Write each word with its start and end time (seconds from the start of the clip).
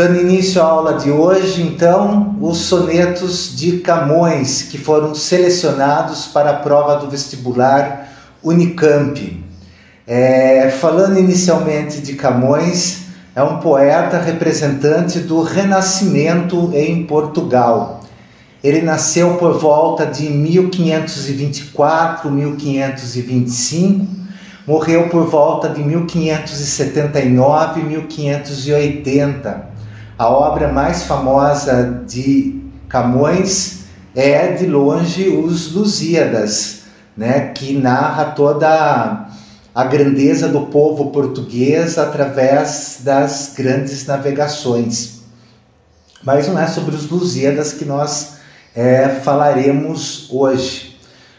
Dando 0.00 0.18
início 0.18 0.62
à 0.62 0.64
aula 0.64 0.94
de 0.94 1.10
hoje, 1.10 1.60
então, 1.60 2.34
os 2.40 2.56
sonetos 2.56 3.54
de 3.54 3.80
Camões, 3.80 4.62
que 4.62 4.78
foram 4.78 5.14
selecionados 5.14 6.24
para 6.26 6.52
a 6.52 6.54
prova 6.54 6.96
do 6.96 7.10
vestibular 7.10 8.08
Unicamp. 8.42 9.44
É, 10.06 10.70
falando 10.80 11.18
inicialmente 11.18 12.00
de 12.00 12.14
Camões, 12.14 13.08
é 13.36 13.42
um 13.42 13.58
poeta 13.58 14.18
representante 14.18 15.18
do 15.20 15.42
Renascimento 15.42 16.70
em 16.72 17.04
Portugal. 17.04 18.00
Ele 18.64 18.80
nasceu 18.80 19.34
por 19.34 19.58
volta 19.58 20.06
de 20.06 20.30
1524, 20.30 22.30
1525, 22.30 24.06
morreu 24.66 25.10
por 25.10 25.24
volta 25.28 25.68
de 25.68 25.84
1579, 25.84 27.82
1580 27.82 29.68
a 30.20 30.28
obra 30.28 30.68
mais 30.70 31.04
famosa 31.04 32.02
de 32.06 32.60
Camões 32.90 33.84
é, 34.14 34.48
de 34.52 34.66
longe, 34.66 35.30
os 35.30 35.72
Lusíadas, 35.72 36.82
né, 37.16 37.52
que 37.54 37.72
narra 37.72 38.26
toda 38.32 39.26
a 39.74 39.84
grandeza 39.84 40.46
do 40.46 40.66
povo 40.66 41.06
português 41.10 41.96
através 41.96 42.98
das 43.02 43.54
grandes 43.56 44.06
navegações. 44.06 45.20
Mas 46.22 46.46
não 46.48 46.58
é 46.58 46.66
sobre 46.66 46.94
os 46.94 47.08
Lusíadas 47.10 47.72
que 47.72 47.86
nós 47.86 48.40
é, 48.76 49.08
falaremos 49.24 50.28
hoje. 50.30 50.98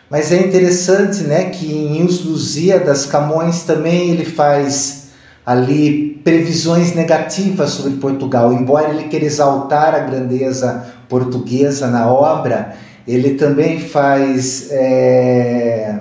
Mas 0.10 0.32
é 0.32 0.40
interessante 0.40 1.22
né, 1.22 1.52
que 1.52 1.68
em 1.72 2.04
Os 2.04 2.26
Lusíadas, 2.26 3.06
Camões 3.06 3.62
também 3.62 4.10
ele 4.10 4.26
faz 4.26 5.10
ali 5.46 6.11
previsões 6.24 6.94
negativas 6.96 7.72
sobre 7.72 7.98
Portugal. 7.98 8.54
Embora 8.54 8.90
ele 8.90 9.08
queira 9.08 9.26
exaltar 9.26 9.94
a 9.96 10.00
grandeza 10.00 10.86
portuguesa 11.10 11.88
na 11.88 12.10
obra, 12.12 12.74
ele 13.08 13.32
também 13.36 13.80
faz 13.80 14.68
é, 14.72 15.96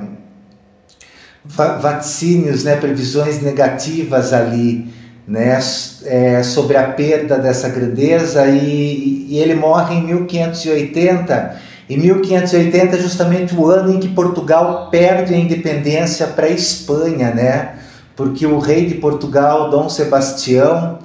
vaticínios, 1.45 2.65
né, 2.65 2.77
previsões 2.77 3.41
negativas 3.43 4.33
ali, 4.33 4.89
né, 5.27 5.59
é, 6.05 6.43
sobre 6.43 6.77
a 6.77 6.89
perda 6.91 7.39
dessa 7.39 7.69
grandeza 7.69 8.47
e, 8.47 9.27
e 9.29 9.39
ele 9.39 9.55
morre 9.55 9.95
em 9.97 10.05
1580. 10.05 11.71
Em 11.89 11.99
1580 11.99 12.97
é 12.97 13.01
justamente 13.01 13.57
o 13.57 13.67
ano 13.67 13.93
em 13.93 13.99
que 13.99 14.09
Portugal 14.09 14.91
perde 14.91 15.35
a 15.35 15.39
independência 15.39 16.27
para 16.29 16.47
a 16.47 16.51
Espanha, 16.51 17.33
né? 17.35 17.73
porque 18.21 18.45
o 18.45 18.59
rei 18.59 18.85
de 18.85 18.97
Portugal, 18.97 19.71
Dom 19.71 19.89
Sebastião, 19.89 20.99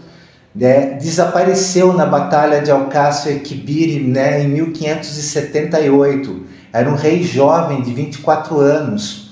né, 0.53 0.97
desapareceu 1.01 1.93
na 1.93 2.05
Batalha 2.05 2.59
de 2.61 2.69
Alcácio 2.69 3.31
Equibiri 3.31 4.03
né, 4.05 4.41
em 4.43 4.49
1578. 4.49 6.43
Era 6.73 6.89
um 6.91 6.95
rei 6.95 7.23
jovem 7.23 7.81
de 7.81 7.93
24 7.93 8.59
anos. 8.59 9.29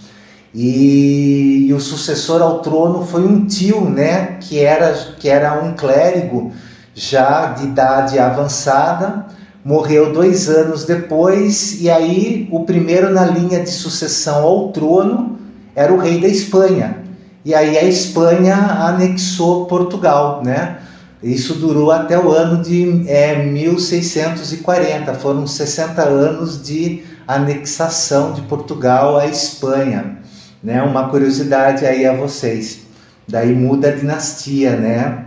E, 0.55 1.65
e 1.67 1.73
o 1.73 1.79
sucessor 1.81 2.41
ao 2.41 2.59
trono 2.59 3.05
foi 3.05 3.25
um 3.27 3.45
tio, 3.45 3.81
né, 3.89 4.37
que 4.39 4.59
era, 4.61 4.93
que 5.19 5.27
era 5.27 5.61
um 5.61 5.73
clérigo 5.73 6.53
já 6.95 7.47
de 7.47 7.65
idade 7.67 8.17
avançada, 8.17 9.25
morreu 9.61 10.13
dois 10.13 10.47
anos 10.47 10.85
depois, 10.85 11.81
e 11.81 11.89
aí 11.89 12.47
o 12.49 12.63
primeiro 12.63 13.09
na 13.11 13.25
linha 13.25 13.59
de 13.59 13.71
sucessão 13.71 14.41
ao 14.43 14.71
trono 14.71 15.37
era 15.75 15.91
o 15.91 15.97
rei 15.97 16.21
da 16.21 16.29
Espanha, 16.29 17.02
e 17.45 17.53
aí 17.53 17.77
a 17.77 17.83
Espanha 17.83 18.55
anexou 18.55 19.65
Portugal, 19.65 20.41
né? 20.43 20.77
Isso 21.21 21.53
durou 21.55 21.91
até 21.91 22.17
o 22.17 22.31
ano 22.31 22.61
de 22.63 23.05
é, 23.07 23.43
1640, 23.43 25.13
foram 25.15 25.47
60 25.47 26.01
anos 26.01 26.61
de 26.61 27.03
anexação 27.27 28.33
de 28.33 28.41
Portugal 28.43 29.17
à 29.17 29.27
Espanha, 29.27 30.17
né? 30.63 30.81
Uma 30.83 31.09
curiosidade 31.09 31.85
aí 31.85 32.05
a 32.05 32.13
vocês. 32.15 32.79
Daí 33.27 33.53
muda 33.53 33.89
a 33.89 33.95
dinastia, 33.95 34.75
né? 34.77 35.25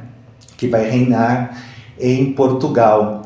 Que 0.57 0.69
vai 0.69 0.89
reinar 0.91 1.63
em 2.01 2.33
Portugal. 2.33 3.23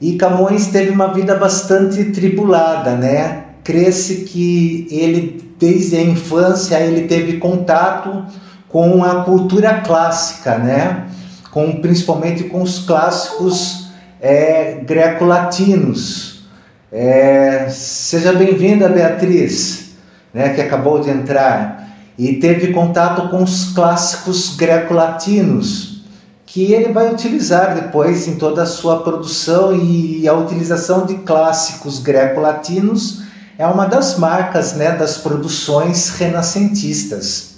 E 0.00 0.16
Camões 0.16 0.66
teve 0.66 0.90
uma 0.90 1.14
vida 1.14 1.34
bastante 1.34 2.04
tribulada, 2.04 2.94
né? 2.94 3.44
Cresce 3.62 4.16
que 4.26 4.86
ele 4.90 5.43
desde 5.64 5.96
a 5.98 6.02
infância 6.02 6.76
ele 6.78 7.08
teve 7.08 7.38
contato 7.38 8.22
com 8.68 9.02
a 9.02 9.24
cultura 9.24 9.80
clássica, 9.80 10.58
né? 10.58 11.06
Com, 11.50 11.80
principalmente 11.80 12.44
com 12.44 12.60
os 12.60 12.80
clássicos 12.84 13.88
é, 14.20 14.80
greco-latinos. 14.86 16.44
É, 16.92 17.66
seja 17.70 18.32
bem-vinda, 18.32 18.88
Beatriz, 18.88 19.92
né, 20.34 20.50
que 20.50 20.60
acabou 20.60 21.00
de 21.00 21.10
entrar, 21.10 21.88
e 22.16 22.34
teve 22.34 22.72
contato 22.72 23.28
com 23.30 23.42
os 23.42 23.72
clássicos 23.72 24.54
greco-latinos, 24.56 26.04
que 26.46 26.72
ele 26.72 26.92
vai 26.92 27.12
utilizar 27.12 27.74
depois 27.74 28.28
em 28.28 28.36
toda 28.36 28.62
a 28.62 28.66
sua 28.66 29.02
produção 29.02 29.74
e 29.74 30.28
a 30.28 30.34
utilização 30.34 31.04
de 31.06 31.14
clássicos 31.16 31.98
greco-latinos 32.00 33.24
é 33.58 33.66
uma 33.66 33.86
das 33.86 34.18
marcas 34.18 34.74
né, 34.74 34.92
das 34.92 35.18
produções 35.18 36.10
renascentistas. 36.18 37.54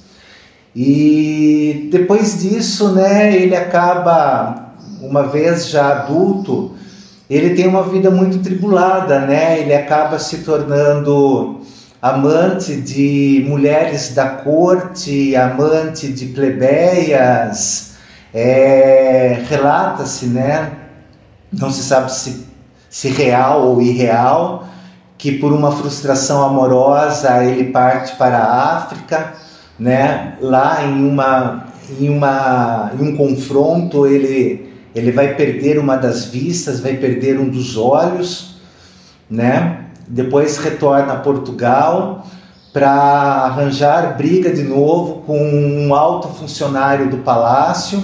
E 0.75 1.89
depois 1.91 2.43
disso, 2.43 2.91
né, 2.93 3.35
ele 3.35 3.57
acaba, 3.57 4.75
uma 5.01 5.27
vez 5.27 5.71
já 5.71 5.89
adulto, 6.01 6.75
ele 7.31 7.55
tem 7.55 7.67
uma 7.67 7.83
vida 7.83 8.11
muito 8.11 8.39
tribulada, 8.39 9.21
né? 9.21 9.59
Ele 9.59 9.75
acaba 9.75 10.17
se 10.17 10.39
tornando 10.39 11.61
amante 12.01 12.77
de 12.77 13.45
mulheres 13.49 14.15
da 14.15 14.29
corte, 14.29 15.35
amante 15.35 16.13
de 16.13 16.27
plebeias. 16.27 17.95
É, 18.33 19.43
Relata-se, 19.49 20.27
né? 20.27 20.71
Não 21.53 21.69
se 21.69 21.83
sabe 21.83 22.13
se, 22.13 22.47
se 22.89 23.09
real 23.09 23.67
ou 23.67 23.83
irreal, 23.83 24.69
que 25.19 25.33
por 25.39 25.53
uma 25.53 25.73
frustração 25.73 26.45
amorosa 26.45 27.43
ele 27.45 27.65
parte 27.71 28.15
para 28.17 28.39
a 28.39 28.77
África, 28.77 29.33
né? 29.79 30.37
Lá 30.41 30.85
em 30.85 30.93
uma 31.09 31.67
em 31.99 32.09
uma 32.11 32.91
em 32.99 33.03
um 33.07 33.17
confronto 33.17 34.07
ele 34.07 34.73
ele 34.95 35.13
vai 35.13 35.35
perder 35.35 35.79
uma 35.79 35.97
das 35.97 36.25
vistas, 36.27 36.81
vai 36.81 36.95
perder 36.95 37.39
um 37.39 37.49
dos 37.49 37.77
olhos, 37.77 38.61
né? 39.31 39.81
Depois 40.09 40.59
retorna 40.59 41.15
a 41.15 41.19
Portugal 41.19 42.27
para 42.73 42.91
arranjar 42.93 44.17
briga 44.19 44.51
de 44.53 44.63
novo 44.63 45.23
com 45.27 45.39
um 45.39 45.95
alto 45.95 46.29
funcionário 46.29 47.09
do 47.09 47.19
palácio 47.19 48.03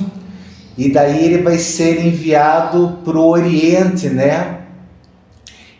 e 0.79 0.91
daí 0.91 1.27
ele 1.27 1.43
vai 1.43 1.59
ser 1.59 2.05
enviado 2.07 2.97
para 3.05 3.17
o 3.19 3.29
Oriente, 3.29 4.09
né? 4.09 4.62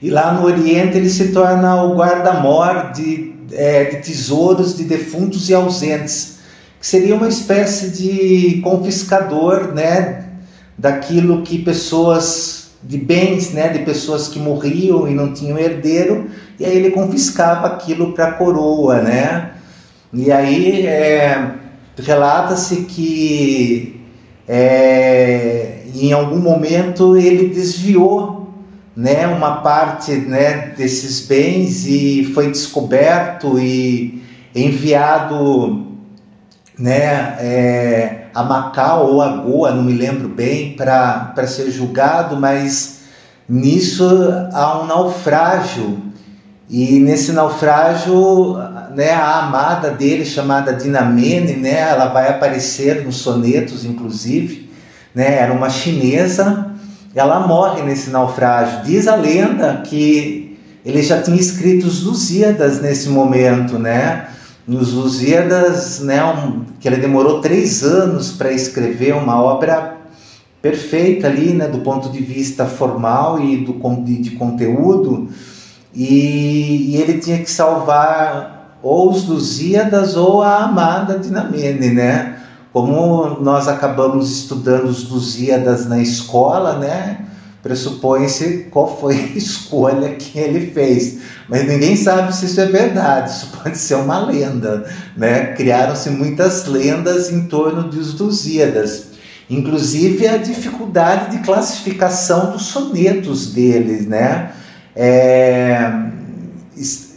E 0.03 0.11
lá 0.11 0.33
no 0.33 0.45
Oriente 0.47 0.97
ele 0.99 1.09
se 1.09 1.29
torna 1.29 1.81
o 1.85 1.95
guarda-mor 1.97 2.91
de, 2.93 3.33
é, 3.53 3.85
de 3.85 3.97
tesouros 3.99 4.75
de 4.77 4.83
defuntos 4.83 5.49
e 5.49 5.55
ausentes, 5.55 6.39
que 6.81 6.87
seria 6.87 7.15
uma 7.15 7.29
espécie 7.29 7.91
de 7.91 8.61
confiscador 8.65 9.73
né, 9.73 10.25
daquilo 10.77 11.43
que 11.43 11.57
pessoas 11.57 12.73
de 12.83 12.99
bens, 12.99 13.53
né, 13.53 13.69
de 13.69 13.79
pessoas 13.85 14.27
que 14.27 14.41
morriam 14.41 15.07
e 15.07 15.15
não 15.15 15.33
tinham 15.33 15.57
herdeiro, 15.57 16.27
e 16.59 16.65
aí 16.65 16.77
ele 16.77 16.91
confiscava 16.91 17.69
aquilo 17.69 18.13
para 18.13 18.27
a 18.31 18.33
coroa, 18.33 19.01
né? 19.01 19.53
E 20.13 20.33
aí 20.33 20.85
é, 20.85 21.49
relata-se 21.97 22.75
que 22.89 24.01
é, 24.49 25.83
em 25.95 26.13
algum 26.13 26.41
momento 26.41 27.17
ele 27.17 27.55
desviou 27.55 28.42
né, 28.97 29.27
uma 29.27 29.57
parte 29.63 30.13
né, 30.13 30.73
desses 30.77 31.27
bens 31.27 31.87
e 31.87 32.25
foi 32.35 32.49
descoberto 32.51 33.59
e 33.59 34.23
enviado 34.55 35.87
né, 36.79 37.37
é, 37.39 38.27
a 38.35 38.43
Macau 38.43 39.11
ou 39.13 39.23
a 39.23 39.29
Goa, 39.37 39.71
não 39.73 39.83
me 39.83 39.95
lembro 39.95 40.29
bem, 40.29 40.75
para 40.75 41.35
ser 41.47 41.71
julgado, 41.71 42.37
mas 42.39 43.03
nisso 43.49 44.05
há 44.53 44.79
um 44.81 44.87
naufrágio. 44.87 45.99
E 46.69 46.99
nesse 47.01 47.33
naufrágio, 47.33 48.57
né, 48.95 49.11
a 49.13 49.41
amada 49.41 49.91
dele, 49.91 50.25
chamada 50.25 50.73
Dinamene, 50.73 51.55
né, 51.55 51.81
ela 51.91 52.07
vai 52.07 52.29
aparecer 52.29 53.05
nos 53.05 53.17
sonetos, 53.17 53.85
inclusive, 53.85 54.71
né, 55.15 55.35
era 55.39 55.53
uma 55.53 55.69
chinesa 55.69 56.72
ela 57.15 57.47
morre 57.47 57.83
nesse 57.83 58.11
naufrágio. 58.11 58.83
Diz 58.85 59.07
a 59.07 59.15
lenda 59.15 59.83
que 59.85 60.59
ele 60.85 61.03
já 61.03 61.21
tinha 61.23 61.39
escrito 61.39 61.87
os 61.87 62.03
Lusíadas 62.03 62.81
nesse 62.81 63.09
momento, 63.09 63.79
né? 63.79 64.29
Nos 64.67 64.93
Lusíadas, 64.93 66.01
né, 66.01 66.25
um, 66.25 66.65
que 66.81 66.89
ele 66.89 66.97
demorou 66.97 67.41
três 67.41 67.83
anos 67.83 68.33
para 68.33 68.53
escrever 68.53 69.15
uma 69.15 69.41
obra 69.41 69.97
perfeita 70.61 71.27
ali, 71.27 71.53
né, 71.53 71.67
do 71.67 71.79
ponto 71.79 72.09
de 72.11 72.23
vista 72.23 72.65
formal 72.67 73.41
e 73.41 73.57
do 73.65 73.73
de, 74.03 74.19
de 74.23 74.31
conteúdo, 74.33 75.29
e, 75.93 76.95
e, 76.95 76.97
ele 77.03 77.19
tinha 77.19 77.39
que 77.39 77.51
salvar 77.51 78.79
ou 78.83 79.11
os 79.11 79.27
Lusíadas 79.27 80.17
ou 80.17 80.41
a 80.43 80.59
amada 80.65 81.19
Dinamene, 81.19 81.89
né? 81.91 82.32
Como 82.73 83.39
nós 83.41 83.69
acabamos 83.69 84.33
estudando 84.33 84.87
os 84.87 85.07
Lusíadas 85.09 85.87
na 85.87 86.01
escola, 86.01 86.79
né? 86.79 87.19
Pressupõe-se 87.63 88.67
qual 88.71 88.99
foi 88.99 89.15
a 89.15 89.37
escolha 89.39 90.15
que 90.15 90.39
ele 90.39 90.71
fez. 90.73 91.19
Mas 91.51 91.69
ninguém 91.69 91.95
sabe 91.97 92.35
se 92.35 92.47
isso 92.47 92.59
é 92.61 92.65
verdade, 92.67 93.31
isso 93.31 93.49
pode 93.63 93.77
ser 93.77 93.97
uma 93.97 94.25
lenda. 94.25 94.91
Né? 95.17 95.49
Criaram-se 95.53 96.09
muitas 96.09 96.65
lendas 96.67 97.31
em 97.31 97.45
torno 97.47 97.85
dos 97.89 98.19
Lusíadas 98.19 99.13
inclusive 99.51 100.27
a 100.27 100.39
dificuldade 100.39 101.37
de 101.37 101.43
classificação 101.43 102.53
dos 102.53 102.63
sonetos 102.67 103.49
deles, 103.53 104.07
né? 104.07 104.51
É, 104.97 105.93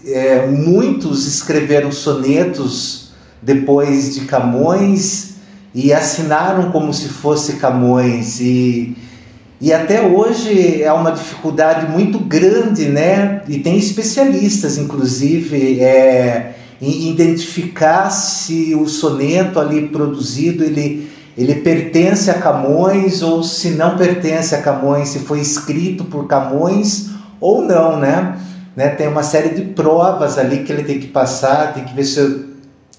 é, 0.08 0.46
muitos 0.48 1.26
escreveram 1.28 1.94
sonetos 1.94 3.12
depois 3.42 4.16
de 4.16 4.26
Camões 4.26 5.35
e 5.76 5.92
assinaram 5.94 6.72
como 6.72 6.94
se 6.94 7.10
fosse 7.10 7.58
Camões 7.58 8.40
e 8.40 8.96
e 9.60 9.72
até 9.74 10.02
hoje 10.06 10.82
é 10.84 10.92
uma 10.92 11.12
dificuldade 11.12 11.90
muito 11.90 12.20
grande, 12.20 12.88
né? 12.90 13.42
E 13.48 13.60
tem 13.60 13.78
especialistas, 13.78 14.78
inclusive, 14.78 15.80
é, 15.80 16.56
em 16.82 17.10
identificar 17.10 18.10
se 18.10 18.76
o 18.76 18.86
soneto 18.86 19.58
ali 19.58 19.88
produzido 19.88 20.62
ele, 20.62 21.10
ele 21.38 21.56
pertence 21.56 22.30
a 22.30 22.34
Camões 22.36 23.22
ou 23.24 23.42
se 23.44 23.70
não 23.70 23.96
pertence 23.98 24.54
a 24.54 24.62
Camões, 24.62 25.08
se 25.10 25.20
foi 25.20 25.40
escrito 25.40 26.04
por 26.04 26.28
Camões 26.28 27.08
ou 27.40 27.62
não, 27.62 27.98
né? 27.98 28.38
né? 28.76 28.90
Tem 28.90 29.08
uma 29.08 29.24
série 29.24 29.50
de 29.56 29.62
provas 29.70 30.38
ali 30.38 30.60
que 30.64 30.72
ele 30.74 30.84
tem 30.84 31.00
que 31.00 31.08
passar, 31.08 31.74
tem 31.74 31.86
que 31.86 31.94
ver 31.94 32.04
se, 32.04 32.44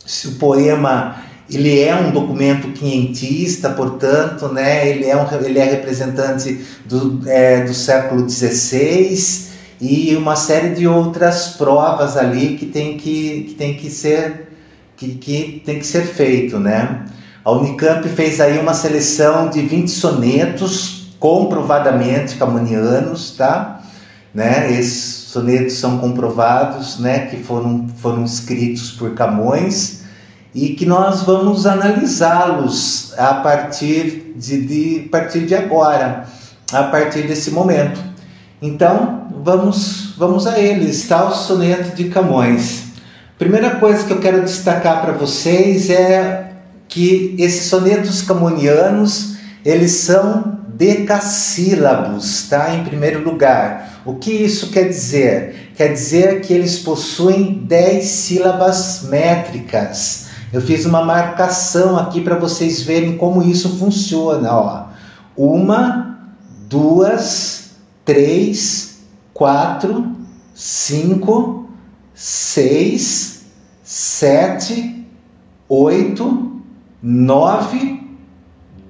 se 0.06 0.28
o 0.28 0.32
poema 0.32 1.16
ele 1.52 1.80
é 1.80 1.94
um 1.94 2.10
documento 2.10 2.68
quinhentista, 2.72 3.70
portanto, 3.70 4.48
né? 4.48 4.88
ele, 4.88 5.06
é 5.06 5.16
um, 5.16 5.28
ele 5.44 5.58
é 5.60 5.64
representante 5.64 6.64
do, 6.84 7.20
é, 7.26 7.62
do 7.62 7.72
século 7.72 8.28
XVI 8.28 9.46
e 9.80 10.16
uma 10.16 10.34
série 10.34 10.70
de 10.74 10.88
outras 10.88 11.50
provas 11.56 12.16
ali 12.16 12.56
que 12.56 12.66
tem 12.66 12.96
que, 12.96 13.44
que, 13.48 13.54
tem 13.54 13.74
que 13.74 13.88
ser 13.90 14.48
que, 14.96 15.14
que 15.16 15.62
tem 15.64 15.78
que 15.78 15.86
ser 15.86 16.02
feito, 16.04 16.58
né? 16.58 17.04
A 17.44 17.52
Unicamp 17.52 18.08
fez 18.08 18.40
aí 18.40 18.58
uma 18.58 18.74
seleção 18.74 19.48
de 19.48 19.60
20 19.62 19.88
sonetos 19.88 21.14
comprovadamente 21.20 22.34
camunianos, 22.36 23.36
tá? 23.36 23.82
Né? 24.34 24.68
Esses 24.72 25.26
sonetos 25.28 25.74
são 25.74 25.98
comprovados, 25.98 26.98
né, 26.98 27.26
que 27.26 27.36
foram 27.36 27.86
foram 27.98 28.24
escritos 28.24 28.90
por 28.92 29.14
Camões 29.14 30.05
e 30.56 30.70
que 30.70 30.86
nós 30.86 31.22
vamos 31.22 31.66
analisá-los 31.66 33.12
a 33.18 33.34
partir 33.34 34.32
de, 34.36 34.62
de, 35.02 35.08
partir 35.10 35.40
de 35.44 35.54
agora, 35.54 36.24
a 36.72 36.84
partir 36.84 37.26
desse 37.26 37.50
momento. 37.50 38.00
Então, 38.62 39.26
vamos, 39.44 40.14
vamos 40.16 40.46
a 40.46 40.58
eles. 40.58 41.02
Está 41.02 41.26
o 41.28 41.34
soneto 41.34 41.94
de 41.94 42.04
Camões. 42.08 42.84
Primeira 43.38 43.72
coisa 43.76 44.02
que 44.06 44.12
eu 44.14 44.18
quero 44.18 44.40
destacar 44.40 45.02
para 45.02 45.12
vocês 45.12 45.90
é 45.90 46.52
que 46.88 47.34
esses 47.38 47.64
sonetos 47.68 48.22
camonianos, 48.22 49.36
eles 49.62 49.92
são 49.92 50.60
decassílabos, 50.68 52.48
tá? 52.48 52.74
Em 52.74 52.82
primeiro 52.82 53.22
lugar. 53.28 54.00
O 54.06 54.14
que 54.14 54.32
isso 54.32 54.70
quer 54.70 54.84
dizer? 54.88 55.72
Quer 55.76 55.92
dizer 55.92 56.40
que 56.40 56.54
eles 56.54 56.78
possuem 56.78 57.62
dez 57.68 58.06
sílabas 58.06 59.02
métricas 59.10 60.24
eu 60.56 60.62
fiz 60.62 60.86
uma 60.86 61.04
marcação 61.04 61.98
aqui 61.98 62.18
para 62.22 62.34
vocês 62.38 62.80
verem 62.80 63.18
como 63.18 63.42
isso 63.42 63.76
funciona. 63.76 64.50
Ó. 64.54 64.84
Uma, 65.36 66.18
duas, 66.66 67.72
três, 68.06 69.00
quatro, 69.34 70.16
cinco, 70.54 71.68
seis, 72.14 73.42
sete, 73.84 75.06
oito, 75.68 76.52
nove, 77.02 78.00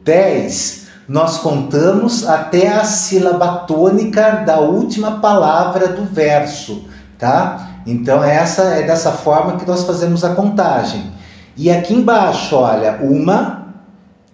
dez. 0.05 0.87
Nós 1.09 1.39
contamos 1.39 2.25
até 2.29 2.69
a 2.69 2.85
sílaba 2.85 3.49
tônica 3.67 4.45
da 4.47 4.61
última 4.61 5.19
palavra 5.19 5.89
do 5.89 6.05
verso, 6.05 6.85
tá? 7.19 7.81
Então 7.85 8.23
é 8.23 8.37
essa 8.37 8.63
é 8.63 8.85
dessa 8.87 9.11
forma 9.11 9.57
que 9.57 9.67
nós 9.67 9.83
fazemos 9.83 10.23
a 10.25 10.33
contagem. 10.33 11.16
E 11.58 11.70
aqui 11.70 11.94
embaixo, 11.94 12.55
olha, 12.55 12.99
uma, 13.00 13.69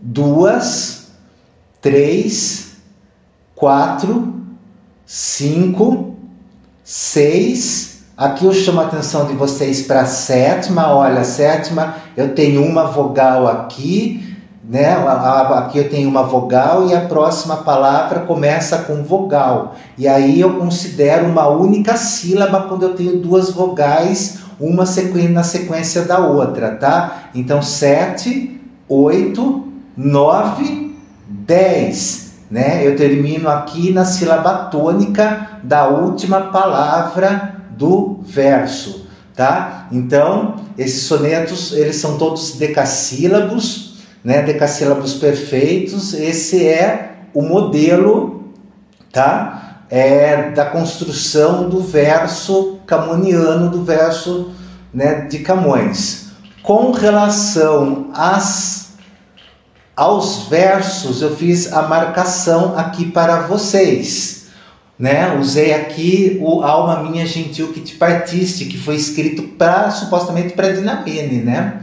duas, 0.00 1.06
três, 1.80 2.72
quatro, 3.54 4.40
cinco, 5.06 6.16
seis. 6.82 8.02
Aqui 8.16 8.44
eu 8.44 8.52
chamo 8.52 8.80
a 8.80 8.86
atenção 8.86 9.26
de 9.26 9.34
vocês 9.34 9.82
para 9.82 10.00
a 10.00 10.06
sétima. 10.06 10.92
Olha, 10.92 11.22
sétima, 11.22 11.94
eu 12.16 12.34
tenho 12.34 12.64
uma 12.66 12.86
vogal 12.86 13.46
aqui, 13.46 14.34
né? 14.68 14.90
Aqui 14.96 15.78
eu 15.78 15.88
tenho 15.88 16.08
uma 16.08 16.24
vogal 16.24 16.88
e 16.88 16.94
a 16.94 17.02
próxima 17.02 17.58
palavra 17.58 18.20
começa 18.26 18.78
com 18.78 19.04
vogal. 19.04 19.76
E 19.96 20.08
aí 20.08 20.40
eu 20.40 20.58
considero 20.58 21.26
uma 21.26 21.46
única 21.46 21.96
sílaba 21.96 22.62
quando 22.62 22.82
eu 22.82 22.96
tenho 22.96 23.18
duas 23.20 23.48
vogais 23.50 24.41
uma 24.62 24.84
na 25.30 25.42
sequência 25.42 26.02
da 26.04 26.18
outra, 26.20 26.76
tá? 26.76 27.24
Então, 27.34 27.60
7, 27.60 28.60
8, 28.88 29.68
9, 29.96 30.96
10. 31.28 32.22
Né? 32.48 32.86
Eu 32.86 32.94
termino 32.94 33.48
aqui 33.48 33.90
na 33.92 34.04
sílaba 34.04 34.66
tônica 34.66 35.58
da 35.64 35.88
última 35.88 36.52
palavra 36.52 37.56
do 37.70 38.20
verso, 38.22 39.06
tá? 39.34 39.88
Então, 39.90 40.56
esses 40.78 41.02
sonetos, 41.04 41.72
eles 41.72 41.96
são 41.96 42.16
todos 42.16 42.52
decassílabos, 42.52 44.04
né? 44.22 44.42
Decassílabos 44.42 45.14
perfeitos. 45.14 46.14
Esse 46.14 46.68
é 46.68 47.16
o 47.34 47.42
modelo, 47.42 48.44
tá? 49.10 49.80
É 49.90 50.50
da 50.50 50.66
construção 50.66 51.68
do 51.68 51.80
verso 51.82 52.78
camoniano 52.92 53.70
do 53.70 53.82
verso 53.84 54.50
né, 54.92 55.22
de 55.22 55.38
Camões. 55.38 56.30
Com 56.62 56.92
relação 56.92 58.10
às, 58.12 58.92
aos 59.96 60.46
versos, 60.50 61.22
eu 61.22 61.34
fiz 61.34 61.72
a 61.72 61.88
marcação 61.88 62.76
aqui 62.78 63.06
para 63.10 63.46
vocês. 63.46 64.48
Né? 64.98 65.34
Usei 65.40 65.72
aqui 65.72 66.36
o 66.42 66.62
Alma 66.62 67.02
Minha 67.02 67.24
Gentil 67.26 67.68
que 67.72 67.80
te 67.80 67.94
partiste, 67.94 68.66
que 68.66 68.76
foi 68.78 68.96
escrito 68.96 69.42
pra, 69.56 69.90
supostamente 69.90 70.52
para 70.52 70.72
Dinamene. 70.72 71.38
Né? 71.38 71.80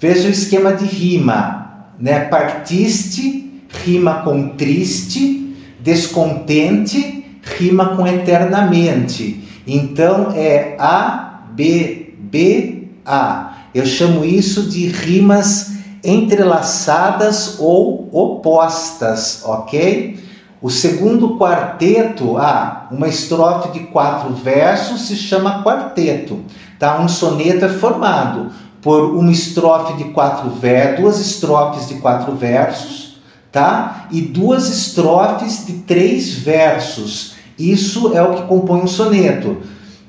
Veja 0.00 0.26
o 0.26 0.30
esquema 0.32 0.72
de 0.74 0.84
rima. 0.84 1.86
Né? 1.98 2.24
Partiste, 2.24 3.62
rima 3.84 4.22
com 4.24 4.48
triste, 4.50 5.56
descontente, 5.80 7.38
rima 7.42 7.96
com 7.96 8.04
eternamente. 8.04 9.46
Então 9.66 10.28
é 10.34 10.76
A, 10.78 11.42
B, 11.52 12.14
B, 12.18 12.88
A. 13.04 13.54
Eu 13.74 13.86
chamo 13.86 14.24
isso 14.24 14.62
de 14.62 14.86
rimas 14.88 15.72
entrelaçadas 16.02 17.56
ou 17.58 18.08
opostas, 18.10 19.42
ok? 19.44 20.18
O 20.62 20.70
segundo 20.70 21.38
quarteto, 21.38 22.36
ah, 22.36 22.86
uma 22.90 23.08
estrofe 23.08 23.72
de 23.72 23.80
quatro 23.86 24.34
versos 24.34 25.02
se 25.06 25.16
chama 25.16 25.62
quarteto, 25.62 26.40
tá? 26.78 26.98
Um 27.00 27.08
soneto 27.08 27.64
é 27.64 27.68
formado 27.68 28.50
por 28.82 29.14
uma 29.14 29.30
estrofe 29.30 29.96
de 29.98 30.04
quatro 30.10 30.50
versos, 30.50 30.98
duas 31.00 31.20
estrofes 31.20 31.88
de 31.88 31.94
quatro 31.96 32.34
versos, 32.34 33.20
tá? 33.52 34.06
E 34.10 34.20
duas 34.22 34.68
estrofes 34.68 35.64
de 35.66 35.74
três 35.80 36.32
versos. 36.34 37.29
Isso 37.60 38.16
é 38.16 38.22
o 38.22 38.32
que 38.34 38.42
compõe 38.44 38.80
um 38.80 38.86
soneto. 38.86 39.58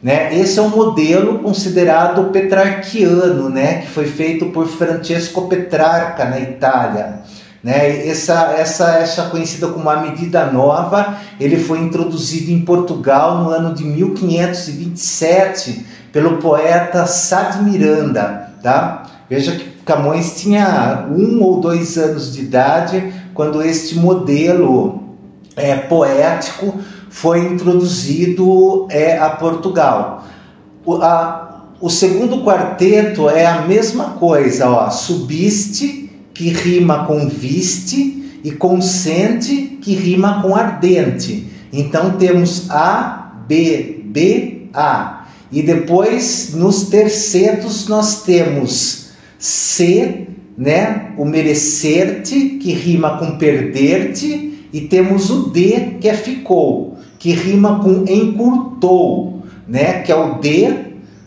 Né? 0.02 0.34
Esse 0.40 0.58
é 0.58 0.62
um 0.62 0.70
modelo 0.70 1.40
considerado 1.40 2.32
petrarquiano, 2.32 3.50
né? 3.50 3.80
que 3.80 3.90
foi 3.90 4.06
feito 4.06 4.46
por 4.48 4.66
Francesco 4.68 5.48
Petrarca 5.50 6.24
na 6.26 6.40
Itália. 6.40 7.20
Né? 7.64 8.08
Essa, 8.08 8.56
essa, 8.58 8.94
essa 8.96 9.24
conhecida 9.24 9.68
como 9.68 9.90
a 9.90 9.98
medida 10.02 10.46
nova, 10.46 11.18
ele 11.40 11.58
foi 11.58 11.80
introduzido 11.80 12.50
em 12.52 12.62
Portugal 12.64 13.40
no 13.44 13.50
ano 13.50 13.74
de 13.76 13.84
1527 13.84 15.86
pelo 16.14 16.38
poeta 16.38 17.06
Sá 17.06 17.50
de 17.50 17.62
Miranda. 17.64 18.54
Tá? 18.64 19.04
Veja 19.30 19.52
que 19.52 19.70
Camões 19.86 20.40
tinha 20.40 21.06
um 21.12 21.42
ou 21.44 21.60
dois 21.60 21.98
anos 21.98 22.34
de 22.34 22.44
idade 22.44 23.12
quando 23.34 23.62
este 23.64 23.98
modelo 23.98 25.04
é, 25.56 25.76
poético 25.76 26.78
foi 27.12 27.40
introduzido 27.46 28.88
é, 28.90 29.18
a 29.18 29.32
Portugal. 29.32 30.26
O, 30.86 30.96
a, 30.96 31.66
o 31.82 31.90
segundo 31.90 32.42
quarteto 32.44 33.30
é 33.30 33.46
a 33.46 33.62
mesma 33.64 34.12
coisa, 34.12 34.68
ó, 34.70 34.90
subiste, 34.90 36.10
que 36.34 36.48
rima 36.50 37.06
com 37.06 37.28
viste, 37.28 38.40
e 38.44 38.52
consente, 38.54 39.78
que 39.82 39.94
rima 39.94 40.42
com 40.42 40.56
ardente. 40.56 41.48
Então 41.74 42.12
temos 42.12 42.72
A, 42.72 43.44
B, 43.46 44.02
B, 44.06 44.62
A. 44.74 45.26
E 45.52 45.62
depois 45.62 46.54
nos 46.56 46.84
tercetos 46.84 47.88
nós 47.90 48.24
temos 48.24 49.10
C, 49.38 50.28
né? 50.58 51.12
O 51.18 51.26
merecer-te, 51.26 52.52
que 52.52 52.72
rima 52.72 53.18
com 53.18 53.38
perder-te, 53.38 54.66
e 54.74 54.82
temos 54.82 55.30
o 55.30 55.50
D, 55.50 55.98
que 56.00 56.08
é 56.08 56.14
ficou 56.14 56.91
que 57.22 57.34
rima 57.36 57.78
com 57.84 58.04
encurtou, 58.08 59.44
né? 59.68 60.00
Que 60.02 60.12
é 60.12 60.16
o 60.16 60.40
d, 60.40 60.74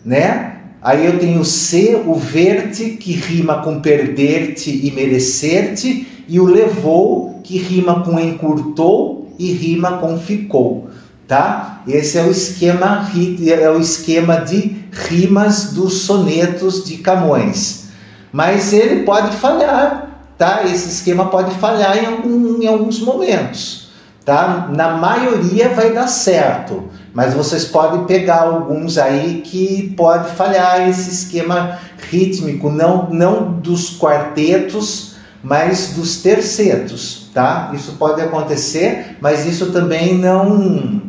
né? 0.03 0.57
Aí 0.81 1.05
eu 1.05 1.17
tenho 1.17 1.39
o 1.39 1.45
C, 1.45 1.99
o 2.05 2.13
verte, 2.15 2.91
que 2.91 3.13
rima 3.13 3.61
com 3.63 3.79
perder-te 3.79 4.85
e 4.85 4.91
merecer-te, 4.91 6.05
e 6.27 6.37
o 6.37 6.43
levou, 6.45 7.39
que 7.45 7.57
rima 7.57 8.03
com 8.03 8.19
encurtou 8.19 9.33
e 9.39 9.53
rima 9.53 9.97
com 9.99 10.19
ficou, 10.19 10.89
tá? 11.29 11.81
Esse 11.87 12.17
é 12.19 12.23
o 12.25 12.29
esquema 12.31 13.09
é 13.49 13.69
o 13.71 13.79
esquema 13.79 14.41
de 14.41 14.75
rimas 14.91 15.71
dos 15.71 16.01
sonetos 16.01 16.83
de 16.83 16.97
Camões. 16.97 17.85
Mas 18.33 18.73
ele 18.73 19.03
pode 19.03 19.33
falhar, 19.37 20.29
tá? 20.37 20.65
Esse 20.65 20.89
esquema 20.89 21.29
pode 21.29 21.55
falhar 21.55 21.97
em, 21.97 22.05
algum, 22.05 22.61
em 22.61 22.67
alguns 22.67 22.99
momentos 22.99 23.84
tá? 24.25 24.67
Na 24.75 24.97
maioria 24.97 25.69
vai 25.69 25.93
dar 25.93 26.07
certo, 26.07 26.85
mas 27.13 27.33
vocês 27.35 27.63
podem 27.63 28.05
pegar 28.05 28.41
alguns 28.41 28.97
aí 28.97 29.41
que 29.45 29.93
pode 29.95 30.31
falhar 30.31 30.89
esse 30.89 31.11
esquema 31.11 31.77
rítmico, 32.09 32.69
não, 32.71 33.07
não 33.11 33.53
dos 33.53 33.97
quartetos, 33.97 35.15
mas 35.43 35.93
dos 35.93 36.17
tercetos, 36.23 37.27
tá? 37.33 37.69
Isso 37.73 37.93
pode 37.93 38.19
acontecer, 38.19 39.15
mas 39.21 39.45
isso 39.45 39.71
também 39.71 40.17
não 40.17 41.03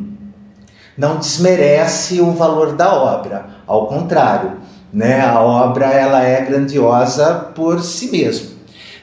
não 0.98 1.16
desmerece 1.18 2.22
o 2.22 2.30
valor 2.32 2.72
da 2.74 2.90
obra, 2.94 3.46
ao 3.66 3.86
contrário, 3.86 4.52
né? 4.92 5.20
A 5.28 5.40
obra 5.42 5.84
ela 5.86 6.22
é 6.22 6.40
grandiosa 6.42 7.50
por 7.54 7.82
si 7.82 8.08
mesma. 8.10 8.56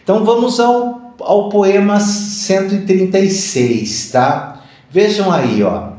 Então 0.03 0.25
vamos 0.25 0.59
ao, 0.59 1.13
ao 1.21 1.49
poema 1.49 1.99
136, 2.43 4.11
tá? 4.11 4.55
Vejam 4.91 5.31
aí, 5.31 5.63
ó. 5.63 5.93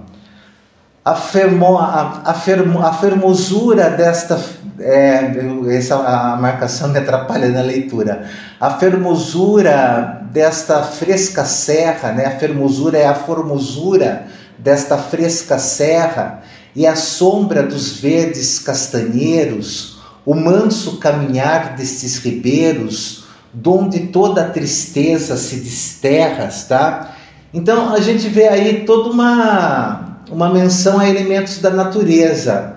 A, 1.05 1.15
fermo, 1.15 1.79
a, 1.79 2.23
a, 2.25 2.35
fermo, 2.35 2.85
a 2.85 2.93
fermosura 2.93 3.91
desta. 3.91 4.41
É, 4.81 5.33
essa, 5.77 5.95
a 5.97 6.37
marcação 6.37 6.89
me 6.89 6.99
atrapalha 6.99 7.49
na 7.49 7.63
leitura. 7.63 8.29
A 8.61 8.71
fermosura 8.71 10.23
desta 10.33 10.83
fresca 10.83 11.45
serra, 11.45 12.11
né? 12.11 12.25
a 12.27 12.33
fermosura 12.33 12.99
é 12.99 13.07
a 13.07 13.15
formosura 13.15 14.27
desta 14.59 14.99
fresca 14.99 15.61
serra 15.61 16.41
e 16.75 16.89
a 16.89 16.97
sombra 16.97 17.63
dos 17.63 18.01
verdes 18.01 18.59
castanheiros, 18.59 19.99
o 20.27 20.35
manso 20.35 20.97
caminhar 20.99 21.77
destes 21.77 22.19
ribeiros, 22.19 23.24
donde 23.55 24.01
toda 24.09 24.51
tristeza 24.53 25.37
se 25.37 25.57
desterra, 25.61 26.49
tá? 26.69 27.15
Então 27.53 27.93
a 27.95 28.01
gente 28.01 28.29
vê 28.29 28.49
aí 28.49 28.85
toda 28.85 29.11
uma, 29.11 30.19
uma 30.29 30.53
menção 30.53 30.99
a 30.99 31.09
elementos 31.09 31.59
da 31.59 31.71
natureza. 31.71 32.75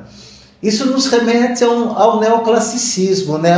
Isso 0.62 0.86
nos 0.86 1.08
remete 1.08 1.64
ao, 1.64 1.98
ao 1.98 2.20
neoclassicismo, 2.20 3.40
né? 3.40 3.56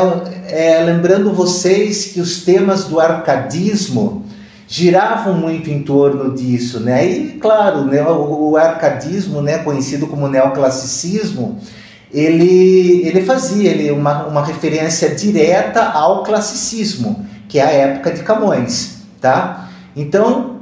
É, 0.47 0.81
lembrando 0.83 1.33
vocês 1.33 2.05
que 2.05 2.21
os 2.21 2.43
temas 2.43 2.85
do 2.85 2.99
arcadismo 2.99 4.25
giravam 4.67 5.33
muito 5.33 5.69
em 5.69 5.81
torno 5.83 6.33
disso, 6.33 6.79
né? 6.79 7.05
E 7.09 7.29
claro, 7.33 7.83
né, 7.85 8.01
o, 8.03 8.51
o 8.51 8.57
arcadismo, 8.57 9.41
né, 9.41 9.57
conhecido 9.59 10.07
como 10.07 10.27
neoclassicismo, 10.29 11.57
ele, 12.11 13.07
ele 13.07 13.23
fazia 13.23 13.69
ele, 13.69 13.91
uma, 13.91 14.25
uma 14.25 14.43
referência 14.45 15.13
direta 15.13 15.83
ao 15.83 16.23
classicismo, 16.23 17.25
que 17.47 17.59
é 17.59 17.63
a 17.63 17.69
época 17.71 18.11
de 18.11 18.23
Camões. 18.23 18.97
Tá? 19.21 19.69
Então, 19.95 20.57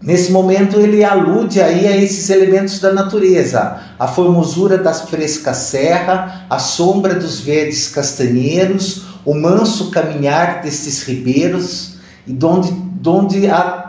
nesse 0.00 0.30
momento, 0.30 0.78
ele 0.78 1.02
alude 1.04 1.60
aí 1.60 1.88
a 1.88 1.96
esses 1.96 2.30
elementos 2.30 2.78
da 2.78 2.92
natureza, 2.92 3.78
a 3.98 4.06
formosura 4.06 4.78
das 4.78 5.02
frescas 5.02 5.56
serra, 5.56 6.46
a 6.48 6.58
sombra 6.58 7.14
dos 7.14 7.40
verdes 7.40 7.88
castanheiros, 7.88 9.02
o 9.24 9.34
manso 9.34 9.90
caminhar 9.90 10.62
destes 10.62 11.02
ribeiros, 11.02 11.96
e 12.26 12.32
donde, 12.32 12.70
donde 12.72 13.46
a 13.48 13.82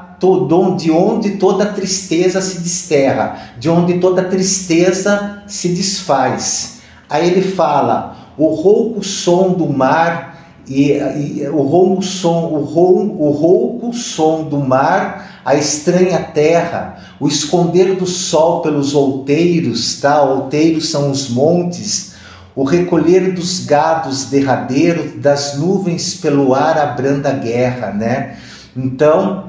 de 0.78 0.90
onde 0.90 1.38
toda 1.38 1.68
tristeza 1.74 2.42
se 2.42 2.58
desterra, 2.62 3.54
de 3.60 3.70
onde 3.70 4.00
toda 4.00 4.24
tristeza 4.24 5.44
se 5.46 5.68
desfaz. 5.68 6.77
Aí 7.10 7.28
ele 7.30 7.42
fala: 7.42 8.16
o 8.38 8.48
rouco 8.54 9.04
som 9.04 9.52
do 9.52 9.68
mar 9.68 10.52
e, 10.68 10.92
e 10.92 11.48
o 11.50 11.62
rouco 11.62 12.02
som, 12.04 12.48
o 12.50 12.64
rouco, 12.64 13.24
o 13.24 13.32
rouco 13.32 13.94
som 13.94 14.44
do 14.44 14.58
mar, 14.58 15.42
a 15.46 15.56
estranha 15.56 16.20
terra, 16.22 16.98
o 17.20 17.28
esconder 17.28 17.96
do 17.96 18.06
sol 18.06 18.62
pelos 18.62 18.94
outeiros, 18.94 20.02
tá? 20.02 20.22
Outeiros 20.24 20.90
são 20.90 21.10
os 21.10 21.30
montes. 21.30 22.16
O 22.54 22.64
recolher 22.64 23.34
dos 23.34 23.66
gados 23.68 24.26
derradeiro, 24.26 25.20
das 25.20 25.58
nuvens 25.58 26.16
pelo 26.16 26.56
ar 26.56 26.76
abranda 26.80 27.30
a 27.30 27.34
guerra, 27.34 27.92
né? 27.94 28.36
Então, 28.76 29.44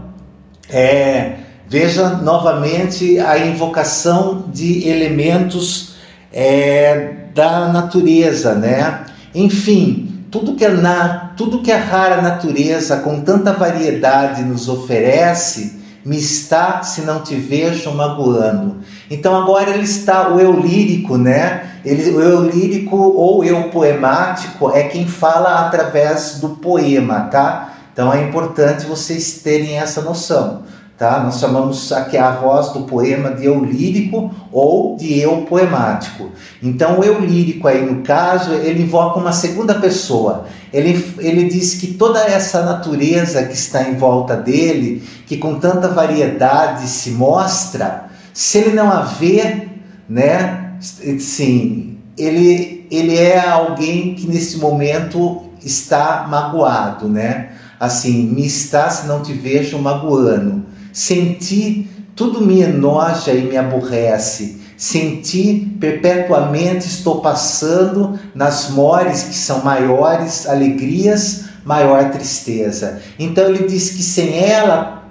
é, 0.69 1.33
veja 1.67 2.11
novamente 2.17 3.19
a 3.19 3.38
invocação 3.38 4.45
de 4.53 4.87
elementos 4.87 5.97
é, 6.31 7.27
da 7.38 7.68
natureza, 7.68 8.52
né? 8.57 9.02
Enfim, 9.33 10.25
tudo 10.28 10.54
que, 10.57 10.64
é 10.64 10.68
na, 10.71 11.35
tudo 11.37 11.62
que 11.62 11.71
a 11.71 11.78
rara 11.78 12.21
natureza, 12.21 12.97
com 12.97 13.21
tanta 13.21 13.52
variedade, 13.52 14.42
nos 14.42 14.68
oferece, 14.68 15.78
me 16.04 16.16
está, 16.18 16.83
se 16.83 17.02
não 17.02 17.21
te 17.23 17.37
vejo, 17.37 17.92
magoando. 17.92 18.78
Então 19.09 19.37
agora 19.40 19.71
ele 19.71 19.85
está, 19.85 20.30
o 20.30 20.40
eu 20.40 20.52
lírico, 20.59 21.16
né? 21.16 21.64
Ele, 21.85 22.11
o 22.11 22.21
eu 22.21 22.50
lírico 22.50 22.97
ou 22.97 23.45
eu 23.45 23.68
poemático 23.71 24.71
é 24.75 24.83
quem 24.88 25.07
fala 25.07 25.61
através 25.64 26.40
do 26.40 26.49
poema, 26.57 27.21
tá? 27.30 27.73
Então 27.92 28.12
é 28.12 28.21
importante 28.21 28.85
vocês 28.85 29.42
terem 29.45 29.78
essa 29.78 30.00
noção. 30.02 30.64
Tá? 30.99 31.21
Nós 31.23 31.38
chamamos 31.38 31.93
aqui 31.93 32.17
a 32.17 32.33
voz 32.33 32.71
do 32.73 32.81
poema 32.81 33.33
de 33.33 33.45
eu 33.47 33.62
lírico 33.64 34.33
ou 34.50 34.97
de 34.97 35.21
eu 35.21 35.43
poemático. 35.43 36.31
Então, 36.61 36.99
o 36.99 37.05
eu 37.05 37.21
lírico 37.21 37.69
aí, 37.69 37.87
no 37.87 38.02
caso, 38.02 38.50
ele 38.52 38.83
invoca 38.83 39.21
uma 39.21 39.31
segunda 39.33 39.76
pessoa. 39.76 40.47
Ele, 40.73 41.14
ele 41.19 41.45
diz 41.45 41.75
que 41.76 41.95
toda 41.95 42.19
essa 42.25 42.64
natureza 42.64 43.45
que 43.45 43.55
está 43.55 43.88
em 43.88 43.95
volta 43.95 44.37
dele, 44.37 45.00
que 45.25 45.37
com 45.37 45.61
tanta 45.61 45.87
variedade 45.87 46.88
se 46.88 47.11
mostra, 47.12 48.07
se 48.35 48.59
ele 48.59 48.71
não 48.75 48.90
a 48.90 49.02
vê, 49.02 49.69
né, 50.09 50.73
sim, 51.21 51.97
ele, 52.19 52.88
ele 52.90 53.17
é 53.17 53.38
alguém 53.49 54.17
que 54.17 54.26
nesse 54.26 54.59
momento 54.59 55.43
está 55.64 56.26
magoado, 56.28 57.09
né? 57.09 57.50
Assim, 57.78 58.26
me 58.26 58.45
está 58.45 58.90
se 58.90 59.07
não 59.07 59.23
te 59.23 59.33
vejo 59.33 59.78
magoando 59.78 60.64
Senti 60.99 61.88
tudo 62.17 62.40
me 62.40 62.61
enoja 62.61 63.31
e 63.31 63.43
me 63.43 63.57
aborrece. 63.57 64.57
Senti 64.76 65.55
perpetuamente 65.78 66.88
estou 66.88 67.21
passando 67.21 68.19
nas 68.35 68.69
mores 68.71 69.23
que 69.23 69.37
são 69.37 69.62
maiores 69.62 70.45
alegrias, 70.49 71.43
maior 71.64 72.11
tristeza. 72.11 73.00
Então 73.17 73.45
ele 73.45 73.69
diz 73.69 73.90
que 73.93 74.02
sem 74.02 74.40
ela 74.43 75.05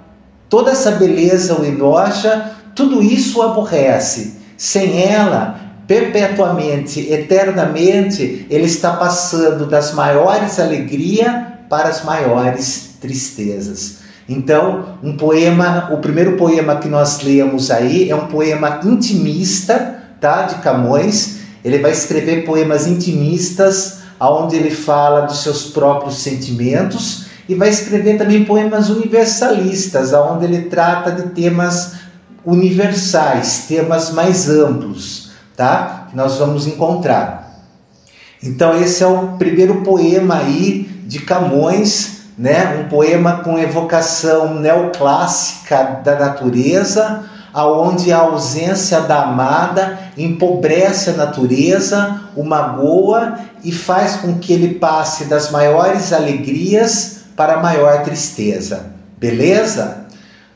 toda 0.50 0.72
essa 0.72 0.90
beleza 0.90 1.58
o 1.58 1.64
enoja, 1.64 2.52
tudo 2.76 3.02
isso 3.02 3.38
o 3.38 3.42
aborrece. 3.42 4.34
Sem 4.58 5.04
ela, 5.10 5.58
perpetuamente, 5.86 7.10
eternamente, 7.10 8.44
ele 8.50 8.66
está 8.66 8.90
passando 8.96 9.64
das 9.66 9.94
maiores 9.94 10.60
alegrias 10.60 11.32
para 11.70 11.88
as 11.88 12.04
maiores 12.04 12.90
tristezas. 13.00 14.06
Então, 14.28 14.98
um 15.02 15.16
poema, 15.16 15.88
o 15.90 15.98
primeiro 15.98 16.36
poema 16.36 16.76
que 16.76 16.86
nós 16.88 17.22
lemos 17.22 17.70
aí 17.70 18.10
é 18.10 18.14
um 18.14 18.26
poema 18.26 18.80
intimista, 18.84 20.00
tá, 20.20 20.42
de 20.42 20.56
Camões. 20.56 21.38
Ele 21.64 21.78
vai 21.78 21.90
escrever 21.92 22.44
poemas 22.44 22.86
intimistas, 22.86 24.00
aonde 24.20 24.54
ele 24.56 24.70
fala 24.70 25.22
dos 25.22 25.42
seus 25.42 25.64
próprios 25.70 26.18
sentimentos 26.18 27.26
e 27.48 27.54
vai 27.54 27.70
escrever 27.70 28.18
também 28.18 28.44
poemas 28.44 28.90
universalistas, 28.90 30.12
aonde 30.12 30.44
ele 30.44 30.62
trata 30.64 31.10
de 31.10 31.30
temas 31.30 31.92
universais, 32.44 33.64
temas 33.66 34.10
mais 34.10 34.50
amplos, 34.50 35.30
tá? 35.56 36.08
Que 36.10 36.16
nós 36.16 36.36
vamos 36.36 36.66
encontrar. 36.66 37.48
Então 38.42 38.76
esse 38.80 39.02
é 39.02 39.06
o 39.06 39.28
primeiro 39.38 39.82
poema 39.82 40.36
aí 40.36 40.82
de 41.06 41.20
Camões 41.20 42.17
né? 42.38 42.78
Um 42.78 42.88
poema 42.88 43.38
com 43.42 43.58
evocação 43.58 44.54
neoclássica 44.60 46.00
da 46.04 46.16
natureza, 46.16 47.24
aonde 47.52 48.12
a 48.12 48.18
ausência 48.18 49.00
da 49.00 49.22
amada 49.24 49.98
empobrece 50.16 51.10
a 51.10 51.14
natureza, 51.14 52.20
o 52.36 52.44
magoa 52.44 53.38
e 53.64 53.72
faz 53.72 54.16
com 54.16 54.38
que 54.38 54.52
ele 54.52 54.74
passe 54.74 55.24
das 55.24 55.50
maiores 55.50 56.12
alegrias 56.12 57.22
para 57.36 57.54
a 57.54 57.60
maior 57.62 58.04
tristeza. 58.04 58.86
Beleza? 59.18 60.06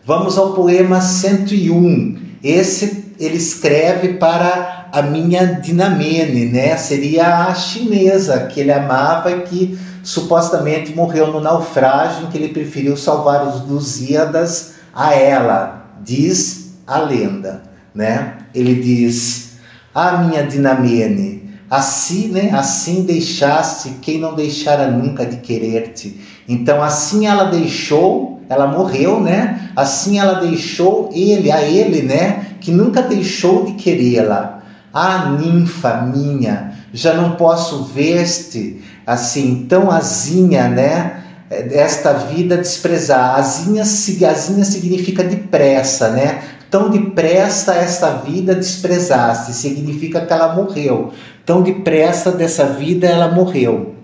Vamos 0.04 0.38
ao 0.38 0.50
poema 0.52 1.00
101. 1.00 2.20
Esse 2.44 3.02
ele 3.18 3.36
escreve 3.36 4.14
para 4.14 4.86
a 4.92 5.02
minha 5.02 5.46
Dinamene, 5.60 6.46
né? 6.46 6.76
Seria 6.76 7.26
a 7.48 7.54
chinesa 7.54 8.46
que 8.46 8.60
ele 8.60 8.72
amava 8.72 9.30
e 9.32 9.40
que 9.42 9.78
supostamente 10.02 10.94
morreu 10.94 11.28
no 11.28 11.40
naufrágio 11.40 12.24
em 12.24 12.26
que 12.28 12.36
ele 12.38 12.48
preferiu 12.52 12.96
salvar 12.96 13.46
os 13.46 13.66
Lusíadas 13.66 14.74
a 14.94 15.14
ela, 15.14 15.86
diz 16.02 16.72
a 16.86 16.98
lenda, 16.98 17.62
né? 17.94 18.34
Ele 18.54 18.74
diz: 18.74 19.52
"A 19.94 20.08
ah, 20.08 20.18
minha 20.18 20.42
Dinamene, 20.42 21.50
assim, 21.70 22.28
né? 22.28 22.50
Assim 22.52 23.04
deixaste 23.04 23.90
quem 24.02 24.18
não 24.18 24.34
deixara 24.34 24.88
nunca 24.90 25.24
de 25.24 25.36
querer-te. 25.36 26.20
Então 26.48 26.82
assim 26.82 27.26
ela 27.26 27.44
deixou, 27.44 28.42
ela 28.48 28.66
morreu, 28.66 29.20
né? 29.20 29.70
Assim 29.76 30.18
ela 30.18 30.34
deixou 30.34 31.10
ele, 31.14 31.50
a 31.50 31.62
ele, 31.62 32.02
né? 32.02 32.46
Que 32.60 32.70
nunca 32.72 33.02
deixou 33.02 33.64
de 33.66 33.74
querê-la. 33.74 34.58
Ah, 34.92 35.30
ninfa 35.40 36.02
minha, 36.02 36.74
já 36.92 37.14
não 37.14 37.32
posso 37.36 37.84
ver-te, 37.84 38.82
assim, 39.06 39.66
tão 39.68 39.90
azinha, 39.90 40.68
né? 40.68 41.22
Esta 41.50 42.12
vida 42.14 42.56
desprezar. 42.56 43.36
Azinha, 43.36 43.82
azinha 43.82 44.64
significa 44.64 45.22
depressa, 45.24 46.10
né? 46.10 46.42
Tão 46.70 46.88
depressa 46.88 47.74
esta 47.74 48.10
vida 48.14 48.54
desprezaste, 48.54 49.52
significa 49.52 50.24
que 50.24 50.32
ela 50.32 50.54
morreu. 50.54 51.12
Tão 51.44 51.60
depressa 51.62 52.32
dessa 52.32 52.64
vida 52.64 53.06
ela 53.06 53.28
morreu. 53.30 53.94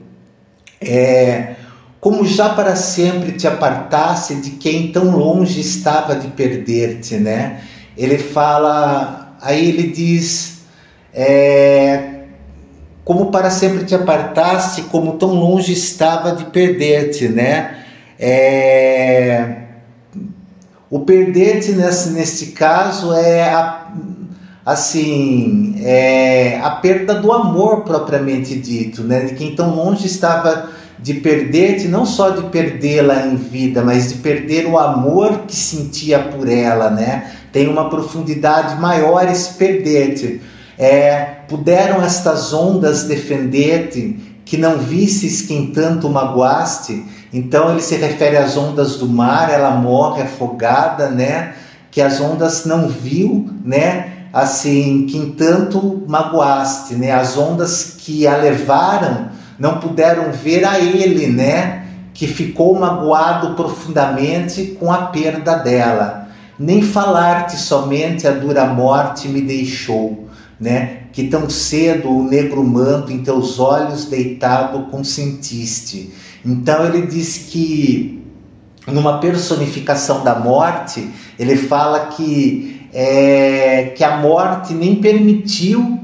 É, 0.80 1.54
como 2.00 2.26
já 2.26 2.50
para 2.50 2.76
sempre 2.76 3.32
te 3.32 3.46
apartasse 3.46 4.34
de 4.36 4.50
quem 4.50 4.92
tão 4.92 5.16
longe 5.16 5.60
estava 5.60 6.14
de 6.14 6.28
perder-te, 6.28 7.16
né? 7.16 7.60
Ele 7.96 8.18
fala, 8.18 9.32
aí 9.40 9.68
ele 9.70 9.84
diz, 9.90 10.58
é, 11.14 12.17
como 13.08 13.30
para 13.30 13.48
sempre 13.50 13.84
te 13.86 13.94
apartaste, 13.94 14.82
como 14.82 15.12
tão 15.14 15.30
longe 15.32 15.72
estava 15.72 16.32
de 16.32 16.44
perder-te, 16.44 17.26
né? 17.26 17.78
É... 18.20 19.46
O 20.90 21.00
perder-te 21.00 21.72
nesse, 21.72 22.10
nesse 22.10 22.46
caso 22.48 23.14
é 23.14 23.48
a, 23.50 23.86
assim 24.66 25.76
é 25.82 26.60
a 26.62 26.68
perda 26.68 27.14
do 27.14 27.32
amor 27.32 27.80
propriamente 27.80 28.54
dito, 28.56 29.02
né? 29.02 29.20
De 29.20 29.34
quem 29.36 29.54
tão 29.56 29.74
longe 29.74 30.04
estava 30.06 30.68
de 30.98 31.14
perder-te, 31.14 31.88
não 31.88 32.04
só 32.04 32.28
de 32.28 32.42
perdê-la 32.50 33.26
em 33.26 33.36
vida, 33.36 33.82
mas 33.82 34.10
de 34.10 34.14
perder 34.18 34.66
o 34.66 34.78
amor 34.78 35.44
que 35.48 35.56
sentia 35.56 36.18
por 36.18 36.46
ela, 36.46 36.90
né? 36.90 37.30
Tem 37.52 37.68
uma 37.68 37.88
profundidade 37.88 38.78
maior 38.78 39.26
esse 39.26 39.54
perder-te. 39.54 40.42
É, 40.78 41.37
puderam 41.48 42.02
estas 42.04 42.52
ondas 42.52 43.04
defender-te, 43.04 44.36
que 44.44 44.56
não 44.56 44.78
visses 44.78 45.42
quem 45.42 45.68
tanto 45.72 46.08
magoaste. 46.08 47.04
Então 47.32 47.70
ele 47.70 47.80
se 47.80 47.96
refere 47.96 48.36
às 48.36 48.56
ondas 48.56 48.96
do 48.96 49.06
mar, 49.08 49.50
ela 49.50 49.70
morre 49.72 50.22
afogada, 50.22 51.08
né? 51.10 51.54
Que 51.90 52.00
as 52.00 52.20
ondas 52.20 52.64
não 52.64 52.88
viu, 52.88 53.50
né? 53.64 54.12
Assim, 54.32 55.06
quem 55.10 55.32
tanto 55.32 56.04
magoaste, 56.06 56.94
né? 56.94 57.12
As 57.12 57.36
ondas 57.36 57.96
que 57.98 58.26
a 58.26 58.36
levaram 58.36 59.28
não 59.58 59.78
puderam 59.80 60.30
ver 60.32 60.64
a 60.64 60.78
ele, 60.78 61.26
né? 61.26 61.84
Que 62.14 62.26
ficou 62.26 62.78
magoado 62.78 63.54
profundamente 63.54 64.76
com 64.78 64.90
a 64.92 65.06
perda 65.06 65.56
dela. 65.56 66.28
Nem 66.58 66.82
falar-te 66.82 67.56
somente 67.56 68.26
a 68.26 68.32
dura 68.32 68.64
morte 68.66 69.28
me 69.28 69.42
deixou, 69.42 70.26
né? 70.58 70.97
que 71.12 71.24
tão 71.28 71.48
cedo 71.48 72.08
o 72.10 72.22
negro 72.24 72.62
manto 72.64 73.10
em 73.12 73.22
teus 73.22 73.58
olhos 73.58 74.04
deitado 74.06 74.86
consentiste. 74.90 76.12
Então 76.44 76.84
ele 76.86 77.06
diz 77.06 77.46
que 77.50 78.22
numa 78.86 79.18
personificação 79.18 80.24
da 80.24 80.38
morte, 80.38 81.10
ele 81.38 81.56
fala 81.56 82.06
que 82.06 82.88
é, 82.92 83.92
que 83.94 84.02
a 84.02 84.16
morte 84.16 84.72
nem 84.72 84.96
permitiu 84.96 85.98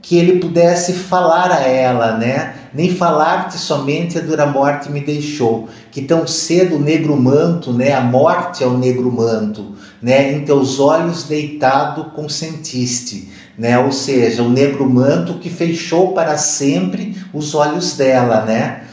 que 0.00 0.16
ele 0.16 0.38
pudesse 0.38 0.94
falar 0.94 1.50
a 1.52 1.60
ela, 1.60 2.16
né? 2.16 2.54
Nem 2.72 2.94
falar-te 2.94 3.58
somente 3.58 4.16
a 4.16 4.22
dura 4.22 4.46
morte 4.46 4.90
me 4.90 5.00
deixou. 5.00 5.68
Que 5.90 6.00
tão 6.00 6.26
cedo 6.26 6.76
o 6.76 6.78
negro 6.80 7.14
manto, 7.14 7.70
né? 7.70 7.92
A 7.92 8.00
morte 8.00 8.64
é 8.64 8.66
o 8.66 8.78
negro 8.78 9.12
manto, 9.12 9.74
né? 10.00 10.32
Em 10.32 10.40
teus 10.42 10.80
olhos 10.80 11.24
deitado 11.24 12.04
consentiste 12.16 13.28
né? 13.60 13.78
Ou 13.78 13.92
seja, 13.92 14.42
o 14.42 14.48
negro 14.48 14.88
manto 14.88 15.34
que 15.34 15.50
fechou 15.50 16.12
para 16.14 16.38
sempre 16.38 17.14
os 17.32 17.54
olhos 17.54 17.94
dela, 17.94 18.42
né? 18.46 18.84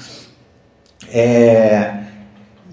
É... 1.09 1.93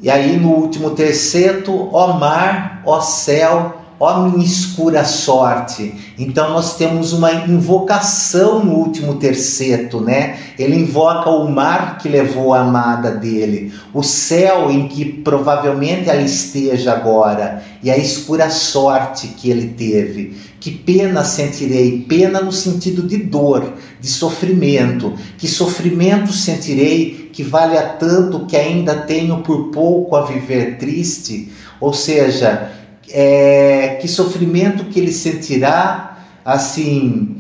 E 0.03 0.11
aí 0.11 0.37
no 0.37 0.49
último 0.51 0.91
terceto, 0.91 1.89
ó 1.93 2.15
mar, 2.19 2.83
ó 2.85 3.01
céu, 3.01 3.77
ó 4.01 4.23
minha 4.23 4.45
escura 4.45 5.05
sorte. 5.05 5.95
Então 6.19 6.51
nós 6.51 6.77
temos 6.77 7.13
uma 7.15 7.33
invocação 7.33 8.63
no 8.63 8.73
último 8.73 9.15
terceto, 9.15 10.01
né? 10.01 10.37
Ele 10.59 10.75
invoca 10.77 11.31
o 11.31 11.49
mar 11.51 11.97
que 11.99 12.09
levou 12.09 12.53
a 12.53 12.61
amada 12.63 13.13
dele, 13.13 13.73
o 13.95 14.03
céu 14.03 14.69
em 14.71 14.89
que 14.89 15.05
provavelmente 15.07 16.11
ela 16.11 16.21
esteja 16.23 16.93
agora 16.93 17.63
e 17.83 17.89
a 17.91 17.97
escura 17.97 18.51
sorte 18.51 19.29
que 19.29 19.49
ele 19.49 19.69
teve. 19.69 20.54
Que 20.65 20.71
pena 20.71 21.23
sentirei? 21.25 22.07
Pena 22.09 22.41
no 22.41 22.51
sentido 22.51 23.03
de 23.03 23.19
dor, 23.19 23.75
de 24.01 24.09
sofrimento. 24.09 25.13
Que 25.37 25.47
sofrimento 25.47 26.33
sentirei 26.33 27.29
que 27.31 27.43
vale 27.43 27.77
a 27.77 27.87
tanto 27.87 28.47
que 28.47 28.57
ainda 28.57 28.95
tenho 28.95 29.43
por 29.43 29.71
pouco 29.71 30.17
a 30.17 30.25
viver 30.25 30.79
triste? 30.79 31.53
Ou 31.79 31.93
seja, 31.93 32.73
é, 33.11 33.99
que 34.01 34.09
sofrimento 34.09 34.87
que 34.87 34.99
ele 35.01 35.13
sentirá 35.13 36.19
assim 36.43 37.34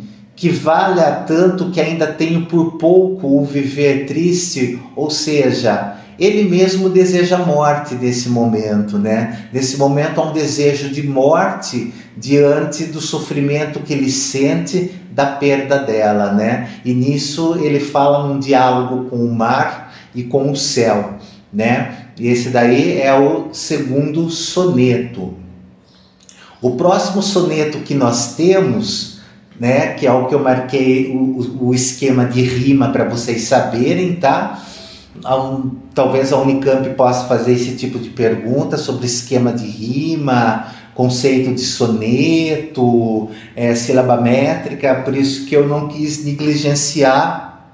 que 0.45 0.51
valha 0.51 1.11
tanto 1.27 1.71
que 1.71 1.81
ainda 1.81 2.07
tenho 2.07 2.45
por 2.45 2.73
pouco 2.73 3.27
o 3.39 3.47
viver 3.47 4.05
triste, 4.05 4.79
ou 4.95 5.09
seja, 5.09 5.97
ele 6.21 6.47
mesmo 6.51 6.91
deseja 6.91 7.39
morte 7.39 7.95
nesse 7.95 8.29
momento, 8.29 8.99
né? 8.99 9.47
Nesse 9.55 9.79
momento 9.79 10.21
há 10.21 10.25
um 10.29 10.35
desejo 10.35 10.91
de 10.91 11.03
morte 11.03 11.95
diante 12.15 12.85
do 12.85 13.01
sofrimento 13.01 13.81
que 13.81 13.95
ele 13.95 14.11
sente 14.13 14.93
da 15.11 15.25
perda 15.25 15.79
dela, 15.79 16.33
né? 16.33 16.69
E 16.85 16.93
nisso 16.93 17.57
ele 17.63 17.81
fala 17.81 18.31
um 18.31 18.39
diálogo 18.39 19.09
com 19.09 19.25
o 19.25 19.35
mar 19.35 19.95
e 20.15 20.25
com 20.25 20.51
o 20.51 20.55
céu, 20.57 21.15
né? 21.51 22.09
E 22.21 22.29
esse 22.29 22.51
daí 22.51 23.01
é 23.01 23.15
o 23.19 23.49
segundo 23.51 24.29
soneto. 24.29 25.33
O 26.61 26.73
próximo 26.73 27.23
soneto 27.23 27.79
que 27.79 27.95
nós 27.95 28.35
temos 28.35 29.14
né? 29.59 29.95
Que 29.95 30.07
é 30.07 30.13
o 30.13 30.27
que 30.27 30.35
eu 30.35 30.41
marquei 30.41 31.11
o, 31.15 31.67
o 31.69 31.75
esquema 31.75 32.25
de 32.25 32.43
rima 32.43 32.91
para 32.91 33.05
vocês 33.09 33.43
saberem, 33.43 34.17
tá? 34.17 34.63
talvez 35.95 36.33
a 36.33 36.39
Unicamp 36.39 36.89
possa 36.97 37.25
fazer 37.29 37.53
esse 37.53 37.77
tipo 37.77 38.01
de 38.01 38.11
pergunta 38.11 38.77
sobre 38.77 39.07
esquema 39.07 39.53
de 39.53 39.65
rima, 39.65 40.67
conceito 40.93 41.55
de 41.55 41.61
soneto, 41.61 43.31
é, 43.55 43.75
sílaba 43.77 44.21
métrica, 44.21 44.97
por 45.05 45.17
isso 45.17 45.47
que 45.47 45.55
eu 45.55 45.69
não 45.69 45.87
quis 45.87 46.25
negligenciar 46.25 47.71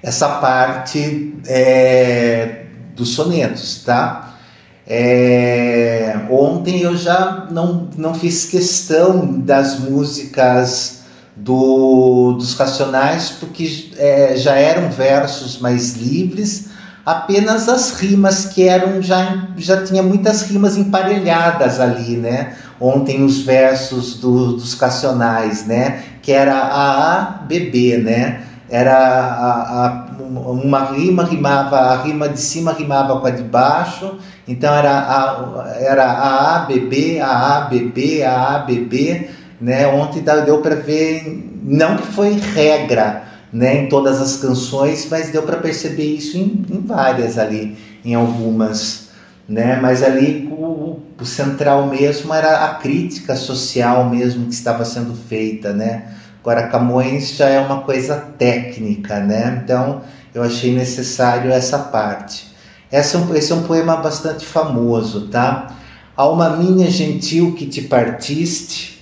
essa 0.00 0.28
parte 0.38 1.34
é, 1.48 2.66
dos 2.94 3.10
sonetos, 3.10 3.82
tá? 3.84 4.38
É, 4.86 6.18
ontem 6.30 6.80
eu 6.82 6.96
já 6.96 7.48
não, 7.50 7.90
não 7.98 8.14
fiz 8.14 8.46
questão 8.46 9.36
das 9.40 9.76
músicas 9.80 10.99
do, 11.36 12.34
dos 12.38 12.54
Racionais, 12.54 13.30
porque 13.38 13.92
é, 13.96 14.36
já 14.36 14.54
eram 14.56 14.90
versos 14.90 15.58
mais 15.58 15.96
livres, 15.96 16.70
apenas 17.04 17.68
as 17.68 17.92
rimas 18.00 18.46
que 18.46 18.68
eram 18.68 19.00
já 19.02 19.48
já 19.56 19.82
tinha 19.84 20.02
muitas 20.02 20.42
rimas 20.42 20.76
emparelhadas 20.76 21.80
ali, 21.80 22.16
né? 22.16 22.56
Ontem 22.80 23.22
os 23.24 23.40
versos 23.42 24.14
do, 24.16 24.52
dos 24.54 24.74
Racionais, 24.74 25.66
né? 25.66 26.02
Que 26.22 26.32
era 26.32 26.54
a 26.54 27.18
A 27.18 27.20
B 27.48 27.70
B, 27.70 27.98
né? 27.98 28.42
Era 28.68 28.96
a, 28.96 29.86
a, 29.86 30.10
uma 30.22 30.84
rima 30.92 31.24
rimava 31.24 31.76
a 31.76 32.02
rima 32.02 32.28
de 32.28 32.38
cima 32.40 32.72
rimava 32.72 33.18
com 33.20 33.26
a 33.26 33.30
de 33.30 33.42
baixo, 33.42 34.18
então 34.46 34.72
era 34.72 34.92
a 34.96 35.64
era 35.80 36.04
a 36.04 36.56
A 36.56 36.66
B 36.66 36.80
B, 36.80 37.20
a 37.20 37.56
A 37.56 37.60
B 37.62 37.78
B, 37.80 38.22
a 38.22 38.54
A 38.54 38.58
B 38.60 38.80
B 38.80 39.30
né? 39.60 39.86
Ontem 39.86 40.24
deu 40.46 40.62
para 40.62 40.74
ver, 40.76 41.50
não 41.62 41.96
que 41.98 42.06
foi 42.08 42.30
regra 42.32 43.24
né, 43.52 43.82
em 43.82 43.88
todas 43.88 44.20
as 44.20 44.38
canções, 44.38 45.06
mas 45.10 45.30
deu 45.30 45.42
para 45.42 45.58
perceber 45.58 46.04
isso 46.16 46.38
em, 46.38 46.64
em, 46.70 46.80
várias 46.80 47.36
ali, 47.36 47.76
em 48.02 48.14
algumas. 48.14 49.10
Né? 49.46 49.76
Mas 49.80 50.02
ali 50.02 50.48
o, 50.50 51.00
o, 51.20 51.26
central 51.26 51.86
mesmo 51.88 52.32
era 52.32 52.64
a 52.64 52.74
crítica 52.76 53.36
social 53.36 54.08
mesmo 54.08 54.46
que 54.46 54.54
estava 54.54 54.82
sendo 54.84 55.14
feita. 55.28 55.74
Né? 55.74 56.04
Agora, 56.40 56.68
Camões 56.68 57.36
já 57.36 57.48
é 57.50 57.60
uma 57.60 57.82
coisa 57.82 58.16
técnica, 58.16 59.20
né? 59.20 59.60
então 59.62 60.00
eu 60.34 60.42
achei 60.42 60.74
necessário 60.74 61.50
essa 61.52 61.78
parte. 61.78 62.48
Essa, 62.90 63.18
é 63.18 63.38
esse 63.38 63.52
é 63.52 63.54
um 63.54 63.62
poema 63.62 63.96
bastante 63.98 64.44
famoso, 64.44 65.28
tá? 65.28 65.76
Alma 66.16 66.56
minha 66.56 66.90
gentil 66.90 67.54
que 67.54 67.66
te 67.66 67.82
partiste, 67.82 68.99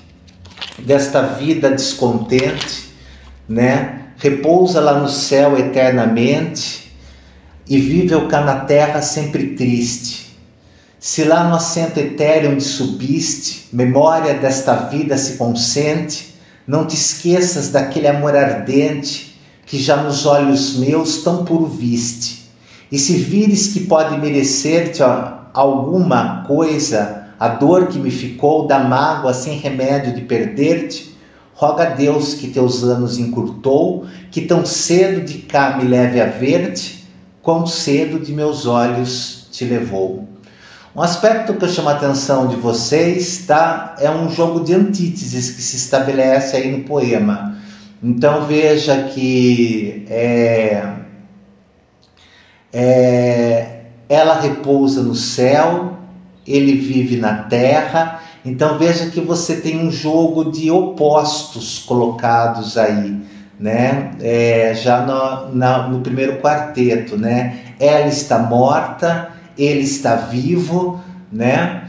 desta 0.84 1.22
vida 1.22 1.70
descontente, 1.70 2.92
né? 3.48 3.94
Repousa 4.18 4.80
lá 4.80 4.98
no 5.00 5.08
céu 5.08 5.56
eternamente 5.58 6.92
e 7.68 7.78
vive 7.78 8.14
o 8.14 8.26
cá 8.26 8.40
na 8.40 8.56
terra 8.60 9.00
sempre 9.00 9.54
triste. 9.54 10.36
Se 10.98 11.22
lá 11.22 11.44
no 11.44 11.54
assento 11.56 11.98
etéreo 11.98 12.52
onde 12.52 12.64
subiste, 12.64 13.68
memória 13.72 14.34
desta 14.34 14.74
vida 14.74 15.16
se 15.16 15.36
consente, 15.36 16.34
não 16.66 16.84
te 16.86 16.94
esqueças 16.96 17.68
daquele 17.68 18.08
amor 18.08 18.34
ardente 18.36 19.38
que 19.64 19.78
já 19.80 19.96
nos 20.02 20.26
olhos 20.26 20.76
meus 20.76 21.18
tão 21.22 21.44
puro 21.44 21.66
viste. 21.66 22.50
E 22.90 22.98
se 22.98 23.14
vires 23.18 23.68
que 23.72 23.80
pode 23.86 24.18
merecer-te 24.18 25.00
alguma 25.54 26.42
coisa, 26.46 27.17
a 27.38 27.48
dor 27.48 27.86
que 27.86 27.98
me 27.98 28.10
ficou 28.10 28.66
da 28.66 28.80
mágoa 28.80 29.32
sem 29.32 29.58
remédio 29.58 30.12
de 30.14 30.22
perder-te, 30.22 31.16
roga 31.54 31.84
a 31.84 31.90
Deus 31.90 32.34
que 32.34 32.50
teus 32.50 32.82
anos 32.82 33.16
encurtou, 33.18 34.06
que 34.30 34.40
tão 34.42 34.64
cedo 34.66 35.20
de 35.24 35.38
cá 35.38 35.76
me 35.76 35.84
leve 35.84 36.20
a 36.20 36.26
ver-te, 36.26 37.06
quão 37.42 37.64
cedo 37.66 38.18
de 38.18 38.32
meus 38.32 38.66
olhos 38.66 39.46
te 39.52 39.64
levou. 39.64 40.26
Um 40.96 41.02
aspecto 41.02 41.54
que 41.54 41.64
eu 41.64 41.68
chamo 41.68 41.90
a 41.90 41.92
atenção 41.92 42.48
de 42.48 42.56
vocês 42.56 43.44
tá? 43.46 43.94
é 44.00 44.10
um 44.10 44.28
jogo 44.30 44.64
de 44.64 44.74
antíteses 44.74 45.52
que 45.52 45.62
se 45.62 45.76
estabelece 45.76 46.56
aí 46.56 46.70
no 46.76 46.82
poema. 46.84 47.56
Então 48.02 48.46
veja 48.46 49.04
que 49.04 50.04
é, 50.08 50.82
é, 52.72 53.80
ela 54.08 54.40
repousa 54.40 55.02
no 55.02 55.14
céu, 55.14 55.87
ele 56.48 56.72
vive 56.74 57.16
na 57.16 57.34
terra. 57.42 58.20
Então 58.44 58.78
veja 58.78 59.10
que 59.10 59.20
você 59.20 59.56
tem 59.56 59.78
um 59.86 59.90
jogo 59.90 60.50
de 60.50 60.70
opostos 60.70 61.80
colocados 61.80 62.78
aí, 62.78 63.20
né? 63.60 64.12
É, 64.20 64.72
já 64.74 65.02
no, 65.04 65.54
na, 65.54 65.86
no 65.88 66.00
primeiro 66.00 66.38
quarteto, 66.40 67.16
né? 67.18 67.58
Ela 67.78 68.06
está 68.06 68.38
morta, 68.38 69.28
ele 69.56 69.80
está 69.80 70.14
vivo, 70.16 70.98
né? 71.30 71.84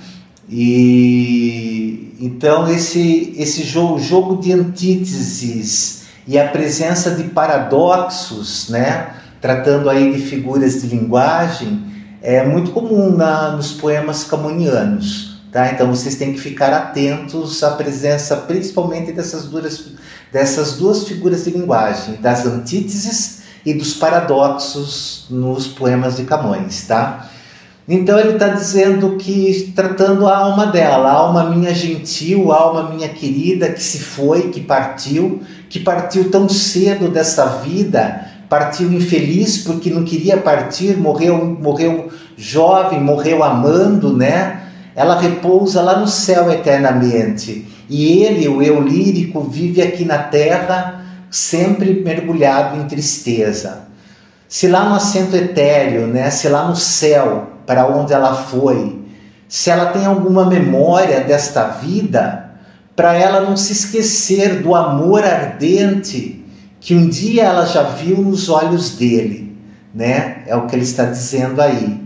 E 0.50 2.13
então 2.19 2.67
esse 2.69 3.34
esse 3.38 3.63
jogo, 3.63 3.98
jogo 4.00 4.41
de 4.41 4.52
antíteses 4.52 6.04
e 6.28 6.38
a 6.38 6.48
presença 6.50 7.12
de 7.12 7.24
paradoxos, 7.26 8.67
né? 8.67 9.12
Tratando 9.39 9.89
aí 9.89 10.12
de 10.12 10.19
figuras 10.24 10.82
de 10.82 10.88
linguagem, 10.88 11.86
é 12.22 12.46
muito 12.46 12.72
comum 12.72 13.12
na, 13.16 13.52
nos 13.52 13.72
poemas 13.74 14.24
camonianos. 14.24 15.38
Tá? 15.52 15.72
Então 15.72 15.88
vocês 15.90 16.16
têm 16.16 16.34
que 16.34 16.40
ficar 16.40 16.72
atentos 16.74 17.64
à 17.64 17.72
presença, 17.72 18.36
principalmente 18.38 19.12
dessas 19.12 19.46
duas, 19.46 19.86
dessas 20.32 20.74
duas 20.74 21.08
figuras 21.08 21.46
de 21.46 21.52
linguagem, 21.52 22.16
das 22.22 22.46
antíteses 22.46 23.40
e 23.66 23.74
dos 23.74 23.94
paradoxos 23.96 25.26
nos 25.30 25.68
poemas 25.68 26.18
de 26.18 26.24
Camões. 26.24 26.86
Tá? 26.88 27.28
Então 27.88 28.20
ele 28.20 28.34
está 28.34 28.50
dizendo 28.50 29.16
que 29.18 29.74
tratando 29.76 30.28
a 30.28 30.38
alma 30.38 30.68
dela, 30.68 31.10
a 31.10 31.14
alma 31.14 31.50
minha 31.50 31.74
gentil, 31.74 32.52
a 32.52 32.60
alma 32.62 32.90
minha 32.92 33.10
querida 33.10 33.70
que 33.72 33.82
se 33.82 33.98
foi, 33.98 34.50
que 34.50 34.62
partiu, 34.62 35.42
que 35.68 35.80
partiu 35.80 36.30
tão 36.30 36.48
cedo 36.48 37.08
dessa 37.10 37.46
vida 37.64 38.29
partiu 38.50 38.92
infeliz 38.92 39.60
porque 39.60 39.92
não 39.92 40.04
queria 40.04 40.38
partir, 40.38 40.98
morreu, 40.98 41.38
morreu 41.62 42.10
jovem, 42.36 43.00
morreu 43.00 43.44
amando, 43.44 44.16
né? 44.18 44.64
Ela 44.96 45.20
repousa 45.22 45.82
lá 45.82 45.98
no 46.00 46.08
céu 46.08 46.52
eternamente. 46.52 47.68
E 47.88 48.24
ele, 48.24 48.48
o 48.50 48.62
eu 48.62 48.82
lírico, 48.82 49.42
vive 49.42 49.82
aqui 49.82 50.04
na 50.04 50.18
terra, 50.18 51.06
sempre 51.30 52.02
mergulhado 52.04 52.78
em 52.78 52.86
tristeza. 52.88 53.84
Se 54.48 54.68
lá 54.68 54.90
no 54.90 54.96
assento 54.96 55.36
etéreo, 55.36 56.08
né? 56.08 56.30
Se 56.32 56.50
lá 56.50 56.68
no 56.68 56.76
céu, 56.76 57.52
para 57.68 57.88
onde 57.88 58.14
ela 58.14 58.34
foi, 58.34 59.00
se 59.48 59.70
ela 59.70 59.88
tem 59.88 60.06
alguma 60.06 60.46
memória 60.46 61.22
desta 61.22 61.66
vida, 61.68 62.50
para 62.96 63.14
ela 63.16 63.42
não 63.42 63.56
se 63.56 63.74
esquecer 63.74 64.62
do 64.62 64.74
amor 64.76 65.24
ardente 65.24 66.44
que 66.80 66.96
um 66.96 67.08
dia 67.10 67.44
ela 67.44 67.65
já 67.65 67.84
viu 67.84 68.18
nos 68.18 68.48
olhos 68.50 68.92
dele, 68.96 69.56
né? 69.94 70.44
É 70.48 70.56
o 70.56 70.65
que 70.65 70.76
ele 70.76 70.84
está 70.84 71.06
dizendo 71.06 71.62
aí. 71.62 72.00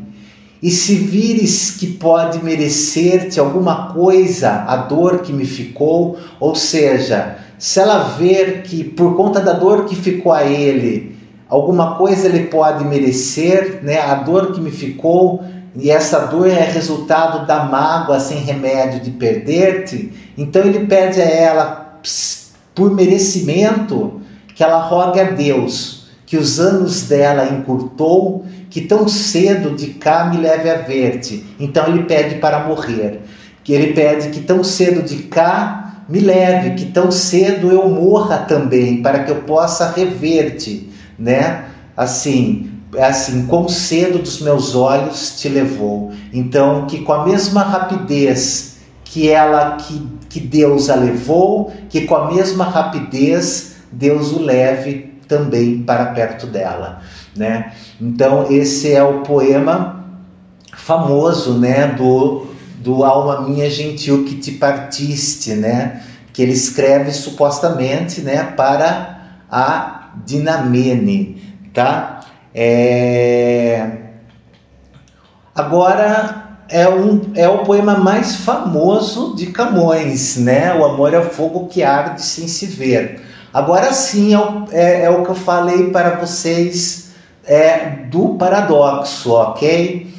E 0.61 0.71
se 0.71 0.95
vires 0.95 1.71
que 1.71 1.85
pode 1.87 2.43
merecer-te 2.43 3.39
alguma 3.39 3.93
coisa 3.93 4.63
a 4.65 4.77
dor 4.77 5.19
que 5.19 5.33
me 5.33 5.45
ficou, 5.45 6.17
ou 6.39 6.55
seja, 6.55 7.37
se 7.59 7.79
ela 7.79 8.15
ver 8.17 8.63
que 8.63 8.83
por 8.83 9.15
conta 9.15 9.41
da 9.41 9.53
dor 9.53 9.85
que 9.85 9.95
ficou 9.95 10.31
a 10.31 10.43
ele, 10.45 11.17
alguma 11.49 11.95
coisa 11.97 12.27
ele 12.27 12.45
pode 12.47 12.83
merecer, 12.85 13.79
né? 13.83 13.99
A 14.01 14.15
dor 14.15 14.53
que 14.53 14.61
me 14.61 14.71
ficou 14.71 15.43
e 15.75 15.89
essa 15.89 16.27
dor 16.27 16.47
é 16.47 16.63
resultado 16.69 17.47
da 17.47 17.63
mágoa 17.65 18.19
sem 18.19 18.37
remédio 18.37 19.01
de 19.01 19.09
perder-te, 19.09 20.11
então 20.37 20.63
ele 20.63 20.85
pede 20.85 21.19
a 21.19 21.25
ela 21.25 21.99
por 22.75 22.91
merecimento 22.91 24.21
que 24.55 24.63
ela 24.63 24.79
rogue 24.81 25.19
a 25.19 25.31
Deus 25.31 26.03
que 26.25 26.37
os 26.37 26.59
anos 26.59 27.03
dela 27.03 27.45
encurtou, 27.47 28.43
que 28.67 28.81
tão 28.81 29.07
cedo 29.07 29.75
de 29.75 29.87
cá 29.93 30.25
me 30.25 30.37
leve 30.37 30.67
a 30.67 30.77
ver-te. 30.81 31.45
Então 31.59 31.85
ele 31.87 32.03
pede 32.05 32.35
para 32.35 32.65
morrer. 32.65 33.21
Que 33.63 33.71
ele 33.73 33.93
pede 33.93 34.29
que 34.29 34.39
tão 34.39 34.63
cedo 34.63 35.03
de 35.03 35.23
cá 35.23 36.03
me 36.09 36.19
leve, 36.19 36.71
que 36.71 36.85
tão 36.85 37.11
cedo 37.11 37.71
eu 37.71 37.87
morra 37.87 38.37
também, 38.39 39.03
para 39.03 39.23
que 39.25 39.31
eu 39.31 39.41
possa 39.43 39.91
rever-te, 39.95 40.89
né? 41.19 41.65
Assim, 41.95 42.71
é 42.95 43.05
assim, 43.05 43.45
quão 43.45 43.69
cedo 43.69 44.17
dos 44.17 44.41
meus 44.41 44.73
olhos 44.75 45.39
te 45.39 45.47
levou. 45.49 46.11
Então, 46.33 46.87
que 46.87 47.01
com 47.01 47.13
a 47.13 47.23
mesma 47.25 47.61
rapidez 47.61 48.77
que 49.03 49.29
ela 49.29 49.73
que, 49.77 50.07
que 50.29 50.39
Deus 50.39 50.89
a 50.89 50.95
levou, 50.95 51.71
que 51.89 52.01
com 52.07 52.15
a 52.15 52.33
mesma 52.33 52.63
rapidez 52.65 53.72
Deus 53.93 54.31
o 54.31 54.41
leve 54.41 55.19
também 55.27 55.81
para 55.83 56.07
perto 56.07 56.47
dela, 56.47 57.01
né? 57.35 57.73
Então 58.01 58.47
esse 58.51 58.91
é 58.93 59.03
o 59.03 59.21
poema 59.21 60.05
famoso, 60.75 61.57
né, 61.57 61.87
do 61.87 62.47
do 62.79 63.05
alma 63.05 63.47
minha 63.47 63.69
gentil 63.69 64.25
que 64.25 64.35
te 64.35 64.51
partiste, 64.51 65.53
né? 65.53 66.01
Que 66.33 66.41
ele 66.41 66.51
escreve 66.53 67.11
supostamente, 67.11 68.21
né, 68.21 68.43
para 68.43 69.37
a 69.49 70.09
Dinamene, 70.25 71.41
tá? 71.73 72.21
É... 72.53 73.87
Agora 75.55 76.57
é, 76.67 76.87
um, 76.89 77.21
é 77.35 77.47
o 77.47 77.59
poema 77.59 77.95
mais 77.97 78.35
famoso 78.35 79.35
de 79.35 79.47
Camões, 79.47 80.37
né? 80.37 80.73
O 80.73 80.83
amor 80.83 81.13
é 81.13 81.19
o 81.19 81.29
fogo 81.29 81.67
que 81.67 81.83
arde 81.83 82.21
sem 82.23 82.47
se 82.47 82.65
ver. 82.65 83.21
Agora 83.53 83.93
sim 83.93 84.33
é 84.33 84.39
o, 84.39 84.65
é, 84.71 85.03
é 85.03 85.09
o 85.11 85.23
que 85.23 85.29
eu 85.29 85.35
falei 85.35 85.91
para 85.91 86.15
vocês 86.17 87.09
é, 87.45 87.87
do 88.09 88.29
paradoxo, 88.29 89.31
ok? 89.31 90.11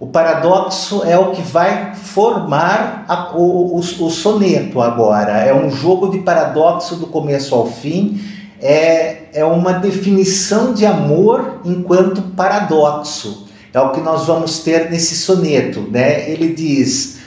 O 0.00 0.06
paradoxo 0.06 1.02
é 1.04 1.18
o 1.18 1.32
que 1.32 1.42
vai 1.42 1.94
formar 1.94 3.04
a, 3.06 3.36
o, 3.36 3.76
o, 3.76 3.78
o, 3.78 3.82
soneto 4.10 4.80
agora. 4.80 5.32
É 5.32 5.52
um 5.54 5.70
jogo 5.70 6.08
de 6.08 6.20
paradoxo 6.20 6.96
do 6.96 7.08
começo 7.08 7.54
ao 7.54 7.66
fim. 7.70 8.18
É, 8.58 9.24
é 9.34 9.44
uma 9.44 9.74
definição 9.74 10.72
de 10.72 10.86
amor 10.86 11.60
enquanto 11.66 12.22
paradoxo. 12.22 13.48
É 13.74 13.80
o 13.80 13.92
que 13.92 14.00
nós 14.00 14.24
vamos 14.24 14.60
ter 14.60 14.90
nesse 14.90 15.14
soneto. 15.14 15.80
Né? 15.90 16.26
Ele 16.30 16.54
diz: 16.54 17.18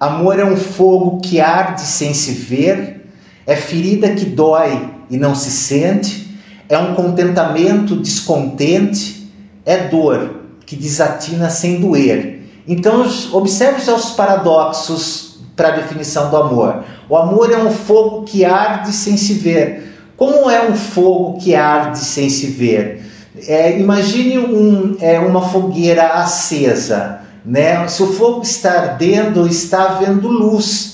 Amor 0.00 0.38
é 0.38 0.44
um 0.46 0.56
fogo 0.56 1.20
que 1.20 1.40
arde 1.40 1.82
sem 1.82 2.14
se 2.14 2.32
ver, 2.32 3.06
é 3.46 3.54
ferida 3.54 4.08
que 4.10 4.24
dói 4.24 4.93
e 5.10 5.16
não 5.16 5.34
se 5.34 5.50
sente, 5.50 6.38
é 6.68 6.78
um 6.78 6.94
contentamento 6.94 7.96
descontente, 7.96 9.30
é 9.66 9.88
dor 9.88 10.40
que 10.66 10.76
desatina 10.76 11.50
sem 11.50 11.80
doer. 11.80 12.40
Então, 12.66 13.06
observe 13.32 13.84
já 13.84 13.94
os 13.94 14.10
paradoxos 14.12 15.38
para 15.54 15.68
a 15.68 15.76
definição 15.76 16.30
do 16.30 16.36
amor. 16.36 16.82
O 17.08 17.16
amor 17.16 17.52
é 17.52 17.58
um 17.58 17.70
fogo 17.70 18.22
que 18.22 18.44
arde 18.44 18.92
sem 18.92 19.16
se 19.16 19.34
ver. 19.34 19.92
Como 20.16 20.48
é 20.50 20.68
um 20.68 20.74
fogo 20.74 21.38
que 21.38 21.54
arde 21.54 21.98
sem 21.98 22.30
se 22.30 22.46
ver? 22.46 23.02
É, 23.46 23.78
imagine 23.78 24.38
um, 24.38 24.96
é, 25.00 25.18
uma 25.18 25.42
fogueira 25.48 26.14
acesa. 26.14 27.20
Né? 27.44 27.86
Se 27.88 28.02
o 28.02 28.06
fogo 28.14 28.40
está 28.42 28.70
ardendo, 28.80 29.46
está 29.46 29.84
havendo 29.98 30.28
luz 30.28 30.93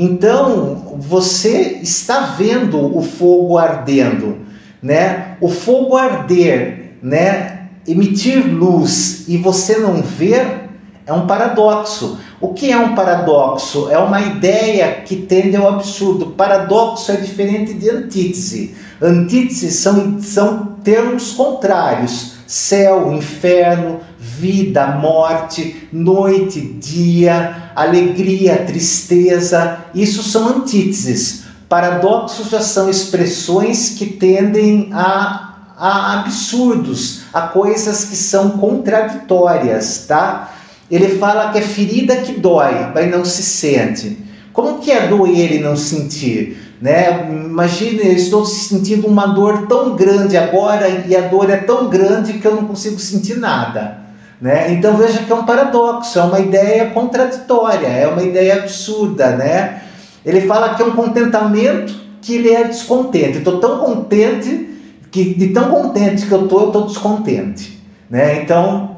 então, 0.00 0.94
você 0.96 1.80
está 1.82 2.36
vendo 2.38 2.96
o 2.96 3.02
fogo 3.02 3.58
ardendo, 3.58 4.38
né? 4.80 5.36
O 5.40 5.48
fogo 5.48 5.96
arder, 5.96 6.96
né? 7.02 7.62
Emitir 7.84 8.46
luz 8.46 9.24
e 9.26 9.36
você 9.38 9.76
não 9.78 9.94
ver 10.00 10.68
é 11.04 11.12
um 11.12 11.26
paradoxo. 11.26 12.16
O 12.40 12.54
que 12.54 12.70
é 12.70 12.76
um 12.78 12.94
paradoxo? 12.94 13.90
É 13.90 13.98
uma 13.98 14.20
ideia 14.20 15.02
que 15.04 15.16
tende 15.16 15.56
ao 15.56 15.68
absurdo. 15.68 16.26
Paradoxo 16.26 17.10
é 17.10 17.16
diferente 17.16 17.74
de 17.74 17.90
antítese. 17.90 18.76
Antítese 19.02 19.72
são, 19.72 20.22
são 20.22 20.76
termos 20.84 21.32
contrários 21.32 22.37
céu, 22.48 23.12
inferno, 23.12 24.00
vida, 24.18 24.86
morte, 24.96 25.86
noite, 25.92 26.58
dia, 26.60 27.70
alegria, 27.76 28.64
tristeza. 28.66 29.84
Isso 29.94 30.22
são 30.22 30.48
antíteses. 30.48 31.42
Paradoxos 31.68 32.48
já 32.48 32.62
são 32.62 32.88
expressões 32.88 33.90
que 33.90 34.06
tendem 34.06 34.88
a, 34.94 35.56
a 35.76 36.20
absurdos, 36.20 37.20
a 37.34 37.42
coisas 37.42 38.06
que 38.06 38.16
são 38.16 38.52
contraditórias, 38.52 40.06
tá? 40.08 40.54
Ele 40.90 41.18
fala 41.18 41.52
que 41.52 41.58
é 41.58 41.62
ferida 41.62 42.16
que 42.16 42.32
dói, 42.32 42.90
mas 42.94 43.10
não 43.10 43.22
se 43.26 43.42
sente. 43.42 44.16
Como 44.54 44.78
que 44.78 44.90
é 44.90 45.06
doer 45.06 45.52
e 45.52 45.58
não 45.58 45.76
sentir? 45.76 46.67
Né? 46.80 47.26
Imagine, 47.28 48.06
eu 48.06 48.12
estou 48.12 48.44
sentindo 48.44 49.06
uma 49.08 49.26
dor 49.26 49.66
tão 49.66 49.96
grande 49.96 50.36
agora 50.36 50.88
e 51.08 51.14
a 51.16 51.22
dor 51.22 51.50
é 51.50 51.56
tão 51.56 51.88
grande 51.90 52.34
que 52.34 52.46
eu 52.46 52.54
não 52.54 52.64
consigo 52.66 52.98
sentir 53.00 53.36
nada. 53.36 53.98
Né? 54.40 54.72
Então 54.72 54.96
veja 54.96 55.24
que 55.24 55.32
é 55.32 55.34
um 55.34 55.44
paradoxo, 55.44 56.18
é 56.18 56.22
uma 56.22 56.38
ideia 56.38 56.90
contraditória, 56.90 57.86
é 57.88 58.06
uma 58.06 58.22
ideia 58.22 58.60
absurda. 58.62 59.34
Né? 59.36 59.82
Ele 60.24 60.42
fala 60.42 60.74
que 60.74 60.82
é 60.82 60.84
um 60.84 60.92
contentamento 60.92 61.92
que 62.22 62.36
ele 62.36 62.50
é 62.50 62.64
descontente. 62.64 63.38
Estou 63.38 63.58
tão 63.58 63.78
contente 63.80 64.66
que 65.10 65.34
de 65.34 65.48
tão 65.48 65.70
contente 65.70 66.26
que 66.26 66.32
eu 66.32 66.44
estou, 66.44 66.60
eu 66.60 66.66
estou 66.68 66.86
descontente. 66.86 67.82
Né? 68.08 68.40
Então 68.42 68.97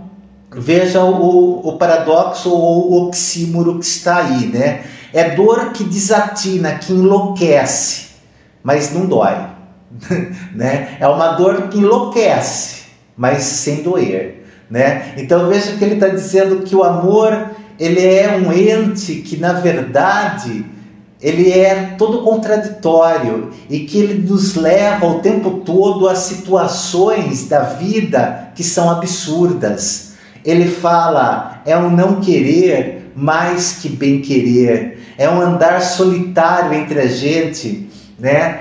Veja 0.52 1.04
o, 1.04 1.60
o 1.66 1.76
paradoxo 1.78 2.50
ou 2.52 2.90
o 3.04 3.08
oxímoro 3.08 3.78
que 3.78 3.84
está 3.84 4.16
aí, 4.18 4.46
né? 4.46 4.82
É 5.12 5.30
dor 5.36 5.70
que 5.72 5.84
desatina, 5.84 6.74
que 6.76 6.92
enlouquece, 6.92 8.08
mas 8.62 8.92
não 8.92 9.06
dói. 9.06 9.32
né? 10.54 10.96
É 10.98 11.06
uma 11.06 11.32
dor 11.34 11.68
que 11.68 11.78
enlouquece, 11.78 12.82
mas 13.16 13.42
sem 13.42 13.82
doer. 13.82 14.44
Né? 14.68 15.14
Então 15.18 15.48
veja 15.48 15.72
que 15.76 15.84
ele 15.84 15.94
está 15.94 16.08
dizendo 16.08 16.62
que 16.64 16.74
o 16.76 16.82
amor 16.84 17.50
ele 17.78 18.04
é 18.04 18.36
um 18.36 18.52
ente 18.52 19.16
que 19.16 19.36
na 19.36 19.54
verdade 19.54 20.64
ele 21.20 21.50
é 21.52 21.94
todo 21.98 22.22
contraditório 22.22 23.50
e 23.68 23.80
que 23.80 23.98
ele 23.98 24.28
nos 24.28 24.54
leva 24.54 25.04
o 25.06 25.18
tempo 25.20 25.60
todo 25.64 26.08
a 26.08 26.14
situações 26.14 27.48
da 27.48 27.64
vida 27.64 28.52
que 28.54 28.62
são 28.62 28.88
absurdas 28.88 30.09
ele 30.44 30.68
fala: 30.70 31.60
é 31.66 31.76
um 31.76 31.90
não 31.90 32.20
querer 32.20 33.10
mais 33.14 33.74
que 33.80 33.88
bem 33.88 34.20
querer, 34.22 35.02
é 35.18 35.28
um 35.28 35.40
andar 35.40 35.80
solitário 35.82 36.72
entre 36.74 37.00
a 37.00 37.06
gente. 37.06 37.88
Né? 38.18 38.60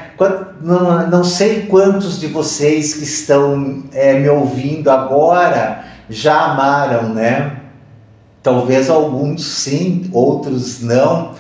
Não 1.12 1.24
sei 1.24 1.66
quantos 1.66 2.20
de 2.20 2.28
vocês 2.28 2.94
que 2.94 3.04
estão 3.04 3.84
é, 3.94 4.18
me 4.18 4.30
ouvindo 4.30 4.90
agora 4.90 5.84
já 6.10 6.46
amaram, 6.46 7.10
né? 7.10 7.58
Talvez 8.42 8.90
alguns 8.90 9.46
sim, 9.46 10.10
outros 10.14 10.82
não, 10.82 11.34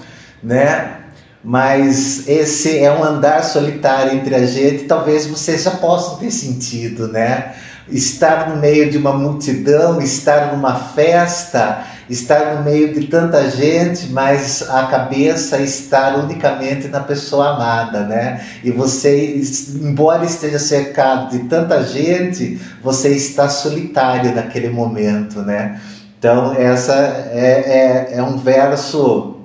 né? 0.43 0.97
Mas 1.41 2.27
esse 2.27 2.79
é 2.79 2.91
um 2.91 3.05
andar 3.05 3.41
solitário 3.45 4.13
entre 4.17 4.35
a 4.35 4.45
gente. 4.45 4.83
Talvez 4.83 5.25
vocês 5.25 5.63
já 5.63 5.71
possam 5.71 6.17
ter 6.17 6.31
sentido, 6.31 7.07
né? 7.07 7.53
estar 7.91 8.49
no 8.49 8.57
meio 8.57 8.89
de 8.91 8.97
uma 8.97 9.13
multidão, 9.13 9.99
estar 10.01 10.53
numa 10.55 10.75
festa, 10.75 11.83
estar 12.09 12.55
no 12.55 12.63
meio 12.63 12.93
de 12.93 13.07
tanta 13.07 13.49
gente, 13.49 14.07
mas 14.09 14.63
a 14.69 14.87
cabeça 14.87 15.59
estar 15.59 16.17
unicamente 16.19 16.87
na 16.87 16.99
pessoa 16.99 17.55
amada, 17.55 18.01
né? 18.01 18.43
E 18.63 18.71
você, 18.71 19.41
embora 19.81 20.23
esteja 20.25 20.59
cercado 20.59 21.29
de 21.31 21.39
tanta 21.45 21.83
gente, 21.83 22.59
você 22.83 23.09
está 23.09 23.49
solitário 23.49 24.33
naquele 24.35 24.69
momento, 24.69 25.39
né? 25.41 25.79
Então, 26.17 26.53
essa 26.53 26.93
é, 26.93 28.09
é, 28.15 28.17
é 28.17 28.23
um 28.23 28.37
verso 28.37 29.35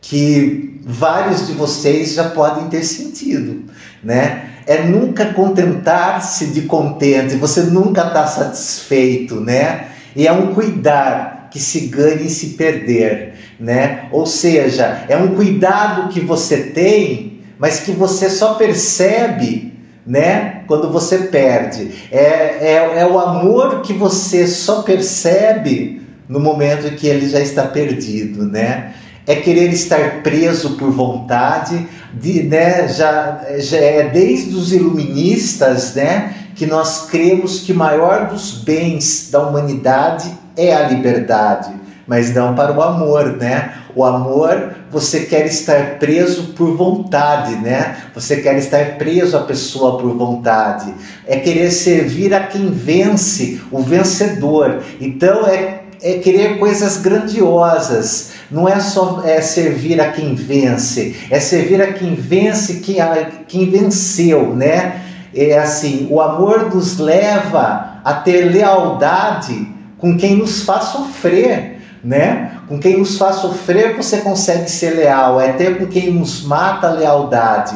que 0.00 0.80
vários 0.84 1.46
de 1.46 1.54
vocês 1.54 2.12
já 2.14 2.28
podem 2.30 2.68
ter 2.68 2.82
sentido, 2.84 3.62
né? 4.02 4.50
é 4.66 4.82
nunca 4.82 5.26
contentar-se 5.32 6.46
de 6.46 6.62
contente, 6.62 7.36
você 7.36 7.62
nunca 7.62 8.06
está 8.06 8.26
satisfeito, 8.26 9.36
né? 9.40 9.88
E 10.16 10.26
é 10.26 10.32
um 10.32 10.54
cuidar 10.54 11.48
que 11.50 11.60
se 11.60 11.80
ganha 11.80 12.22
e 12.22 12.30
se 12.30 12.50
perder, 12.50 13.34
né? 13.60 14.08
Ou 14.10 14.26
seja, 14.26 15.04
é 15.08 15.16
um 15.16 15.34
cuidado 15.34 16.08
que 16.08 16.20
você 16.20 16.62
tem, 16.68 17.40
mas 17.58 17.80
que 17.80 17.92
você 17.92 18.28
só 18.30 18.54
percebe 18.54 19.72
né? 20.06 20.64
Quando 20.66 20.92
você 20.92 21.16
perde. 21.16 21.90
É, 22.12 22.18
é, 22.18 22.92
é 22.98 23.06
o 23.06 23.18
amor 23.18 23.80
que 23.80 23.94
você 23.94 24.46
só 24.46 24.82
percebe 24.82 26.02
no 26.28 26.38
momento 26.38 26.88
em 26.88 26.90
que 26.90 27.06
ele 27.06 27.26
já 27.26 27.40
está 27.40 27.62
perdido, 27.68 28.44
né? 28.44 28.92
é 29.26 29.36
querer 29.36 29.72
estar 29.72 30.22
preso 30.22 30.76
por 30.76 30.90
vontade, 30.90 31.86
de, 32.12 32.42
né, 32.42 32.88
já, 32.88 33.40
já 33.58 33.78
é 33.78 34.08
desde 34.08 34.54
os 34.54 34.72
iluministas 34.72 35.94
né, 35.94 36.34
que 36.54 36.66
nós 36.66 37.06
cremos 37.06 37.60
que 37.60 37.72
o 37.72 37.76
maior 37.76 38.28
dos 38.28 38.58
bens 38.62 39.28
da 39.30 39.40
humanidade 39.46 40.30
é 40.56 40.74
a 40.74 40.86
liberdade, 40.88 41.70
mas 42.06 42.34
não 42.34 42.54
para 42.54 42.72
o 42.72 42.82
amor, 42.82 43.36
né? 43.36 43.74
O 43.96 44.04
amor 44.04 44.74
você 44.90 45.20
quer 45.20 45.46
estar 45.46 45.98
preso 45.98 46.52
por 46.54 46.76
vontade, 46.76 47.56
né? 47.56 47.96
Você 48.14 48.36
quer 48.36 48.56
estar 48.58 48.96
preso 48.98 49.36
à 49.36 49.42
pessoa 49.44 49.98
por 49.98 50.14
vontade. 50.16 50.92
É 51.26 51.38
querer 51.38 51.70
servir 51.70 52.34
a 52.34 52.40
quem 52.40 52.70
vence, 52.70 53.60
o 53.70 53.80
vencedor. 53.82 54.80
Então 55.00 55.46
é, 55.46 55.80
é 56.02 56.14
querer 56.18 56.58
coisas 56.58 56.98
grandiosas, 56.98 58.33
não 58.50 58.68
é 58.68 58.78
só 58.80 59.22
é, 59.24 59.40
servir 59.40 60.00
a 60.00 60.10
quem 60.12 60.34
vence, 60.34 61.16
é 61.30 61.40
servir 61.40 61.80
a 61.82 61.92
quem 61.92 62.14
vence 62.14 62.74
quem, 62.80 63.00
a, 63.00 63.28
quem 63.46 63.70
venceu, 63.70 64.54
né? 64.54 65.00
É 65.34 65.58
assim, 65.58 66.06
o 66.10 66.20
amor 66.20 66.72
nos 66.72 66.98
leva 66.98 67.98
a 68.04 68.14
ter 68.14 68.52
lealdade 68.52 69.66
com 69.98 70.16
quem 70.16 70.36
nos 70.36 70.62
faz 70.62 70.84
sofrer, 70.84 71.80
né? 72.04 72.52
Com 72.68 72.78
quem 72.78 72.98
nos 72.98 73.18
faz 73.18 73.36
sofrer 73.36 73.96
você 73.96 74.18
consegue 74.18 74.70
ser 74.70 74.90
leal, 74.90 75.40
é 75.40 75.52
ter 75.52 75.78
com 75.78 75.86
quem 75.86 76.12
nos 76.12 76.42
mata 76.42 76.86
a 76.88 76.90
lealdade. 76.90 77.74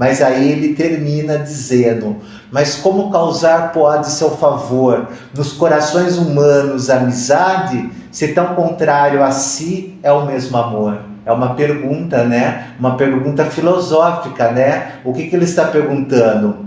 Mas 0.00 0.22
aí 0.22 0.50
ele 0.52 0.72
termina 0.74 1.36
dizendo: 1.40 2.16
Mas 2.50 2.74
como 2.76 3.10
causar 3.10 3.70
pode 3.70 4.08
seu 4.08 4.30
favor 4.34 5.08
nos 5.36 5.52
corações 5.52 6.16
humanos 6.16 6.88
amizade, 6.88 7.86
se 8.10 8.28
tão 8.28 8.54
contrário 8.54 9.22
a 9.22 9.30
si 9.30 9.98
é 10.02 10.10
o 10.10 10.24
mesmo 10.24 10.56
amor? 10.56 11.02
É 11.26 11.30
uma 11.30 11.52
pergunta, 11.54 12.24
né? 12.24 12.68
Uma 12.80 12.96
pergunta 12.96 13.44
filosófica, 13.44 14.50
né? 14.52 14.92
O 15.04 15.12
que, 15.12 15.24
que 15.28 15.36
ele 15.36 15.44
está 15.44 15.66
perguntando? 15.66 16.64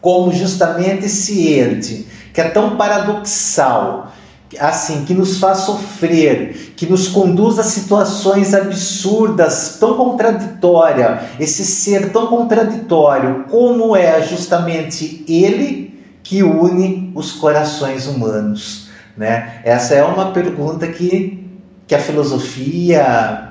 Como 0.00 0.32
justamente 0.32 1.04
esse 1.06 1.52
ente, 1.54 2.08
que 2.34 2.40
é 2.40 2.48
tão 2.50 2.76
paradoxal, 2.76 4.08
assim, 4.58 5.04
que 5.04 5.14
nos 5.14 5.38
faz 5.38 5.58
sofrer, 5.58 6.72
que 6.76 6.86
nos 6.86 7.08
conduz 7.08 7.58
a 7.58 7.62
situações 7.64 8.54
absurdas, 8.54 9.76
tão 9.80 9.96
contraditória, 9.96 11.22
esse 11.40 11.64
ser 11.64 12.12
tão 12.12 12.26
contraditório, 12.26 13.44
como 13.50 13.96
é 13.96 14.22
justamente 14.22 15.24
ele 15.28 15.94
que 16.22 16.42
une 16.42 17.10
os 17.14 17.32
corações 17.32 18.06
humanos, 18.06 18.88
né? 19.16 19.60
Essa 19.64 19.94
é 19.94 20.02
uma 20.04 20.30
pergunta 20.32 20.86
que, 20.88 21.48
que 21.86 21.94
a 21.94 21.98
filosofia, 21.98 23.50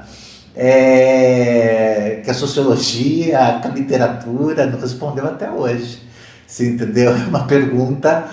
é, 0.55 2.21
que 2.23 2.29
a 2.29 2.33
sociologia, 2.33 3.59
que 3.61 3.67
a 3.67 3.71
literatura 3.71 4.65
não 4.65 4.79
respondeu 4.79 5.25
até 5.25 5.49
hoje. 5.51 6.01
Você 6.53 6.67
entendeu? 6.69 7.09
É 7.15 7.25
uma 7.25 7.45
pergunta 7.47 8.25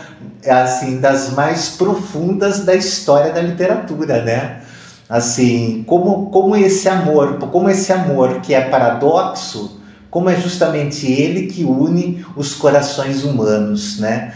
é, 0.43 0.51
assim 0.53 1.01
das 1.01 1.31
mais 1.31 1.71
profundas 1.71 2.65
da 2.67 2.75
história 2.75 3.33
da 3.33 3.41
literatura, 3.41 4.23
né? 4.23 4.61
Assim, 5.09 5.83
como 5.87 6.27
como 6.31 6.55
esse 6.55 6.87
amor, 6.89 7.39
como 7.39 7.69
esse 7.71 7.91
amor 7.95 8.41
que 8.43 8.53
é 8.55 8.61
paradoxo, 8.61 9.81
como 10.11 10.29
é 10.31 10.37
justamente 10.41 11.11
ele 11.11 11.47
que 11.47 11.65
une 11.65 12.25
os 12.37 12.55
corações 12.55 13.25
humanos, 13.25 13.99
né? 13.99 14.35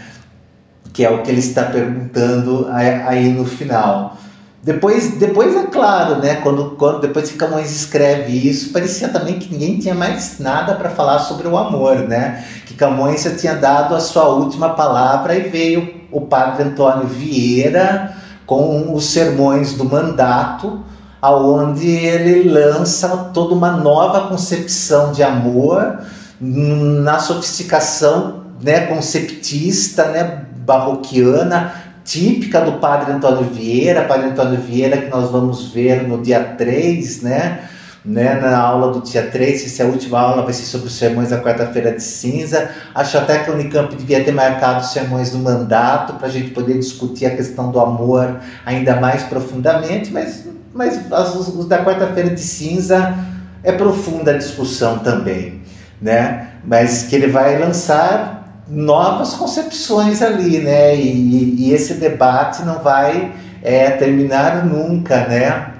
Que 0.93 1.05
é 1.05 1.09
o 1.11 1.21
que 1.23 1.29
ele 1.29 1.39
está 1.39 1.65
perguntando 1.65 2.67
aí 2.71 3.29
no 3.29 3.45
final. 3.45 4.17
Depois, 4.65 5.11
depois 5.19 5.55
é 5.55 5.67
claro, 5.67 6.15
né? 6.23 6.37
Quando, 6.37 6.71
quando 6.71 6.99
depois 6.99 7.29
que 7.29 7.37
Camões 7.37 7.69
escreve 7.69 8.35
isso, 8.49 8.73
parecia 8.73 9.09
também 9.09 9.37
que 9.37 9.53
ninguém 9.53 9.77
tinha 9.77 9.93
mais 9.93 10.39
nada 10.39 10.73
para 10.73 10.89
falar 10.89 11.19
sobre 11.19 11.47
o 11.47 11.55
amor, 11.55 11.99
né? 11.99 12.43
Que 12.65 12.73
Camões 12.73 13.21
já 13.21 13.35
tinha 13.35 13.53
dado 13.53 13.93
a 13.95 13.99
sua 13.99 14.23
última 14.25 14.69
palavra 14.71 15.35
e 15.35 15.49
veio 15.49 15.93
o 16.11 16.21
padre 16.21 16.63
Antônio 16.63 17.05
Vieira 17.05 18.13
com 18.47 18.91
os 18.91 19.05
sermões 19.05 19.73
do 19.73 19.85
mandato, 19.85 20.83
aonde 21.21 21.87
ele 21.87 22.49
lança 22.49 23.07
toda 23.35 23.53
uma 23.53 23.73
nova 23.73 24.27
concepção 24.29 25.11
de 25.11 25.21
amor 25.21 25.99
hum, 26.41 27.01
na 27.03 27.19
sofisticação, 27.19 28.45
né, 28.59 28.87
conceptista, 28.87 30.05
né, 30.05 30.41
barroquiana, 30.57 31.84
típica 32.05 32.61
do 32.61 32.73
Padre 32.73 33.11
Antônio 33.11 33.49
Vieira, 33.49 34.03
Padre 34.03 34.29
Antônio 34.29 34.61
Vieira 34.61 34.97
que 34.97 35.09
nós 35.09 35.31
vamos 35.31 35.69
ver 35.73 36.07
no 36.07 36.21
dia 36.21 36.39
3, 36.41 37.23
né? 37.23 37.69
Né, 38.05 38.35
na 38.35 38.55
aula 38.59 38.93
do 38.93 39.01
dia 39.01 39.23
3, 39.23 39.65
essa 39.65 39.81
é 39.81 39.85
a 39.87 39.89
última 39.89 40.19
aula, 40.19 40.43
vai 40.43 40.53
ser 40.53 40.65
sobre 40.65 40.85
os 40.85 40.93
sermões 40.93 41.29
da 41.29 41.41
quarta-feira 41.41 41.91
de 41.91 42.03
cinza. 42.03 42.69
Acho 42.93 43.17
até 43.17 43.39
que 43.39 43.49
o 43.49 43.55
Unicamp 43.55 43.95
devia 43.95 44.23
ter 44.23 44.31
marcado 44.31 44.81
os 44.81 44.91
sermões 44.93 45.33
no 45.33 45.39
mandato 45.39 46.13
para 46.13 46.27
a 46.27 46.29
gente 46.29 46.51
poder 46.51 46.75
discutir 46.75 47.25
a 47.25 47.35
questão 47.35 47.71
do 47.71 47.79
amor 47.79 48.39
ainda 48.63 48.99
mais 49.01 49.23
profundamente, 49.23 50.13
mas, 50.13 50.45
mas 50.71 50.95
os, 51.35 51.65
da 51.67 51.83
quarta-feira 51.83 52.29
de 52.29 52.39
cinza 52.41 53.17
é 53.63 53.71
profunda 53.71 54.35
a 54.35 54.37
discussão 54.37 54.99
também. 54.99 55.63
Né? 55.99 56.49
Mas 56.63 57.07
que 57.09 57.15
ele 57.15 57.29
vai 57.31 57.57
lançar 57.57 58.34
novas 58.67 59.33
concepções 59.33 60.21
ali, 60.21 60.59
né? 60.59 60.95
E, 60.95 61.55
e 61.67 61.73
esse 61.73 61.95
debate 61.95 62.63
não 62.63 62.79
vai 62.79 63.31
é, 63.63 63.91
terminar 63.91 64.65
nunca, 64.65 65.27
né? 65.27 65.71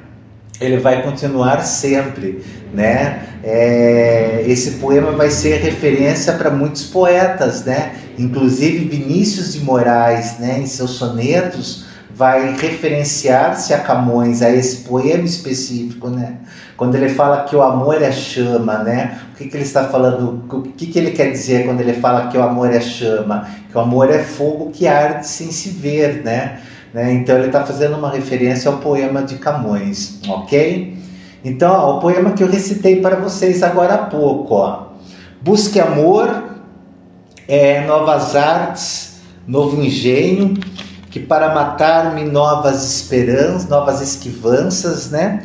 Ele 0.61 0.77
vai 0.77 1.01
continuar 1.03 1.61
sempre, 1.65 2.43
né? 2.73 3.23
É, 3.43 4.43
esse 4.47 4.71
poema 4.71 5.11
vai 5.11 5.29
ser 5.29 5.57
referência 5.59 6.33
para 6.33 6.49
muitos 6.49 6.83
poetas, 6.85 7.63
né? 7.65 7.95
Inclusive 8.17 8.85
Vinícius 8.85 9.53
de 9.53 9.59
Moraes, 9.61 10.39
né? 10.39 10.59
Em 10.59 10.65
seus 10.65 10.91
sonetos 10.91 11.84
vai 12.15 12.55
referenciar-se 12.55 13.73
a 13.73 13.79
Camões, 13.79 14.41
a 14.41 14.49
esse 14.49 14.87
poema 14.87 15.25
específico, 15.25 16.07
né? 16.09 16.37
Quando 16.77 16.95
ele 16.95 17.09
fala 17.09 17.43
que 17.43 17.53
o 17.55 17.61
amor 17.61 18.01
é 18.01 18.11
chama, 18.11 18.77
né? 18.79 19.19
O 19.33 19.37
que, 19.37 19.49
que 19.49 19.57
ele 19.57 19.65
está 19.65 19.83
falando? 19.89 20.41
O 20.49 20.61
que, 20.61 20.87
que 20.87 20.97
ele 20.97 21.11
quer 21.11 21.29
dizer 21.31 21.65
quando 21.65 21.81
ele 21.81 21.93
fala 21.93 22.27
que 22.29 22.37
o 22.37 22.41
amor 22.43 22.71
é 22.73 22.79
chama? 22.79 23.47
Que 23.69 23.77
o 23.77 23.81
amor 23.81 24.09
é 24.09 24.19
fogo 24.23 24.69
que 24.71 24.87
arde 24.87 25.27
sem 25.27 25.51
se 25.51 25.67
ver, 25.69 26.23
né? 26.23 26.61
né? 26.93 27.11
Então 27.11 27.35
ele 27.35 27.47
está 27.47 27.65
fazendo 27.65 27.97
uma 27.97 28.09
referência 28.09 28.71
ao 28.71 28.77
poema 28.77 29.21
de 29.21 29.35
Camões, 29.35 30.19
ok? 30.25 30.97
Então, 31.43 31.69
ó, 31.73 31.97
o 31.97 31.99
poema 31.99 32.31
que 32.31 32.41
eu 32.41 32.49
recitei 32.49 33.01
para 33.01 33.17
vocês 33.17 33.61
agora 33.61 33.95
há 33.95 34.05
pouco, 34.05 34.55
ó. 34.55 34.85
Busque 35.41 35.81
amor, 35.81 36.31
é, 37.45 37.81
novas 37.81 38.37
artes, 38.37 39.15
novo 39.45 39.79
engenho, 39.83 40.55
que 41.15 41.21
para 41.25 41.55
matar-me 41.55 42.25
novas 42.25 42.83
esperanças, 42.83 43.69
novas 43.69 44.01
esquivanças, 44.01 45.09
né? 45.11 45.43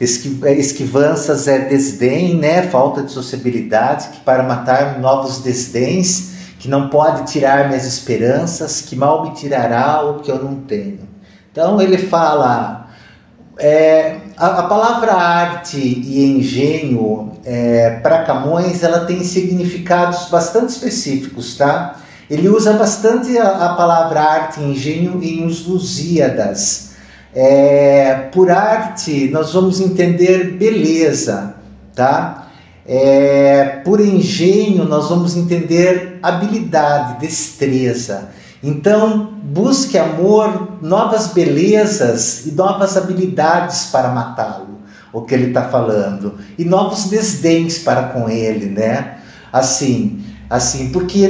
É, 0.00 0.54
esquivanças 0.54 1.46
é 1.46 1.58
desdém, 1.68 2.34
né? 2.34 2.62
Falta 2.62 3.02
de 3.02 3.12
sociabilidade, 3.12 4.08
que 4.08 4.20
para 4.20 4.42
matar-me 4.42 5.00
novos 5.02 5.40
desdéns, 5.40 6.30
que 6.58 6.66
não 6.66 6.88
pode 6.88 7.30
tirar 7.30 7.66
minhas 7.68 7.84
esperanças, 7.86 8.80
que 8.80 8.96
mal 8.96 9.22
me 9.22 9.32
tirará 9.34 10.02
o 10.02 10.20
que 10.20 10.30
eu 10.30 10.42
não 10.42 10.54
tenho. 10.62 11.00
Então 11.50 11.78
ele 11.78 11.98
fala, 11.98 12.86
é, 13.58 14.16
a, 14.38 14.46
a, 14.60 14.62
palavra 14.62 15.12
arte 15.12 15.76
e 15.76 16.24
engenho 16.24 17.32
é, 17.44 17.96
para 18.02 18.24
Camões 18.24 18.82
ela 18.82 19.04
tem 19.04 19.22
significados 19.22 20.30
bastante 20.30 20.70
específicos, 20.70 21.54
tá? 21.58 21.96
Ele 22.32 22.48
usa 22.48 22.72
bastante 22.72 23.36
a, 23.36 23.50
a 23.50 23.74
palavra 23.74 24.18
arte 24.22 24.58
e 24.58 24.64
engenho 24.64 25.22
em 25.22 25.44
Os 25.44 25.66
Lusíadas. 25.66 26.92
É, 27.34 28.30
por 28.32 28.50
arte, 28.50 29.28
nós 29.28 29.52
vamos 29.52 29.82
entender 29.82 30.56
beleza, 30.56 31.54
tá? 31.94 32.46
É, 32.86 33.82
por 33.84 34.00
engenho, 34.00 34.86
nós 34.86 35.10
vamos 35.10 35.36
entender 35.36 36.18
habilidade, 36.22 37.20
destreza. 37.20 38.30
Então, 38.62 39.34
busque 39.42 39.98
amor, 39.98 40.78
novas 40.80 41.26
belezas 41.34 42.46
e 42.46 42.52
novas 42.52 42.96
habilidades 42.96 43.88
para 43.92 44.08
matá-lo, 44.08 44.78
o 45.12 45.20
que 45.20 45.34
ele 45.34 45.48
está 45.48 45.64
falando, 45.68 46.38
e 46.58 46.64
novos 46.64 47.10
desdéns 47.10 47.80
para 47.80 48.04
com 48.04 48.26
ele, 48.30 48.70
né? 48.70 49.18
Assim, 49.52 50.24
assim, 50.48 50.88
porque 50.92 51.28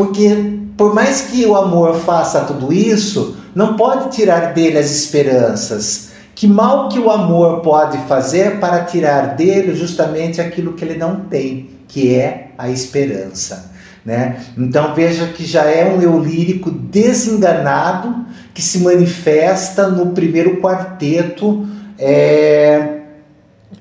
porque 0.00 0.56
por 0.78 0.94
mais 0.94 1.20
que 1.30 1.44
o 1.44 1.54
amor 1.54 1.94
faça 1.94 2.40
tudo 2.46 2.72
isso, 2.72 3.36
não 3.54 3.76
pode 3.76 4.10
tirar 4.16 4.54
dele 4.54 4.78
as 4.78 4.90
esperanças. 4.90 6.08
Que 6.34 6.46
mal 6.46 6.88
que 6.88 6.98
o 6.98 7.10
amor 7.10 7.60
pode 7.60 7.98
fazer 8.08 8.58
para 8.60 8.82
tirar 8.84 9.36
dele 9.36 9.74
justamente 9.74 10.40
aquilo 10.40 10.72
que 10.72 10.86
ele 10.86 10.96
não 10.98 11.16
tem, 11.16 11.68
que 11.86 12.14
é 12.14 12.52
a 12.56 12.70
esperança. 12.70 13.70
Né? 14.02 14.40
Então 14.56 14.94
veja 14.94 15.26
que 15.26 15.44
já 15.44 15.64
é 15.64 15.94
um 15.94 16.00
eu 16.00 16.18
lírico 16.18 16.70
desenganado 16.70 18.24
que 18.54 18.62
se 18.62 18.78
manifesta 18.78 19.86
no 19.86 20.12
primeiro 20.12 20.62
quarteto 20.62 21.68
é, 21.98 23.00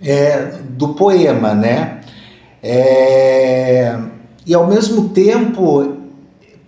é, 0.04 0.52
do 0.72 0.90
poema. 0.96 1.56
Né? 1.56 2.00
É, 2.62 3.98
e 4.46 4.54
ao 4.54 4.68
mesmo 4.68 5.08
tempo 5.12 5.98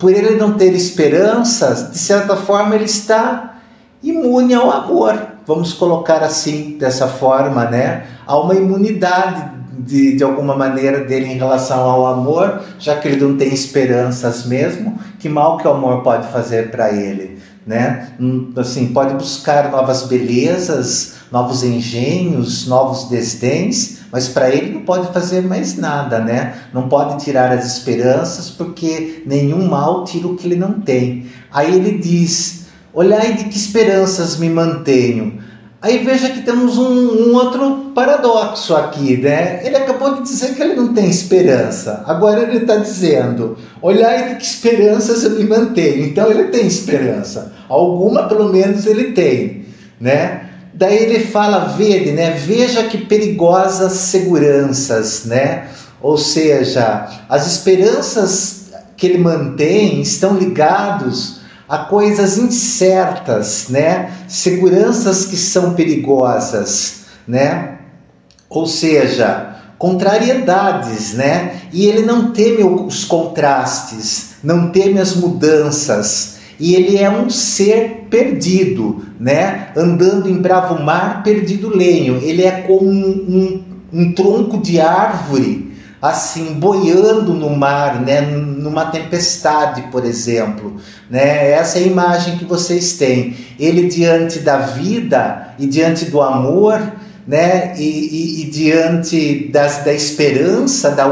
por 0.01 0.11
ele 0.11 0.31
não 0.35 0.53
ter 0.53 0.73
esperanças, 0.73 1.91
de 1.91 1.97
certa 1.99 2.35
forma 2.35 2.73
ele 2.73 2.85
está 2.85 3.57
imune 4.01 4.55
ao 4.55 4.71
amor. 4.71 5.27
Vamos 5.45 5.73
colocar 5.73 6.23
assim, 6.23 6.75
dessa 6.79 7.07
forma, 7.07 7.65
né? 7.65 8.07
Há 8.25 8.35
uma 8.39 8.55
imunidade 8.55 9.51
de, 9.77 10.15
de 10.15 10.23
alguma 10.23 10.55
maneira 10.57 11.01
dele 11.01 11.27
em 11.27 11.37
relação 11.37 11.81
ao 11.87 12.07
amor, 12.07 12.63
já 12.79 12.95
que 12.97 13.07
ele 13.09 13.23
não 13.23 13.37
tem 13.37 13.53
esperanças 13.53 14.43
mesmo, 14.43 14.97
que 15.19 15.29
mal 15.29 15.57
que 15.57 15.67
o 15.67 15.71
amor 15.71 16.01
pode 16.01 16.25
fazer 16.31 16.71
para 16.71 16.91
ele, 16.91 17.37
né? 17.67 18.07
Hum, 18.19 18.51
assim, 18.55 18.87
pode 18.87 19.13
buscar 19.13 19.69
novas 19.69 20.07
belezas, 20.07 21.17
novos 21.31 21.63
engenhos, 21.63 22.67
novos 22.67 23.03
desdéns, 23.07 24.00
mas 24.11 24.27
para 24.27 24.49
ele 24.49 24.73
não 24.73 24.81
pode 24.81 25.11
fazer 25.13 25.41
mais 25.41 25.77
nada, 25.77 26.19
né? 26.19 26.55
Não 26.73 26.89
pode 26.89 27.23
tirar 27.23 27.51
as 27.51 27.65
esperanças, 27.65 28.49
porque 28.49 29.23
nenhum 29.25 29.67
mal 29.69 30.03
tira 30.03 30.27
o 30.27 30.35
que 30.35 30.47
ele 30.47 30.57
não 30.57 30.73
tem. 30.81 31.27
Aí 31.51 31.73
ele 31.75 31.97
diz: 31.97 32.65
Olhai 32.93 33.33
de 33.35 33.45
que 33.45 33.55
esperanças 33.57 34.37
me 34.37 34.49
mantenho. 34.49 35.39
Aí 35.81 35.99
veja 36.05 36.29
que 36.29 36.41
temos 36.41 36.77
um, 36.77 36.83
um, 36.85 37.33
outro 37.35 37.91
paradoxo 37.95 38.75
aqui, 38.75 39.17
né? 39.17 39.65
Ele 39.65 39.77
acabou 39.77 40.15
de 40.17 40.23
dizer 40.23 40.53
que 40.53 40.61
ele 40.61 40.75
não 40.75 40.93
tem 40.93 41.09
esperança. 41.09 42.03
Agora 42.05 42.41
ele 42.41 42.57
está 42.57 42.75
dizendo: 42.75 43.57
olhai 43.81 44.29
de 44.29 44.35
que 44.35 44.43
esperanças 44.43 45.23
eu 45.23 45.31
me 45.31 45.45
mantenho. 45.45 46.03
Então 46.05 46.29
ele 46.29 46.45
tem 46.49 46.67
esperança. 46.67 47.53
Alguma, 47.69 48.27
pelo 48.27 48.51
menos, 48.51 48.85
ele 48.85 49.13
tem, 49.13 49.65
né? 50.01 50.50
Daí 50.81 50.97
ele 50.97 51.25
fala 51.27 51.75
verde, 51.77 52.09
né? 52.11 52.31
Veja 52.31 52.85
que 52.85 52.97
perigosas 53.05 53.91
seguranças, 53.91 55.25
né? 55.25 55.67
Ou 56.01 56.17
seja, 56.17 57.07
as 57.29 57.45
esperanças 57.45 58.71
que 58.97 59.05
ele 59.05 59.19
mantém 59.19 60.01
estão 60.01 60.35
ligados 60.37 61.41
a 61.69 61.85
coisas 61.85 62.39
incertas, 62.39 63.67
né? 63.69 64.11
Seguranças 64.27 65.25
que 65.27 65.37
são 65.37 65.75
perigosas, 65.75 67.01
né? 67.27 67.77
Ou 68.49 68.65
seja, 68.65 69.57
contrariedades, 69.77 71.13
né? 71.13 71.61
E 71.71 71.85
ele 71.85 72.01
não 72.07 72.31
teme 72.31 72.63
os 72.63 73.05
contrastes, 73.05 74.31
não 74.43 74.71
teme 74.71 74.99
as 74.99 75.13
mudanças, 75.15 76.37
e 76.59 76.75
ele 76.75 76.97
é 76.97 77.09
um 77.09 77.29
ser 77.29 78.07
perdido, 78.09 79.03
né? 79.19 79.69
Andando 79.75 80.29
em 80.29 80.35
bravo 80.37 80.81
mar, 80.83 81.23
perdido 81.23 81.69
lenho. 81.75 82.17
Ele 82.21 82.43
é 82.43 82.51
como 82.61 82.89
um, 82.89 83.11
um, 83.11 83.63
um 84.01 84.11
tronco 84.13 84.57
de 84.59 84.79
árvore, 84.79 85.71
assim, 86.01 86.53
boiando 86.53 87.33
no 87.33 87.55
mar, 87.55 88.01
né? 88.01 88.21
Numa 88.21 88.85
tempestade, 88.85 89.83
por 89.91 90.05
exemplo, 90.05 90.75
né? 91.09 91.51
Essa 91.51 91.79
é 91.79 91.83
a 91.83 91.87
imagem 91.87 92.37
que 92.37 92.45
vocês 92.45 92.93
têm. 92.93 93.35
Ele 93.59 93.87
diante 93.87 94.39
da 94.39 94.57
vida 94.57 95.53
e 95.57 95.65
diante 95.67 96.05
do 96.05 96.21
amor, 96.21 96.79
né? 97.27 97.73
E, 97.77 97.81
e, 97.83 98.41
e 98.43 98.49
diante 98.51 99.47
das, 99.51 99.83
da 99.83 99.93
esperança, 99.93 100.91
da 100.91 101.07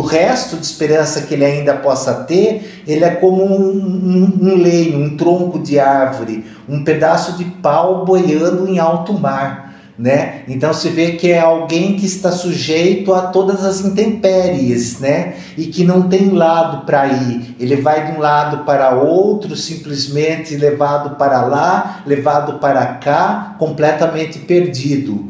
do 0.00 0.04
resto 0.04 0.54
de 0.56 0.64
esperança 0.64 1.22
que 1.22 1.34
ele 1.34 1.44
ainda 1.44 1.74
possa 1.74 2.14
ter, 2.22 2.82
ele 2.86 3.02
é 3.02 3.16
como 3.16 3.44
um, 3.44 3.58
um, 3.68 4.38
um 4.52 4.56
leio, 4.56 4.96
um 4.96 5.16
tronco 5.16 5.58
de 5.58 5.80
árvore, 5.80 6.44
um 6.68 6.84
pedaço 6.84 7.36
de 7.36 7.44
pau 7.44 8.04
boiando 8.04 8.68
em 8.68 8.78
alto 8.78 9.12
mar. 9.12 9.74
Né? 9.98 10.42
Então 10.46 10.72
se 10.72 10.88
vê 10.90 11.16
que 11.16 11.32
é 11.32 11.40
alguém 11.40 11.96
que 11.96 12.06
está 12.06 12.30
sujeito 12.30 13.12
a 13.12 13.22
todas 13.22 13.64
as 13.64 13.80
intempéries, 13.80 15.00
né? 15.00 15.34
E 15.56 15.66
que 15.66 15.82
não 15.82 16.02
tem 16.02 16.28
lado 16.30 16.86
para 16.86 17.08
ir. 17.08 17.56
Ele 17.58 17.74
vai 17.74 18.06
de 18.06 18.16
um 18.16 18.20
lado 18.20 18.58
para 18.64 18.94
outro, 18.94 19.56
simplesmente 19.56 20.54
levado 20.56 21.16
para 21.16 21.40
lá, 21.42 22.04
levado 22.06 22.60
para 22.60 22.86
cá, 22.98 23.56
completamente 23.58 24.38
perdido. 24.38 25.26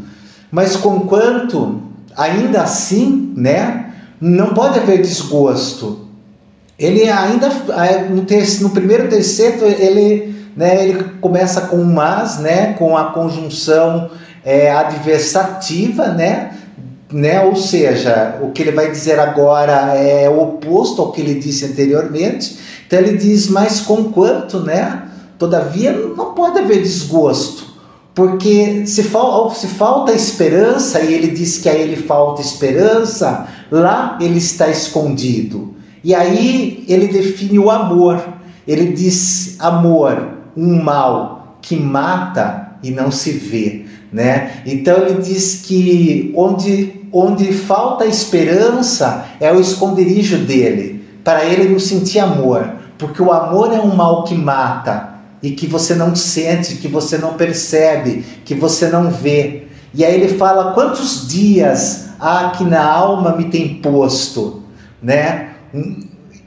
Mas 0.52 0.76
conquanto, 0.76 1.80
ainda 2.14 2.60
assim, 2.64 3.32
né? 3.34 3.86
Não 4.20 4.48
pode 4.48 4.78
haver 4.80 5.00
desgosto. 5.00 6.06
Ele 6.78 7.08
ainda 7.08 7.48
no, 8.10 8.22
terceiro, 8.24 8.64
no 8.64 8.70
primeiro 8.70 9.08
terceiro 9.08 9.64
ele, 9.64 10.34
né, 10.56 10.84
ele 10.88 11.04
começa 11.20 11.62
com 11.62 11.82
mas, 11.84 12.38
né, 12.40 12.72
com 12.78 12.96
a 12.96 13.12
conjunção 13.12 14.10
é, 14.44 14.72
adversativa, 14.72 16.08
né, 16.08 16.52
né, 17.10 17.40
ou 17.44 17.56
seja, 17.56 18.38
o 18.42 18.50
que 18.50 18.62
ele 18.62 18.72
vai 18.72 18.90
dizer 18.90 19.18
agora 19.18 19.94
é 19.96 20.28
o 20.28 20.40
oposto 20.40 21.00
ao 21.02 21.12
que 21.12 21.20
ele 21.20 21.34
disse 21.38 21.64
anteriormente. 21.64 22.58
Então 22.86 22.98
ele 22.98 23.16
diz 23.16 23.48
mas 23.48 23.80
com 23.80 24.12
quanto, 24.12 24.60
né? 24.60 25.02
Todavia 25.38 25.92
não 25.92 26.34
pode 26.34 26.58
haver 26.58 26.82
desgosto. 26.82 27.67
Porque 28.18 28.84
se, 28.84 29.04
fal 29.04 29.54
se 29.54 29.68
falta 29.68 30.10
esperança, 30.12 31.00
e 31.02 31.14
ele 31.14 31.28
diz 31.28 31.58
que 31.58 31.68
a 31.68 31.74
ele 31.74 31.94
falta 32.02 32.40
esperança, 32.42 33.46
lá 33.70 34.18
ele 34.20 34.38
está 34.38 34.66
escondido. 34.68 35.72
E 36.02 36.12
aí 36.16 36.84
ele 36.88 37.06
define 37.06 37.60
o 37.60 37.70
amor. 37.70 38.20
Ele 38.66 38.90
diz: 38.92 39.54
amor, 39.60 40.20
um 40.56 40.82
mal 40.82 41.58
que 41.62 41.76
mata 41.76 42.72
e 42.82 42.90
não 42.90 43.12
se 43.12 43.30
vê. 43.30 43.84
Né? 44.12 44.62
Então 44.66 44.96
ele 45.06 45.22
diz 45.22 45.62
que 45.64 46.32
onde, 46.36 46.92
onde 47.12 47.52
falta 47.52 48.04
esperança 48.04 49.26
é 49.38 49.52
o 49.52 49.60
esconderijo 49.60 50.38
dele, 50.38 51.04
para 51.22 51.44
ele 51.44 51.68
não 51.68 51.78
sentir 51.78 52.18
amor, 52.18 52.68
porque 52.98 53.22
o 53.22 53.30
amor 53.30 53.72
é 53.72 53.78
um 53.78 53.94
mal 53.94 54.24
que 54.24 54.34
mata 54.34 55.17
e 55.43 55.53
que 55.53 55.66
você 55.66 55.95
não 55.95 56.14
sente, 56.14 56.76
que 56.76 56.89
você 56.89 57.16
não 57.18 57.34
percebe, 57.34 58.24
que 58.45 58.55
você 58.55 58.89
não 58.89 59.11
vê. 59.11 59.64
E 59.95 60.05
aí 60.05 60.14
ele 60.20 60.34
fala: 60.36 60.72
quantos 60.74 61.28
dias 61.28 62.09
há 62.20 62.51
que 62.57 62.64
na 62.64 62.84
alma 62.84 63.36
me 63.36 63.45
tem 63.45 63.74
posto, 63.80 64.62
né? 65.03 65.51
Um, 65.72 66.01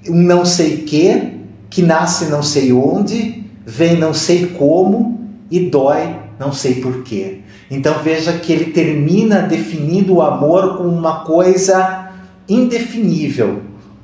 um 0.10 0.22
não 0.22 0.46
sei 0.46 0.78
que, 0.80 1.40
que 1.70 1.82
nasce 1.82 2.26
não 2.26 2.44
sei 2.44 2.74
onde, 2.74 3.46
vem 3.66 3.98
não 3.98 4.14
sei 4.14 4.48
como 4.48 5.20
e 5.50 5.70
dói 5.70 6.18
não 6.40 6.52
sei 6.52 6.76
porquê. 6.82 7.42
Então 7.70 8.00
veja 8.04 8.34
que 8.34 8.52
ele 8.52 8.72
termina 8.72 9.44
definindo 9.44 10.16
o 10.16 10.22
amor 10.24 10.78
como 10.78 10.90
uma 10.90 11.22
coisa 11.24 12.10
indefinível, 12.50 13.62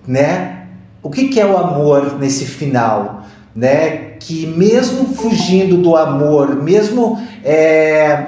né? 0.08 0.56
O 1.04 1.10
que, 1.10 1.28
que 1.30 1.40
é 1.40 1.46
o 1.46 1.58
amor 1.58 2.18
nesse 2.20 2.46
final, 2.46 3.24
né? 3.56 4.07
que 4.20 4.48
mesmo 4.48 5.14
fugindo 5.16 5.78
do 5.78 5.96
amor, 5.96 6.56
mesmo 6.62 7.22
é, 7.44 8.26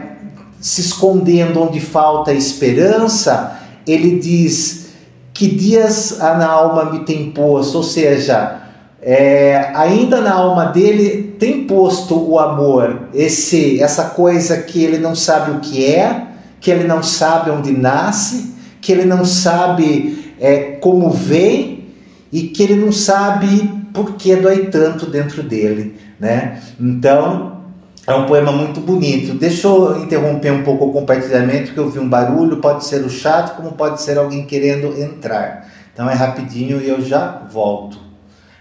se 0.59 0.81
escondendo 0.81 1.61
onde 1.61 1.79
falta 1.79 2.33
esperança, 2.33 3.59
ele 3.87 4.19
diz 4.19 4.89
que 5.33 5.47
dias 5.47 6.17
na 6.19 6.47
alma 6.47 6.85
me 6.91 6.99
tem 6.99 7.31
posto, 7.31 7.77
ou 7.77 7.83
seja, 7.83 8.61
é, 9.01 9.71
ainda 9.75 10.19
na 10.19 10.33
alma 10.33 10.65
dele 10.65 11.35
tem 11.39 11.63
posto 11.65 12.15
o 12.15 12.37
amor, 12.37 13.03
esse 13.13 13.81
essa 13.81 14.05
coisa 14.05 14.57
que 14.57 14.83
ele 14.83 14.97
não 14.97 15.15
sabe 15.15 15.51
o 15.51 15.59
que 15.61 15.85
é, 15.85 16.27
que 16.59 16.69
ele 16.69 16.83
não 16.83 17.01
sabe 17.01 17.49
onde 17.49 17.71
nasce, 17.71 18.53
que 18.81 18.91
ele 18.91 19.05
não 19.05 19.23
sabe 19.23 20.33
é, 20.41 20.55
como 20.81 21.09
vem 21.09 21.85
e 22.31 22.43
que 22.43 22.61
ele 22.61 22.75
não 22.75 22.91
sabe 22.91 23.78
por 23.93 24.15
que 24.17 24.35
dói 24.37 24.67
tanto 24.67 25.05
dentro 25.07 25.43
dele, 25.43 25.95
né? 26.19 26.61
Então, 26.79 27.61
é 28.05 28.13
um 28.13 28.25
poema 28.25 28.51
muito 28.51 28.79
bonito. 28.79 29.33
Deixa 29.37 29.67
eu 29.67 30.03
interromper 30.03 30.51
um 30.51 30.63
pouco 30.63 30.85
o 30.85 30.93
compartilhamento, 30.93 31.71
que 31.73 31.77
eu 31.77 31.89
vi 31.89 31.99
um 31.99 32.09
barulho, 32.09 32.57
pode 32.57 32.85
ser 32.85 33.03
o 33.03 33.09
chato, 33.09 33.55
como 33.55 33.73
pode 33.73 34.01
ser 34.01 34.17
alguém 34.17 34.45
querendo 34.45 34.99
entrar. 35.01 35.67
Então 35.93 36.09
é 36.09 36.13
rapidinho 36.13 36.81
e 36.81 36.87
eu 36.89 37.01
já 37.03 37.43
volto. 37.51 37.99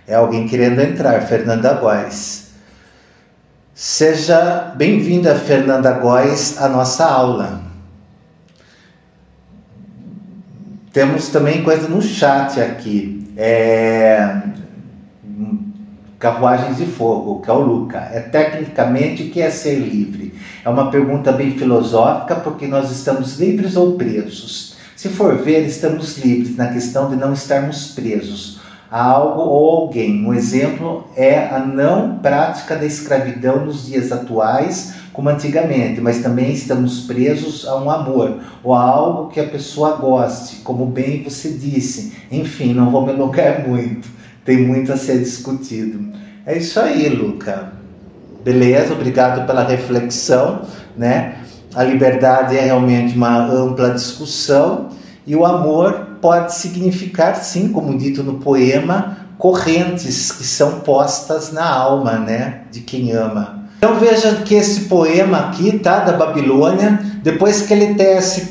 É 0.07 0.15
alguém 0.15 0.47
querendo 0.47 0.81
entrar, 0.81 1.21
Fernanda 1.23 1.75
Góes. 1.75 2.49
Seja 3.75 4.73
bem-vinda, 4.77 5.35
Fernanda 5.37 5.93
Góes, 5.93 6.61
à 6.61 6.69
nossa 6.69 7.05
aula. 7.07 7.63
Temos 10.93 11.29
também 11.29 11.63
coisa 11.63 11.87
no 11.87 12.03
chat 12.03 12.59
aqui. 12.61 13.33
É... 13.37 14.39
Carruagens 16.19 16.79
de 16.79 16.87
Fogo, 16.87 17.41
que 17.41 17.51
é 17.51 17.53
o 17.53 17.61
Luca 17.61 17.99
É 18.13 18.21
tecnicamente 18.21 19.25
o 19.25 19.31
que 19.31 19.41
é 19.41 19.51
ser 19.51 19.77
livre? 19.77 20.35
É 20.65 20.69
uma 20.69 20.91
pergunta 20.91 21.31
bem 21.31 21.53
filosófica, 21.53 22.35
porque 22.37 22.67
nós 22.67 22.91
estamos 22.91 23.39
livres 23.39 23.77
ou 23.77 23.93
presos? 23.97 24.77
Se 24.97 25.09
for 25.09 25.37
ver, 25.37 25.65
estamos 25.65 26.19
livres 26.23 26.57
na 26.57 26.73
questão 26.73 27.09
de 27.09 27.15
não 27.15 27.33
estarmos 27.33 27.93
presos 27.93 28.59
a 28.91 29.01
algo 29.05 29.43
ou 29.43 29.83
alguém. 29.83 30.25
Um 30.27 30.35
exemplo 30.35 31.07
é 31.15 31.39
a 31.39 31.61
não 31.61 32.19
prática 32.19 32.75
da 32.75 32.85
escravidão 32.85 33.65
nos 33.65 33.87
dias 33.87 34.11
atuais, 34.11 34.95
como 35.13 35.29
antigamente, 35.29 36.01
mas 36.01 36.19
também 36.19 36.51
estamos 36.53 37.01
presos 37.07 37.65
a 37.67 37.77
um 37.77 37.89
amor 37.91 38.41
ou 38.65 38.75
a 38.75 38.83
algo 38.83 39.31
que 39.31 39.39
a 39.39 39.47
pessoa 39.47 39.93
goste, 39.97 40.57
como 40.57 40.87
bem 40.87 41.23
você 41.23 41.51
disse. 41.51 42.15
Enfim, 42.33 42.73
não 42.75 42.91
vou 42.91 43.07
me 43.07 43.13
alongar 43.13 43.67
muito 43.69 44.18
tem 44.49 44.63
muito 44.67 44.91
a 44.91 44.97
ser 44.97 45.19
discutido. 45.19 46.09
É 46.47 46.57
isso 46.57 46.81
aí, 46.81 47.07
Luca. 47.11 47.71
Beleza, 48.43 48.95
obrigado 48.95 49.47
pela 49.47 49.63
reflexão, 49.63 50.63
né? 50.97 51.37
A 51.75 51.85
liberdade 51.85 52.57
é 52.57 52.63
realmente 52.63 53.15
uma 53.15 53.37
ampla 53.47 53.91
discussão 53.91 54.89
e 55.27 55.37
o 55.37 55.45
amor 55.45 56.17
pode 56.23 56.55
significar, 56.55 57.37
sim, 57.37 57.69
como 57.69 57.99
dito 57.99 58.23
no 58.23 58.37
poema, 58.39 59.19
correntes 59.37 60.33
que 60.33 60.45
são 60.45 60.81
postas 60.81 61.53
na 61.53 61.69
alma, 61.69 62.13
né, 62.13 62.61
de 62.73 62.81
quem 62.81 63.13
ama. 63.13 63.67
Então 63.77 63.97
veja 64.01 64.35
que 64.37 64.55
esse 64.55 64.87
poema 64.87 65.49
aqui, 65.49 65.79
tá, 65.79 65.99
da 66.01 66.15
Babilônia, 66.15 66.99
depois 67.23 67.61
que 67.67 67.75
ele 67.75 67.95
tece, 67.97 68.49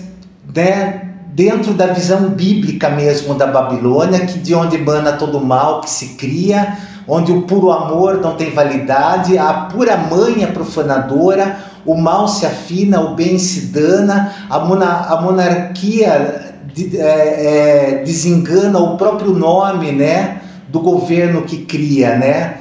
né, 0.55 1.06
dentro 1.37 1.75
da 1.75 1.85
visão 1.85 2.29
bíblica 2.29 2.89
mesmo 2.89 3.35
da 3.35 3.45
Babilônia, 3.45 4.25
que 4.25 4.39
de 4.39 4.55
onde 4.55 4.75
emana 4.75 5.11
todo 5.13 5.37
o 5.37 5.45
mal 5.45 5.81
que 5.81 5.89
se 5.91 6.07
cria, 6.15 6.75
onde 7.07 7.31
o 7.31 7.43
puro 7.43 7.71
amor 7.71 8.15
não 8.19 8.35
tem 8.35 8.49
validade, 8.49 9.37
a 9.37 9.53
pura 9.71 9.95
mãe 9.95 10.43
é 10.43 10.47
profanadora, 10.47 11.57
o 11.85 11.93
mal 11.93 12.27
se 12.27 12.43
afina, 12.43 12.99
o 13.01 13.13
bem 13.13 13.37
se 13.37 13.67
dana, 13.67 14.33
a, 14.49 14.57
mona, 14.65 14.87
a 14.87 15.21
monarquia 15.21 16.55
de, 16.73 16.97
é, 16.99 17.99
é, 17.99 18.03
desengana 18.03 18.79
o 18.79 18.97
próprio 18.97 19.31
nome, 19.31 19.91
né, 19.91 20.41
do 20.69 20.79
governo 20.79 21.43
que 21.43 21.63
cria, 21.65 22.15
né, 22.17 22.55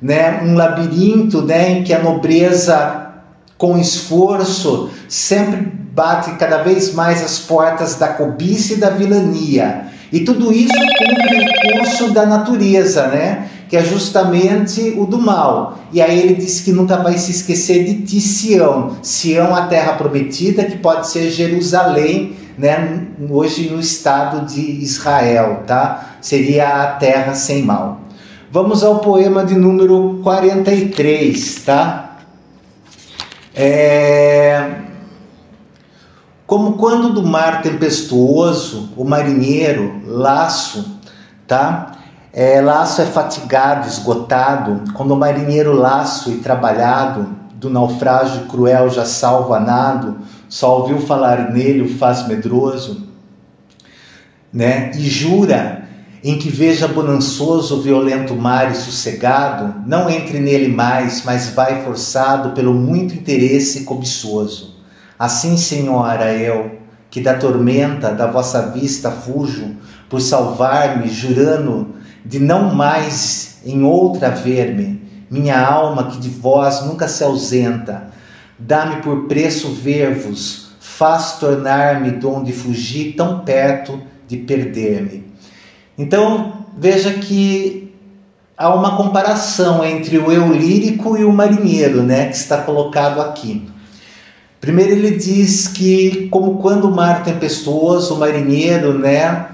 né, 0.00 0.40
um 0.42 0.54
labirinto, 0.54 1.42
né, 1.42 1.72
em 1.80 1.84
que 1.84 1.92
a 1.92 2.02
nobreza 2.02 3.08
com 3.58 3.76
esforço 3.76 4.88
sempre 5.06 5.81
bate 5.94 6.32
cada 6.36 6.56
vez 6.62 6.94
mais 6.94 7.22
as 7.22 7.38
portas 7.38 7.96
da 7.96 8.08
cobiça 8.08 8.74
e 8.74 8.76
da 8.76 8.90
vilania. 8.90 9.86
E 10.12 10.20
tudo 10.20 10.52
isso 10.52 10.72
com 10.74 11.04
o 11.04 11.74
recurso 11.74 12.10
da 12.12 12.24
natureza, 12.26 13.06
né? 13.08 13.48
que 13.68 13.76
é 13.78 13.82
justamente 13.82 14.94
o 14.98 15.06
do 15.06 15.18
mal. 15.18 15.78
E 15.92 16.02
aí 16.02 16.18
ele 16.18 16.34
diz 16.34 16.60
que 16.60 16.70
nunca 16.72 16.98
vai 16.98 17.16
se 17.16 17.30
esquecer 17.30 17.84
de 17.84 18.02
ti, 18.02 18.20
Sião. 18.20 18.96
Sião, 19.02 19.54
a 19.54 19.66
terra 19.66 19.94
prometida, 19.94 20.64
que 20.64 20.76
pode 20.76 21.06
ser 21.08 21.30
Jerusalém, 21.30 22.36
né? 22.58 23.00
hoje 23.30 23.70
no 23.70 23.80
estado 23.80 24.44
de 24.46 24.60
Israel, 24.60 25.62
tá? 25.66 26.16
Seria 26.20 26.68
a 26.82 26.86
terra 26.92 27.34
sem 27.34 27.62
mal. 27.62 28.00
Vamos 28.50 28.84
ao 28.84 28.98
poema 28.98 29.42
de 29.42 29.54
número 29.54 30.20
43, 30.22 31.62
tá? 31.64 32.18
É... 33.54 34.70
Como 36.52 36.74
quando 36.74 37.14
do 37.14 37.26
mar 37.26 37.62
tempestuoso, 37.62 38.90
o 38.94 39.04
marinheiro, 39.06 40.02
laço, 40.06 40.84
tá? 41.46 41.92
É, 42.30 42.60
laço 42.60 43.00
é 43.00 43.06
fatigado, 43.06 43.88
esgotado, 43.88 44.92
quando 44.92 45.12
o 45.12 45.16
marinheiro 45.16 45.72
laço 45.74 46.30
e 46.30 46.40
trabalhado, 46.40 47.26
do 47.54 47.70
naufrágio 47.70 48.42
cruel 48.48 48.90
já 48.90 49.06
salvo 49.06 49.54
anado, 49.54 50.18
só 50.46 50.78
ouviu 50.80 50.98
falar 51.00 51.50
nele 51.52 51.84
o 51.84 51.96
faz 51.96 52.28
medroso, 52.28 53.00
né? 54.52 54.90
E 54.94 55.08
jura 55.08 55.88
em 56.22 56.38
que 56.38 56.50
veja 56.50 56.86
bonançoso 56.86 57.78
o 57.78 57.80
violento 57.80 58.36
mar 58.36 58.70
e 58.70 58.74
sossegado, 58.74 59.74
não 59.86 60.10
entre 60.10 60.38
nele 60.38 60.68
mais, 60.68 61.22
mas 61.24 61.48
vai 61.48 61.82
forçado 61.82 62.50
pelo 62.50 62.74
muito 62.74 63.14
interesse 63.14 63.84
cobiçoso. 63.84 64.70
Assim, 65.22 65.56
Senhora, 65.56 66.32
eu, 66.32 66.80
que 67.08 67.20
da 67.20 67.34
tormenta 67.34 68.10
da 68.10 68.26
vossa 68.26 68.60
vista 68.70 69.08
fujo, 69.08 69.76
por 70.10 70.20
salvar-me, 70.20 71.06
jurando 71.08 71.94
de 72.26 72.40
não 72.40 72.74
mais 72.74 73.58
em 73.64 73.84
outra 73.84 74.30
ver-me, 74.30 75.00
minha 75.30 75.64
alma 75.64 76.08
que 76.10 76.18
de 76.18 76.28
vós 76.28 76.84
nunca 76.84 77.06
se 77.06 77.22
ausenta, 77.22 78.08
dá-me 78.58 78.96
por 79.00 79.28
preço 79.28 79.68
ver-vos, 79.70 80.72
faz 80.80 81.38
tornar-me 81.38 82.10
de 82.18 82.26
onde 82.26 82.52
fugi 82.52 83.12
tão 83.12 83.44
perto 83.44 84.02
de 84.26 84.38
perder-me. 84.38 85.24
Então, 85.96 86.66
veja 86.76 87.12
que 87.14 87.94
há 88.58 88.74
uma 88.74 88.96
comparação 88.96 89.84
entre 89.84 90.18
o 90.18 90.32
eu 90.32 90.52
lírico 90.52 91.16
e 91.16 91.22
o 91.22 91.32
marinheiro, 91.32 92.02
né, 92.02 92.26
que 92.26 92.34
está 92.34 92.62
colocado 92.62 93.20
aqui. 93.20 93.70
Primeiro 94.62 94.92
ele 94.92 95.16
diz 95.16 95.66
que 95.66 96.28
como 96.30 96.58
quando 96.58 96.84
o 96.84 96.94
mar 96.94 97.24
tempestuoso, 97.24 98.14
o 98.14 98.18
marinheiro, 98.20 98.96
né, 98.96 99.46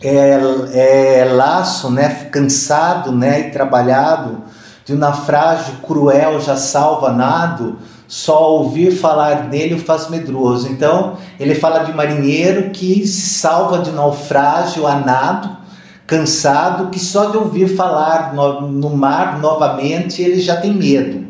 é, 0.00 1.20
é 1.20 1.24
laço, 1.28 1.90
né, 1.90 2.28
cansado, 2.30 3.10
né, 3.10 3.40
e 3.40 3.50
trabalhado, 3.50 4.44
de 4.84 4.94
um 4.94 4.96
naufrágio 4.96 5.74
cruel 5.84 6.40
já 6.40 6.56
salva 6.56 7.12
nado, 7.12 7.78
só 8.06 8.52
ouvir 8.58 8.92
falar 8.92 9.48
dele 9.48 9.74
o 9.74 9.80
faz 9.80 10.08
medroso. 10.08 10.70
Então, 10.70 11.16
ele 11.40 11.56
fala 11.56 11.80
de 11.80 11.92
marinheiro 11.92 12.70
que 12.70 13.04
se 13.08 13.34
salva 13.40 13.80
de 13.80 13.90
naufrágio 13.90 14.86
a 14.86 14.94
nado, 15.00 15.50
cansado, 16.06 16.90
que 16.90 17.00
só 17.00 17.24
de 17.30 17.36
ouvir 17.36 17.74
falar 17.74 18.32
no, 18.32 18.60
no 18.70 18.90
mar 18.96 19.40
novamente 19.40 20.22
ele 20.22 20.38
já 20.40 20.58
tem 20.58 20.72
medo, 20.72 21.26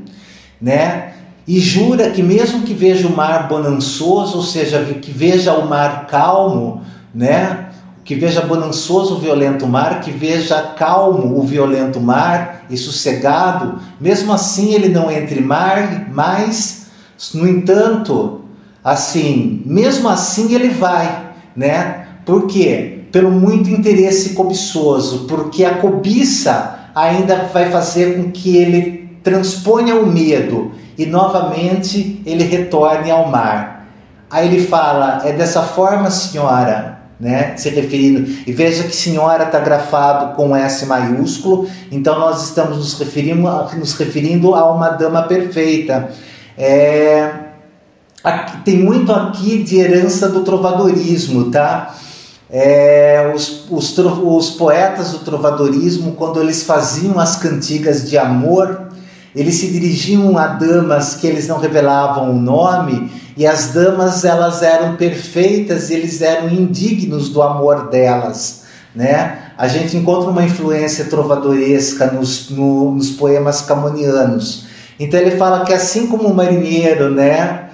né? 0.60 1.14
e 1.48 1.58
jura 1.60 2.10
que 2.10 2.22
mesmo 2.22 2.60
que 2.60 2.74
veja 2.74 3.08
o 3.08 3.16
mar 3.16 3.48
bonançoso, 3.48 4.36
ou 4.36 4.42
seja, 4.44 4.80
que 5.00 5.10
veja 5.10 5.54
o 5.54 5.66
mar 5.66 6.06
calmo, 6.06 6.82
né? 7.14 7.68
Que 8.04 8.14
veja 8.14 8.42
bonançoso 8.42 9.14
o 9.14 9.18
violento 9.18 9.66
mar, 9.66 10.02
que 10.02 10.10
veja 10.10 10.60
calmo 10.76 11.38
o 11.38 11.42
violento 11.42 11.98
mar 12.02 12.66
e 12.68 12.76
sossegado, 12.76 13.78
mesmo 13.98 14.30
assim 14.30 14.74
ele 14.74 14.90
não 14.90 15.10
entre 15.10 15.40
mar, 15.40 16.10
mas 16.12 16.86
no 17.32 17.48
entanto, 17.48 18.42
assim, 18.84 19.62
mesmo 19.64 20.06
assim 20.06 20.54
ele 20.54 20.68
vai, 20.68 21.30
né? 21.56 22.08
Por 22.26 22.46
quê? 22.46 23.04
Pelo 23.10 23.30
muito 23.30 23.70
interesse 23.70 24.34
cobiçoso, 24.34 25.20
porque 25.26 25.64
a 25.64 25.76
cobiça 25.78 26.78
ainda 26.94 27.48
vai 27.54 27.70
fazer 27.72 28.16
com 28.22 28.30
que 28.32 28.54
ele 28.54 29.10
transponha 29.22 29.94
o 29.94 30.06
medo 30.06 30.72
e 30.98 31.06
novamente 31.06 32.20
ele 32.26 32.42
retorne 32.42 33.08
ao 33.08 33.28
mar. 33.28 33.86
Aí 34.28 34.48
ele 34.48 34.66
fala: 34.66 35.20
É 35.24 35.32
dessa 35.32 35.62
forma, 35.62 36.10
senhora, 36.10 36.98
né? 37.20 37.56
Se 37.56 37.70
referindo. 37.70 38.28
E 38.46 38.52
veja 38.52 38.82
que 38.82 38.94
senhora 38.96 39.44
está 39.44 39.60
grafado 39.60 40.34
com 40.34 40.54
S 40.54 40.84
maiúsculo, 40.84 41.70
então 41.90 42.18
nós 42.18 42.46
estamos 42.48 42.76
nos 42.78 42.94
referindo, 42.98 43.42
nos 43.76 43.92
referindo 43.94 44.56
a 44.56 44.70
uma 44.74 44.88
dama 44.88 45.22
perfeita. 45.22 46.08
É, 46.58 47.30
aqui, 48.24 48.58
tem 48.64 48.78
muito 48.78 49.12
aqui 49.12 49.62
de 49.62 49.76
herança 49.78 50.28
do 50.28 50.40
trovadorismo, 50.42 51.50
tá? 51.52 51.94
É, 52.50 53.30
os, 53.36 53.66
os, 53.70 53.96
os 53.98 54.50
poetas 54.50 55.12
do 55.12 55.18
trovadorismo, 55.20 56.12
quando 56.12 56.40
eles 56.40 56.64
faziam 56.64 57.20
as 57.20 57.36
cantigas 57.36 58.08
de 58.08 58.16
amor 58.18 58.87
eles 59.34 59.56
se 59.56 59.66
dirigiam 59.68 60.38
a 60.38 60.46
damas 60.48 61.14
que 61.16 61.26
eles 61.26 61.46
não 61.46 61.58
revelavam 61.58 62.30
o 62.30 62.34
nome, 62.40 63.10
e 63.36 63.46
as 63.46 63.68
damas 63.68 64.24
elas 64.24 64.62
eram 64.62 64.96
perfeitas, 64.96 65.90
e 65.90 65.94
eles 65.94 66.20
eram 66.22 66.48
indignos 66.48 67.28
do 67.28 67.42
amor 67.42 67.88
delas, 67.90 68.62
né? 68.94 69.38
A 69.56 69.68
gente 69.68 69.96
encontra 69.96 70.30
uma 70.30 70.44
influência 70.44 71.04
trovadoresca 71.06 72.06
nos, 72.06 72.48
no, 72.48 72.92
nos 72.94 73.10
poemas 73.10 73.60
camonianos. 73.60 74.66
Então 74.98 75.18
ele 75.20 75.32
fala 75.36 75.64
que 75.64 75.72
assim 75.74 76.06
como 76.06 76.28
o 76.28 76.34
marinheiro, 76.34 77.10
né, 77.10 77.68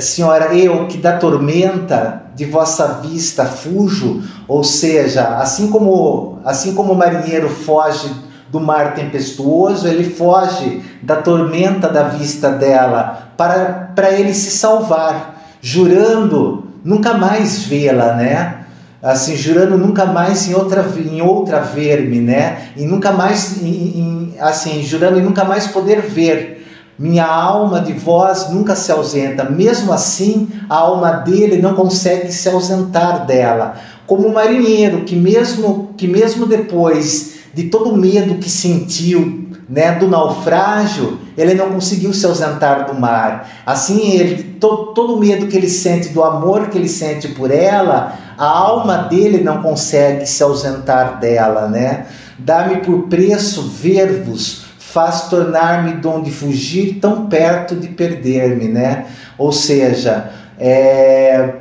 senhora, 0.00 0.54
eu 0.54 0.86
que 0.88 0.98
da 0.98 1.16
tormenta 1.16 2.22
de 2.36 2.44
vossa 2.44 2.98
vista 3.04 3.44
fujo, 3.44 4.22
ou 4.48 4.62
seja, 4.64 5.38
assim 5.38 5.68
como 5.68 6.38
assim 6.44 6.74
como 6.74 6.92
o 6.92 6.96
marinheiro 6.98 7.48
foge 7.48 8.08
do 8.52 8.60
mar 8.60 8.94
tempestuoso, 8.94 9.88
ele 9.88 10.04
foge 10.10 10.82
da 11.02 11.16
tormenta 11.16 11.88
da 11.88 12.02
vista 12.04 12.50
dela 12.50 13.32
para, 13.34 13.90
para 13.96 14.10
ele 14.10 14.34
se 14.34 14.50
salvar, 14.50 15.40
jurando 15.62 16.64
nunca 16.84 17.14
mais 17.14 17.64
vê-la, 17.64 18.14
né? 18.14 18.58
Assim, 19.02 19.34
jurando 19.36 19.78
nunca 19.78 20.04
mais 20.04 20.46
em 20.46 20.54
outra, 20.54 20.84
em 20.98 21.22
outra 21.22 21.60
ver-me, 21.60 22.20
né? 22.20 22.68
E 22.76 22.84
nunca 22.84 23.10
mais, 23.10 23.60
em, 23.62 23.66
em, 23.66 24.34
assim, 24.38 24.82
jurando 24.82 25.18
e 25.18 25.22
nunca 25.22 25.44
mais 25.44 25.66
poder 25.66 26.02
ver. 26.02 26.58
Minha 26.98 27.24
alma 27.26 27.80
de 27.80 27.94
vós 27.94 28.50
nunca 28.50 28.76
se 28.76 28.92
ausenta. 28.92 29.44
Mesmo 29.48 29.92
assim, 29.94 30.48
a 30.68 30.74
alma 30.76 31.10
dele 31.12 31.60
não 31.60 31.74
consegue 31.74 32.30
se 32.30 32.48
ausentar 32.50 33.24
dela. 33.26 33.74
Como 34.06 34.28
o 34.28 34.34
marinheiro 34.34 35.00
que 35.04 35.16
mesmo, 35.16 35.88
que 35.96 36.06
mesmo 36.06 36.44
depois 36.46 37.31
de 37.54 37.64
todo 37.64 37.90
o 37.92 37.96
medo 37.96 38.36
que 38.36 38.48
sentiu 38.48 39.48
né, 39.68 39.92
do 39.92 40.08
naufrágio, 40.08 41.18
ele 41.36 41.54
não 41.54 41.72
conseguiu 41.72 42.12
se 42.14 42.24
ausentar 42.24 42.86
do 42.86 42.98
mar. 42.98 43.46
Assim, 43.66 44.12
ele, 44.12 44.42
to, 44.58 44.92
todo 44.94 45.16
o 45.16 45.20
medo 45.20 45.46
que 45.46 45.56
ele 45.56 45.68
sente, 45.68 46.08
do 46.08 46.22
amor 46.24 46.68
que 46.70 46.78
ele 46.78 46.88
sente 46.88 47.28
por 47.28 47.50
ela, 47.50 48.14
a 48.38 48.46
alma 48.46 48.98
dele 49.04 49.42
não 49.44 49.60
consegue 49.62 50.24
se 50.26 50.42
ausentar 50.42 51.20
dela. 51.20 51.68
Né? 51.68 52.06
Dá-me 52.38 52.76
por 52.78 53.02
preço 53.08 53.62
ver-vos, 53.62 54.64
faz 54.78 55.28
tornar-me 55.28 55.94
donde 55.94 56.30
fugir, 56.30 56.98
tão 57.00 57.26
perto 57.26 57.76
de 57.76 57.88
perder-me. 57.88 58.68
Né? 58.68 59.06
Ou 59.36 59.52
seja, 59.52 60.30
é, 60.58 61.52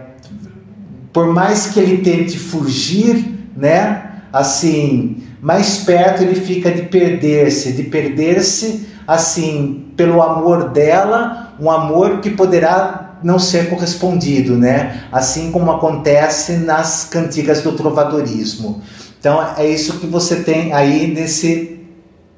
por 1.11 1.27
mais 1.27 1.67
que 1.67 1.79
ele 1.81 1.97
tente 2.01 2.37
fugir, 2.39 3.45
né? 3.55 4.07
assim 4.31 5.23
mais 5.41 5.79
perto 5.79 6.21
ele 6.21 6.39
fica 6.39 6.71
de 6.71 6.83
perder-se, 6.83 7.71
de 7.73 7.83
perder-se 7.83 8.85
assim 9.07 9.85
pelo 9.97 10.21
amor 10.21 10.69
dela, 10.69 11.53
um 11.59 11.69
amor 11.71 12.19
que 12.19 12.29
poderá 12.29 13.19
não 13.23 13.39
ser 13.39 13.69
correspondido, 13.69 14.55
né? 14.55 15.03
Assim 15.11 15.51
como 15.51 15.71
acontece 15.71 16.53
nas 16.57 17.05
cantigas 17.05 17.61
do 17.63 17.71
trovadorismo. 17.73 18.81
Então 19.19 19.43
é 19.57 19.67
isso 19.67 19.99
que 19.99 20.05
você 20.05 20.37
tem 20.37 20.73
aí 20.73 21.07
nesse 21.07 21.79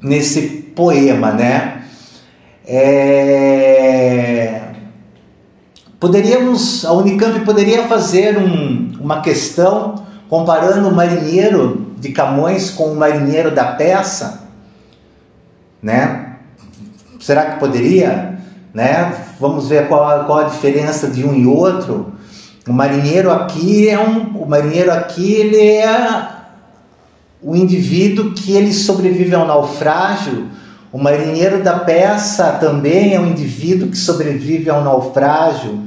nesse 0.02 0.42
poema, 0.76 1.32
né? 1.32 1.84
É... 2.66 4.62
Poderíamos, 6.00 6.84
a 6.84 6.92
Unicamp 6.92 7.40
poderia 7.42 7.84
fazer 7.84 8.38
um, 8.38 8.92
uma 9.00 9.22
questão 9.22 9.96
comparando 10.30 10.90
o 10.90 10.94
marinheiro 10.96 11.83
de 12.04 12.12
Camões 12.12 12.70
com 12.70 12.92
o 12.92 12.96
marinheiro 12.96 13.56
da 13.56 13.64
peça, 13.64 14.42
né? 15.82 16.36
Será 17.20 17.52
que 17.52 17.60
poderia, 17.62 18.38
né? 18.74 19.16
Vamos 19.40 19.70
ver 19.70 19.88
qual, 19.88 20.26
qual 20.26 20.40
a 20.40 20.44
diferença 20.50 21.08
de 21.08 21.26
um 21.26 21.34
e 21.34 21.48
outro. 21.48 22.14
O 22.68 22.74
marinheiro 22.74 23.32
aqui 23.32 23.88
é 23.90 23.98
um, 23.98 24.38
o 24.42 24.46
marinheiro 24.48 24.92
aqui 24.94 25.34
ele 25.34 25.62
é 25.78 26.28
o 27.42 27.56
indivíduo 27.56 28.34
que 28.34 28.52
ele 28.54 28.74
sobrevive 28.74 29.34
ao 29.34 29.46
naufrágio. 29.48 30.48
O 30.92 30.98
marinheiro 30.98 31.64
da 31.64 31.80
peça 31.80 32.54
também 32.60 33.14
é 33.16 33.20
um 33.20 33.28
indivíduo 33.28 33.90
que 33.90 33.98
sobrevive 33.98 34.70
ao 34.70 34.84
naufrágio. 34.84 35.82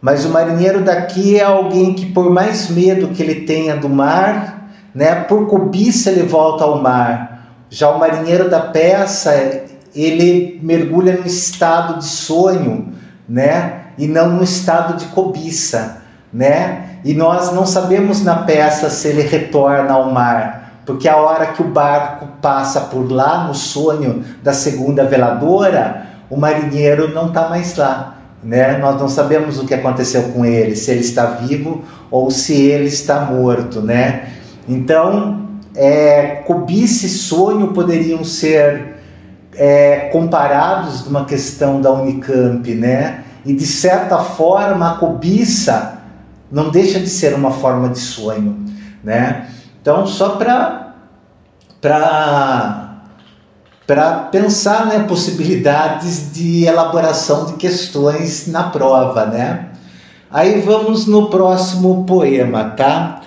Mas 0.00 0.24
o 0.24 0.28
marinheiro 0.30 0.82
daqui 0.84 1.36
é 1.40 1.42
alguém 1.44 1.94
que, 1.94 2.06
por 2.12 2.30
mais 2.30 2.68
medo 2.68 3.08
que 3.08 3.22
ele 3.22 3.40
tenha 3.46 3.76
do 3.76 3.88
mar, 3.88 4.63
né? 4.94 5.14
Por 5.22 5.46
cobiça 5.48 6.10
ele 6.10 6.22
volta 6.22 6.64
ao 6.64 6.80
mar. 6.80 7.48
Já 7.68 7.90
o 7.90 7.98
marinheiro 7.98 8.48
da 8.48 8.60
peça, 8.60 9.64
ele 9.94 10.60
mergulha 10.62 11.16
no 11.18 11.26
estado 11.26 11.98
de 11.98 12.04
sonho, 12.04 12.92
né? 13.28 13.80
E 13.98 14.06
não 14.06 14.28
no 14.30 14.44
estado 14.44 14.96
de 14.96 15.06
cobiça, 15.06 15.98
né? 16.32 16.90
E 17.04 17.12
nós 17.14 17.52
não 17.52 17.66
sabemos 17.66 18.22
na 18.22 18.36
peça 18.44 18.88
se 18.88 19.08
ele 19.08 19.22
retorna 19.22 19.92
ao 19.92 20.10
mar, 20.12 20.82
porque 20.86 21.08
a 21.08 21.16
hora 21.16 21.46
que 21.46 21.62
o 21.62 21.66
barco 21.68 22.26
passa 22.40 22.82
por 22.82 23.10
lá 23.10 23.44
no 23.46 23.54
sonho 23.54 24.24
da 24.42 24.52
segunda 24.52 25.04
veladora, 25.04 26.06
o 26.30 26.36
marinheiro 26.36 27.12
não 27.12 27.26
está 27.28 27.48
mais 27.48 27.76
lá, 27.76 28.16
né? 28.42 28.78
Nós 28.78 29.00
não 29.00 29.08
sabemos 29.08 29.58
o 29.58 29.66
que 29.66 29.74
aconteceu 29.74 30.22
com 30.30 30.44
ele, 30.44 30.76
se 30.76 30.90
ele 30.92 31.00
está 31.00 31.26
vivo 31.26 31.82
ou 32.10 32.30
se 32.30 32.54
ele 32.62 32.86
está 32.86 33.20
morto, 33.22 33.80
né? 33.80 34.33
Então, 34.68 35.46
é, 35.74 36.36
cobiça 36.46 37.06
e 37.06 37.08
sonho 37.08 37.68
poderiam 37.72 38.24
ser 38.24 38.94
é, 39.56 40.08
comparados 40.12 41.04
numa 41.04 41.24
questão 41.24 41.80
da 41.80 41.90
Unicamp, 41.92 42.74
né? 42.74 43.22
E 43.44 43.52
de 43.54 43.66
certa 43.66 44.18
forma, 44.18 44.92
a 44.92 44.94
cobiça 44.96 45.98
não 46.50 46.70
deixa 46.70 46.98
de 46.98 47.08
ser 47.08 47.34
uma 47.34 47.50
forma 47.50 47.90
de 47.90 47.98
sonho, 47.98 48.64
né? 49.02 49.48
Então, 49.82 50.06
só 50.06 50.30
para 50.30 50.82
para 53.86 54.12
pensar 54.32 54.86
né, 54.86 55.00
possibilidades 55.00 56.32
de 56.32 56.64
elaboração 56.64 57.44
de 57.44 57.52
questões 57.54 58.46
na 58.48 58.70
prova, 58.70 59.26
né? 59.26 59.66
Aí 60.30 60.62
vamos 60.62 61.06
no 61.06 61.28
próximo 61.28 62.04
poema, 62.04 62.64
tá? 62.70 63.20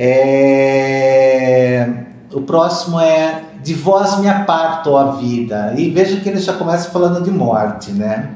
É... 0.00 1.90
O 2.32 2.42
próximo 2.42 3.00
é 3.00 3.46
De 3.64 3.74
vós 3.74 4.16
me 4.20 4.28
aparto, 4.28 4.96
a 4.96 5.16
vida. 5.16 5.74
E 5.76 5.90
veja 5.90 6.20
que 6.20 6.28
ele 6.28 6.38
já 6.38 6.52
começa 6.52 6.88
falando 6.90 7.20
de 7.24 7.32
morte, 7.32 7.90
né? 7.90 8.30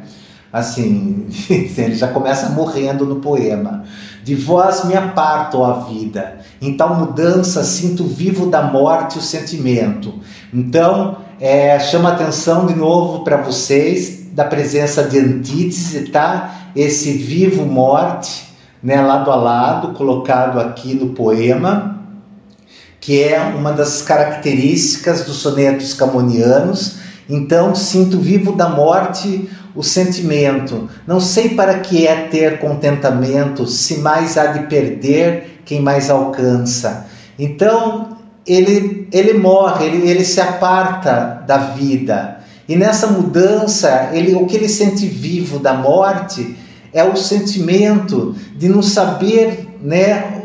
Assim, 0.52 1.28
ele 1.48 1.94
já 1.94 2.08
começa 2.08 2.48
morrendo 2.50 3.06
no 3.06 3.20
poema. 3.20 3.84
De 4.24 4.34
vós 4.34 4.84
me 4.86 4.96
aparto, 4.96 5.62
a 5.62 5.84
vida. 5.88 6.38
Em 6.60 6.76
tal 6.76 6.96
mudança 6.98 7.62
sinto 7.62 8.02
vivo 8.04 8.46
da 8.50 8.62
morte 8.64 9.18
o 9.18 9.22
sentimento. 9.22 10.12
Então, 10.52 11.18
é, 11.40 11.78
chama 11.78 12.10
atenção 12.10 12.66
de 12.66 12.74
novo 12.74 13.22
para 13.22 13.36
vocês 13.36 14.26
da 14.32 14.44
presença 14.44 15.04
de 15.04 15.16
antítese, 15.20 16.06
tá? 16.08 16.56
Esse 16.74 17.12
vivo 17.12 17.64
morte 17.64 18.51
né, 18.82 19.00
lado 19.00 19.30
a 19.30 19.36
lado, 19.36 19.92
colocado 19.94 20.58
aqui 20.58 20.94
no 20.94 21.10
poema, 21.10 22.00
que 23.00 23.22
é 23.22 23.38
uma 23.40 23.72
das 23.72 24.02
características 24.02 25.24
dos 25.24 25.36
sonetos 25.36 25.94
camonianos. 25.94 26.96
Então, 27.28 27.74
sinto 27.74 28.18
vivo 28.18 28.52
da 28.52 28.68
morte 28.68 29.48
o 29.74 29.82
sentimento. 29.82 30.88
Não 31.06 31.20
sei 31.20 31.50
para 31.50 31.78
que 31.78 32.06
é 32.06 32.26
ter 32.26 32.58
contentamento, 32.58 33.66
se 33.66 33.98
mais 33.98 34.36
há 34.36 34.46
de 34.48 34.66
perder 34.66 35.62
quem 35.64 35.80
mais 35.80 36.10
alcança. 36.10 37.06
Então, 37.38 38.18
ele, 38.46 39.08
ele 39.12 39.34
morre, 39.34 39.86
ele, 39.86 40.08
ele 40.10 40.24
se 40.24 40.40
aparta 40.40 41.42
da 41.46 41.56
vida. 41.58 42.38
E 42.68 42.76
nessa 42.76 43.06
mudança, 43.06 44.10
ele, 44.12 44.34
o 44.34 44.46
que 44.46 44.56
ele 44.56 44.68
sente 44.68 45.06
vivo 45.06 45.58
da 45.58 45.72
morte 45.74 46.56
é 46.92 47.02
o 47.02 47.16
sentimento 47.16 48.34
de 48.56 48.68
não 48.68 48.82
saber, 48.82 49.76
né? 49.80 50.42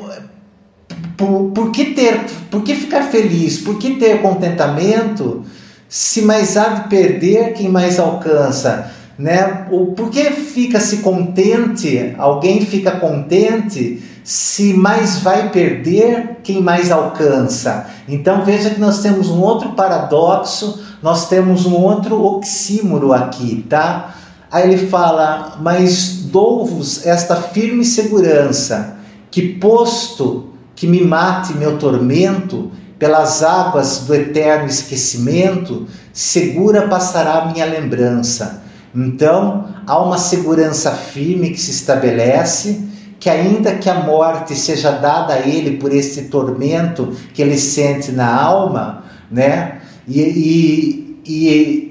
Por, 1.17 1.51
por 1.51 1.71
que 1.71 1.93
ter, 1.93 2.21
por 2.51 2.61
que 2.63 2.75
ficar 2.75 3.03
feliz, 3.03 3.57
por 3.59 3.77
que 3.79 3.95
ter 3.95 4.21
contentamento, 4.21 5.43
se 5.89 6.21
mais 6.21 6.55
há 6.55 6.69
de 6.69 6.89
perder 6.89 7.53
quem 7.53 7.69
mais 7.69 7.99
alcança, 7.99 8.91
né? 9.17 9.65
O 9.71 9.87
por 9.93 10.09
que 10.09 10.25
fica 10.31 10.79
se 10.79 10.97
contente, 10.97 12.13
alguém 12.17 12.61
fica 12.65 12.91
contente 12.91 14.03
se 14.23 14.73
mais 14.73 15.19
vai 15.19 15.49
perder 15.51 16.39
quem 16.43 16.61
mais 16.61 16.91
alcança. 16.91 17.85
Então 18.09 18.43
veja 18.43 18.69
que 18.69 18.79
nós 18.79 19.01
temos 19.01 19.29
um 19.29 19.39
outro 19.39 19.69
paradoxo, 19.71 20.83
nós 21.01 21.29
temos 21.29 21.65
um 21.65 21.73
outro 21.75 22.21
oxímoro 22.21 23.13
aqui, 23.13 23.65
tá? 23.69 24.13
Aí 24.51 24.63
ele 24.71 24.87
fala: 24.87 25.57
Mas 25.61 26.19
dou-vos 26.23 27.05
esta 27.05 27.35
firme 27.35 27.83
segurança, 27.83 28.95
que 29.29 29.55
posto 29.55 30.49
que 30.75 30.87
me 30.87 31.03
mate 31.03 31.53
meu 31.53 31.77
tormento, 31.77 32.71
pelas 32.99 33.43
águas 33.43 33.99
do 34.07 34.13
eterno 34.13 34.67
esquecimento, 34.67 35.87
segura 36.13 36.87
passará 36.87 37.45
minha 37.45 37.65
lembrança. 37.65 38.61
Então, 38.95 39.67
há 39.85 39.99
uma 39.99 40.17
segurança 40.17 40.91
firme 40.91 41.49
que 41.49 41.59
se 41.59 41.71
estabelece, 41.71 42.81
que 43.19 43.29
ainda 43.29 43.75
que 43.75 43.89
a 43.89 44.03
morte 44.03 44.55
seja 44.55 44.91
dada 44.91 45.33
a 45.33 45.39
ele 45.47 45.77
por 45.77 45.91
esse 45.91 46.23
tormento 46.25 47.11
que 47.33 47.41
ele 47.41 47.57
sente 47.57 48.11
na 48.11 48.33
alma, 48.41 49.03
né? 49.29 49.81
E, 50.07 50.21
e, 50.21 51.23
e 51.25 51.86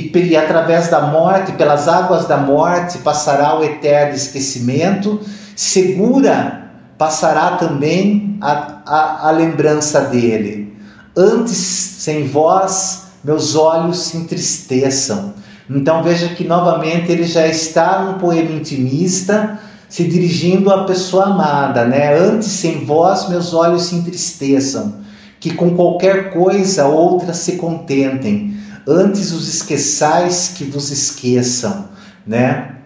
e, 0.00 0.10
e 0.30 0.36
através 0.36 0.88
da 0.88 1.00
morte, 1.06 1.52
pelas 1.52 1.88
águas 1.88 2.26
da 2.26 2.36
morte, 2.36 2.98
passará 2.98 3.58
o 3.58 3.64
eterno 3.64 4.14
esquecimento, 4.14 5.18
segura 5.56 6.64
passará 6.98 7.56
também 7.56 8.36
a, 8.42 8.74
a, 8.86 9.28
a 9.28 9.30
lembrança 9.30 10.02
dele. 10.02 10.76
Antes, 11.16 11.56
sem 11.56 12.26
vós, 12.28 13.04
meus 13.24 13.54
olhos 13.56 13.98
se 14.00 14.18
entristeçam. 14.18 15.32
Então 15.68 16.02
veja 16.02 16.28
que 16.28 16.44
novamente 16.46 17.10
ele 17.10 17.24
já 17.24 17.46
está 17.46 18.02
num 18.02 18.18
poema 18.18 18.52
intimista, 18.52 19.58
se 19.88 20.04
dirigindo 20.04 20.70
à 20.70 20.84
pessoa 20.84 21.24
amada, 21.26 21.84
né? 21.86 22.18
Antes 22.18 22.48
sem 22.48 22.84
vós 22.84 23.28
meus 23.30 23.54
olhos 23.54 23.84
se 23.84 23.94
entristeçam, 23.96 24.94
que 25.40 25.54
com 25.54 25.74
qualquer 25.74 26.32
coisa 26.34 26.86
outra 26.86 27.32
se 27.32 27.52
contentem. 27.52 28.56
Antes 28.88 29.32
os 29.32 29.48
esqueçais 29.52 30.52
que 30.56 30.62
vos 30.62 30.92
esqueçam, 30.92 31.88
né? 32.24 32.76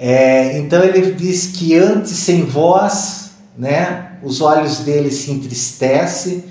É, 0.00 0.56
então 0.58 0.82
ele 0.82 1.12
diz 1.12 1.48
que 1.48 1.74
antes 1.76 2.12
sem 2.12 2.44
vós, 2.46 3.32
né? 3.56 4.12
Os 4.22 4.40
olhos 4.40 4.78
dele 4.78 5.10
se 5.10 5.30
entristecem, 5.30 6.44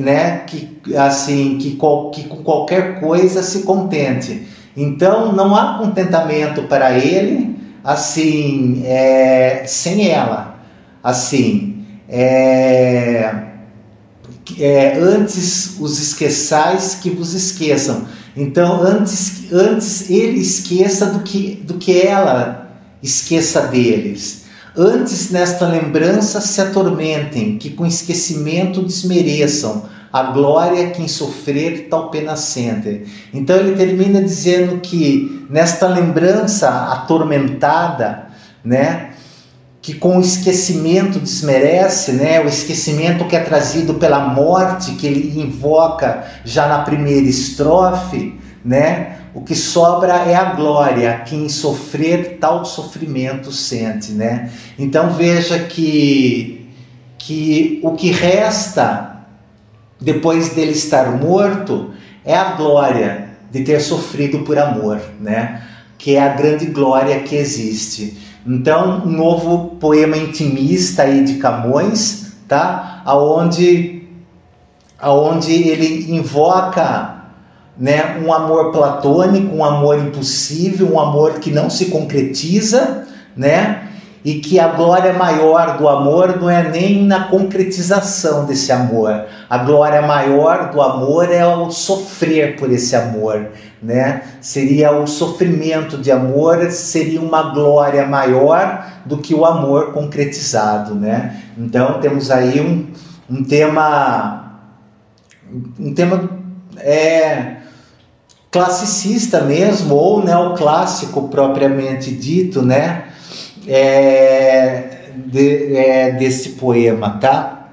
né? 0.00 0.38
Que 0.40 0.76
assim 0.96 1.58
que, 1.58 1.76
qual, 1.76 2.10
que 2.10 2.24
com 2.24 2.38
qualquer 2.38 2.98
coisa 2.98 3.40
se 3.40 3.62
contente. 3.62 4.48
Então 4.76 5.32
não 5.32 5.54
há 5.54 5.78
contentamento 5.78 6.64
para 6.64 6.98
ele, 6.98 7.56
assim, 7.84 8.82
é, 8.84 9.62
sem 9.64 10.08
ela, 10.08 10.58
assim. 11.04 11.84
É, 12.08 13.45
é, 14.58 14.98
antes 14.98 15.76
os 15.80 16.00
esqueçais 16.00 16.96
que 17.02 17.10
vos 17.10 17.34
esqueçam. 17.34 18.06
Então, 18.36 18.80
antes, 18.82 19.52
antes 19.52 20.08
ele 20.10 20.40
esqueça 20.40 21.06
do 21.06 21.20
que, 21.20 21.56
do 21.64 21.74
que 21.74 21.98
ela 22.02 22.70
esqueça 23.02 23.62
deles. 23.68 24.44
Antes 24.76 25.30
nesta 25.30 25.66
lembrança 25.66 26.40
se 26.40 26.60
atormentem, 26.60 27.56
que 27.56 27.70
com 27.70 27.86
esquecimento 27.86 28.82
desmereçam 28.82 29.84
a 30.12 30.22
glória 30.32 30.90
que 30.90 31.02
em 31.02 31.08
sofrer 31.08 31.88
tal 31.90 32.10
pena 32.10 32.36
sente. 32.36 33.02
Então 33.32 33.56
ele 33.56 33.72
termina 33.74 34.20
dizendo 34.20 34.78
que 34.80 35.46
nesta 35.50 35.88
lembrança 35.88 36.68
atormentada, 36.68 38.26
né, 38.64 39.10
que 39.86 39.94
com 39.94 40.18
o 40.18 40.20
esquecimento 40.20 41.20
desmerece, 41.20 42.10
né? 42.10 42.40
O 42.40 42.48
esquecimento 42.48 43.24
que 43.26 43.36
é 43.36 43.40
trazido 43.40 43.94
pela 43.94 44.18
morte 44.34 44.90
que 44.96 45.06
ele 45.06 45.40
invoca 45.40 46.24
já 46.44 46.66
na 46.66 46.80
primeira 46.80 47.24
estrofe, 47.24 48.34
né? 48.64 49.18
O 49.32 49.42
que 49.42 49.54
sobra 49.54 50.12
é 50.28 50.34
a 50.34 50.54
glória, 50.54 51.20
quem 51.24 51.48
sofrer 51.48 52.38
tal 52.40 52.64
sofrimento 52.64 53.52
sente, 53.52 54.10
né? 54.10 54.50
Então 54.76 55.12
veja 55.12 55.56
que 55.60 56.68
que 57.16 57.78
o 57.84 57.92
que 57.92 58.10
resta 58.10 59.24
depois 60.00 60.48
dele 60.48 60.72
estar 60.72 61.12
morto 61.12 61.92
é 62.24 62.34
a 62.36 62.56
glória 62.56 63.28
de 63.52 63.62
ter 63.62 63.80
sofrido 63.80 64.40
por 64.40 64.58
amor, 64.58 65.00
né? 65.20 65.62
Que 65.96 66.16
é 66.16 66.22
a 66.24 66.30
grande 66.34 66.66
glória 66.66 67.20
que 67.20 67.36
existe. 67.36 68.26
Então, 68.48 69.02
um 69.04 69.10
novo 69.10 69.74
poema 69.80 70.16
intimista 70.16 71.02
aí 71.02 71.24
de 71.24 71.34
Camões, 71.34 72.32
tá? 72.46 73.02
Aonde, 73.04 74.02
aonde 74.98 75.52
ele 75.52 76.14
invoca 76.16 77.24
né, 77.76 78.22
um 78.24 78.32
amor 78.32 78.70
platônico, 78.70 79.52
um 79.52 79.64
amor 79.64 79.98
impossível, 79.98 80.92
um 80.94 81.00
amor 81.00 81.40
que 81.40 81.50
não 81.50 81.68
se 81.68 81.86
concretiza, 81.86 83.08
né? 83.36 83.85
e 84.26 84.40
que 84.40 84.58
a 84.58 84.66
glória 84.66 85.12
maior 85.12 85.78
do 85.78 85.88
amor 85.88 86.40
não 86.40 86.50
é 86.50 86.68
nem 86.68 87.00
na 87.04 87.28
concretização 87.28 88.44
desse 88.44 88.72
amor. 88.72 89.24
A 89.48 89.58
glória 89.58 90.02
maior 90.02 90.70
do 90.72 90.82
amor 90.82 91.30
é 91.30 91.46
o 91.46 91.70
sofrer 91.70 92.56
por 92.58 92.68
esse 92.72 92.96
amor, 92.96 93.52
né? 93.80 94.22
Seria 94.40 94.90
o 94.90 95.06
sofrimento 95.06 95.96
de 95.96 96.10
amor, 96.10 96.68
seria 96.72 97.20
uma 97.20 97.52
glória 97.54 98.04
maior 98.04 98.84
do 99.04 99.18
que 99.18 99.32
o 99.32 99.46
amor 99.46 99.92
concretizado, 99.92 100.92
né? 100.96 101.40
Então 101.56 102.00
temos 102.00 102.28
aí 102.28 102.60
um, 102.60 102.88
um 103.32 103.44
tema 103.44 104.58
um 105.78 105.94
tema 105.94 106.28
é, 106.78 107.58
classicista 108.50 109.42
mesmo 109.42 109.94
ou 109.94 110.20
neoclássico 110.24 111.20
né, 111.22 111.28
propriamente 111.30 112.10
dito, 112.12 112.60
né? 112.60 113.04
é, 113.66 115.08
de, 115.26 115.76
é, 115.76 116.12
desse 116.12 116.50
poema, 116.50 117.18
tá? 117.18 117.66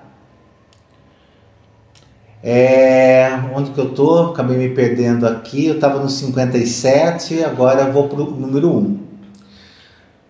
É, 2.43 3.29
onde 3.55 3.71
que 3.71 3.79
eu 3.79 3.89
tô? 3.91 4.19
Acabei 4.31 4.57
me 4.57 4.69
perdendo 4.69 5.27
aqui. 5.27 5.67
Eu 5.67 5.75
estava 5.75 5.99
no 5.99 6.09
57, 6.09 7.43
agora 7.43 7.89
vou 7.91 8.09
pro 8.09 8.25
número 8.31 8.75
1. 8.75 8.99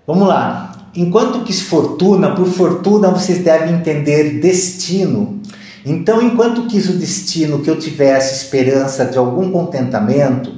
Vamos 0.06 0.28
lá. 0.28 0.72
Enquanto 0.96 1.44
quis 1.44 1.62
fortuna, 1.62 2.36
por 2.36 2.46
fortuna 2.46 3.10
vocês 3.10 3.44
devem 3.44 3.76
entender 3.78 4.40
destino. 4.40 5.42
Então, 5.84 6.22
enquanto 6.22 6.68
quis 6.68 6.88
o 6.88 6.94
destino 6.94 7.60
que 7.64 7.70
eu 7.70 7.80
tivesse 7.80 8.44
esperança 8.46 9.06
de 9.06 9.18
algum 9.18 9.52
contentamento, 9.52 10.52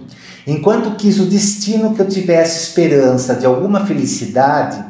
enquanto 0.45 0.95
quis 0.97 1.19
o 1.19 1.25
destino 1.25 1.95
que 1.95 2.01
eu 2.01 2.07
tivesse 2.09 2.67
esperança 2.69 3.33
de 3.35 3.45
alguma 3.45 3.85
felicidade, 3.85 4.83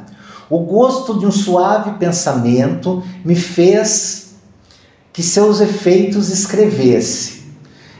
o 0.50 0.60
gosto 0.60 1.18
de 1.18 1.26
um 1.26 1.32
suave 1.32 1.92
pensamento 1.98 3.02
me 3.24 3.36
fez 3.36 4.36
que 5.12 5.24
seus 5.24 5.60
efeitos 5.60 6.30
escrevesse. 6.32 7.42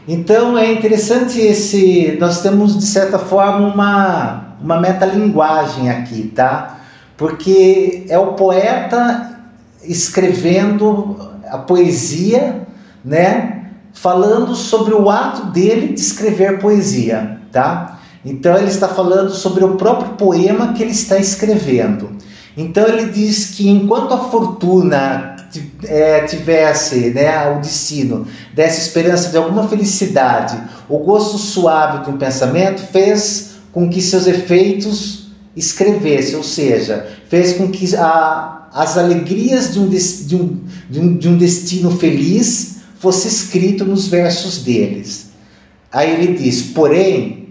Então 0.08 0.56
é 0.58 0.72
interessante 0.72 1.40
esse. 1.40 2.16
Nós 2.20 2.42
temos, 2.42 2.78
de 2.78 2.86
certa 2.86 3.18
forma, 3.18 3.68
uma, 3.74 4.58
uma 4.62 4.80
metalinguagem 4.80 5.90
aqui, 5.90 6.32
tá? 6.36 6.82
Porque 7.18 8.06
é 8.10 8.20
o 8.20 8.34
poeta 8.34 9.40
escrevendo 9.82 11.18
a 11.50 11.58
poesia, 11.58 12.68
né? 13.04 13.70
Falando 13.92 14.54
sobre 14.54 14.94
o 14.94 15.10
ato 15.10 15.48
dele 15.48 15.94
de 15.94 16.00
escrever 16.00 16.60
poesia, 16.60 17.42
tá? 17.52 18.00
Então 18.24 18.56
ele 18.56 18.68
está 18.70 18.88
falando 18.88 19.32
sobre 19.32 19.64
o 19.64 19.76
próprio 19.76 20.14
poema 20.14 20.74
que 20.74 20.84
ele 20.84 20.92
está 20.92 21.18
escrevendo. 21.18 22.14
Então 22.58 22.88
ele 22.88 23.12
diz 23.12 23.52
que 23.52 23.68
enquanto 23.70 24.14
a 24.14 24.30
fortuna 24.30 25.36
é, 25.84 26.22
tivesse 26.22 27.10
né, 27.12 27.50
o 27.50 27.60
destino 27.62 28.26
dessa 28.54 28.80
esperança 28.80 29.30
de 29.30 29.38
alguma 29.38 29.68
felicidade, 29.68 30.58
o 30.88 31.00
gosto 31.00 31.38
suave 31.38 32.06
de 32.06 32.10
um 32.12 32.18
pensamento 32.18 32.80
fez 32.92 33.54
com 33.74 33.90
que 33.90 34.02
seus 34.02 34.26
efeitos 34.26 35.26
escrevessem, 35.56 36.36
ou 36.38 36.44
seja, 36.44 37.08
fez 37.30 37.54
com 37.58 37.70
que 37.70 37.94
a, 37.96 38.70
as 38.74 38.98
alegrias 38.98 39.74
de 39.74 39.80
um, 39.82 39.90
de, 39.90 40.36
um, 40.38 40.60
de, 40.90 41.00
um, 41.00 41.18
de 41.18 41.30
um 41.30 41.38
destino 41.38 41.92
feliz 41.98 42.76
fosse 43.00 43.28
escrito 43.28 43.84
nos 43.84 44.08
versos 44.08 44.64
deles. 44.64 45.32
Aí 45.92 46.12
ele 46.14 46.38
diz, 46.38 46.62
porém, 46.62 47.45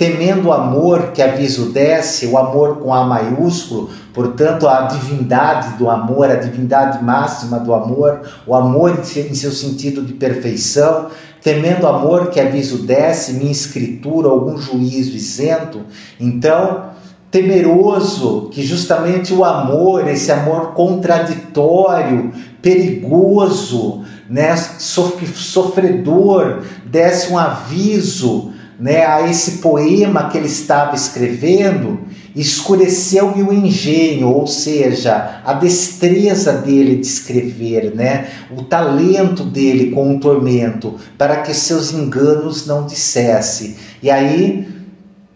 temendo 0.00 0.48
o 0.48 0.52
amor 0.54 1.10
que 1.12 1.20
aviso 1.20 1.72
desce, 1.72 2.24
o 2.24 2.38
amor 2.38 2.78
com 2.78 2.94
A 2.94 3.04
maiúsculo, 3.04 3.90
portanto 4.14 4.66
a 4.66 4.86
divindade 4.86 5.76
do 5.76 5.90
amor, 5.90 6.30
a 6.30 6.36
divindade 6.36 7.04
máxima 7.04 7.60
do 7.60 7.74
amor, 7.74 8.22
o 8.46 8.54
amor 8.54 8.98
em 8.98 9.34
seu 9.34 9.52
sentido 9.52 10.00
de 10.00 10.14
perfeição, 10.14 11.08
temendo 11.42 11.86
amor 11.86 12.28
que 12.30 12.40
aviso 12.40 12.78
desce, 12.86 13.34
minha 13.34 13.52
escritura, 13.52 14.26
algum 14.30 14.56
juízo 14.56 15.14
isento, 15.14 15.82
então 16.18 16.86
temeroso 17.30 18.48
que 18.54 18.62
justamente 18.64 19.34
o 19.34 19.44
amor, 19.44 20.08
esse 20.08 20.32
amor 20.32 20.68
contraditório, 20.68 22.32
perigoso, 22.62 24.02
né, 24.30 24.56
sofredor, 24.56 26.62
desse 26.86 27.30
um 27.30 27.36
aviso 27.36 28.52
né, 28.80 29.04
a 29.04 29.28
esse 29.28 29.58
poema 29.58 30.30
que 30.30 30.38
ele 30.38 30.46
estava 30.46 30.94
escrevendo, 30.96 32.00
escureceu-lhe 32.34 33.42
o 33.42 33.52
engenho, 33.52 34.28
ou 34.28 34.46
seja, 34.46 35.42
a 35.44 35.52
destreza 35.52 36.54
dele 36.54 36.96
de 36.96 37.06
escrever, 37.06 37.94
né, 37.94 38.28
o 38.56 38.62
talento 38.62 39.44
dele 39.44 39.90
com 39.90 40.16
o 40.16 40.18
tormento, 40.18 40.94
para 41.18 41.36
que 41.42 41.52
seus 41.52 41.92
enganos 41.92 42.66
não 42.66 42.86
dissesse. 42.86 43.76
E 44.02 44.10
aí, 44.10 44.66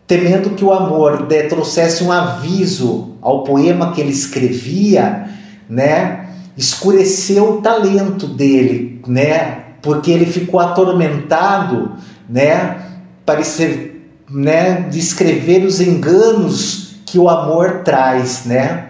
temendo 0.06 0.54
que 0.56 0.64
o 0.64 0.72
amor 0.72 1.28
né, 1.28 1.42
trouxesse 1.42 2.02
um 2.02 2.10
aviso 2.10 3.12
ao 3.20 3.44
poema 3.44 3.92
que 3.92 4.00
ele 4.00 4.10
escrevia, 4.12 5.28
né, 5.68 6.30
escureceu 6.56 7.58
o 7.58 7.60
talento 7.60 8.26
dele, 8.26 9.02
né, 9.06 9.64
porque 9.82 10.10
ele 10.10 10.24
ficou 10.24 10.60
atormentado, 10.60 11.92
né, 12.26 12.80
parecer, 13.26 14.08
né, 14.30 14.82
descrever 14.90 15.64
os 15.64 15.80
enganos 15.80 16.96
que 17.06 17.18
o 17.18 17.28
amor 17.28 17.82
traz, 17.84 18.44
né? 18.44 18.88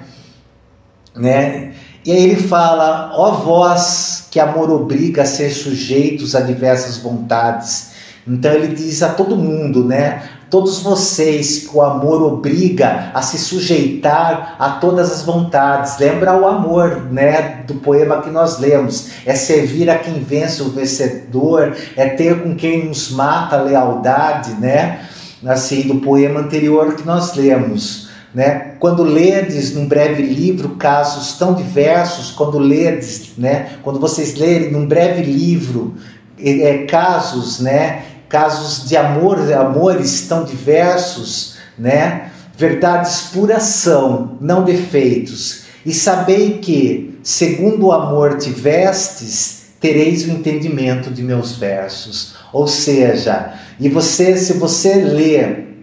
né? 1.14 1.72
E 2.05 2.11
aí 2.12 2.24
ele 2.30 2.43
fala: 2.43 3.12
ó 3.14 3.32
vós 3.32 4.26
que 4.30 4.41
amor 4.41 4.70
obriga 4.70 5.22
a 5.22 5.26
ser 5.26 5.51
sujeitos 5.51 6.35
a 6.35 6.41
diversas 6.41 6.97
vontades. 6.97 7.93
Então 8.26 8.53
ele 8.53 8.74
diz 8.74 9.03
a 9.03 9.11
todo 9.11 9.37
mundo, 9.37 9.85
né? 9.85 10.22
todos 10.55 10.79
vocês 10.83 11.67
que 11.67 11.77
o 11.77 11.83
amor 11.83 12.23
obriga 12.23 13.11
a 13.13 13.21
se 13.23 13.37
sujeitar 13.39 14.55
a 14.57 14.69
todas 14.81 15.11
as 15.11 15.23
vontades. 15.23 15.99
Lembra 15.99 16.41
o 16.41 16.47
amor, 16.47 17.11
né, 17.11 17.65
do 17.67 17.75
poema 17.75 18.23
que 18.23 18.31
nós 18.31 18.61
lemos. 18.61 19.09
É 19.27 19.35
servir 19.35 19.91
a 19.91 19.99
quem 19.99 20.23
vence 20.23 20.63
o 20.63 20.69
vencedor, 20.71 21.75
é 21.97 22.07
ter 22.11 22.41
com 22.41 22.55
quem 22.55 22.87
nos 22.87 23.11
mata 23.11 23.57
a 23.57 23.63
lealdade, 23.63 24.53
né? 24.53 25.01
Assim, 25.45 25.89
do 25.89 25.97
poema 25.97 26.39
anterior 26.39 26.95
que 26.95 27.05
nós 27.05 27.35
lemos. 27.35 28.11
Né? 28.33 28.75
Quando 28.79 29.03
ledes 29.03 29.75
num 29.75 29.89
breve 29.89 30.23
livro 30.23 30.77
casos 30.77 31.37
tão 31.37 31.55
diversos, 31.55 32.31
quando 32.31 32.59
ledes, 32.61 33.33
né? 33.37 33.71
quando 33.83 33.99
vocês 33.99 34.37
lerem 34.37 34.71
num 34.71 34.87
breve 34.87 35.21
livro 35.23 35.95
é, 36.41 36.61
é 36.83 36.87
casos 36.87 37.59
né? 37.61 38.03
casos 38.35 38.89
de 38.89 38.97
amor, 38.97 39.39
amores 39.53 40.22
tão 40.22 40.43
diversos, 40.43 41.55
né? 41.78 42.32
Verdades 42.59 43.28
pura 43.32 43.61
são, 43.61 44.37
não 44.41 44.64
defeitos. 44.64 45.62
E 45.87 45.95
sabei 45.95 46.59
que, 46.59 47.16
segundo 47.22 47.87
o 47.87 47.93
amor 47.93 48.37
tivestes, 48.39 49.66
tereis 49.78 50.24
o 50.26 50.32
entendimento 50.32 51.12
de 51.12 51.22
meus 51.22 51.53
versos. 51.53 52.35
Ou 52.53 52.66
seja, 52.66 53.55
e 53.78 53.89
você, 53.89 54.37
se 54.37 54.55
você 54.55 54.97
ler 54.97 55.74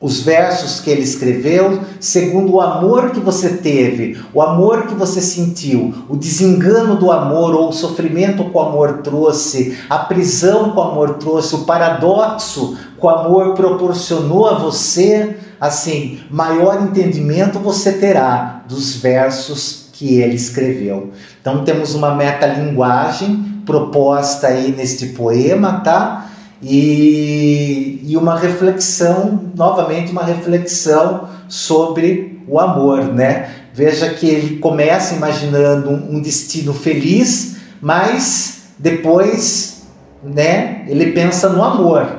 os 0.00 0.20
versos 0.22 0.80
que 0.80 0.88
ele 0.88 1.02
escreveu, 1.02 1.80
segundo 2.00 2.54
o 2.54 2.60
amor 2.62 3.10
que 3.10 3.20
você 3.20 3.50
teve, 3.58 4.18
o 4.32 4.40
amor 4.40 4.86
que 4.86 4.94
você 4.94 5.20
sentiu, 5.20 5.92
o 6.08 6.16
desengano 6.16 6.96
do 6.96 7.12
amor 7.12 7.54
ou 7.54 7.68
o 7.68 7.72
sofrimento 7.72 8.42
que 8.44 8.56
o 8.56 8.60
amor 8.60 9.00
trouxe, 9.04 9.76
a 9.90 9.98
prisão 9.98 10.70
que 10.70 10.78
o 10.78 10.80
amor 10.80 11.14
trouxe, 11.16 11.54
o 11.54 11.64
paradoxo 11.66 12.78
que 12.98 13.04
o 13.06 13.10
amor 13.10 13.52
proporcionou 13.52 14.48
a 14.48 14.54
você, 14.58 15.36
assim, 15.60 16.20
maior 16.30 16.80
entendimento 16.82 17.58
você 17.58 17.92
terá 17.92 18.62
dos 18.66 18.96
versos 18.96 19.90
que 19.92 20.18
ele 20.18 20.34
escreveu. 20.34 21.10
Então 21.42 21.62
temos 21.62 21.94
uma 21.94 22.14
metalinguagem 22.14 23.60
proposta 23.66 24.46
aí 24.46 24.72
neste 24.74 25.08
poema, 25.08 25.80
tá? 25.80 26.29
e, 26.62 28.00
e 28.04 28.16
uma 28.16 28.36
reflexão, 28.38 29.40
novamente 29.54 30.12
uma 30.12 30.24
reflexão 30.24 31.28
sobre 31.48 32.40
o 32.46 32.58
amor, 32.60 33.04
né? 33.04 33.50
Veja 33.72 34.10
que 34.10 34.28
ele 34.28 34.58
começa 34.58 35.14
imaginando 35.14 35.90
um 35.90 36.20
destino 36.20 36.74
feliz, 36.74 37.56
mas 37.80 38.64
depois, 38.78 39.82
né, 40.22 40.84
ele 40.88 41.12
pensa 41.12 41.48
no 41.48 41.62
amor. 41.62 42.18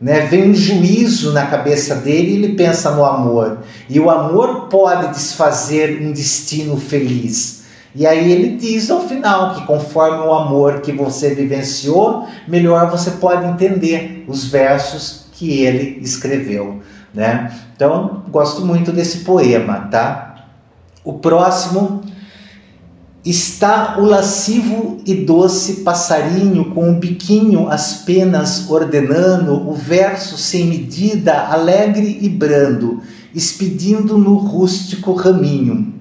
Né? 0.00 0.20
Vem 0.26 0.50
um 0.50 0.54
juízo 0.54 1.32
na 1.32 1.46
cabeça 1.46 1.94
dele 1.96 2.30
e 2.32 2.44
ele 2.44 2.54
pensa 2.54 2.90
no 2.92 3.04
amor. 3.04 3.58
E 3.88 3.98
o 3.98 4.08
amor 4.10 4.68
pode 4.68 5.08
desfazer 5.08 6.00
um 6.00 6.12
destino 6.12 6.76
feliz. 6.76 7.63
E 7.96 8.04
aí 8.08 8.32
ele 8.32 8.56
diz 8.56 8.90
ao 8.90 9.06
final 9.08 9.54
que 9.54 9.64
conforme 9.66 10.18
o 10.24 10.34
amor 10.34 10.80
que 10.80 10.90
você 10.90 11.32
vivenciou, 11.32 12.26
melhor 12.48 12.90
você 12.90 13.12
pode 13.12 13.46
entender 13.46 14.24
os 14.26 14.46
versos 14.46 15.26
que 15.32 15.60
ele 15.64 16.00
escreveu, 16.02 16.80
né? 17.12 17.56
Então, 17.76 18.24
gosto 18.30 18.64
muito 18.66 18.90
desse 18.90 19.18
poema, 19.18 19.86
tá? 19.90 20.46
O 21.04 21.14
próximo 21.14 22.02
está 23.24 23.96
o 23.98 24.04
lascivo 24.04 24.96
e 25.06 25.14
doce 25.14 25.82
passarinho 25.82 26.72
com 26.72 26.90
o 26.90 26.94
biquinho 26.98 27.68
as 27.68 27.98
penas 28.02 28.68
ordenando, 28.68 29.68
o 29.68 29.72
verso 29.72 30.36
sem 30.36 30.66
medida, 30.66 31.46
alegre 31.46 32.18
e 32.20 32.28
brando, 32.28 33.00
expedindo 33.32 34.18
no 34.18 34.34
rústico 34.34 35.14
raminho 35.14 35.93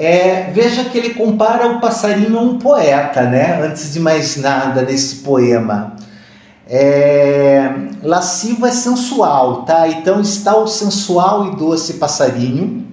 é, 0.00 0.52
veja 0.52 0.84
que 0.84 0.96
ele 0.96 1.12
compara 1.14 1.66
o 1.72 1.80
passarinho 1.80 2.38
a 2.38 2.40
um 2.42 2.56
poeta, 2.56 3.22
né? 3.22 3.60
Antes 3.60 3.92
de 3.92 3.98
mais 3.98 4.36
nada, 4.36 4.82
nesse 4.82 5.16
poema. 5.16 5.96
É, 6.68 7.68
lascivo 8.00 8.64
é 8.64 8.70
sensual, 8.70 9.64
tá? 9.64 9.88
Então 9.88 10.20
está 10.20 10.56
o 10.56 10.68
sensual 10.68 11.48
e 11.52 11.56
doce 11.56 11.94
passarinho 11.94 12.86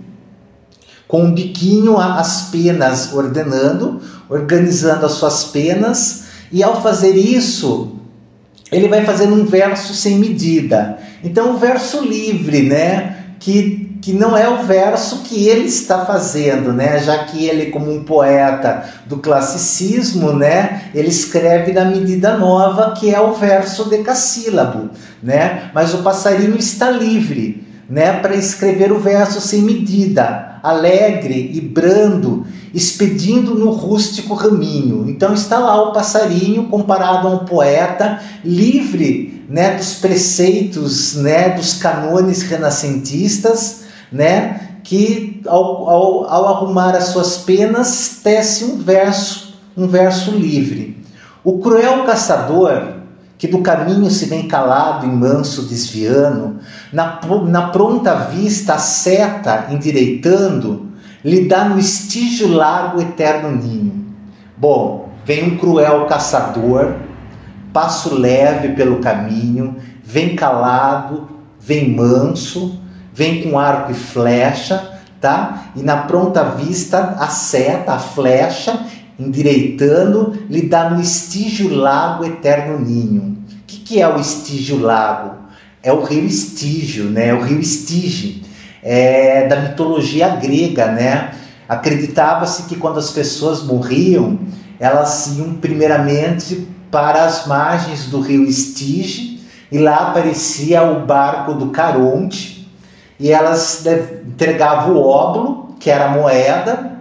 com 1.08 1.26
o 1.26 1.26
um 1.26 1.32
biquinho 1.36 2.00
as 2.00 2.50
penas 2.50 3.14
ordenando, 3.14 4.02
organizando 4.28 5.06
as 5.06 5.12
suas 5.12 5.44
penas, 5.44 6.24
e 6.52 6.64
ao 6.64 6.82
fazer 6.82 7.16
isso, 7.16 7.98
ele 8.72 8.88
vai 8.88 9.06
fazendo 9.06 9.36
um 9.36 9.46
verso 9.46 9.94
sem 9.94 10.18
medida. 10.18 10.98
Então, 11.24 11.52
um 11.52 11.58
verso 11.58 12.04
livre, 12.04 12.64
né? 12.64 13.16
Que 13.40 13.85
que 14.02 14.14
não 14.14 14.36
é 14.38 14.48
o 14.50 14.64
verso 14.64 15.20
que 15.24 15.48
ele 15.48 15.66
está 15.66 16.06
fazendo, 16.06 16.72
né? 16.74 17.00
Já 17.00 17.24
que 17.26 17.46
ele, 17.46 17.68
como 17.68 17.92
um 17.92 18.04
poeta 18.04 18.84
do 19.06 19.18
classicismo, 19.18 20.34
né, 20.34 20.84
ele 20.94 21.08
escreve 21.10 21.72
na 21.72 21.86
medida 21.86 22.38
nova, 22.38 22.94
que 22.98 23.14
é 23.14 23.20
o 23.20 23.34
verso 23.34 23.86
decassílabo, 23.90 24.90
né? 25.24 25.70
Mas 25.74 25.94
o 25.94 26.00
passarinho 26.00 26.58
está 26.58 26.90
livre, 26.90 27.66
né, 27.90 28.20
para 28.20 28.36
escrever 28.36 28.92
o 28.92 29.00
verso 29.00 29.40
sem 29.40 29.62
medida, 29.62 30.60
alegre 30.64 31.52
e 31.54 31.62
brando, 31.62 32.46
expedindo 32.74 33.54
no 33.56 33.70
rústico 33.72 34.34
raminho. 34.34 35.08
Então 35.10 35.34
está 35.36 35.58
lá 35.60 35.82
o 35.84 35.94
passarinho 35.94 36.64
comparado 36.66 37.28
a 37.28 37.32
um 37.32 37.46
poeta 37.46 38.20
livre, 38.44 39.46
né, 39.48 39.76
dos 39.78 39.96
preceitos, 40.00 41.16
né, 41.16 41.50
dos 41.50 41.76
canones 41.76 42.42
renascentistas 42.42 43.85
né? 44.16 44.70
Que 44.84 45.42
ao, 45.46 45.90
ao, 45.90 46.30
ao 46.30 46.48
arrumar 46.48 46.92
as 46.96 47.06
suas 47.06 47.38
penas 47.40 48.22
tece 48.24 48.64
um 48.64 48.78
verso, 48.78 49.56
um 49.76 49.88
verso 49.88 50.32
livre. 50.32 51.04
O 51.44 51.60
cruel 51.60 52.06
caçador 52.06 52.94
que 53.38 53.48
do 53.48 53.60
caminho 53.60 54.10
se 54.10 54.26
vem 54.26 54.48
calado 54.48 55.06
e 55.06 55.10
manso 55.10 55.64
desviando, 55.64 56.56
na, 56.94 57.20
na 57.48 57.68
pronta 57.68 58.14
vista 58.28 58.76
a 58.76 58.78
seta 58.78 59.68
endireitando, 59.70 60.86
lhe 61.24 61.46
dá 61.46 61.66
no 61.66 61.78
estígio 61.78 62.48
largo 62.54 63.02
eterno 63.02 63.52
ninho. 63.52 64.06
Bom, 64.56 65.10
vem 65.26 65.52
um 65.52 65.58
cruel 65.58 66.06
caçador, 66.06 66.96
passo 67.74 68.16
leve 68.16 68.70
pelo 68.70 69.00
caminho, 69.00 69.76
vem 70.02 70.34
calado, 70.34 71.28
vem 71.60 71.94
manso, 71.94 72.80
vem 73.16 73.42
com 73.44 73.58
arco 73.58 73.94
e 73.94 73.96
flecha, 73.96 75.00
tá? 75.22 75.70
E 75.76 75.82
na 75.82 75.96
pronta 76.02 76.44
vista 76.44 77.16
a 77.18 77.28
seta, 77.30 77.94
a 77.94 78.00
flecha, 78.00 78.78
endireitando, 79.18 80.38
lhe 80.50 80.64
dá 80.64 80.90
no 80.90 81.00
estígio 81.00 81.74
lago 81.74 82.26
eterno 82.26 82.78
ninho. 82.78 83.38
O 83.64 83.66
que, 83.66 83.78
que 83.80 84.02
é 84.02 84.08
o 84.08 84.20
estígio 84.20 84.78
lago? 84.80 85.34
É 85.82 85.94
o 85.94 86.04
rio 86.04 86.26
Estígio, 86.26 87.06
né? 87.06 87.28
É 87.30 87.34
o 87.36 87.42
rio 87.44 87.60
Estige 87.60 88.44
é 88.84 89.48
da 89.48 89.58
mitologia 89.62 90.30
grega, 90.36 90.88
né? 90.92 91.32
Acreditava-se 91.70 92.64
que 92.64 92.76
quando 92.76 92.98
as 93.00 93.10
pessoas 93.12 93.62
morriam, 93.64 94.38
elas 94.80 95.28
iam 95.38 95.54
primeiramente 95.56 96.68
para 96.92 97.24
as 97.26 97.46
margens 97.48 98.06
do 98.06 98.20
rio 98.20 98.44
Estige 98.46 99.44
e 99.72 99.78
lá 99.80 100.08
aparecia 100.10 100.82
o 100.84 101.04
barco 101.06 101.54
do 101.56 101.68
Caronte, 101.72 102.55
e 103.20 103.32
elas 103.32 103.84
entregavam 103.86 104.96
o 104.98 105.08
óbolo, 105.08 105.76
que 105.80 105.90
era 105.90 106.06
a 106.06 106.10
moeda, 106.10 106.94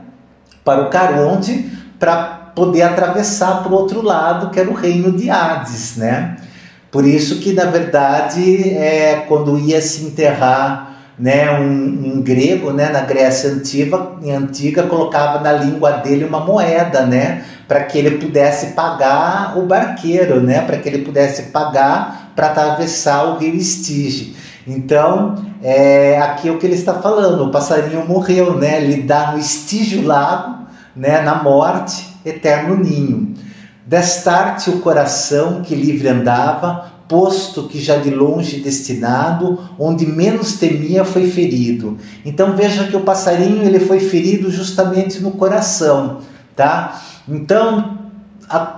para 0.65 0.83
o 0.83 0.91
Caronte, 0.91 1.71
para 1.99 2.53
poder 2.55 2.83
atravessar 2.83 3.63
para 3.63 3.73
o 3.73 3.75
outro 3.75 4.01
lado, 4.01 4.51
que 4.51 4.61
era 4.61 4.71
o 4.71 4.75
reino 4.75 5.13
de 5.13 5.29
Hades, 5.29 5.97
né? 5.97 6.37
Por 6.91 7.05
isso 7.05 7.41
que, 7.41 7.53
na 7.53 7.65
verdade, 7.65 8.71
é, 8.71 9.25
quando 9.27 9.59
ia 9.59 9.81
se 9.81 10.05
enterrar 10.05 10.93
né, 11.19 11.51
um, 11.59 11.65
um 12.17 12.23
grego 12.23 12.73
né, 12.73 12.89
na 12.89 13.01
Grécia 13.01 13.51
antiga, 13.51 14.01
antiga, 14.37 14.85
colocava 14.85 15.41
na 15.41 15.51
língua 15.53 15.93
dele 15.99 16.25
uma 16.25 16.41
moeda, 16.41 17.03
né? 17.05 17.45
Para 17.67 17.83
que 17.85 17.99
ele 17.99 18.13
pudesse 18.19 18.73
pagar 18.75 19.59
o 19.59 19.67
barqueiro, 19.67 20.41
né? 20.41 20.61
Para 20.61 20.77
que 20.77 20.89
ele 20.89 20.99
pudesse 20.99 21.45
pagar 21.45 22.33
para 22.37 22.47
atravessar 22.49 23.25
o 23.25 23.39
rio 23.39 23.55
Estige. 23.57 24.37
Então, 24.67 25.35
é, 25.63 26.19
aqui 26.21 26.49
é 26.49 26.53
o 26.53 26.59
que 26.59 26.67
ele 26.67 26.75
está 26.75 26.95
falando: 27.03 27.43
o 27.45 27.51
passarinho 27.51 28.07
morreu, 28.07 28.57
né? 28.59 28.83
Ele 28.83 29.03
dá 29.03 29.33
no 29.33 29.39
estígio 29.39 30.03
lago, 30.03 30.65
né? 30.97 31.21
na 31.23 31.43
morte, 31.43 32.17
eterno 32.25 32.77
ninho. 32.77 33.35
Destarte 33.87 34.71
o 34.71 34.81
coração 34.81 35.61
que 35.61 35.75
livre 35.75 36.09
andava, 36.09 36.91
posto 37.07 37.69
que 37.69 37.79
já 37.79 37.99
de 37.99 38.09
longe 38.09 38.61
destinado, 38.61 39.59
onde 39.79 40.07
menos 40.07 40.55
temia 40.55 41.05
foi 41.05 41.31
ferido. 41.31 41.99
Então 42.25 42.57
veja 42.57 42.85
que 42.89 42.97
o 42.97 43.03
passarinho 43.03 43.63
ele 43.63 43.81
foi 43.81 44.01
ferido 44.01 44.51
justamente 44.51 45.23
no 45.23 45.33
coração, 45.33 46.21
tá? 46.57 46.99
Então 47.29 48.04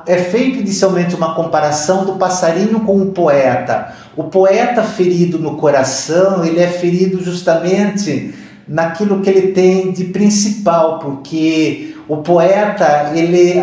é 0.06 0.16
feito 0.18 0.58
inicialmente 0.58 1.14
uma 1.14 1.34
comparação 1.34 2.04
do 2.04 2.14
passarinho 2.14 2.80
com 2.80 3.00
o 3.02 3.06
poeta. 3.10 3.88
O 4.16 4.24
poeta 4.24 4.82
ferido 4.82 5.38
no 5.38 5.56
coração, 5.56 6.44
ele 6.44 6.60
é 6.60 6.68
ferido 6.68 7.22
justamente 7.22 8.34
naquilo 8.68 9.20
que 9.20 9.28
ele 9.30 9.52
tem 9.52 9.92
de 9.92 10.04
principal, 10.04 10.98
porque 11.00 11.96
o 12.08 12.18
poeta, 12.18 13.12
ele 13.14 13.58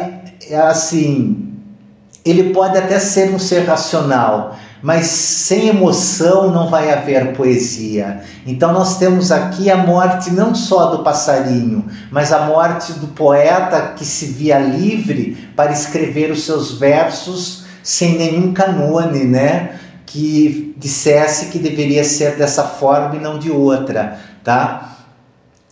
é 0.49 0.58
assim, 0.58 1.49
ele 2.26 2.51
pode 2.54 2.78
até 2.78 2.99
ser 2.99 3.34
um 3.34 3.39
ser 3.39 3.66
racional, 3.66 4.56
mas 4.84 5.07
sem 5.07 5.69
emoção 5.69 6.51
não 6.51 6.69
vai 6.69 6.91
haver 6.91 7.34
poesia. 7.38 8.19
Então 8.45 8.73
nós 8.73 8.97
temos 8.99 9.31
aqui 9.31 9.71
a 9.71 9.77
morte 9.77 10.29
não 10.31 10.53
só 10.53 10.88
do 10.88 11.01
passarinho, 11.01 11.86
mas 12.11 12.34
a 12.34 12.41
morte 12.47 12.91
do 12.93 13.07
poeta 13.07 13.93
que 13.95 14.03
se 14.03 14.25
via 14.25 14.59
livre 14.59 15.38
para 15.55 15.71
escrever 15.71 16.29
os 16.29 16.43
seus 16.43 16.77
versos 16.77 17.63
sem 17.81 18.17
nenhum 18.17 18.53
canone, 18.53 19.19
né? 19.23 19.79
Que 20.05 20.75
dissesse 20.77 21.45
que 21.45 21.59
deveria 21.59 22.03
ser 22.03 22.36
dessa 22.36 22.63
forma 22.63 23.15
e 23.15 23.19
não 23.21 23.39
de 23.39 23.49
outra, 23.49 24.19
tá? 24.43 24.97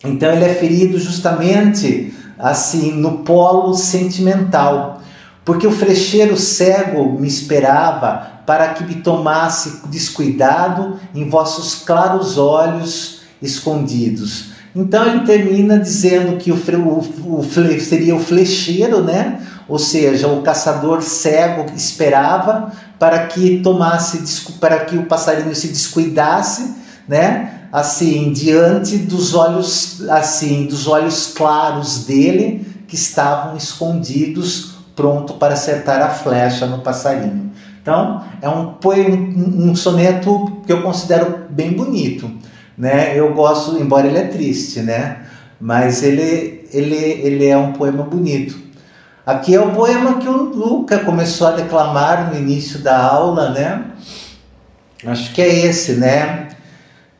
Então 0.02 0.32
ele 0.32 0.46
é 0.46 0.54
ferido 0.54 0.98
justamente 0.98 2.14
assim 2.38 2.92
no 2.98 3.18
polo 3.18 3.74
sentimental, 3.74 5.02
porque 5.44 5.66
o 5.66 5.72
frecheiro 5.72 6.34
cego 6.36 7.18
me 7.20 7.28
esperava 7.28 8.31
para 8.46 8.68
que 8.74 8.84
me 8.84 8.96
tomasse 8.96 9.82
descuidado 9.86 10.98
em 11.14 11.28
vossos 11.28 11.84
claros 11.84 12.36
olhos 12.38 13.20
escondidos. 13.40 14.52
Então 14.74 15.06
ele 15.06 15.20
termina 15.24 15.78
dizendo 15.78 16.38
que 16.38 16.50
o, 16.50 16.56
o, 16.56 17.40
o 17.40 17.44
seria 17.80 18.16
o 18.16 18.20
flecheiro, 18.20 19.02
né? 19.02 19.40
ou 19.68 19.78
seja, 19.78 20.26
o 20.28 20.42
caçador 20.42 21.02
cego 21.02 21.66
esperava 21.76 22.72
para 22.98 23.26
que 23.26 23.60
tomasse, 23.62 24.22
para 24.58 24.84
que 24.84 24.96
o 24.96 25.06
passarinho 25.06 25.54
se 25.54 25.68
descuidasse, 25.68 26.74
né? 27.08 27.58
Assim, 27.72 28.32
diante 28.34 28.98
dos 28.98 29.32
olhos, 29.34 30.02
assim, 30.10 30.66
dos 30.66 30.86
olhos 30.86 31.32
claros 31.34 32.04
dele 32.04 32.66
que 32.86 32.94
estavam 32.96 33.56
escondidos, 33.56 34.72
pronto 34.94 35.34
para 35.34 35.54
acertar 35.54 36.02
a 36.02 36.10
flecha 36.10 36.66
no 36.66 36.80
passarinho. 36.80 37.50
Então, 37.82 38.22
é 38.40 38.48
um, 38.48 38.74
um, 38.84 39.70
um 39.70 39.74
soneto 39.76 40.62
que 40.64 40.72
eu 40.72 40.82
considero 40.82 41.46
bem 41.50 41.72
bonito. 41.72 42.30
Né? 42.78 43.18
Eu 43.18 43.34
gosto, 43.34 43.76
embora 43.76 44.06
ele 44.06 44.18
é 44.18 44.26
triste, 44.26 44.80
né? 44.80 45.18
mas 45.60 46.02
ele, 46.02 46.68
ele, 46.72 46.94
ele 46.94 47.46
é 47.46 47.56
um 47.56 47.72
poema 47.72 48.02
bonito. 48.04 48.56
Aqui 49.26 49.54
é 49.54 49.60
o 49.60 49.72
poema 49.72 50.18
que 50.18 50.28
o 50.28 50.32
Luca 50.44 51.00
começou 51.00 51.48
a 51.48 51.52
declamar 51.52 52.30
no 52.30 52.36
início 52.38 52.80
da 52.80 53.00
aula, 53.00 53.50
né? 53.50 53.84
Acho 55.06 55.32
que 55.32 55.40
é 55.40 55.64
esse, 55.66 55.92
né? 55.92 56.48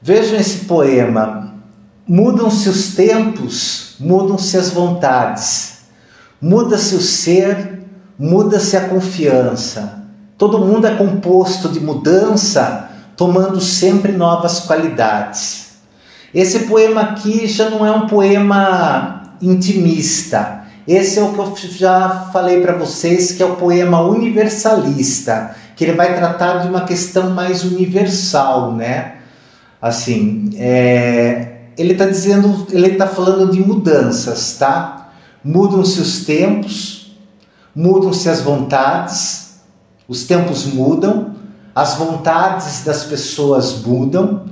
Vejam 0.01 0.37
esse 0.39 0.65
poema. 0.65 1.55
Mudam-se 2.07 2.69
os 2.69 2.97
tempos, 2.97 3.95
mudam-se 4.01 4.57
as 4.57 4.71
vontades, 4.71 5.83
muda-se 6.41 6.97
o 6.97 7.01
ser, 7.01 7.81
muda-se 8.19 8.77
a 8.77 8.89
confiança 8.89 10.02
Todo 10.43 10.59
mundo 10.59 10.89
é 10.89 10.97
composto 10.97 11.69
de 11.69 11.79
mudança, 11.79 12.89
tomando 13.17 13.61
sempre 13.61 14.11
novas 14.11 14.59
qualidades. 14.59 15.69
Esse 16.35 16.67
poema 16.67 17.01
aqui 17.01 17.47
já 17.47 17.71
não 17.71 17.87
é 17.87 17.93
um 17.93 18.09
poema 18.09 19.37
intimista. 19.41 20.65
Esse 20.89 21.21
é 21.21 21.23
o 21.23 21.33
que 21.33 21.39
eu 21.39 21.55
já 21.71 22.29
falei 22.33 22.61
para 22.61 22.73
vocês, 22.77 23.31
que 23.31 23.41
é 23.41 23.47
o 23.47 23.55
poema 23.55 24.01
universalista, 24.01 25.55
que 25.77 25.85
ele 25.85 25.93
vai 25.93 26.17
tratar 26.17 26.57
de 26.57 26.67
uma 26.67 26.81
questão 26.81 27.31
mais 27.31 27.63
universal, 27.63 28.73
né? 28.75 29.19
Assim, 29.81 30.51
é... 30.59 31.53
ele 31.79 31.93
está 31.93 32.07
dizendo, 32.07 32.67
ele 32.73 32.89
está 32.89 33.07
falando 33.07 33.53
de 33.53 33.61
mudanças, 33.61 34.57
tá? 34.59 35.13
Mudam-se 35.45 36.01
os 36.01 36.25
tempos, 36.25 37.17
mudam-se 37.77 38.29
as 38.29 38.41
vontades, 38.41 39.41
os 40.09 40.25
tempos 40.25 40.65
mudam, 40.67 41.35
as 41.75 41.95
vontades 41.95 42.85
das 42.85 43.05
pessoas 43.05 43.83
mudam, 43.85 44.47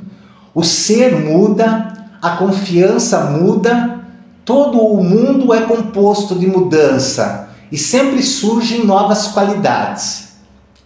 o 0.55 0.63
ser 0.63 1.15
muda, 1.19 2.07
a 2.23 2.31
confiança 2.37 3.21
muda, 3.31 4.01
todo 4.45 4.79
o 4.79 5.03
mundo 5.03 5.53
é 5.53 5.63
composto 5.63 6.37
de 6.39 6.47
mudança 6.47 7.49
e 7.71 7.77
sempre 7.77 8.23
surgem 8.23 8.87
novas 8.87 9.29
qualidades. 9.29 10.29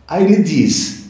Aí 0.08 0.24
ele 0.24 0.42
diz: 0.42 1.04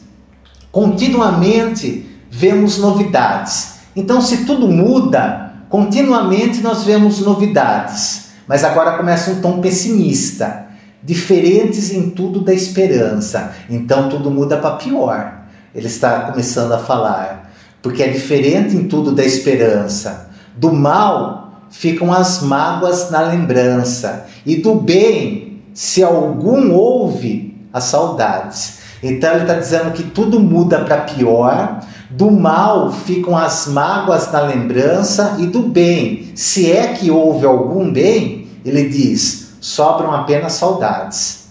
continuamente 0.71 2.05
vemos 2.29 2.77
novidades. 2.77 3.75
Então, 3.95 4.21
se 4.21 4.45
tudo 4.45 4.67
muda, 4.67 5.53
continuamente 5.69 6.61
nós 6.61 6.83
vemos 6.83 7.19
novidades. 7.19 8.25
Mas 8.47 8.63
agora 8.63 8.97
começa 8.97 9.31
um 9.31 9.41
tom 9.41 9.61
pessimista 9.61 10.64
diferentes 11.05 11.93
em 11.93 12.09
tudo 12.09 12.41
da 12.41 12.51
esperança. 12.51 13.53
Então 13.69 14.09
tudo 14.09 14.31
muda 14.31 14.57
para 14.57 14.75
pior. 14.77 15.33
Ele 15.73 15.87
está 15.87 16.21
começando 16.21 16.71
a 16.71 16.79
falar, 16.79 17.51
porque 17.81 18.01
é 18.01 18.07
diferente 18.07 18.75
em 18.75 18.85
tudo 18.85 19.11
da 19.13 19.23
esperança. 19.23 20.29
Do 20.57 20.73
mal 20.73 21.61
ficam 21.69 22.11
as 22.11 22.41
mágoas 22.41 23.11
na 23.11 23.21
lembrança, 23.21 24.25
e 24.45 24.55
do 24.57 24.75
bem, 24.75 25.61
se 25.73 26.01
algum 26.01 26.71
houve, 26.71 27.53
as 27.73 27.83
saudades. 27.83 28.79
Então 29.03 29.33
ele 29.33 29.41
está 29.41 29.55
dizendo 29.55 29.91
que 29.91 30.03
tudo 30.03 30.39
muda 30.39 30.79
para 30.85 30.99
pior, 31.01 31.81
do 32.09 32.31
mal 32.31 32.89
ficam 32.91 33.37
as 33.37 33.67
mágoas 33.67 34.31
na 34.31 34.39
lembrança, 34.41 35.35
e 35.39 35.47
do 35.47 35.59
bem, 35.63 36.31
se 36.35 36.71
é 36.71 36.93
que 36.93 37.11
houve 37.11 37.45
algum 37.45 37.91
bem, 37.91 38.47
ele 38.63 38.87
diz: 38.87 39.44
sobram 39.65 40.11
apenas 40.13 40.53
saudades. 40.53 41.45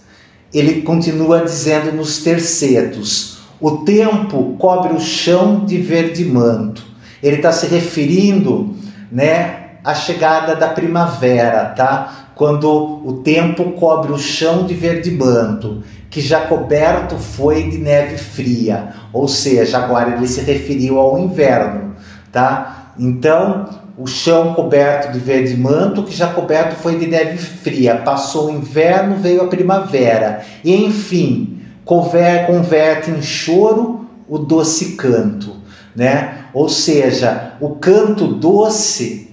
Ele 0.53 0.83
continua 0.83 1.41
dizendo 1.45 1.91
nos 1.93 2.19
tercetos: 2.19 3.39
o 3.61 3.79
tempo 3.79 4.55
cobre 4.57 4.93
o 4.93 5.01
chão 5.01 5.65
de 5.65 5.79
verde 5.79 6.25
manto. 6.25 6.85
Ele 7.21 7.37
está 7.37 7.51
se 7.51 7.67
referindo, 7.67 8.75
né, 9.11 9.79
à 9.83 9.95
chegada 9.97 10.55
da 10.55 10.69
primavera, 10.69 11.71
tá? 11.77 12.31
Quando 12.37 13.01
o 13.05 13.21
tempo 13.25 13.73
cobre 13.73 14.12
o 14.12 14.19
chão 14.19 14.65
de 14.67 14.75
verde 14.75 15.11
manto, 15.11 15.83
que 16.11 16.21
já 16.21 16.43
coberto 16.43 17.17
foi 17.19 17.65
de 17.65 17.79
neve 17.79 18.17
fria. 18.19 18.95
Ou 19.12 19.27
seja, 19.27 19.79
agora 19.79 20.15
ele 20.17 20.27
se 20.29 20.41
referiu 20.41 20.99
ao 21.01 21.19
inverno, 21.19 21.95
tá? 22.31 22.93
Então, 22.99 23.67
o 23.97 24.07
chão 24.09 24.55
coberto 24.55 25.12
de 25.12 25.20
verde 25.20 25.57
manto, 25.57 26.03
que 26.03 26.14
já 26.14 26.28
coberto 26.28 26.74
foi 26.76 26.99
de 26.99 27.07
neve 27.07 27.38
fria. 27.38 27.97
Passou 27.97 28.49
o 28.49 28.55
inverno, 28.55 29.16
veio 29.16 29.42
a 29.42 29.47
primavera. 29.47 30.42
E 30.64 30.74
enfim, 30.74 31.61
conver, 31.84 32.47
converte 32.47 33.11
em 33.11 33.22
choro 33.22 34.07
o 34.28 34.38
doce 34.38 34.92
canto, 34.92 35.57
né? 35.95 36.47
Ou 36.53 36.68
seja, 36.68 37.53
o 37.61 37.70
canto 37.76 38.26
doce 38.26 39.30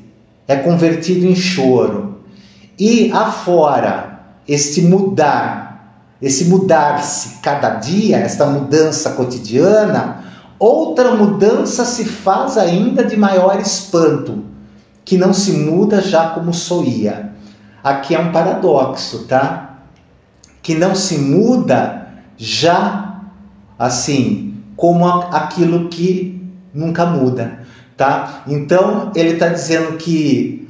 é 0.48 0.56
convertido 0.56 1.26
em 1.26 1.36
choro. 1.36 2.20
E 2.78 3.12
afora, 3.12 4.20
este 4.48 4.82
mudar, 4.82 6.06
esse 6.22 6.46
mudar-se 6.46 7.40
cada 7.42 7.76
dia, 7.76 8.18
esta 8.18 8.46
mudança 8.46 9.12
cotidiana, 9.12 10.24
outra 10.60 11.16
mudança 11.16 11.84
se 11.86 12.06
faz 12.06 12.58
ainda 12.58 13.04
de 13.04 13.16
maior 13.18 13.60
espanto, 13.60 14.51
que 15.12 15.18
não 15.18 15.34
se 15.34 15.52
muda 15.52 16.02
já 16.02 16.30
como 16.30 16.54
soía. 16.54 17.32
Aqui 17.84 18.16
é 18.16 18.20
um 18.22 18.32
paradoxo, 18.32 19.26
tá? 19.28 19.80
Que 20.64 20.74
não 20.74 20.96
se 20.96 21.18
muda 21.18 22.08
já 22.38 23.20
assim 23.78 24.56
como 24.78 25.06
aquilo 25.06 25.90
que 25.90 26.42
nunca 26.74 27.06
muda, 27.06 27.60
tá? 27.98 28.44
Então 28.48 29.12
ele 29.14 29.32
está 29.32 29.50
dizendo 29.50 29.98
que 29.98 30.70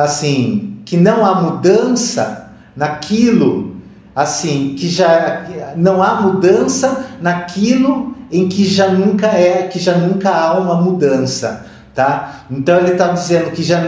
assim 0.00 0.76
que 0.84 0.96
não 0.96 1.26
há 1.26 1.42
mudança 1.42 2.52
naquilo 2.76 3.74
assim 4.14 4.76
que 4.78 4.88
já 4.88 5.44
não 5.74 6.00
há 6.00 6.20
mudança 6.20 7.04
naquilo 7.20 8.14
em 8.30 8.48
que 8.48 8.64
já 8.64 8.90
nunca 8.92 9.26
é 9.26 9.66
que 9.66 9.80
já 9.80 9.98
nunca 9.98 10.30
há 10.30 10.56
uma 10.56 10.76
mudança 10.80 11.66
Tá? 11.94 12.42
Então 12.50 12.78
ele 12.78 12.92
está 12.92 13.08
dizendo 13.08 13.50
que, 13.50 13.62
já, 13.64 13.80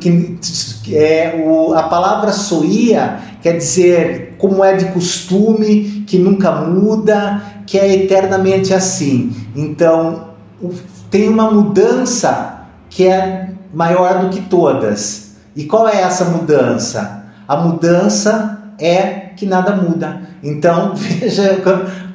que, 0.00 0.38
que 0.84 0.96
é, 0.96 1.42
o, 1.44 1.74
a 1.74 1.82
palavra 1.84 2.30
soía 2.32 3.18
quer 3.42 3.56
dizer 3.56 4.36
como 4.38 4.64
é 4.64 4.74
de 4.76 4.84
costume, 4.86 6.04
que 6.06 6.18
nunca 6.18 6.52
muda, 6.52 7.42
que 7.66 7.76
é 7.78 7.94
eternamente 8.04 8.72
assim. 8.72 9.32
Então 9.56 10.28
tem 11.10 11.28
uma 11.28 11.50
mudança 11.50 12.60
que 12.88 13.06
é 13.08 13.50
maior 13.74 14.20
do 14.20 14.28
que 14.30 14.42
todas. 14.42 15.32
E 15.56 15.64
qual 15.64 15.88
é 15.88 16.00
essa 16.00 16.26
mudança? 16.26 17.24
A 17.48 17.56
mudança 17.56 18.58
é 18.78 18.98
que 19.36 19.44
nada 19.46 19.74
muda. 19.74 20.22
Então 20.44 20.92
veja 20.94 21.60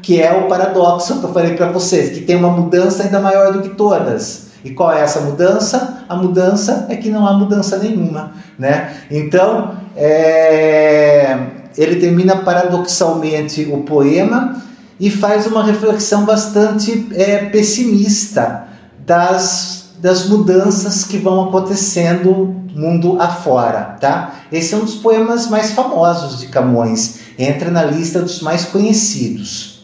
que 0.02 0.22
é 0.22 0.32
o 0.32 0.48
paradoxo 0.48 1.20
que 1.20 1.26
eu 1.26 1.34
falei 1.34 1.54
para 1.54 1.70
vocês, 1.70 2.12
que 2.18 2.22
tem 2.24 2.38
uma 2.38 2.50
mudança 2.52 3.04
ainda 3.04 3.20
maior 3.20 3.52
do 3.52 3.62
que 3.62 3.70
todas. 3.70 4.47
E 4.70 4.74
qual 4.74 4.92
é 4.92 5.00
essa 5.00 5.22
mudança? 5.22 6.04
A 6.10 6.16
mudança 6.18 6.88
é 6.90 6.98
que 6.98 7.10
não 7.10 7.26
há 7.26 7.32
mudança 7.32 7.78
nenhuma, 7.78 8.34
né? 8.60 8.98
Então, 9.10 9.76
é... 9.96 11.38
ele 11.78 12.02
termina 12.02 12.36
paradoxalmente 12.44 13.64
o 13.72 13.84
poema 13.84 14.62
e 15.00 15.10
faz 15.10 15.48
uma 15.48 15.64
reflexão 15.64 16.26
bastante 16.26 17.08
é, 17.16 17.46
pessimista 17.46 18.68
das, 19.06 19.92
das 20.02 20.28
mudanças 20.28 21.06
que 21.06 21.16
vão 21.18 21.46
acontecendo 21.48 22.54
mundo 22.76 23.16
afora, 23.22 23.96
tá? 24.02 24.34
Esse 24.52 24.74
é 24.74 24.78
um 24.78 24.84
dos 24.84 24.96
poemas 24.96 25.48
mais 25.50 25.72
famosos 25.72 26.40
de 26.42 26.48
Camões, 26.48 27.20
entra 27.40 27.72
na 27.72 27.84
lista 27.86 28.22
dos 28.22 28.42
mais 28.42 28.66
conhecidos. 28.66 29.77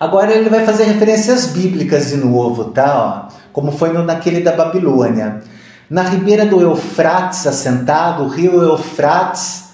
Agora 0.00 0.32
ele 0.32 0.48
vai 0.48 0.64
fazer 0.64 0.84
referências 0.84 1.46
bíblicas 1.46 2.10
de 2.10 2.16
novo, 2.18 2.66
tá? 2.66 3.28
Ó, 3.36 3.50
como 3.52 3.72
foi 3.72 3.92
no, 3.92 4.04
naquele 4.04 4.40
da 4.40 4.52
Babilônia. 4.52 5.40
Na 5.90 6.02
ribeira 6.02 6.46
do 6.46 6.60
Eufrates, 6.60 7.46
assentado, 7.48 8.24
o 8.24 8.28
rio 8.28 8.62
Eufrates 8.62 9.64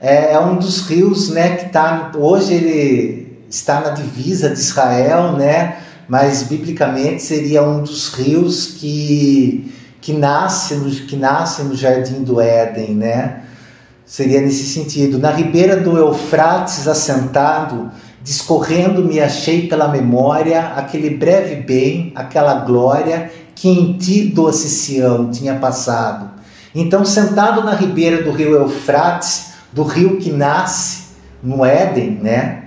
é, 0.00 0.34
é 0.34 0.38
um 0.38 0.56
dos 0.56 0.82
rios, 0.86 1.30
né, 1.30 1.56
que 1.56 1.66
está 1.66 2.12
hoje 2.14 2.54
ele 2.54 3.38
está 3.50 3.80
na 3.80 3.88
divisa 3.90 4.50
de 4.50 4.58
Israel, 4.60 5.32
né? 5.32 5.78
Mas 6.08 6.44
biblicamente 6.44 7.22
seria 7.22 7.62
um 7.64 7.80
dos 7.82 8.12
rios 8.14 8.66
que 8.78 9.74
que 10.00 10.12
nasce 10.12 10.74
no, 10.74 10.90
que 10.90 11.14
nasce 11.16 11.62
no 11.62 11.74
jardim 11.76 12.22
do 12.22 12.40
Éden, 12.40 12.94
né? 12.96 13.40
Seria 14.06 14.40
nesse 14.40 14.64
sentido. 14.64 15.18
Na 15.18 15.30
ribeira 15.30 15.76
do 15.76 15.96
Eufrates 15.96 16.86
assentado, 16.88 17.90
Discorrendo-me 18.22 19.20
achei 19.20 19.66
pela 19.66 19.88
memória 19.88 20.68
aquele 20.76 21.10
breve 21.10 21.56
bem, 21.56 22.12
aquela 22.14 22.54
glória 22.60 23.30
que 23.54 23.68
em 23.68 23.94
ti, 23.94 24.24
doce 24.28 24.68
Sião, 24.68 25.28
tinha 25.30 25.56
passado. 25.56 26.30
Então, 26.74 27.04
sentado 27.04 27.64
na 27.64 27.74
ribeira 27.74 28.22
do 28.22 28.30
rio 28.30 28.52
Eufrates, 28.54 29.54
do 29.72 29.82
rio 29.82 30.18
que 30.18 30.30
nasce 30.30 31.02
no 31.42 31.64
Éden, 31.64 32.20
né? 32.22 32.62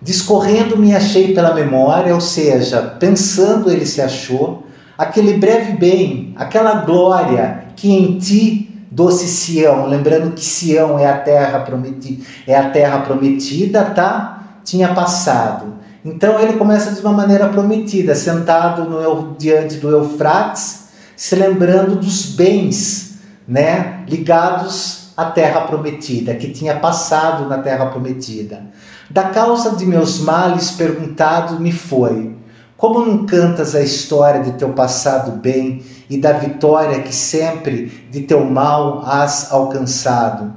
Discorrendo-me 0.00 0.94
achei 0.94 1.34
pela 1.34 1.52
memória, 1.54 2.14
ou 2.14 2.20
seja, 2.20 2.80
pensando 2.82 3.70
ele 3.70 3.86
se 3.86 4.00
achou, 4.00 4.64
aquele 4.96 5.38
breve 5.38 5.72
bem, 5.76 6.32
aquela 6.36 6.84
glória 6.84 7.64
que 7.74 7.90
em 7.90 8.16
ti 8.18 8.84
doce 8.92 9.26
Sião, 9.26 9.86
lembrando 9.88 10.32
que 10.34 10.44
Sião 10.44 10.96
é 10.98 11.06
a 11.08 11.18
terra 11.18 11.60
prometida, 11.60 12.22
é 12.46 12.54
a 12.56 12.70
terra 12.70 13.00
prometida, 13.00 13.84
tá? 13.86 14.33
tinha 14.64 14.94
passado. 14.94 15.74
Então 16.04 16.40
ele 16.40 16.54
começa 16.54 16.92
de 16.92 17.00
uma 17.00 17.12
maneira 17.12 17.48
prometida, 17.48 18.14
sentado 18.14 18.84
no, 18.84 19.36
diante 19.38 19.76
do 19.76 19.90
Eufrates, 19.90 20.84
se 21.16 21.36
lembrando 21.36 21.96
dos 21.96 22.26
bens 22.26 23.18
né, 23.46 24.04
ligados 24.08 25.12
à 25.16 25.26
terra 25.26 25.60
prometida, 25.62 26.34
que 26.34 26.50
tinha 26.50 26.76
passado 26.80 27.46
na 27.48 27.58
terra 27.58 27.86
prometida. 27.86 28.62
Da 29.08 29.24
causa 29.24 29.76
de 29.76 29.86
meus 29.86 30.18
males 30.18 30.72
perguntado 30.72 31.60
me 31.60 31.70
foi. 31.72 32.34
Como 32.76 33.04
não 33.06 33.24
cantas 33.24 33.74
a 33.74 33.80
história 33.80 34.42
de 34.42 34.52
teu 34.52 34.70
passado 34.70 35.32
bem 35.40 35.82
e 36.10 36.18
da 36.18 36.32
vitória 36.32 37.00
que 37.02 37.14
sempre 37.14 37.86
de 38.10 38.20
teu 38.22 38.44
mal 38.44 39.02
has 39.06 39.52
alcançado? 39.52 40.52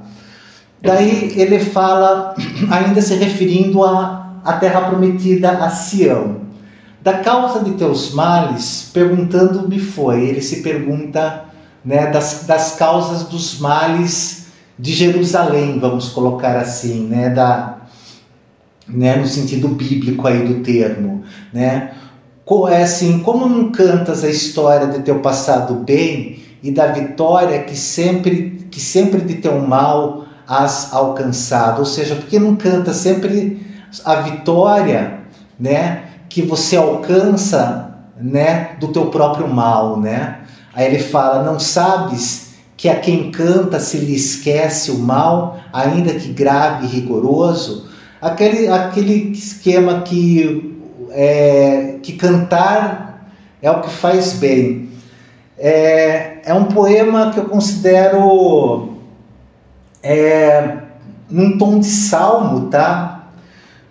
Daí 0.82 1.34
ele 1.36 1.60
fala, 1.60 2.36
ainda 2.70 3.02
se 3.02 3.16
referindo 3.16 3.84
à, 3.84 4.34
à 4.44 4.54
terra 4.54 4.82
prometida, 4.90 5.52
a 5.52 5.70
Sião. 5.70 6.42
Da 7.02 7.20
causa 7.20 7.64
de 7.64 7.72
teus 7.74 8.14
males, 8.14 8.90
perguntando-me 8.94 9.80
foi. 9.80 10.24
Ele 10.26 10.42
se 10.42 10.62
pergunta 10.62 11.46
né, 11.84 12.08
das, 12.08 12.46
das 12.46 12.76
causas 12.76 13.24
dos 13.24 13.60
males 13.60 14.48
de 14.78 14.94
Jerusalém, 14.94 15.80
vamos 15.80 16.10
colocar 16.10 16.56
assim, 16.58 17.08
né, 17.08 17.30
da, 17.30 17.80
né, 18.88 19.16
no 19.16 19.26
sentido 19.26 19.70
bíblico 19.70 20.28
aí 20.28 20.48
do 20.48 20.62
termo. 20.62 21.24
Né? 21.52 21.92
É 22.70 22.84
assim, 22.84 23.20
como 23.20 23.48
não 23.50 23.72
cantas 23.72 24.24
a 24.24 24.30
história 24.30 24.88
de 24.88 25.00
teu 25.00 25.20
passado 25.20 25.74
bem 25.76 26.40
e 26.62 26.72
da 26.72 26.88
vitória 26.88 27.64
que 27.64 27.76
sempre, 27.76 28.68
que 28.70 28.80
sempre 28.80 29.22
de 29.22 29.36
teu 29.36 29.60
mal 29.60 30.27
as 30.48 30.94
alcançado, 30.94 31.80
ou 31.80 31.86
seja, 31.86 32.16
porque 32.16 32.40
não 32.40 32.56
canta 32.56 32.94
sempre 32.94 33.62
a 34.06 34.16
vitória, 34.22 35.20
né, 35.60 36.04
que 36.30 36.42
você 36.42 36.78
alcança, 36.78 37.96
né, 38.20 38.76
do 38.80 38.88
teu 38.88 39.08
próprio 39.08 39.48
mal, 39.48 40.00
né? 40.00 40.40
Aí 40.74 40.86
ele 40.86 41.00
fala: 41.00 41.44
"Não 41.44 41.60
sabes 41.60 42.54
que 42.76 42.88
a 42.90 42.96
quem 42.96 43.30
canta 43.32 43.80
se 43.80 43.98
lhe 43.98 44.16
esquece 44.16 44.92
o 44.92 44.98
mal, 45.00 45.60
ainda 45.74 46.14
que 46.14 46.30
grave 46.30 46.86
e 46.86 46.90
rigoroso?" 46.90 47.88
Aquele 48.22 48.68
aquele 48.68 49.32
esquema 49.32 50.02
que 50.02 50.76
é, 51.12 51.96
que 52.02 52.14
cantar 52.14 53.30
é 53.62 53.70
o 53.70 53.82
que 53.82 53.90
faz 53.90 54.34
bem. 54.34 54.90
É, 55.58 56.38
é 56.46 56.54
um 56.54 56.66
poema 56.66 57.32
que 57.32 57.40
eu 57.40 57.46
considero 57.46 58.96
é, 60.08 60.78
num 61.30 61.58
tom 61.58 61.80
de 61.82 61.86
salmo, 61.86 62.70
tá? 62.70 63.26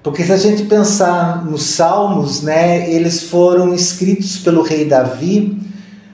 Porque 0.03 0.25
se 0.25 0.33
a 0.33 0.37
gente 0.39 0.65
pensar 0.65 1.45
nos 1.45 1.65
salmos, 1.65 2.43
né, 2.43 2.89
eles 2.91 3.25
foram 3.25 3.75
escritos 3.75 4.39
pelo 4.39 4.63
rei 4.63 4.87
Davi, 4.87 5.59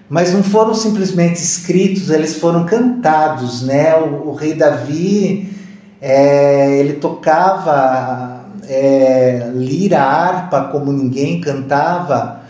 mas 0.08 0.32
não 0.32 0.42
foram 0.42 0.74
simplesmente 0.74 1.36
escritos, 1.36 2.10
eles 2.10 2.34
foram 2.36 2.64
cantados, 2.66 3.62
né? 3.62 3.94
O, 3.96 4.30
o 4.30 4.34
rei 4.34 4.54
Davi, 4.54 5.48
é, 6.00 6.78
ele 6.80 6.94
tocava 6.94 8.44
é, 8.68 9.48
lira, 9.54 10.00
harpa 10.00 10.64
como 10.64 10.92
ninguém 10.92 11.40
cantava, 11.40 12.40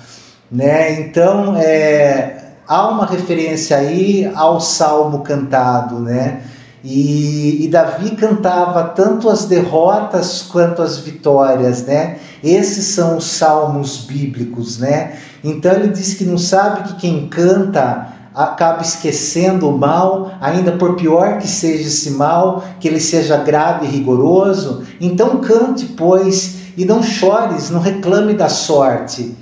né? 0.50 1.00
Então 1.00 1.55
é, 1.57 2.44
há 2.66 2.88
uma 2.88 3.05
referência 3.05 3.76
aí 3.76 4.30
ao 4.34 4.59
salmo 4.59 5.18
cantado, 5.18 6.00
né? 6.00 6.40
E, 6.84 7.64
e, 7.64 7.68
Davi 7.68 8.10
cantava 8.16 8.82
tanto 8.88 9.28
as 9.28 9.44
derrotas 9.44 10.42
quanto 10.42 10.82
as 10.82 10.98
vitórias, 10.98 11.84
né? 11.86 12.18
Esses 12.42 12.86
são 12.86 13.18
os 13.18 13.24
salmos 13.24 13.98
bíblicos, 13.98 14.78
né? 14.78 15.14
Então 15.44 15.72
ele 15.74 15.88
diz 15.88 16.14
que 16.14 16.24
não 16.24 16.36
sabe 16.38 16.88
que 16.88 16.94
quem 16.96 17.28
canta 17.28 18.08
acaba 18.34 18.82
esquecendo 18.82 19.68
o 19.68 19.78
mal, 19.78 20.32
ainda 20.40 20.72
por 20.72 20.96
pior 20.96 21.38
que 21.38 21.46
seja 21.46 21.86
esse 21.86 22.10
mal, 22.12 22.64
que 22.80 22.88
ele 22.88 22.98
seja 23.00 23.36
grave 23.36 23.86
e 23.86 23.88
rigoroso. 23.88 24.82
Então 25.00 25.38
cante, 25.40 25.84
pois, 25.86 26.54
e 26.76 26.84
não 26.84 27.00
chores, 27.00 27.70
não 27.70 27.78
reclame 27.80 28.34
da 28.34 28.48
sorte. 28.48 29.36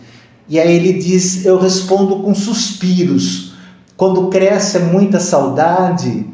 E 0.47 0.61
aí 0.61 0.77
ele 0.77 0.93
diz: 0.99 1.43
Eu 1.47 1.59
respondo 1.59 2.17
com 2.17 2.35
suspiros. 2.35 3.55
Quando 3.97 4.29
cresce 4.29 4.77
é 4.77 4.81
muita 4.81 5.19
saudade, 5.21 6.27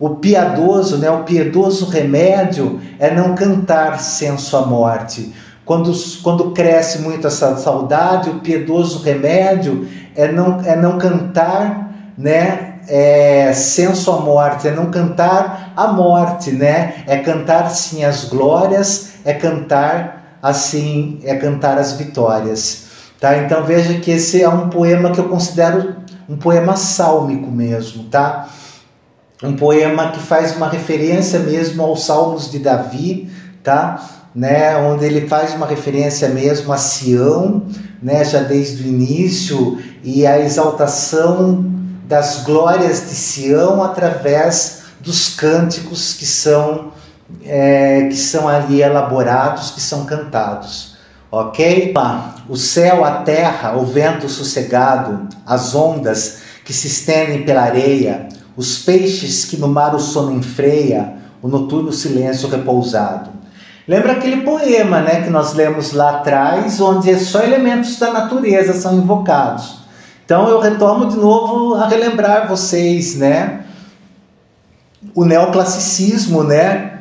o 0.00 0.10
piedoso, 0.20 0.98
né, 0.98 1.08
o 1.10 1.22
piedoso 1.22 1.86
remédio 1.86 2.80
é 2.98 3.14
não 3.14 3.34
cantar 3.34 4.00
senso 4.00 4.56
à 4.56 4.66
morte. 4.66 5.32
Quando, 5.64 5.92
quando 6.22 6.50
cresce 6.50 6.98
muito 7.00 7.26
essa 7.26 7.56
saudade, 7.56 8.28
o 8.28 8.40
piedoso 8.40 9.02
remédio 9.02 9.88
é 10.16 10.30
não, 10.30 10.60
é 10.60 10.76
não 10.76 10.98
cantar 10.98 12.12
né, 12.18 12.74
é, 12.88 13.52
senso 13.52 14.10
à 14.10 14.20
morte, 14.20 14.66
é 14.66 14.72
não 14.72 14.90
cantar 14.90 15.72
a 15.76 15.88
morte, 15.88 16.50
né? 16.50 17.04
é 17.06 17.16
cantar 17.18 17.70
sim 17.70 18.04
as 18.04 18.24
glórias, 18.26 19.12
é 19.24 19.32
cantar 19.32 20.36
assim, 20.42 21.20
é 21.24 21.34
cantar 21.36 21.78
as 21.78 21.92
vitórias. 21.94 22.82
Tá? 23.20 23.38
Então 23.38 23.64
veja 23.64 23.94
que 24.00 24.10
esse 24.10 24.42
é 24.42 24.48
um 24.48 24.68
poema 24.68 25.12
que 25.12 25.18
eu 25.20 25.28
considero 25.30 25.94
um 26.28 26.36
poema 26.36 26.76
sálmico 26.76 27.50
mesmo, 27.50 28.04
tá? 28.04 28.48
um 29.44 29.54
poema 29.54 30.10
que 30.10 30.20
faz 30.22 30.56
uma 30.56 30.68
referência 30.68 31.38
mesmo 31.40 31.82
aos 31.82 32.06
Salmos 32.06 32.50
de 32.50 32.58
Davi, 32.58 33.30
tá? 33.62 34.02
Né, 34.34 34.76
onde 34.78 35.04
ele 35.04 35.28
faz 35.28 35.54
uma 35.54 35.66
referência 35.66 36.28
mesmo 36.28 36.72
a 36.72 36.76
Sião, 36.76 37.62
né, 38.02 38.24
já 38.24 38.40
desde 38.40 38.82
o 38.82 38.86
início, 38.88 39.78
e 40.02 40.26
a 40.26 40.40
exaltação 40.40 41.72
das 42.08 42.42
glórias 42.42 43.02
de 43.02 43.14
Sião 43.14 43.80
através 43.84 44.82
dos 45.00 45.36
cânticos 45.36 46.14
que 46.14 46.26
são, 46.26 46.90
é, 47.46 48.08
que 48.08 48.16
são 48.16 48.48
ali 48.48 48.82
elaborados, 48.82 49.70
que 49.70 49.80
são 49.80 50.04
cantados. 50.04 50.96
Ok? 51.30 51.94
O 52.48 52.56
céu, 52.56 53.04
a 53.04 53.22
terra, 53.22 53.76
o 53.76 53.84
vento 53.86 54.28
sossegado, 54.28 55.28
as 55.46 55.74
ondas 55.76 56.38
que 56.64 56.72
se 56.72 56.88
estendem 56.88 57.44
pela 57.44 57.62
areia, 57.62 58.26
os 58.56 58.78
peixes 58.78 59.44
que 59.44 59.56
no 59.56 59.66
mar 59.66 59.94
o 59.94 59.98
sono 59.98 60.32
enfreia, 60.32 61.14
o 61.42 61.48
noturno 61.48 61.92
silêncio 61.92 62.48
repousado. 62.48 63.28
Lembra 63.86 64.12
aquele 64.12 64.42
poema 64.42 65.00
né, 65.00 65.22
que 65.22 65.30
nós 65.30 65.52
lemos 65.54 65.92
lá 65.92 66.16
atrás, 66.16 66.80
onde 66.80 67.10
é 67.10 67.18
só 67.18 67.42
elementos 67.42 67.98
da 67.98 68.12
natureza 68.12 68.72
são 68.72 68.96
invocados. 68.96 69.78
Então 70.24 70.48
eu 70.48 70.60
retomo 70.60 71.06
de 71.06 71.16
novo 71.16 71.74
a 71.74 71.86
relembrar 71.86 72.48
vocês, 72.48 73.16
né? 73.16 73.62
O 75.14 75.24
neoclassicismo, 75.24 76.42
né? 76.44 76.92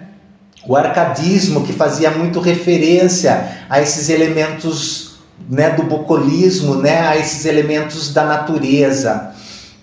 O 0.67 0.75
arcadismo 0.75 1.65
que 1.65 1.71
fazia 1.71 2.11
muito 2.11 2.39
referência 2.41 3.59
a 3.69 3.81
esses 3.81 4.09
elementos, 4.09 5.17
né, 5.49 5.69
do 5.71 5.83
bucolismo, 5.83 6.75
né, 6.75 7.05
a 7.07 7.15
esses 7.17 7.45
elementos 7.45 8.13
da 8.13 8.25
natureza. 8.25 9.32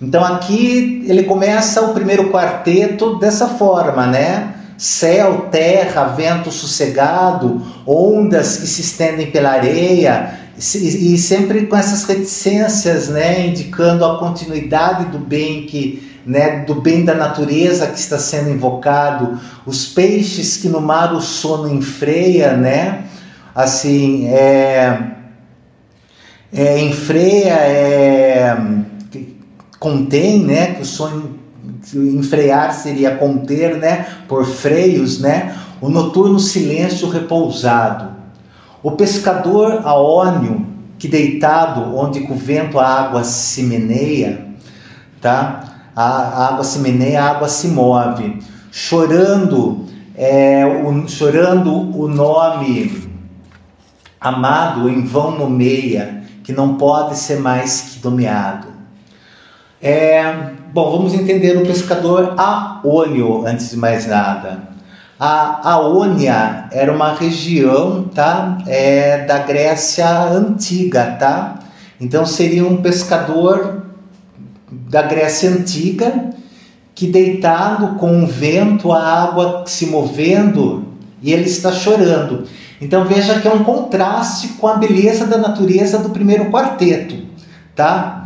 Então 0.02 0.24
aqui 0.24 1.04
ele 1.06 1.24
começa 1.24 1.82
o 1.82 1.92
primeiro 1.92 2.30
quarteto 2.30 3.18
dessa 3.18 3.46
forma, 3.46 4.06
né? 4.06 4.54
Céu, 4.78 5.48
terra, 5.50 6.04
vento 6.04 6.50
sossegado, 6.50 7.60
ondas 7.86 8.56
que 8.56 8.66
se 8.66 8.80
estendem 8.80 9.30
pela 9.30 9.50
areia, 9.50 10.38
e 10.56 11.18
sempre 11.18 11.66
com 11.66 11.76
essas 11.76 12.04
reticências, 12.04 13.08
né, 13.08 13.46
indicando 13.46 14.04
a 14.04 14.18
continuidade 14.18 15.06
do 15.06 15.18
bem 15.18 15.64
que, 15.66 16.10
né, 16.26 16.64
do 16.64 16.74
bem 16.76 17.02
da 17.04 17.14
natureza 17.14 17.86
que 17.88 17.98
está 17.98 18.18
sendo 18.18 18.50
invocado, 18.50 19.38
os 19.66 19.86
peixes 19.86 20.56
que 20.58 20.68
no 20.68 20.80
mar 20.80 21.12
o 21.14 21.20
sono 21.20 21.68
enfreia, 21.72 22.54
né, 22.56 23.04
assim, 23.54 24.28
é, 24.28 25.00
é 26.54 26.78
enfreia, 26.80 27.52
é 27.54 28.56
contém, 29.80 30.44
né? 30.44 30.74
Que 30.74 30.82
o 30.82 30.86
sonho 30.86 31.40
enfrear 31.94 32.72
seria 32.74 33.16
conter, 33.16 33.78
né? 33.78 34.06
Por 34.28 34.44
freios, 34.44 35.18
né? 35.18 35.56
O 35.80 35.88
noturno 35.88 36.38
silêncio 36.38 37.08
repousado. 37.08 38.10
O 38.82 38.92
pescador 38.92 39.80
aônio 39.84 40.66
que 40.98 41.08
deitado 41.08 41.96
onde 41.96 42.20
com 42.26 42.34
o 42.34 42.36
vento 42.36 42.78
a 42.78 42.86
água 42.86 43.24
se 43.24 43.62
meneia, 43.62 44.48
tá? 45.20 45.78
A, 45.96 46.48
água 46.48 46.62
se 46.62 46.78
meneia, 46.78 47.24
a 47.24 47.30
água 47.30 47.48
se 47.48 47.68
move. 47.68 48.38
Chorando, 48.70 49.86
é, 50.14 50.64
o, 50.66 51.08
chorando 51.08 51.72
o 51.98 52.06
nome 52.06 53.08
amado 54.20 54.88
em 54.90 55.02
vão 55.06 55.30
nomeia, 55.38 56.22
que 56.44 56.52
não 56.52 56.76
pode 56.76 57.16
ser 57.16 57.40
mais 57.40 57.80
que 57.98 58.04
nomeado. 58.04 58.69
É, 59.82 60.22
bom, 60.74 60.90
vamos 60.90 61.14
entender 61.14 61.56
o 61.56 61.64
pescador 61.64 62.34
Aônio 62.36 63.46
antes 63.46 63.70
de 63.70 63.78
mais 63.78 64.06
nada. 64.06 64.68
A 65.18 65.70
Aônia 65.72 66.68
era 66.70 66.92
uma 66.92 67.14
região, 67.14 68.04
tá? 68.14 68.58
É, 68.66 69.24
da 69.24 69.38
Grécia 69.38 70.06
antiga, 70.28 71.16
tá? 71.18 71.60
Então 71.98 72.26
seria 72.26 72.64
um 72.66 72.76
pescador 72.82 73.82
da 74.70 75.00
Grécia 75.02 75.48
antiga 75.50 76.28
que 76.94 77.06
deitado 77.06 77.94
com 77.96 78.22
o 78.24 78.26
vento, 78.26 78.92
a 78.92 79.02
água 79.02 79.64
se 79.66 79.86
movendo 79.86 80.84
e 81.22 81.32
ele 81.32 81.44
está 81.44 81.72
chorando. 81.72 82.44
Então 82.82 83.06
veja 83.06 83.40
que 83.40 83.48
é 83.48 83.50
um 83.52 83.64
contraste 83.64 84.48
com 84.60 84.66
a 84.66 84.76
beleza 84.76 85.26
da 85.26 85.38
natureza 85.38 85.98
do 85.98 86.10
primeiro 86.10 86.50
quarteto, 86.50 87.14
tá? 87.74 88.19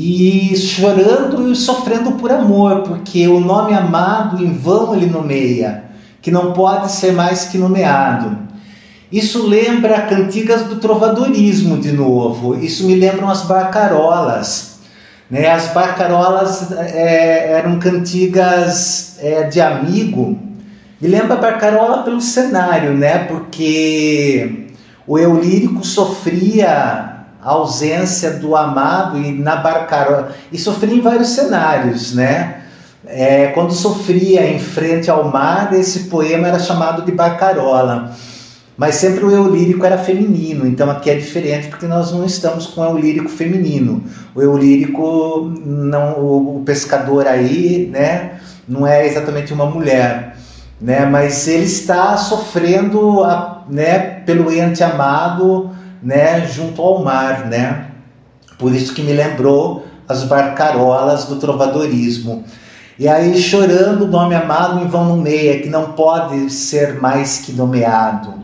e 0.00 0.54
chorando 0.56 1.50
e 1.50 1.56
sofrendo 1.56 2.12
por 2.12 2.30
amor, 2.30 2.82
porque 2.82 3.26
o 3.26 3.40
nome 3.40 3.74
amado 3.74 4.40
em 4.44 4.56
vão 4.56 4.94
ele 4.94 5.06
nomeia, 5.06 5.86
que 6.22 6.30
não 6.30 6.52
pode 6.52 6.92
ser 6.92 7.12
mais 7.12 7.46
que 7.46 7.58
nomeado. 7.58 8.38
Isso 9.10 9.44
lembra 9.44 10.02
cantigas 10.02 10.62
do 10.68 10.76
trovadorismo 10.76 11.78
de 11.78 11.90
novo, 11.90 12.54
isso 12.54 12.86
me 12.86 12.94
lembram 12.94 13.28
as 13.28 13.42
barcarolas. 13.42 14.78
Né? 15.28 15.50
As 15.50 15.66
barcarolas 15.72 16.70
é, 16.80 17.54
eram 17.58 17.80
cantigas 17.80 19.16
é, 19.20 19.48
de 19.48 19.60
amigo, 19.60 20.38
me 21.00 21.08
lembra 21.08 21.34
a 21.34 21.40
barcarola 21.40 22.04
pelo 22.04 22.20
cenário, 22.20 22.92
né? 22.94 23.18
porque 23.24 24.68
o 25.08 25.18
eu 25.18 25.40
lírico 25.42 25.84
sofria 25.84 27.17
a 27.42 27.50
ausência 27.50 28.32
do 28.32 28.56
amado 28.56 29.16
e 29.18 29.32
na 29.32 29.56
barcarola. 29.56 30.32
E 30.52 30.58
sofria 30.58 30.94
em 30.94 31.00
vários 31.00 31.28
cenários, 31.30 32.14
né? 32.14 32.62
É, 33.06 33.48
quando 33.48 33.72
sofria 33.72 34.46
em 34.50 34.58
frente 34.58 35.10
ao 35.10 35.28
mar, 35.30 35.72
esse 35.72 36.00
poema 36.04 36.48
era 36.48 36.58
chamado 36.58 37.02
de 37.02 37.12
barcarola. 37.12 38.12
Mas 38.76 38.96
sempre 38.96 39.24
o 39.24 39.30
eu 39.30 39.48
lírico 39.52 39.84
era 39.84 39.98
feminino, 39.98 40.64
então 40.64 40.88
aqui 40.88 41.10
é 41.10 41.14
diferente 41.16 41.66
porque 41.66 41.86
nós 41.86 42.12
não 42.12 42.24
estamos 42.24 42.66
com 42.66 42.80
o 42.82 42.84
eu 42.90 42.98
lírico 42.98 43.28
feminino. 43.28 44.04
O 44.36 44.40
eu 44.40 44.56
lírico, 44.56 45.50
não, 45.64 46.12
o 46.20 46.62
pescador 46.64 47.26
aí, 47.26 47.88
né, 47.92 48.38
não 48.68 48.86
é 48.86 49.04
exatamente 49.04 49.52
uma 49.52 49.66
mulher, 49.66 50.36
né, 50.80 51.04
mas 51.06 51.48
ele 51.48 51.64
está 51.64 52.16
sofrendo, 52.16 53.24
a, 53.24 53.64
né, 53.68 54.20
pelo 54.24 54.48
ente 54.52 54.84
amado, 54.84 55.70
né, 56.02 56.46
junto 56.46 56.80
ao 56.82 57.02
mar, 57.02 57.46
né? 57.46 57.86
Por 58.58 58.74
isso 58.74 58.94
que 58.94 59.02
me 59.02 59.12
lembrou 59.12 59.84
as 60.08 60.24
barcarolas 60.24 61.24
do 61.26 61.36
trovadorismo. 61.36 62.44
E 62.98 63.06
aí, 63.08 63.40
chorando 63.40 64.04
o 64.04 64.08
nome 64.08 64.34
amado 64.34 64.80
em 64.80 64.88
vão 64.88 65.04
nomeia, 65.04 65.60
que 65.62 65.68
não 65.68 65.92
pode 65.92 66.50
ser 66.50 67.00
mais 67.00 67.38
que 67.38 67.52
nomeado. 67.52 68.34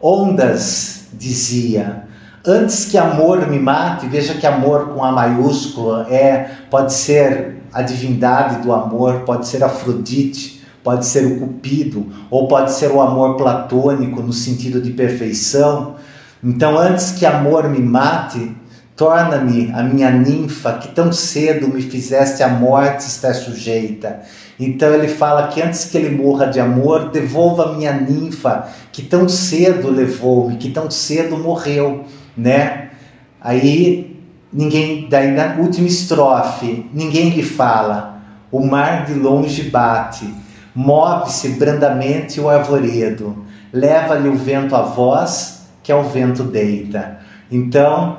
Ondas, 0.00 1.08
dizia, 1.12 2.04
antes 2.46 2.86
que 2.86 2.96
amor 2.96 3.46
me 3.48 3.58
mate, 3.58 4.06
veja 4.06 4.34
que 4.34 4.46
amor 4.46 4.90
com 4.94 5.04
A 5.04 5.12
maiúscula 5.12 6.06
é, 6.08 6.50
pode 6.70 6.92
ser 6.94 7.62
a 7.72 7.82
divindade 7.82 8.62
do 8.62 8.72
amor, 8.72 9.20
pode 9.26 9.46
ser 9.46 9.62
Afrodite, 9.62 10.62
pode 10.82 11.04
ser 11.04 11.26
o 11.26 11.40
Cupido, 11.40 12.06
ou 12.30 12.48
pode 12.48 12.72
ser 12.72 12.90
o 12.90 13.02
amor 13.02 13.36
platônico 13.36 14.22
no 14.22 14.32
sentido 14.32 14.80
de 14.80 14.92
perfeição 14.92 15.96
então, 16.42 16.78
antes 16.78 17.12
que 17.12 17.26
amor 17.26 17.68
me 17.68 17.80
mate, 17.80 18.54
torna-me 18.94 19.72
a 19.72 19.82
minha 19.82 20.10
ninfa 20.12 20.74
que 20.74 20.86
tão 20.88 21.10
cedo 21.12 21.66
me 21.68 21.82
fizeste 21.82 22.42
a 22.44 22.48
morte 22.48 23.00
estar 23.00 23.34
sujeita. 23.34 24.20
Então 24.58 24.92
ele 24.92 25.08
fala 25.08 25.48
que 25.48 25.60
antes 25.60 25.84
que 25.86 25.98
ele 25.98 26.16
morra 26.16 26.46
de 26.46 26.60
amor, 26.60 27.10
devolva 27.10 27.70
a 27.70 27.72
minha 27.74 27.92
ninfa 27.92 28.68
que 28.92 29.02
tão 29.02 29.28
cedo 29.28 29.90
levou-me, 29.90 30.56
que 30.56 30.70
tão 30.70 30.88
cedo 30.90 31.36
morreu, 31.36 32.04
né? 32.36 32.90
Aí 33.40 34.16
ninguém, 34.52 35.08
daí 35.08 35.30
na 35.32 35.56
última 35.60 35.86
estrofe, 35.88 36.88
ninguém 36.94 37.30
lhe 37.30 37.42
fala. 37.42 38.20
O 38.50 38.64
mar 38.64 39.04
de 39.06 39.14
longe 39.14 39.70
bate, 39.70 40.28
move-se 40.74 41.48
brandamente 41.50 42.40
o 42.40 42.48
arvoredo, 42.48 43.44
leva-lhe 43.72 44.28
o 44.28 44.34
vento 44.36 44.74
a 44.74 44.82
voz 44.82 45.57
que 45.88 45.92
é 45.92 45.94
o 45.96 46.02
vento 46.02 46.42
deita. 46.44 47.16
Então, 47.50 48.18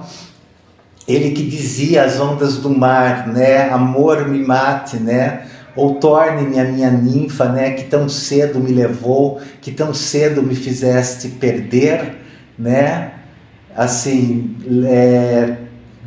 ele 1.07 1.29
que 1.29 1.43
dizia 1.43 2.03
às 2.03 2.19
ondas 2.19 2.57
do 2.57 2.67
mar, 2.71 3.27
né, 3.27 3.69
amor 3.69 4.27
me 4.27 4.43
mate, 4.43 4.97
né, 4.97 5.41
ou 5.75 5.93
torne-me 5.99 6.59
a 6.59 6.63
minha 6.63 6.89
ninfa, 6.89 7.47
né, 7.47 7.73
que 7.73 7.83
tão 7.83 8.09
cedo 8.09 8.59
me 8.59 8.71
levou, 8.71 9.39
que 9.61 9.69
tão 9.71 9.93
cedo 9.93 10.41
me 10.41 10.55
fizeste 10.55 11.27
perder, 11.27 12.15
né, 12.57 13.11
assim, 13.75 14.55
é, 14.87 15.57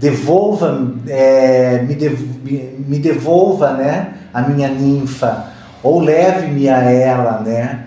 devolva, 0.00 0.94
é, 1.06 1.80
me, 1.86 1.94
dev, 1.94 2.18
me, 2.44 2.70
me 2.88 2.98
devolva, 2.98 3.74
né, 3.74 4.14
a 4.34 4.42
minha 4.42 4.66
ninfa, 4.68 5.52
ou 5.80 6.00
leve-me 6.00 6.68
a 6.68 6.80
ela, 6.82 7.38
né, 7.40 7.84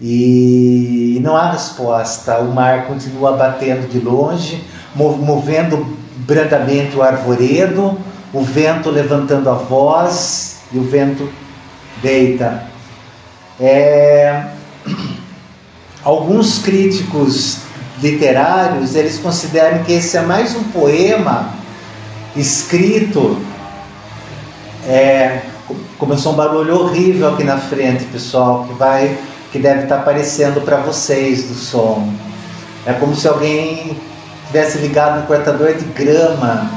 e 0.00 1.18
não 1.22 1.36
há 1.36 1.50
resposta. 1.52 2.38
O 2.40 2.52
mar 2.52 2.86
continua 2.86 3.32
batendo 3.32 3.88
de 3.90 3.98
longe, 3.98 4.62
movendo 4.94 5.86
brandamente 6.18 6.96
o 6.96 7.02
arvoredo, 7.02 7.96
o 8.32 8.42
vento 8.42 8.90
levantando 8.90 9.48
a 9.48 9.54
voz 9.54 10.58
e 10.72 10.78
o 10.78 10.82
vento 10.82 11.28
deita. 12.02 12.64
É... 13.58 14.44
Alguns 16.04 16.58
críticos 16.60 17.58
literários 18.00 18.94
eles 18.94 19.18
consideram 19.18 19.82
que 19.82 19.92
esse 19.92 20.16
é 20.16 20.20
mais 20.20 20.54
um 20.54 20.64
poema 20.64 21.54
escrito. 22.36 23.38
É... 24.86 25.42
Começou 25.98 26.32
um 26.34 26.36
barulho 26.36 26.78
horrível 26.82 27.32
aqui 27.32 27.42
na 27.44 27.56
frente, 27.56 28.04
pessoal, 28.04 28.64
que 28.68 28.74
vai 28.74 29.18
que 29.56 29.62
deve 29.62 29.84
estar 29.84 30.00
aparecendo 30.00 30.60
para 30.60 30.76
vocês 30.80 31.44
do 31.44 31.54
som. 31.54 32.12
É 32.84 32.92
como 32.92 33.14
se 33.16 33.26
alguém 33.26 33.96
tivesse 34.48 34.76
ligado 34.78 35.20
no 35.20 35.26
cortador 35.26 35.72
de 35.72 35.84
grama. 35.86 36.70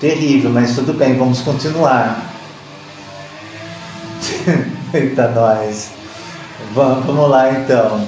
Terrível, 0.00 0.50
mas 0.50 0.74
tudo 0.76 0.92
bem, 0.92 1.16
vamos 1.18 1.40
continuar. 1.42 2.22
Eita, 4.94 5.28
nós. 5.28 5.88
Vamos, 6.72 7.04
vamos 7.04 7.28
lá 7.30 7.50
então. 7.52 8.06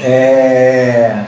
É... 0.00 1.22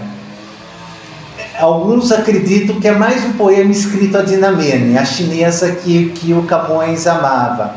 Alguns 1.61 2.11
acreditam 2.11 2.81
que 2.81 2.89
é 2.89 2.93
mais 2.93 3.25
um 3.25 3.33
poema 3.35 3.71
escrito 3.71 4.19
a 4.19 4.23
Dinamene, 4.23 4.99
a 4.99 5.05
chinesa 5.05 5.71
que, 5.73 6.11
que 6.11 6.33
o 6.35 6.43
Camões 6.43 7.07
amava. 7.07 7.77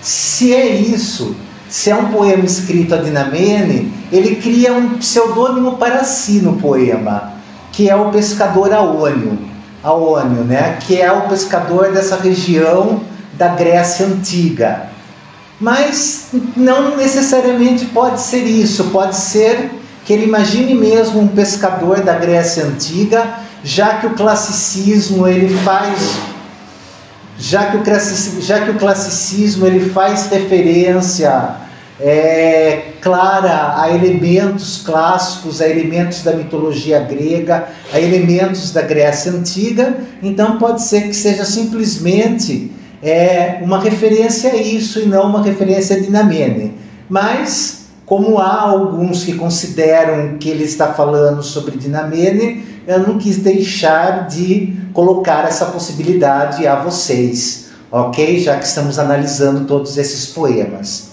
Se 0.00 0.54
é 0.54 0.66
isso, 0.68 1.34
se 1.68 1.90
é 1.90 1.94
um 1.94 2.06
poema 2.10 2.44
escrito 2.44 2.94
a 2.94 2.98
Dinamene, 2.98 3.92
ele 4.10 4.36
cria 4.36 4.72
um 4.72 4.94
pseudônimo 4.98 5.76
para 5.76 6.02
si 6.02 6.40
no 6.40 6.54
poema, 6.56 7.34
que 7.72 7.90
é 7.90 7.94
o 7.94 8.10
pescador 8.10 8.72
Aônio, 8.72 9.38
Aônio, 9.82 10.44
né? 10.44 10.78
Que 10.80 11.00
é 11.00 11.12
o 11.12 11.28
pescador 11.28 11.92
dessa 11.92 12.16
região 12.16 13.00
da 13.34 13.48
Grécia 13.48 14.06
antiga. 14.06 14.84
Mas 15.60 16.28
não 16.56 16.96
necessariamente 16.96 17.84
pode 17.86 18.20
ser 18.20 18.44
isso, 18.44 18.84
pode 18.84 19.16
ser 19.16 19.70
que 20.04 20.12
ele 20.14 20.24
imagine 20.24 20.74
mesmo 20.74 21.20
um 21.20 21.28
pescador 21.28 22.00
da 22.00 22.14
Grécia 22.14 22.64
antiga, 22.64 23.26
já 23.62 23.98
que 23.98 24.06
o 24.06 24.14
classicismo 24.14 25.28
ele 25.28 25.54
faz 25.64 26.16
já 27.38 27.66
que 27.70 27.76
o 27.76 27.80
classicismo, 27.80 28.42
já 28.42 28.64
que 28.64 28.70
o 28.70 28.74
classicismo 28.74 29.66
ele 29.66 29.88
faz 29.90 30.26
referência 30.26 31.54
é, 32.00 32.92
clara 33.00 33.80
a 33.80 33.88
elementos 33.90 34.82
clássicos, 34.84 35.60
a 35.60 35.68
elementos 35.68 36.22
da 36.22 36.32
mitologia 36.32 36.98
grega, 37.00 37.68
a 37.92 38.00
elementos 38.00 38.72
da 38.72 38.82
Grécia 38.82 39.30
Antiga, 39.32 39.96
então 40.22 40.58
pode 40.58 40.82
ser 40.82 41.02
que 41.02 41.14
seja 41.14 41.44
simplesmente 41.44 42.72
é, 43.02 43.58
uma 43.62 43.80
referência 43.80 44.50
a 44.52 44.56
isso 44.56 45.00
e 45.00 45.06
não 45.06 45.26
uma 45.28 45.42
referência 45.42 45.96
a 45.96 46.00
Dinamene. 46.00 46.74
Mas 47.08 47.77
como 48.08 48.38
há 48.38 48.58
alguns 48.62 49.22
que 49.22 49.34
consideram 49.34 50.38
que 50.38 50.48
ele 50.48 50.64
está 50.64 50.94
falando 50.94 51.42
sobre 51.42 51.76
Dinamene, 51.76 52.64
eu 52.86 53.00
não 53.06 53.18
quis 53.18 53.36
deixar 53.36 54.26
de 54.28 54.74
colocar 54.94 55.42
essa 55.44 55.66
possibilidade 55.66 56.66
a 56.66 56.76
vocês, 56.80 57.66
ok? 57.92 58.40
Já 58.42 58.56
que 58.56 58.64
estamos 58.64 58.98
analisando 58.98 59.66
todos 59.66 59.98
esses 59.98 60.24
poemas. 60.28 61.10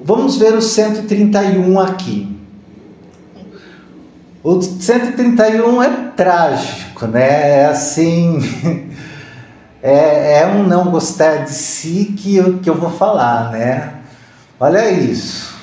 Vamos 0.00 0.38
ver 0.38 0.52
o 0.54 0.62
131 0.62 1.80
aqui. 1.80 2.36
O 4.44 4.62
131 4.62 5.82
é 5.82 5.88
trágico, 6.16 7.08
né? 7.08 7.62
É 7.62 7.66
assim. 7.66 8.38
É, 9.82 10.40
é 10.40 10.46
um 10.48 10.64
não 10.64 10.90
gostar 10.90 11.44
de 11.44 11.50
si 11.52 12.12
que 12.16 12.42
que 12.60 12.68
eu 12.68 12.74
vou 12.74 12.90
falar, 12.90 13.52
né? 13.52 13.92
Olha 14.58 14.90
isso. 14.90 15.55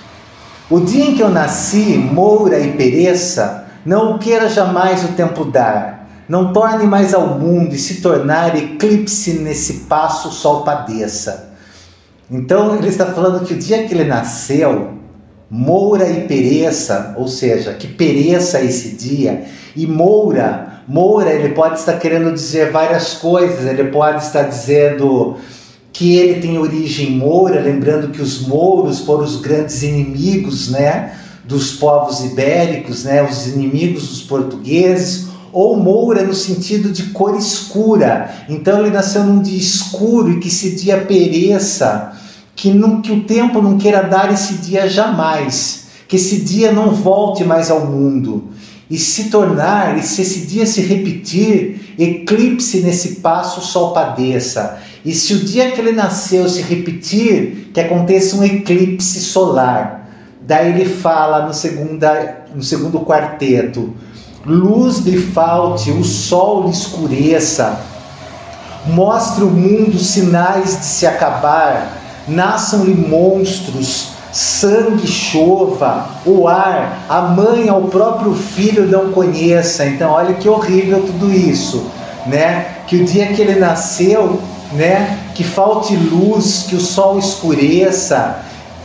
O 0.69 0.79
dia 0.79 1.03
em 1.05 1.15
que 1.15 1.21
eu 1.21 1.29
nasci, 1.29 1.97
moura 1.97 2.57
e 2.59 2.73
pereça, 2.73 3.65
não 3.85 4.17
queira 4.17 4.47
jamais 4.49 5.03
o 5.03 5.09
tempo 5.09 5.43
dar. 5.43 6.07
Não 6.27 6.53
torne 6.53 6.85
mais 6.85 7.13
ao 7.13 7.37
mundo 7.37 7.75
e 7.75 7.77
se 7.77 8.01
tornar 8.01 8.55
eclipse 8.57 9.33
nesse 9.33 9.73
passo 9.89 10.29
o 10.29 10.31
sol 10.31 10.63
padeça. 10.63 11.49
Então 12.31 12.75
ele 12.77 12.87
está 12.87 13.07
falando 13.07 13.45
que 13.45 13.53
o 13.53 13.59
dia 13.59 13.85
que 13.85 13.93
ele 13.93 14.05
nasceu, 14.05 14.91
moura 15.49 16.07
e 16.07 16.25
pereça, 16.27 17.13
ou 17.17 17.27
seja, 17.27 17.73
que 17.73 17.87
pereça 17.87 18.59
é 18.59 18.65
esse 18.65 18.95
dia, 18.95 19.43
e 19.75 19.85
moura, 19.85 20.81
moura, 20.87 21.29
ele 21.33 21.49
pode 21.49 21.77
estar 21.79 21.99
querendo 21.99 22.31
dizer 22.31 22.71
várias 22.71 23.15
coisas, 23.15 23.65
ele 23.65 23.83
pode 23.91 24.23
estar 24.23 24.43
dizendo 24.43 25.35
que 25.93 26.15
ele 26.15 26.41
tem 26.41 26.57
origem 26.57 27.11
moura, 27.11 27.61
lembrando 27.61 28.09
que 28.09 28.19
os 28.21 28.41
mouros 28.47 28.99
foram 29.01 29.23
os 29.23 29.39
grandes 29.39 29.83
inimigos, 29.83 30.69
né, 30.71 31.13
dos 31.45 31.73
povos 31.73 32.21
ibéricos, 32.25 33.03
né, 33.03 33.23
os 33.23 33.45
inimigos 33.47 34.07
dos 34.07 34.21
portugueses, 34.23 35.27
ou 35.51 35.77
moura 35.77 36.23
no 36.23 36.33
sentido 36.33 36.89
de 36.91 37.03
cor 37.11 37.35
escura. 37.37 38.33
Então 38.49 38.79
ele 38.81 38.89
nasceu 38.89 39.23
num 39.23 39.43
dia 39.43 39.55
escuro 39.57 40.31
e 40.31 40.39
que 40.39 40.47
esse 40.47 40.71
dia 40.75 40.97
pereça, 40.97 42.13
que, 42.55 42.71
não, 42.73 42.99
que 43.01 43.11
o 43.11 43.23
tempo 43.23 43.61
não 43.61 43.77
queira 43.77 44.01
dar 44.01 44.33
esse 44.33 44.55
dia 44.55 44.89
jamais, 44.89 45.83
que 46.07 46.15
esse 46.15 46.37
dia 46.41 46.71
não 46.71 46.89
volte 46.91 47.43
mais 47.43 47.69
ao 47.69 47.85
mundo. 47.85 48.45
E 48.89 48.97
se 48.97 49.25
tornar, 49.25 49.97
e 49.97 50.01
se 50.01 50.23
esse 50.23 50.47
dia 50.47 50.65
se 50.65 50.81
repetir, 50.81 51.82
eclipse 51.97 52.81
nesse 52.81 53.15
passo 53.15 53.59
o 53.59 53.63
sol 53.63 53.93
padeça. 53.93 54.79
E 55.05 55.13
se 55.13 55.33
o 55.33 55.39
dia 55.39 55.71
que 55.71 55.79
ele 55.81 55.91
nasceu 55.91 56.47
se 56.49 56.61
repetir, 56.61 57.71
que 57.73 57.79
aconteça 57.79 58.35
um 58.35 58.43
eclipse 58.43 59.19
solar. 59.19 60.07
Daí 60.41 60.69
ele 60.69 60.85
fala 60.85 61.45
no, 61.45 61.53
segunda, 61.53 62.45
no 62.53 62.63
segundo 62.63 62.99
quarteto: 63.01 63.93
luz 64.45 64.99
lhe 64.99 65.17
falte, 65.17 65.91
o 65.91 66.03
sol 66.03 66.63
lhe 66.63 66.69
escureça, 66.71 67.79
mostre 68.85 69.43
o 69.43 69.47
mundo 69.49 69.97
sinais 69.99 70.79
de 70.79 70.85
se 70.85 71.05
acabar, 71.07 72.01
nasçam-lhe 72.27 72.93
monstros, 72.93 74.12
sangue 74.33 75.05
chova, 75.05 76.07
o 76.25 76.47
ar, 76.47 77.05
a 77.07 77.21
mãe 77.21 77.69
ao 77.69 77.83
próprio 77.83 78.33
filho 78.33 78.87
não 78.89 79.11
conheça. 79.11 79.85
Então, 79.85 80.09
olha 80.09 80.33
que 80.33 80.49
horrível 80.49 81.01
tudo 81.05 81.31
isso, 81.31 81.85
né? 82.25 82.67
Que 82.87 82.97
o 82.97 83.05
dia 83.05 83.27
que 83.27 83.41
ele 83.41 83.59
nasceu, 83.59 84.41
né? 84.73 85.19
Que 85.35 85.43
falte 85.43 85.95
luz, 85.95 86.65
que 86.67 86.75
o 86.75 86.79
sol 86.79 87.19
escureça, 87.19 88.37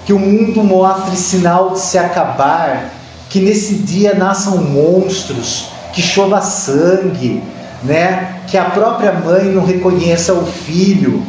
que 0.05 0.12
o 0.12 0.19
mundo 0.19 0.62
mostre 0.62 1.16
sinal 1.16 1.70
de 1.70 1.81
se 1.81 1.97
acabar, 1.97 2.91
que 3.31 3.41
nesse 3.41 3.75
dia 3.77 4.15
nasçam 4.15 4.59
monstros, 4.59 5.70
que 5.95 6.03
chova 6.03 6.43
sangue, 6.43 7.43
né? 7.83 8.35
Que 8.47 8.59
a 8.59 8.66
própria 8.66 9.12
mãe 9.12 9.45
não 9.45 9.65
reconheça 9.65 10.35
o 10.35 10.45
filho 10.45 11.23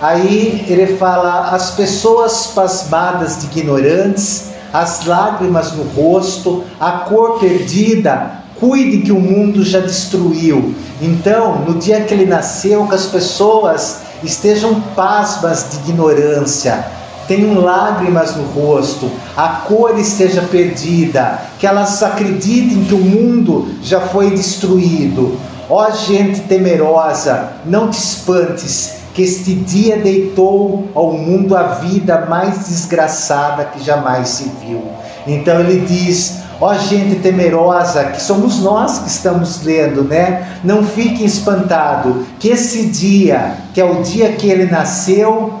Aí 0.00 0.64
ele 0.66 0.96
fala: 0.96 1.50
as 1.54 1.72
pessoas 1.72 2.48
pasmadas 2.54 3.36
de 3.38 3.46
ignorantes, 3.48 4.44
as 4.72 5.04
lágrimas 5.04 5.72
no 5.72 5.82
rosto, 5.84 6.64
a 6.80 6.90
cor 6.92 7.38
perdida, 7.38 8.30
cuide 8.58 9.02
que 9.02 9.12
o 9.12 9.20
mundo 9.20 9.62
já 9.62 9.80
destruiu. 9.80 10.74
Então, 11.02 11.58
no 11.66 11.74
dia 11.78 12.00
que 12.00 12.14
ele 12.14 12.24
nasceu, 12.24 12.86
que 12.86 12.94
as 12.94 13.06
pessoas 13.06 13.98
estejam 14.24 14.80
pasmas 14.96 15.66
de 15.70 15.90
ignorância, 15.90 16.82
tenham 17.28 17.60
lágrimas 17.60 18.34
no 18.36 18.44
rosto, 18.58 19.10
a 19.36 19.48
cor 19.68 19.98
esteja 19.98 20.40
perdida, 20.42 21.40
que 21.58 21.66
elas 21.66 22.02
acreditem 22.02 22.84
que 22.84 22.94
o 22.94 22.98
mundo 22.98 23.68
já 23.82 24.00
foi 24.00 24.30
destruído. 24.30 25.36
Ó 25.68 25.90
gente 25.90 26.40
temerosa, 26.42 27.52
não 27.66 27.88
te 27.90 27.98
espantes, 27.98 28.99
que 29.20 29.24
este 29.24 29.54
dia 29.54 29.98
deitou 29.98 30.88
ao 30.94 31.12
mundo 31.12 31.54
a 31.54 31.64
vida 31.74 32.24
mais 32.24 32.66
desgraçada 32.68 33.66
que 33.66 33.84
jamais 33.84 34.30
se 34.30 34.50
viu. 34.66 34.80
Então 35.26 35.60
ele 35.60 35.84
diz: 35.86 36.38
ó 36.58 36.70
oh, 36.70 36.74
gente 36.78 37.16
temerosa, 37.16 38.02
que 38.06 38.22
somos 38.22 38.60
nós 38.62 38.98
que 39.00 39.08
estamos 39.10 39.62
lendo, 39.62 40.04
né? 40.04 40.56
Não 40.64 40.82
fique 40.82 41.22
espantado, 41.22 42.24
que 42.38 42.48
esse 42.48 42.86
dia, 42.86 43.56
que 43.74 43.80
é 43.82 43.84
o 43.84 44.00
dia 44.02 44.32
que 44.32 44.46
ele 44.48 44.64
nasceu, 44.64 45.52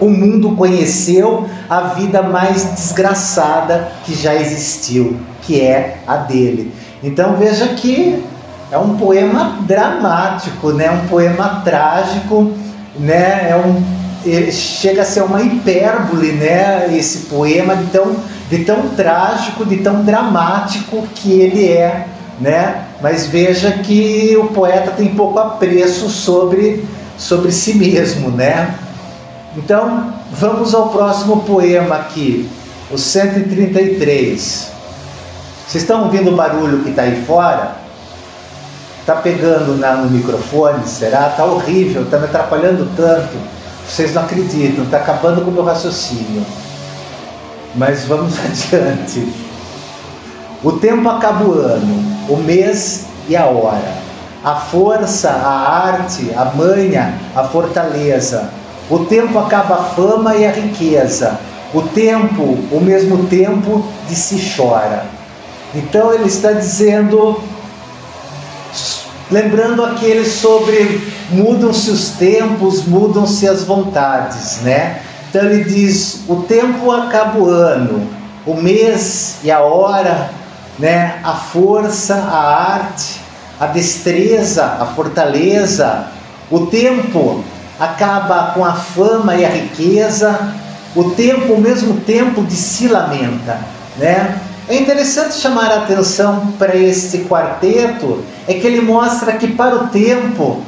o 0.00 0.08
mundo 0.08 0.52
conheceu 0.56 1.46
a 1.68 1.80
vida 1.88 2.22
mais 2.22 2.64
desgraçada 2.72 3.92
que 4.06 4.14
já 4.14 4.34
existiu, 4.34 5.14
que 5.42 5.60
é 5.60 5.98
a 6.06 6.16
dele. 6.16 6.72
Então 7.02 7.34
veja 7.36 7.66
que 7.74 8.24
é 8.72 8.78
um 8.78 8.96
poema 8.96 9.58
dramático, 9.66 10.70
né? 10.72 10.90
Um 10.90 11.06
poema 11.06 11.60
trágico 11.62 12.50
né? 12.98 13.48
É 13.50 13.56
um, 13.56 13.82
é, 14.26 14.50
chega 14.50 15.02
a 15.02 15.04
ser 15.04 15.22
uma 15.22 15.42
hipérbole, 15.42 16.32
né? 16.32 16.90
Esse 16.96 17.26
poema 17.26 17.76
de 17.76 17.86
tão, 17.86 18.16
de 18.50 18.64
tão 18.64 18.88
trágico, 18.90 19.64
de 19.64 19.78
tão 19.78 20.02
dramático 20.04 21.04
que 21.14 21.32
ele 21.32 21.68
é, 21.70 22.06
né? 22.40 22.84
Mas 23.02 23.26
veja 23.26 23.72
que 23.72 24.36
o 24.38 24.46
poeta 24.46 24.90
tem 24.92 25.14
pouco 25.14 25.38
apreço 25.38 26.08
sobre 26.08 26.84
sobre 27.18 27.52
si 27.52 27.74
mesmo, 27.74 28.28
né? 28.30 28.74
Então, 29.56 30.12
vamos 30.32 30.74
ao 30.74 30.88
próximo 30.88 31.42
poema 31.44 31.94
aqui, 31.94 32.48
o 32.90 32.98
133. 32.98 34.72
Vocês 35.66 35.84
estão 35.84 36.04
ouvindo 36.06 36.32
o 36.32 36.36
barulho 36.36 36.82
que 36.82 36.90
está 36.90 37.02
aí 37.02 37.22
fora? 37.24 37.83
Tá 39.06 39.16
pegando 39.16 39.76
na, 39.76 39.96
no 39.96 40.08
microfone, 40.10 40.86
será? 40.86 41.28
Tá 41.30 41.44
horrível, 41.44 42.06
tá 42.10 42.16
me 42.18 42.24
atrapalhando 42.24 42.88
tanto. 42.96 43.36
Vocês 43.86 44.14
não 44.14 44.22
acreditam, 44.22 44.86
tá 44.86 44.96
acabando 44.96 45.42
com 45.42 45.50
o 45.50 45.54
meu 45.54 45.62
raciocínio. 45.64 46.42
Mas 47.74 48.06
vamos 48.06 48.32
adiante. 48.42 49.30
O 50.62 50.72
tempo 50.72 51.06
acaba 51.08 51.44
o 51.44 51.52
ano, 51.52 52.16
o 52.30 52.36
mês 52.38 53.04
e 53.28 53.36
a 53.36 53.44
hora. 53.44 54.02
A 54.42 54.56
força, 54.56 55.28
a 55.28 55.86
arte, 55.86 56.30
a 56.34 56.46
manha, 56.46 57.14
a 57.36 57.44
fortaleza. 57.44 58.48
O 58.90 59.00
tempo 59.00 59.38
acaba 59.38 59.74
a 59.74 59.82
fama 59.84 60.34
e 60.34 60.46
a 60.46 60.50
riqueza. 60.50 61.38
O 61.74 61.82
tempo, 61.82 62.42
o 62.72 62.80
mesmo 62.82 63.26
tempo 63.26 63.84
de 64.08 64.14
se 64.14 64.38
chora. 64.56 65.04
Então 65.74 66.14
ele 66.14 66.24
está 66.28 66.52
dizendo 66.52 67.38
lembrando 69.34 69.84
aquele 69.84 70.24
sobre 70.24 71.12
mudam-se 71.28 71.90
os 71.90 72.10
tempos, 72.10 72.84
mudam-se 72.86 73.48
as 73.48 73.64
vontades, 73.64 74.60
né? 74.62 75.00
Então 75.28 75.44
ele 75.46 75.64
diz: 75.64 76.20
o 76.28 76.36
tempo 76.42 76.92
acaba 76.92 77.36
o 77.40 77.48
ano, 77.50 78.08
o 78.46 78.54
mês 78.54 79.38
e 79.42 79.50
a 79.50 79.58
hora, 79.58 80.30
né? 80.78 81.18
A 81.24 81.32
força, 81.32 82.14
a 82.14 82.72
arte, 82.74 83.16
a 83.58 83.66
destreza, 83.66 84.64
a 84.80 84.86
fortaleza. 84.86 86.06
O 86.48 86.66
tempo 86.66 87.42
acaba 87.80 88.52
com 88.54 88.64
a 88.64 88.74
fama 88.74 89.34
e 89.34 89.44
a 89.44 89.48
riqueza. 89.48 90.54
O 90.94 91.10
tempo, 91.10 91.54
o 91.54 91.60
mesmo 91.60 91.98
tempo, 92.02 92.40
de 92.44 92.54
se 92.54 92.86
lamenta, 92.86 93.58
né? 93.96 94.40
É 94.66 94.76
interessante 94.76 95.34
chamar 95.34 95.70
a 95.70 95.76
atenção 95.82 96.54
para 96.58 96.74
este 96.74 97.18
quarteto, 97.28 98.22
é 98.48 98.54
que 98.54 98.66
ele 98.66 98.80
mostra 98.80 99.32
que 99.34 99.48
para 99.48 99.74
o 99.74 99.88
tempo 99.88 100.62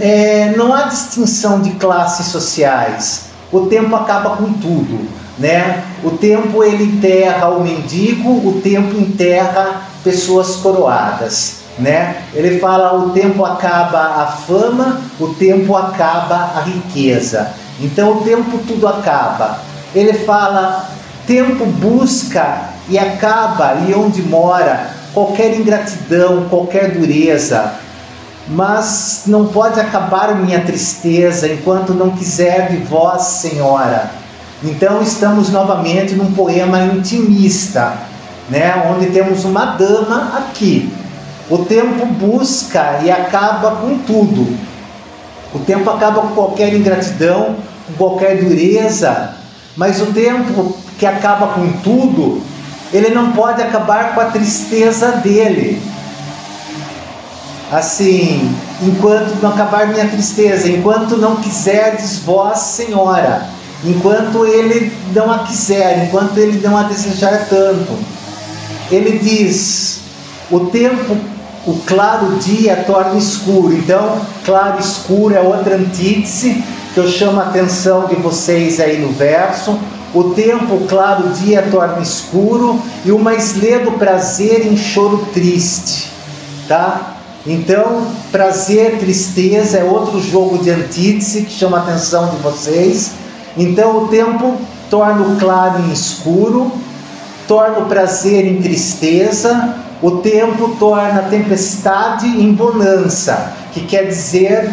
é, 0.00 0.52
não 0.56 0.74
há 0.74 0.82
distinção 0.82 1.60
de 1.60 1.70
classes 1.72 2.26
sociais. 2.26 3.26
O 3.52 3.66
tempo 3.66 3.94
acaba 3.94 4.34
com 4.36 4.52
tudo, 4.54 5.08
né? 5.38 5.84
O 6.02 6.10
tempo 6.10 6.64
ele 6.64 6.82
enterra 6.96 7.48
o 7.50 7.62
mendigo, 7.62 8.30
o 8.30 8.60
tempo 8.64 9.00
enterra 9.00 9.82
pessoas 10.02 10.56
coroadas, 10.56 11.58
né? 11.78 12.22
Ele 12.34 12.58
fala 12.58 12.98
o 12.98 13.10
tempo 13.10 13.44
acaba 13.44 14.24
a 14.24 14.26
fama, 14.44 15.00
o 15.20 15.28
tempo 15.34 15.76
acaba 15.76 16.50
a 16.56 16.62
riqueza. 16.64 17.52
Então 17.80 18.18
o 18.18 18.22
tempo 18.24 18.58
tudo 18.66 18.88
acaba. 18.88 19.60
Ele 19.94 20.14
fala 20.14 20.90
tempo 21.28 21.64
busca 21.64 22.74
e 22.88 22.98
acaba 22.98 23.70
ali 23.70 23.94
onde 23.94 24.22
mora 24.22 24.90
qualquer 25.12 25.54
ingratidão, 25.56 26.48
qualquer 26.48 26.92
dureza. 26.92 27.72
Mas 28.48 29.24
não 29.26 29.46
pode 29.46 29.80
acabar 29.80 30.34
minha 30.36 30.60
tristeza 30.60 31.48
enquanto 31.48 31.92
não 31.92 32.10
quiser 32.10 32.68
de 32.70 32.76
vós, 32.78 33.22
Senhora. 33.22 34.10
Então 34.62 35.02
estamos 35.02 35.50
novamente 35.50 36.14
num 36.14 36.32
poema 36.32 36.80
intimista, 36.84 37.94
né, 38.48 38.88
onde 38.94 39.06
temos 39.06 39.44
uma 39.44 39.66
dama 39.76 40.38
aqui. 40.38 40.92
O 41.50 41.58
tempo 41.64 42.06
busca 42.06 43.00
e 43.02 43.10
acaba 43.10 43.72
com 43.72 43.98
tudo. 43.98 44.56
O 45.52 45.58
tempo 45.60 45.90
acaba 45.90 46.22
com 46.22 46.28
qualquer 46.28 46.72
ingratidão, 46.72 47.56
com 47.88 47.94
qualquer 47.94 48.42
dureza, 48.44 49.34
mas 49.76 50.00
o 50.00 50.06
tempo 50.06 50.76
que 50.98 51.06
acaba 51.06 51.48
com 51.48 51.72
tudo 51.82 52.42
ele 52.92 53.10
não 53.10 53.32
pode 53.32 53.60
acabar 53.62 54.14
com 54.14 54.20
a 54.20 54.26
tristeza 54.26 55.12
dele. 55.18 55.82
Assim, 57.70 58.54
enquanto 58.80 59.40
não 59.42 59.50
acabar 59.50 59.88
minha 59.88 60.06
tristeza, 60.06 60.68
enquanto 60.70 61.16
não 61.16 61.36
quiserdes 61.36 62.18
vós, 62.20 62.58
Senhora, 62.58 63.46
enquanto 63.84 64.46
ele 64.46 64.92
não 65.12 65.30
a 65.32 65.40
quiser, 65.40 66.04
enquanto 66.04 66.38
ele 66.38 66.60
não 66.62 66.76
a 66.76 66.84
desejar 66.84 67.46
tanto. 67.50 67.92
Ele 68.88 69.18
diz: 69.18 70.02
o 70.48 70.60
tempo, 70.66 71.16
o 71.66 71.74
claro 71.84 72.36
dia 72.36 72.84
torna 72.86 73.18
escuro. 73.18 73.72
Então, 73.72 74.20
claro 74.44 74.78
escuro 74.78 75.34
é 75.34 75.40
outra 75.40 75.74
antítese 75.74 76.62
que 76.94 77.00
eu 77.00 77.10
chamo 77.10 77.40
a 77.40 77.46
atenção 77.46 78.06
de 78.06 78.14
vocês 78.14 78.78
aí 78.78 79.00
no 79.02 79.12
verso 79.12 79.76
o 80.16 80.30
tempo 80.32 80.86
claro 80.88 81.28
dia 81.34 81.60
torna 81.70 82.00
escuro 82.00 82.80
e 83.04 83.12
o 83.12 83.18
mais 83.18 83.54
ledo 83.54 83.92
prazer 83.98 84.66
em 84.66 84.74
choro 84.74 85.26
triste, 85.34 86.10
tá? 86.66 87.16
Então, 87.46 88.00
prazer, 88.32 88.96
tristeza 88.98 89.76
é 89.76 89.84
outro 89.84 90.18
jogo 90.22 90.56
de 90.56 90.70
antítese 90.70 91.42
que 91.42 91.52
chama 91.52 91.76
a 91.80 91.82
atenção 91.82 92.30
de 92.30 92.36
vocês. 92.38 93.10
Então, 93.58 94.04
o 94.04 94.08
tempo 94.08 94.56
torna 94.88 95.20
o 95.20 95.36
claro 95.36 95.82
em 95.82 95.92
escuro, 95.92 96.72
torna 97.46 97.80
o 97.80 97.84
prazer 97.84 98.46
em 98.46 98.62
tristeza, 98.62 99.74
o 100.00 100.12
tempo 100.12 100.76
torna 100.78 101.20
a 101.20 101.24
tempestade 101.24 102.26
em 102.26 102.54
bonança, 102.54 103.52
que 103.70 103.82
quer 103.82 104.08
dizer 104.08 104.70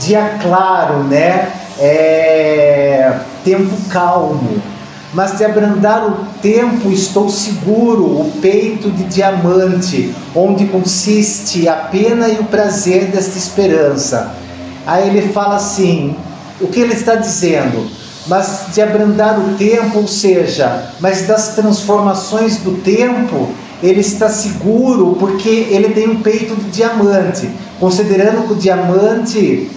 dia 0.00 0.36
claro, 0.42 1.04
né? 1.04 1.52
É... 1.78 3.20
Tempo 3.44 3.70
calmo 3.88 4.60
mas 5.12 5.36
de 5.38 5.44
abrandar 5.44 6.06
o 6.06 6.24
tempo 6.40 6.90
estou 6.90 7.28
seguro, 7.28 8.04
o 8.06 8.32
peito 8.40 8.90
de 8.90 9.04
diamante, 9.04 10.14
onde 10.34 10.66
consiste 10.66 11.66
a 11.68 11.74
pena 11.74 12.28
e 12.28 12.38
o 12.38 12.44
prazer 12.44 13.06
desta 13.06 13.36
esperança. 13.36 14.32
Aí 14.86 15.08
ele 15.16 15.32
fala 15.32 15.56
assim: 15.56 16.14
o 16.60 16.68
que 16.68 16.78
ele 16.80 16.94
está 16.94 17.16
dizendo? 17.16 17.88
Mas 18.28 18.66
de 18.72 18.80
abrandar 18.80 19.36
o 19.40 19.54
tempo, 19.56 19.98
ou 19.98 20.06
seja, 20.06 20.92
mas 21.00 21.26
das 21.26 21.54
transformações 21.56 22.58
do 22.58 22.80
tempo, 22.84 23.48
ele 23.82 24.00
está 24.00 24.28
seguro 24.28 25.16
porque 25.18 25.48
ele 25.70 25.88
tem 25.92 26.08
um 26.08 26.22
peito 26.22 26.54
de 26.54 26.70
diamante, 26.70 27.48
considerando 27.80 28.46
que 28.46 28.52
o 28.52 28.56
diamante 28.56 29.70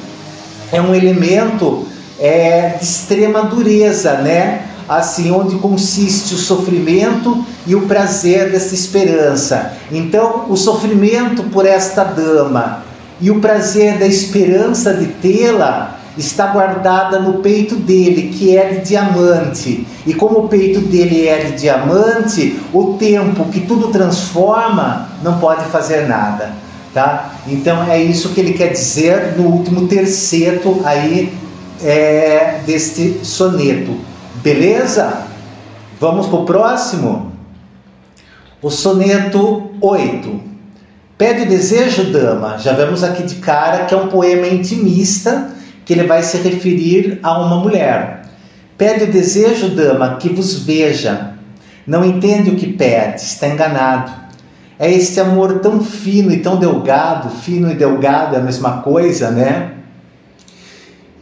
é 0.72 0.80
um 0.82 0.94
elemento 0.94 1.88
é, 2.20 2.76
de 2.80 2.86
extrema 2.86 3.44
dureza, 3.46 4.20
né? 4.20 4.68
assim 4.88 5.32
onde 5.32 5.56
consiste 5.58 6.34
o 6.34 6.38
sofrimento 6.38 7.44
e 7.66 7.76
o 7.76 7.82
prazer 7.82 8.52
dessa 8.52 8.74
esperança. 8.74 9.74
Então, 9.92 10.46
o 10.50 10.56
sofrimento 10.58 11.44
por 11.44 11.66
esta 11.66 12.04
dama 12.04 12.84
e 13.22 13.32
o 13.32 13.40
prazer 13.40 13.98
da 13.98 14.06
esperança 14.06 14.94
de 14.94 15.08
tê-la 15.08 16.00
está 16.18 16.48
guardada 16.48 17.20
no 17.20 17.36
peito 17.40 17.76
dele, 17.76 18.30
que 18.38 18.56
é 18.56 18.70
de 18.74 18.88
diamante. 18.90 19.88
E 20.06 20.14
como 20.14 20.40
o 20.40 20.48
peito 20.48 20.80
dele 20.82 21.28
é 21.28 21.46
de 21.46 21.58
diamante, 21.62 22.60
o 22.74 22.96
tempo 23.00 23.46
que 23.46 23.62
tudo 23.62 23.88
transforma 23.88 25.10
não 25.24 25.40
pode 25.40 25.66
fazer 25.72 26.08
nada. 26.08 26.52
Tá? 26.94 27.34
Então 27.48 27.84
é 27.90 28.00
isso 28.00 28.30
que 28.30 28.40
ele 28.40 28.54
quer 28.54 28.68
dizer 28.68 29.36
no 29.36 29.46
último 29.48 29.88
terceto 29.88 30.80
aí 30.86 31.34
é, 31.82 32.60
deste 32.68 33.20
soneto. 33.24 33.98
Beleza? 34.44 35.26
Vamos 36.02 36.28
para 36.28 36.40
o 36.40 36.46
próximo? 36.46 37.32
O 38.62 38.70
soneto 38.70 39.72
8. 39.80 40.42
Pede 41.18 41.44
o 41.44 41.48
desejo, 41.48 42.12
dama. 42.12 42.58
Já 42.58 42.74
vemos 42.74 43.06
aqui 43.06 43.24
de 43.24 43.36
cara 43.36 43.86
que 43.86 43.94
é 43.94 43.98
um 43.98 44.10
poema 44.10 44.46
intimista 44.46 45.50
que 45.86 45.94
ele 45.94 46.04
vai 46.04 46.22
se 46.24 46.36
referir 46.40 47.20
a 47.24 47.40
uma 47.40 47.56
mulher. 47.56 48.24
Pede 48.78 49.06
o 49.06 49.12
desejo, 49.14 49.70
dama, 49.70 50.18
que 50.18 50.28
vos 50.28 50.60
veja. 50.66 51.36
Não 51.88 52.04
entende 52.04 52.50
o 52.50 52.58
que 52.58 52.74
pede, 52.74 53.22
está 53.22 53.48
enganado. 53.48 54.12
É 54.78 54.92
este 54.92 55.22
amor 55.22 55.60
tão 55.60 55.82
fino 55.82 56.34
e 56.34 56.40
tão 56.42 56.58
delgado, 56.58 57.30
fino 57.30 57.72
e 57.72 57.76
delgado 57.76 58.36
é 58.36 58.40
a 58.40 58.44
mesma 58.44 58.82
coisa, 58.82 59.32
né? 59.32 59.72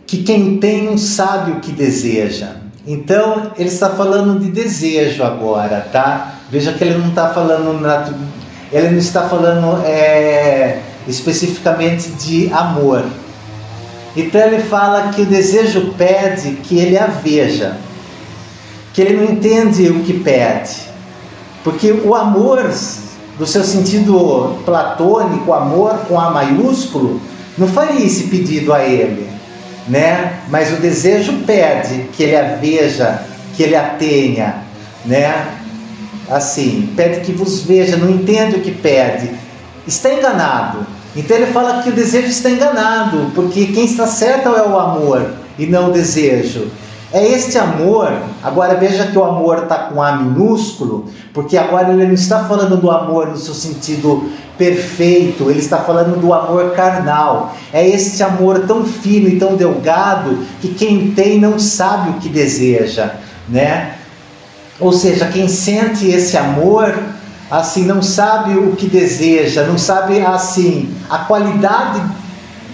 Que 0.07 0.23
quem 0.23 0.57
tem 0.57 0.85
não 0.85 0.97
sabe 0.97 1.51
o 1.51 1.59
que 1.59 1.71
deseja 1.71 2.60
então, 2.85 3.51
ele 3.57 3.69
está 3.69 3.91
falando 3.91 4.39
de 4.39 4.49
desejo 4.49 5.23
agora, 5.23 5.87
tá? 5.91 6.33
Veja 6.49 6.73
que 6.73 6.83
ele 6.83 6.97
não 6.97 7.09
está 7.09 7.29
falando 7.29 7.79
ele 8.71 8.89
não 8.89 8.97
está 8.97 9.29
falando 9.29 9.83
é, 9.85 10.79
especificamente 11.07 12.09
de 12.11 12.51
amor. 12.51 13.03
Então 14.17 14.41
ele 14.41 14.63
fala 14.63 15.11
que 15.13 15.21
o 15.21 15.25
desejo 15.25 15.93
pede 15.97 16.53
que 16.63 16.77
ele 16.79 16.97
a 16.97 17.05
veja, 17.05 17.77
que 18.93 19.01
ele 19.01 19.17
não 19.17 19.31
entende 19.31 19.87
o 19.89 20.01
que 20.03 20.19
pede, 20.19 20.75
porque 21.63 21.91
o 21.91 22.15
amor, 22.15 22.67
no 23.39 23.45
seu 23.45 23.63
sentido 23.63 24.57
platônico, 24.65 25.53
amor 25.53 25.99
com 26.07 26.19
A 26.19 26.29
maiúsculo, 26.31 27.21
não 27.57 27.67
faria 27.67 28.03
esse 28.05 28.23
pedido 28.23 28.73
a 28.73 28.83
ele 28.83 29.29
né? 29.87 30.39
Mas 30.49 30.71
o 30.73 30.77
desejo 30.77 31.33
pede 31.45 32.09
que 32.13 32.23
ele 32.23 32.35
a 32.35 32.55
veja, 32.55 33.23
que 33.55 33.63
ele 33.63 33.75
a 33.75 33.83
tenha, 33.83 34.55
né? 35.05 35.55
Assim, 36.29 36.93
pede 36.95 37.21
que 37.21 37.31
vos 37.31 37.61
veja, 37.63 37.97
não 37.97 38.09
entende 38.09 38.55
o 38.55 38.61
que 38.61 38.71
pede. 38.71 39.31
Está 39.85 40.13
enganado. 40.13 40.85
Então 41.15 41.35
ele 41.35 41.47
fala 41.47 41.83
que 41.83 41.89
o 41.89 41.91
desejo 41.91 42.27
está 42.27 42.49
enganado, 42.49 43.31
porque 43.35 43.65
quem 43.67 43.85
está 43.85 44.07
certo 44.07 44.49
é 44.49 44.61
o 44.67 44.77
amor 44.79 45.33
e 45.59 45.65
não 45.65 45.89
o 45.89 45.91
desejo. 45.91 46.71
É 47.13 47.27
este 47.27 47.57
amor. 47.57 48.13
Agora 48.41 48.75
veja 48.75 49.07
que 49.07 49.17
o 49.17 49.23
amor 49.23 49.63
está 49.63 49.75
com 49.79 50.01
A 50.01 50.13
minúsculo, 50.15 51.05
porque 51.33 51.57
agora 51.57 51.89
ele 51.91 52.05
não 52.05 52.13
está 52.13 52.45
falando 52.45 52.77
do 52.77 52.89
amor 52.89 53.27
no 53.27 53.37
seu 53.37 53.53
sentido 53.53 54.29
perfeito, 54.57 55.49
ele 55.49 55.59
está 55.59 55.77
falando 55.79 56.19
do 56.21 56.33
amor 56.33 56.71
carnal. 56.71 57.53
É 57.73 57.85
este 57.87 58.23
amor 58.23 58.59
tão 58.65 58.85
fino 58.85 59.27
e 59.27 59.37
tão 59.37 59.55
delgado 59.55 60.37
que 60.61 60.73
quem 60.73 61.11
tem 61.11 61.37
não 61.39 61.59
sabe 61.59 62.11
o 62.11 62.13
que 62.13 62.29
deseja, 62.29 63.15
né? 63.49 63.95
Ou 64.79 64.93
seja, 64.93 65.27
quem 65.27 65.47
sente 65.47 66.07
esse 66.07 66.37
amor 66.37 66.97
assim 67.51 67.83
não 67.85 68.01
sabe 68.01 68.53
o 68.55 68.73
que 68.77 68.87
deseja, 68.87 69.63
não 69.63 69.77
sabe 69.77 70.21
assim 70.21 70.95
a 71.09 71.17
qualidade 71.19 72.01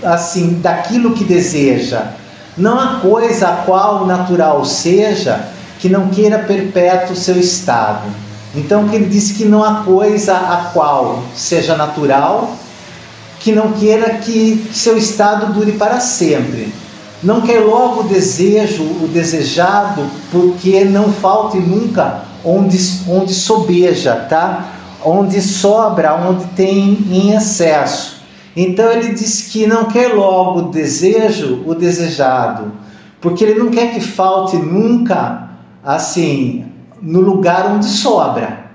assim 0.04 0.60
daquilo 0.62 1.14
que 1.14 1.24
deseja. 1.24 2.12
Não 2.58 2.80
há 2.80 2.96
coisa 3.02 3.50
a 3.50 3.56
qual 3.58 4.08
natural 4.08 4.66
seja 4.66 5.48
que 5.80 5.88
não 5.88 6.08
queira 6.08 6.40
perpétuo 6.40 7.16
seu 7.16 7.38
estado. 7.40 8.08
Então, 8.56 8.92
ele 8.92 9.06
diz 9.06 9.32
que 9.34 9.46
não 9.46 9.64
há 9.64 9.84
coisa 9.84 10.34
a 10.34 10.72
qual 10.74 11.22
seja 11.36 11.76
natural 11.76 12.50
que 13.40 13.52
não 13.52 13.72
queira 13.74 14.16
que 14.16 14.66
seu 14.74 14.98
estado 14.98 15.54
dure 15.54 15.74
para 15.74 16.00
sempre. 16.00 16.74
Não 17.22 17.42
quer 17.42 17.60
logo 17.60 18.02
o 18.02 18.08
desejo, 18.08 18.82
o 18.82 19.08
desejado, 19.14 20.02
porque 20.32 20.84
não 20.84 21.14
falte 21.14 21.58
nunca 21.58 22.22
onde, 22.44 22.80
onde 23.08 23.36
sobeja, 23.36 24.16
tá? 24.16 24.66
Onde 25.06 25.40
sobra, 25.44 26.16
onde 26.16 26.44
tem 26.56 27.06
em 27.12 27.36
excesso. 27.36 28.17
Então 28.60 28.92
ele 28.92 29.14
diz 29.14 29.44
que 29.44 29.68
não 29.68 29.86
quer 29.86 30.16
logo 30.16 30.60
o 30.62 30.72
desejo, 30.72 31.62
o 31.64 31.76
desejado, 31.76 32.72
porque 33.22 33.44
ele 33.44 33.60
não 33.60 33.70
quer 33.70 33.94
que 33.94 34.02
falte 34.02 34.56
nunca, 34.58 35.50
assim, 35.86 36.66
no 37.00 37.22
lugar 37.22 37.68
onde 37.68 37.86
sobra. 37.86 38.66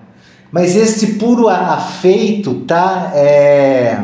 Mas 0.52 0.76
este 0.76 1.08
puro 1.14 1.48
afeito, 1.48 2.60
tá? 2.60 3.10
É, 3.12 3.98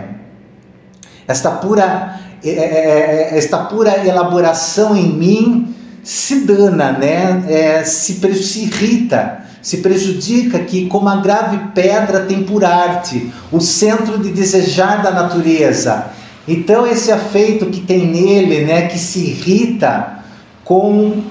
esta 1.29 1.53
pura, 1.53 2.19
é, 2.45 2.49
é, 2.51 2.55
é, 2.65 3.35
é 3.35 3.39
esta 3.39 3.59
pura 3.59 4.05
elaboração 4.05 4.97
em 4.97 5.07
mim 5.11 5.77
se 6.09 6.37
dana, 6.41 6.93
né? 6.93 7.45
É, 7.49 7.85
se, 7.85 8.15
se 8.43 8.61
irrita, 8.63 9.41
se 9.61 9.77
prejudica 9.79 10.59
que, 10.61 10.87
como 10.87 11.07
a 11.07 11.17
grave 11.19 11.59
pedra 11.75 12.21
tem 12.21 12.45
por 12.45 12.65
arte, 12.65 13.31
o 13.53 13.61
centro 13.61 14.17
de 14.19 14.31
desejar 14.31 15.03
da 15.03 15.11
natureza. 15.11 16.07
Então, 16.49 16.87
esse 16.87 17.13
afeito 17.13 17.67
que 17.67 17.83
tem 17.83 18.07
nele, 18.07 18.65
né, 18.65 18.87
que 18.87 18.99
se 18.99 19.19
irrita 19.21 20.21
com, 20.65 21.23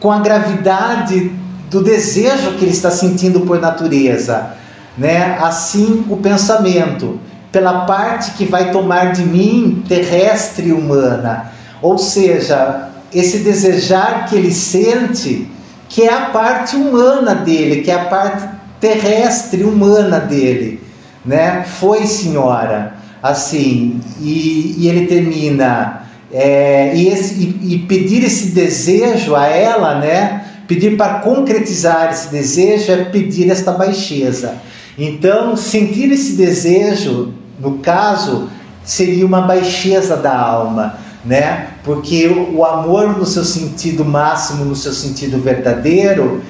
com 0.00 0.10
a 0.10 0.18
gravidade 0.18 1.30
do 1.70 1.80
desejo 1.84 2.54
que 2.58 2.64
ele 2.64 2.72
está 2.72 2.90
sentindo 2.90 3.42
por 3.42 3.60
natureza, 3.60 4.50
né? 4.98 5.38
Assim, 5.40 6.04
o 6.10 6.16
pensamento, 6.16 7.20
pela 7.52 7.82
parte 7.84 8.32
que 8.32 8.46
vai 8.46 8.72
tomar 8.72 9.12
de 9.12 9.22
mim, 9.22 9.84
terrestre 9.86 10.72
humana. 10.72 11.52
Ou 11.80 11.96
seja, 11.96 12.88
esse 13.14 13.38
desejar 13.38 14.26
que 14.28 14.34
ele 14.34 14.52
sente, 14.52 15.46
que 15.88 16.02
é 16.02 16.12
a 16.12 16.26
parte 16.26 16.74
humana 16.74 17.34
dele, 17.34 17.82
que 17.82 17.90
é 17.90 17.94
a 17.94 18.06
parte 18.06 18.46
terrestre 18.80 19.62
humana 19.62 20.18
dele, 20.18 20.80
né? 21.24 21.62
Foi 21.78 22.04
senhora, 22.06 22.94
assim, 23.22 24.00
e, 24.20 24.74
e 24.78 24.88
ele 24.88 25.06
termina 25.06 26.02
é, 26.32 26.92
e, 26.96 27.08
esse, 27.08 27.34
e, 27.34 27.74
e 27.74 27.78
pedir 27.86 28.24
esse 28.24 28.46
desejo 28.48 29.36
a 29.36 29.46
ela, 29.46 30.00
né? 30.00 30.44
Pedir 30.66 30.96
para 30.96 31.20
concretizar 31.20 32.10
esse 32.10 32.28
desejo 32.30 32.90
é 32.90 33.04
pedir 33.04 33.48
esta 33.50 33.70
baixeza. 33.72 34.56
Então, 34.98 35.56
sentir 35.56 36.10
esse 36.10 36.32
desejo, 36.32 37.34
no 37.60 37.78
caso, 37.78 38.50
seria 38.82 39.24
uma 39.24 39.42
baixeza 39.42 40.16
da 40.16 40.36
alma 40.36 40.98
né? 41.24 41.68
Porque 41.82 42.28
o 42.28 42.64
amor 42.64 43.16
no 43.18 43.24
seu 43.24 43.44
sentido 43.44 44.04
máximo, 44.04 44.64
no 44.64 44.76
seu 44.76 44.92
sentido 44.92 45.38
verdadeiro, 45.40 46.42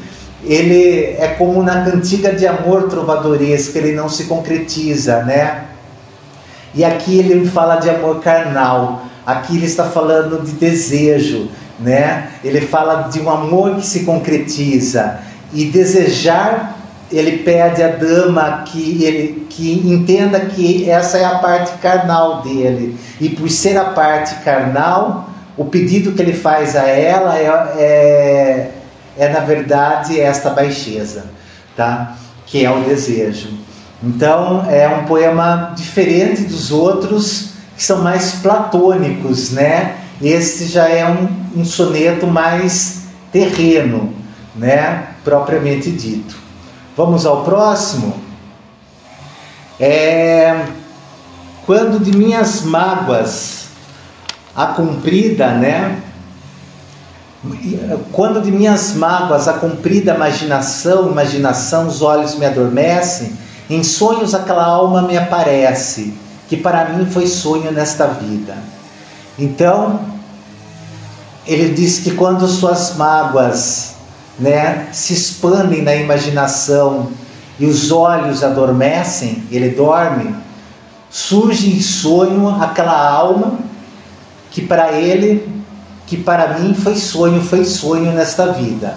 ele 0.43 1.15
é 1.19 1.29
como 1.39 1.63
na 1.63 1.85
cantiga 1.85 2.33
de 2.33 2.47
amor 2.47 2.85
trovadoresca, 2.89 3.79
ele 3.79 3.93
não 3.95 4.09
se 4.09 4.25
concretiza, 4.25 5.23
né? 5.23 5.65
E 6.75 6.85
aqui 6.85 7.19
ele 7.19 7.49
fala 7.49 7.77
de 7.77 7.89
amor 7.89 8.21
carnal, 8.21 9.05
aqui 9.25 9.57
ele 9.57 9.67
está 9.67 9.85
falando 9.85 10.45
de 10.45 10.53
desejo, 10.53 11.49
né? 11.79 12.31
Ele 12.43 12.61
fala 12.63 13.03
de 13.09 13.21
um 13.21 13.31
amor 13.31 13.77
que 13.77 13.87
se 13.87 14.01
concretiza 14.01 15.21
e 15.53 15.67
desejar 15.67 16.74
ele 17.19 17.39
pede 17.45 17.83
à 17.83 17.89
dama 17.89 18.65
que, 18.67 19.05
ele, 19.05 19.47
que 19.49 19.73
entenda 19.91 20.41
que 20.41 20.89
essa 20.91 21.19
é 21.19 21.25
a 21.25 21.39
parte 21.39 21.73
carnal 21.79 22.43
dele. 22.43 22.97
E 23.21 23.29
por 23.29 23.49
ser 23.49 23.77
a 23.77 23.87
parte 23.87 24.35
carnal, 24.43 25.29
o 25.57 25.65
pedido 25.65 26.13
que 26.13 26.21
ele 26.21 26.33
faz 26.33 26.75
a 26.75 26.83
ela 26.87 27.39
é, 27.39 27.45
é, 27.79 28.71
é 29.19 29.29
na 29.29 29.41
verdade, 29.41 30.21
esta 30.21 30.51
baixeza, 30.51 31.27
tá? 31.77 32.17
que 32.47 32.65
é 32.65 32.71
o 32.71 32.81
desejo. 32.81 33.49
Então, 34.03 34.67
é 34.69 34.89
um 34.89 35.05
poema 35.05 35.73
diferente 35.77 36.43
dos 36.43 36.71
outros, 36.73 37.51
que 37.77 37.83
são 37.83 38.03
mais 38.03 38.33
platônicos, 38.43 39.51
né? 39.51 39.97
Este 40.23 40.67
já 40.67 40.89
é 40.89 41.09
um, 41.09 41.29
um 41.61 41.65
soneto 41.65 42.27
mais 42.27 43.03
terreno, 43.33 44.13
né? 44.55 45.05
Propriamente 45.25 45.91
dito. 45.91 46.37
Vamos 46.97 47.27
ao 47.27 47.43
próximo? 47.43 48.15
É. 49.81 50.65
Quando 51.67 51.99
de 52.01 52.17
minhas 52.17 52.61
mágoas 52.63 53.65
a 54.55 54.67
cumprida, 54.69 55.49
né? 55.49 56.01
Quando 58.13 58.41
de 58.43 58.53
minhas 58.53 58.95
mágoas 58.95 59.49
a 59.49 59.55
cumprida 59.55 60.15
imaginação, 60.15 61.11
imaginação, 61.11 61.87
os 61.89 62.01
olhos 62.03 62.35
me 62.37 62.45
adormecem, 62.47 63.33
em 63.69 63.83
sonhos 63.83 64.33
aquela 64.35 64.63
alma 64.65 65.03
me 65.03 65.17
aparece, 65.19 66.13
que 66.49 66.57
para 66.57 66.87
mim 66.91 67.07
foi 67.07 67.27
sonho 67.27 67.73
nesta 67.73 68.07
vida. 68.09 68.55
Então, 69.39 70.01
ele 71.47 71.73
diz 71.75 71.99
que 72.01 72.11
quando 72.13 72.47
suas 72.47 72.95
mágoas 72.97 73.94
né, 74.39 74.89
se 74.93 75.13
expandem 75.13 75.83
na 75.83 75.95
imaginação 75.95 77.09
e 77.59 77.67
os 77.67 77.91
olhos 77.93 78.43
adormecem, 78.43 79.45
ele 79.51 79.71
dorme, 79.71 80.35
surge 81.11 81.71
em 81.71 81.81
sonho 81.81 82.49
aquela 82.61 83.09
alma 83.11 83.59
que 84.51 84.61
para 84.65 84.93
ele, 84.93 85.49
que 86.07 86.17
para 86.17 86.59
mim 86.59 86.75
foi 86.75 86.97
sonho, 86.97 87.41
foi 87.43 87.65
sonho 87.65 88.13
nesta 88.13 88.53
vida. 88.53 88.97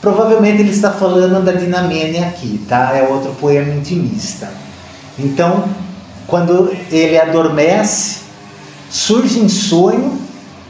Provavelmente 0.00 0.60
ele 0.62 0.72
está 0.72 0.90
falando 0.90 1.44
da 1.44 1.52
Dinamene 1.52 2.18
aqui, 2.18 2.60
tá? 2.68 2.90
É 2.96 3.06
outro 3.06 3.32
poema 3.40 3.72
intimista. 3.72 4.48
Então, 5.18 5.64
quando 6.26 6.72
ele 6.90 7.16
adormece, 7.18 8.20
surge 8.90 9.38
em 9.38 9.48
sonho 9.48 10.18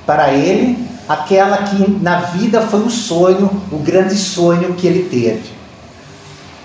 para 0.06 0.32
ele 0.32 0.91
aquela 1.08 1.58
que 1.64 1.90
na 2.00 2.16
vida 2.20 2.60
foi 2.62 2.80
o 2.80 2.86
um 2.86 2.90
sonho, 2.90 3.50
o 3.70 3.78
grande 3.78 4.14
sonho 4.14 4.74
que 4.74 4.86
ele 4.86 5.04
teve. 5.08 5.42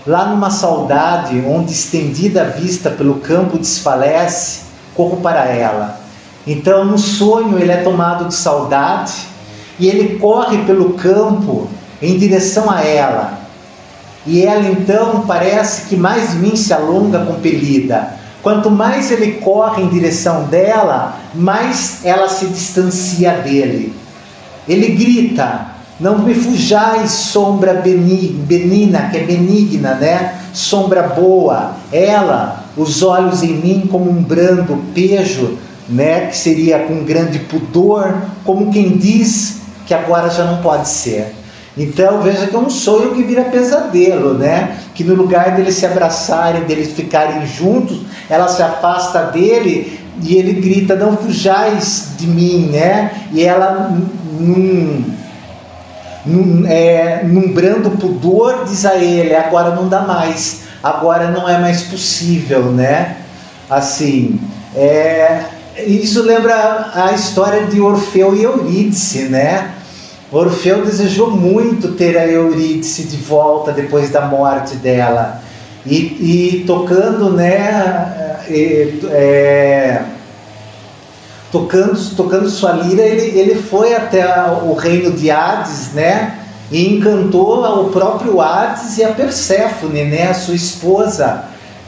Lá 0.06 0.26
numa 0.26 0.50
saudade, 0.50 1.44
onde 1.46 1.72
estendida 1.72 2.42
a 2.44 2.46
vista 2.46 2.90
pelo 2.90 3.16
campo 3.16 3.58
desfalece, 3.58 4.62
corro 4.96 5.18
para 5.18 5.46
ela. 5.50 6.00
Então, 6.46 6.86
no 6.86 6.98
sonho, 6.98 7.60
ele 7.60 7.72
é 7.72 7.78
tomado 7.78 8.26
de 8.26 8.34
saudade 8.34 9.14
e 9.78 9.88
ele 9.88 10.18
corre 10.18 10.60
pelo 10.64 10.94
campo 10.94 11.68
em 12.02 12.18
direção 12.18 12.70
a 12.70 12.82
ela. 12.84 13.38
E 14.26 14.44
ela 14.46 14.66
então 14.68 15.26
parece 15.28 15.88
que 15.88 15.98
mais 15.98 16.34
mim 16.36 16.56
se 16.56 16.74
alonga 16.74 17.26
compelida. 17.26 18.16
Quanto 18.42 18.72
mais 18.72 19.12
ele 19.12 19.34
corre 19.42 19.84
em 19.84 19.90
direção 19.90 20.46
dela, 20.46 21.18
mais 21.36 22.06
ela 22.06 22.30
se 22.30 22.46
distancia 22.46 23.32
dele. 23.40 23.94
Ele 24.68 24.90
grita: 24.90 25.68
Não 26.00 26.20
me 26.20 26.34
fujais, 26.36 27.10
sombra 27.12 27.76
benigna, 27.76 29.10
que 29.10 29.18
é 29.18 29.24
benigna, 29.24 29.96
né? 29.96 30.36
Sombra 30.54 31.04
boa, 31.04 31.76
ela, 31.92 32.64
os 32.76 33.02
olhos 33.02 33.42
em 33.44 33.54
mim 33.54 33.88
como 33.90 34.10
um 34.10 34.22
brando 34.22 34.80
pejo, 34.94 35.58
né? 35.90 36.28
Que 36.28 36.38
seria 36.38 36.80
com 36.80 37.04
grande 37.06 37.40
pudor, 37.40 38.14
como 38.44 38.72
quem 38.72 38.98
diz 38.98 39.58
que 39.88 39.94
agora 39.94 40.30
já 40.30 40.44
não 40.44 40.62
pode 40.62 40.88
ser. 40.90 41.34
Então 41.78 42.22
veja 42.24 42.48
que 42.48 42.56
é 42.56 42.60
um 42.60 42.70
sonho 42.72 43.14
que 43.16 43.22
vira 43.24 43.44
pesadelo, 43.46 44.34
né? 44.34 44.78
Que 44.96 45.04
no 45.04 45.14
lugar 45.16 45.56
deles 45.56 45.76
se 45.76 45.86
abraçarem, 45.86 46.64
deles 46.64 46.92
ficarem 46.94 47.46
juntos, 47.46 48.00
ela 48.30 48.48
se 48.48 48.62
afasta 48.64 49.26
dele 49.26 50.00
e 50.24 50.36
ele 50.36 50.54
grita: 50.54 50.96
Não 50.96 51.16
fujais 51.18 52.10
de 52.18 52.28
mim, 52.28 52.70
né? 52.72 53.12
E 53.32 53.44
ela, 53.44 53.94
num, 54.40 55.04
num, 56.26 56.66
é, 56.68 57.22
num 57.24 57.54
brando 57.54 57.92
pudor, 57.92 58.66
diz 58.68 58.86
a 58.86 58.96
ele: 58.96 59.36
Agora 59.36 59.76
não 59.76 59.88
dá 59.88 60.02
mais, 60.02 60.62
agora 60.84 61.30
não 61.32 61.48
é 61.48 61.58
mais 61.60 61.84
possível, 61.84 62.64
né? 62.72 63.18
Assim, 63.70 64.40
é, 64.76 65.44
isso 65.86 66.22
lembra 66.24 66.92
a 66.94 67.12
história 67.14 67.68
de 67.68 67.80
Orfeu 67.80 68.36
e 68.36 68.44
Eurídice, 68.44 69.24
né? 69.26 69.72
Orfeu 70.32 70.84
desejou 70.86 71.30
muito 71.32 71.90
ter 71.94 72.18
a 72.18 72.28
Eurídice 72.28 73.04
de 73.04 73.16
volta 73.18 73.72
depois 73.72 74.10
da 74.10 74.22
morte 74.26 74.76
dela. 74.76 75.42
E, 75.86 76.64
e 76.64 76.64
tocando, 76.68 77.30
né, 77.32 78.27
é, 78.52 80.02
tocando, 81.52 82.16
tocando 82.16 82.50
sua 82.50 82.74
lira, 82.74 83.02
ele, 83.02 83.38
ele 83.38 83.56
foi 83.62 83.96
até 83.96 84.26
o 84.64 84.74
reino 84.74 85.12
de 85.12 85.30
Hades, 85.30 85.94
né? 85.94 86.40
E 86.70 86.94
encantou 86.96 87.86
o 87.86 87.90
próprio 87.92 88.42
Hades 88.42 88.98
e 88.98 89.04
a 89.04 89.10
Perséfone, 89.14 90.04
né? 90.06 90.30
A 90.30 90.34
sua 90.34 90.56
esposa, 90.56 91.46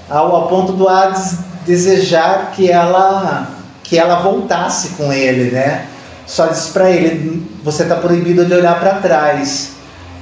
ao, 0.09 0.33
ao 0.35 0.47
ponto 0.47 0.73
do 0.73 0.87
Hades 0.87 1.35
desejar 1.65 2.51
que 2.55 2.69
ela 2.71 3.47
que 3.83 3.97
ela 3.97 4.19
voltasse 4.21 4.89
com 4.89 5.11
ele, 5.11 5.49
né? 5.51 5.85
Só 6.25 6.45
disse 6.47 6.71
para 6.71 6.89
ele: 6.89 7.45
você 7.63 7.83
está 7.83 7.95
proibido 7.95 8.45
de 8.45 8.53
olhar 8.53 8.79
para 8.79 8.95
trás, 8.95 9.71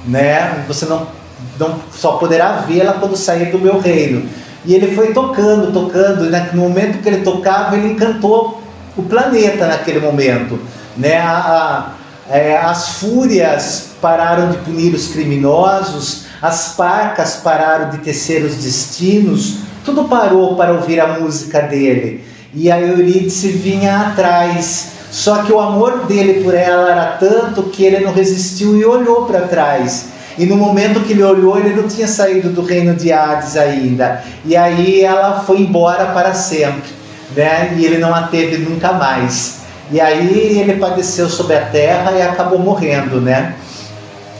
né? 0.06 0.64
Você 0.66 0.86
não, 0.86 1.06
não 1.58 1.76
só 1.92 2.12
poderá 2.12 2.64
vê-la 2.66 2.94
quando 2.94 3.14
sair 3.16 3.52
do 3.52 3.58
meu 3.58 3.78
reino. 3.78 4.28
E 4.68 4.74
ele 4.74 4.94
foi 4.94 5.14
tocando, 5.14 5.72
tocando, 5.72 6.26
E 6.26 6.54
no 6.54 6.60
momento 6.64 7.00
que 7.02 7.08
ele 7.08 7.22
tocava, 7.22 7.74
ele 7.74 7.92
encantou 7.92 8.62
o 8.98 9.02
planeta 9.02 9.66
naquele 9.66 9.98
momento. 9.98 10.60
Né? 10.94 11.16
A, 11.18 11.88
a, 12.30 12.36
é, 12.36 12.54
as 12.58 12.98
fúrias 12.98 13.92
pararam 13.98 14.50
de 14.50 14.58
punir 14.58 14.92
os 14.92 15.06
criminosos, 15.08 16.26
as 16.42 16.74
parcas 16.74 17.36
pararam 17.36 17.88
de 17.92 17.96
tecer 17.98 18.44
os 18.44 18.56
destinos, 18.56 19.54
tudo 19.86 20.04
parou 20.04 20.54
para 20.54 20.74
ouvir 20.74 21.00
a 21.00 21.18
música 21.18 21.62
dele. 21.62 22.22
E 22.52 22.70
a 22.70 22.78
Eurídice 22.78 23.48
vinha 23.48 24.08
atrás. 24.08 24.90
Só 25.10 25.44
que 25.44 25.52
o 25.52 25.58
amor 25.58 26.04
dele 26.04 26.44
por 26.44 26.54
ela 26.54 26.90
era 26.90 27.04
tanto 27.18 27.62
que 27.64 27.84
ele 27.84 28.00
não 28.04 28.12
resistiu 28.12 28.76
e 28.76 28.84
olhou 28.84 29.24
para 29.24 29.48
trás. 29.48 30.08
E 30.38 30.46
no 30.46 30.56
momento 30.56 31.00
que 31.02 31.12
ele 31.14 31.22
olhou, 31.24 31.58
ele 31.58 31.74
não 31.74 31.88
tinha 31.88 32.06
saído 32.06 32.48
do 32.50 32.62
reino 32.62 32.94
de 32.94 33.10
Hades 33.10 33.56
ainda. 33.56 34.22
E 34.44 34.56
aí 34.56 35.02
ela 35.02 35.40
foi 35.40 35.58
embora 35.58 36.06
para 36.06 36.32
sempre, 36.32 36.90
né? 37.36 37.74
E 37.76 37.84
ele 37.84 37.98
não 37.98 38.14
a 38.14 38.22
teve 38.28 38.56
nunca 38.58 38.92
mais. 38.92 39.58
E 39.90 40.00
aí 40.00 40.60
ele 40.60 40.74
padeceu 40.74 41.28
sobre 41.28 41.56
a 41.56 41.62
terra 41.62 42.12
e 42.12 42.22
acabou 42.22 42.60
morrendo, 42.60 43.20
né? 43.20 43.54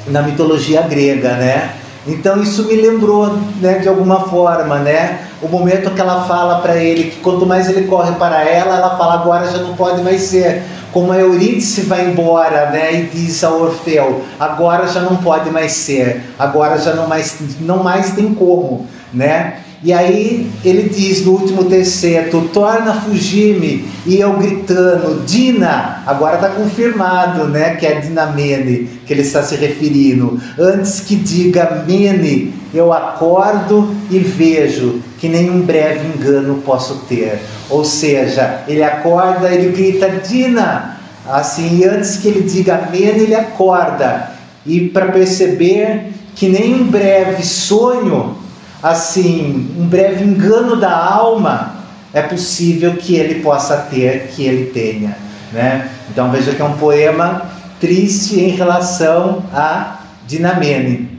Na 0.07 0.23
mitologia 0.23 0.83
grega, 0.83 1.31
né? 1.33 1.73
Então 2.07 2.41
isso 2.43 2.65
me 2.67 2.77
lembrou, 2.77 3.37
né, 3.61 3.81
de 3.81 3.89
alguma 3.89 4.21
forma, 4.29 4.79
né? 4.79 5.19
O 5.43 5.49
momento 5.49 5.91
que 5.91 6.01
ela 6.01 6.25
fala 6.27 6.61
para 6.61 6.77
ele 6.77 7.11
que 7.11 7.17
quanto 7.17 7.45
mais 7.45 7.69
ele 7.69 7.89
corre 7.89 8.13
para 8.13 8.49
ela, 8.49 8.77
ela 8.77 8.97
fala 8.97 9.15
agora 9.15 9.51
já 9.51 9.59
não 9.59 9.75
pode 9.75 10.01
mais 10.03 10.23
ser, 10.23 10.63
como 10.93 11.13
a 11.13 11.19
Eurídice 11.19 11.83
vai 11.83 12.09
embora, 12.11 12.71
né, 12.71 12.95
e 13.01 13.05
diz 13.07 13.43
a 13.45 13.51
Orfeu, 13.53 14.25
agora 14.39 14.87
já 14.89 15.01
não 15.01 15.17
pode 15.17 15.51
mais 15.51 15.73
ser, 15.73 16.23
agora 16.39 16.79
já 16.79 16.95
não 16.95 17.07
mais, 17.07 17.37
não 17.61 17.83
mais 17.83 18.13
tem 18.13 18.33
como, 18.35 18.87
né? 19.13 19.61
E 19.81 19.93
aí 19.93 20.51
ele 20.65 20.89
diz 20.89 21.25
no 21.25 21.33
último 21.33 21.65
terceto, 21.67 22.49
torna 22.53 22.91
a 22.91 23.01
fugir-me, 23.01 23.85
e 24.05 24.19
eu 24.19 24.33
gritando, 24.33 25.23
Dina, 25.25 26.03
agora 26.05 26.35
está 26.35 26.49
confirmado, 26.49 27.45
né, 27.47 27.77
que 27.77 27.87
é 27.87 28.01
Dina 28.01 28.27
Mene 28.27 28.89
que 29.07 29.13
ele 29.15 29.23
está 29.23 29.41
se 29.43 29.55
referindo. 29.55 30.39
Antes 30.59 31.01
que 31.01 31.15
diga 31.17 31.85
Mene, 31.87 32.53
eu 32.75 32.93
acordo 32.93 33.95
e 34.11 34.19
vejo 34.19 35.01
que 35.19 35.29
nenhum 35.29 35.61
breve 35.63 36.09
engano 36.09 36.61
posso 36.67 36.97
ter. 37.09 37.39
Ou 37.71 37.85
seja, 37.85 38.65
ele 38.69 38.83
acorda, 38.83 39.49
ele 39.51 39.71
grita 39.75 40.11
Dina, 40.29 40.99
assim, 41.27 41.79
e 41.79 41.85
antes 41.85 42.17
que 42.17 42.27
ele 42.29 42.43
diga 42.43 42.89
Mene, 42.93 43.21
ele 43.23 43.35
acorda. 43.35 44.33
E 44.67 44.89
para 44.89 45.07
perceber 45.13 46.13
que 46.35 46.49
nem 46.49 46.75
um 46.75 46.85
breve 46.89 47.43
sonho 47.45 48.37
assim, 48.83 49.71
um 49.79 49.87
breve 49.87 50.25
engano 50.25 50.77
da 50.77 50.93
alma, 50.97 51.75
é 52.13 52.23
possível 52.23 52.97
que 52.97 53.17
ele 53.17 53.41
possa 53.43 53.77
ter, 53.91 54.33
que 54.35 54.45
ele 54.45 54.67
tenha. 54.67 55.17
Né? 55.53 55.91
Então 56.11 56.31
veja 56.31 56.55
que 56.55 56.63
é 56.63 56.65
um 56.65 56.77
poema 56.77 57.43
triste 57.81 58.39
em 58.41 58.49
relação 58.51 59.43
a 59.53 59.99
Dinamene. 60.27 61.11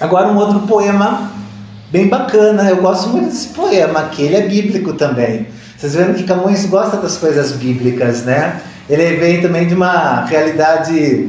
Agora 0.00 0.28
um 0.28 0.36
outro 0.36 0.60
poema 0.60 1.30
bem 1.90 2.08
bacana, 2.08 2.64
eu 2.68 2.76
gosto 2.76 3.08
muito 3.10 3.26
desse 3.28 3.48
poema, 3.48 4.04
que 4.10 4.22
ele 4.22 4.36
é 4.36 4.46
bíblico 4.48 4.94
também. 4.94 5.46
Vocês 5.76 5.94
vendo 5.94 6.14
que 6.14 6.24
Camões 6.24 6.64
gosta 6.66 6.96
das 6.96 7.18
coisas 7.18 7.52
bíblicas, 7.52 8.22
né? 8.24 8.60
Ele 8.88 9.16
vem 9.16 9.42
também 9.42 9.66
de 9.66 9.74
uma 9.74 10.24
realidade 10.24 11.28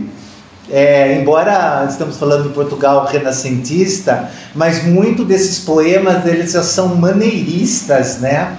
é, 0.69 1.19
embora 1.19 1.85
estamos 1.89 2.17
falando 2.17 2.43
de 2.43 2.49
Portugal 2.53 3.05
renascentista, 3.05 4.29
mas 4.55 4.83
muito 4.85 5.25
desses 5.25 5.59
poemas 5.59 6.25
eles 6.25 6.53
já 6.53 6.63
são 6.63 6.95
maneiristas, 6.95 8.19
né? 8.19 8.55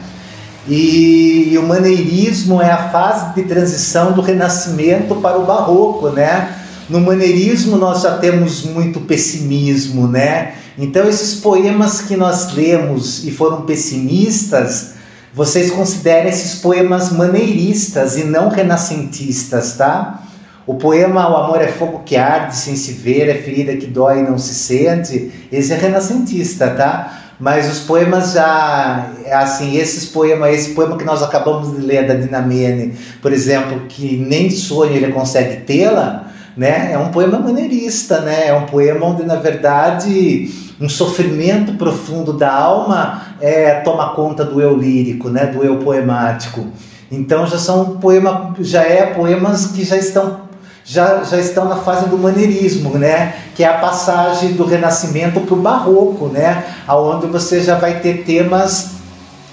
E, 0.69 1.51
e, 1.53 1.59
o 1.59 1.63
maneirismo 1.63 2.61
é 2.61 2.71
a 2.71 2.89
fase 2.89 3.35
de 3.35 3.43
transição 3.43 4.13
do 4.13 4.23
Renascimento 4.23 5.15
para 5.17 5.39
o 5.39 5.45
Barroco, 5.45 6.09
né? 6.11 6.55
No 6.89 7.01
maneirismo 7.01 7.77
nós 7.77 8.03
já 8.03 8.19
temos 8.19 8.63
muito 8.65 9.01
pessimismo, 9.01 10.07
né? 10.07 10.55
Então 10.79 11.09
esses 11.09 11.41
poemas 11.41 12.03
que 12.03 12.17
nós 12.17 12.53
lemos 12.53 13.25
e 13.27 13.31
foram 13.31 13.63
pessimistas, 13.63 14.93
vocês 15.33 15.71
considerem 15.71 16.29
esses 16.31 16.61
poemas 16.61 17.11
maneiristas 17.11 18.17
e 18.17 18.25
não 18.25 18.49
renascentistas, 18.49 19.75
tá? 19.75 20.21
O 20.67 20.75
poema 20.75 21.29
O 21.31 21.37
Amor 21.37 21.61
é 21.61 21.69
Fogo 21.69 22.03
que 22.05 22.17
Arde 22.17 22.57
Sem 22.57 22.77
Se 22.77 22.93
Ver, 22.93 23.29
É 23.29 23.35
Ferida 23.35 23.77
que 23.77 23.87
Dói 23.87 24.21
e 24.21 24.23
Não 24.23 24.39
Se 24.39 24.55
Sente, 24.55 25.31
esse 25.53 25.73
é 25.73 25.77
renascentista, 25.77 26.71
tá? 26.71 27.19
Mas 27.39 27.71
os 27.71 27.81
poemas 27.81 28.33
já, 28.33 29.11
assim, 29.33 29.77
esses 29.77 30.07
poemas, 30.09 30.55
esse 30.55 30.71
poema 30.73 30.97
que 30.97 31.05
nós 31.05 31.23
acabamos 31.23 31.73
de 31.77 31.83
ler 31.85 32.07
da 32.07 32.15
Dinamene, 32.15 32.95
por 33.21 33.33
exemplo, 33.33 33.83
que 33.89 34.17
nem 34.17 34.49
sonho 34.51 34.93
ele 34.93 35.13
consegue 35.13 35.63
tê-la, 35.63 36.29
né? 36.57 36.93
É 36.93 36.99
um 36.99 37.09
poema 37.09 37.39
maneirista, 37.39 38.21
né? 38.21 38.47
É 38.49 38.55
um 38.55 38.67
poema 38.67 39.05
onde, 39.05 39.25
na 39.25 39.35
verdade, 39.35 40.49
um 40.81 40.89
sofrimento 40.89 41.75
profundo 41.75 42.33
da 42.33 42.53
alma 42.53 43.23
é, 43.41 43.81
toma 43.81 44.15
conta 44.15 44.45
do 44.45 44.61
eu 44.63 44.75
lírico, 44.77 45.29
né? 45.29 45.45
Do 45.47 45.63
eu 45.65 45.79
poemático. 45.79 46.69
Então 47.11 47.47
já 47.47 47.59
são 47.59 47.99
poema, 47.99 48.55
já 48.61 48.83
é 48.83 49.07
poemas 49.07 49.67
que 49.67 49.85
já 49.85 49.97
estão 49.97 50.44
já, 50.85 51.25
já 51.25 51.39
estão 51.39 51.65
na 51.65 51.77
fase 51.77 52.07
do 52.09 52.19
maneirismo, 52.19 52.99
né? 52.99 53.35
que 53.55 53.65
é 53.65 53.69
a 53.69 53.79
passagem 53.79 54.53
do 54.53 54.67
Renascimento 54.67 55.41
para 55.41 55.55
o 55.55 55.59
Barroco, 55.61 56.27
né? 56.27 56.63
onde 56.89 57.27
você 57.27 57.61
já 57.61 57.77
vai 57.79 58.01
ter 58.01 58.23
temas 58.25 58.91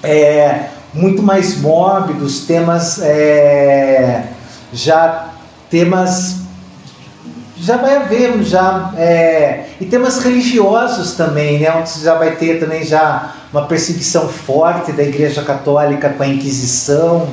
é, 0.03 0.65
muito 0.93 1.23
mais 1.23 1.57
mórbidos, 1.59 2.41
temas 2.41 2.99
é, 3.01 4.25
já 4.73 5.29
temas 5.69 6.35
já 7.57 7.77
vai 7.77 7.95
haver 7.95 8.41
já 8.43 8.91
é, 8.97 9.65
e 9.79 9.85
temas 9.85 10.17
religiosos 10.23 11.11
também, 11.11 11.59
né? 11.59 11.71
Onde 11.77 11.89
você 11.89 12.03
já 12.03 12.15
vai 12.15 12.31
ter 12.35 12.59
também 12.59 12.83
já 12.83 13.35
uma 13.53 13.67
perseguição 13.67 14.27
forte 14.27 14.91
da 14.91 15.03
Igreja 15.03 15.43
Católica 15.43 16.09
com 16.09 16.23
a 16.23 16.27
Inquisição, 16.27 17.27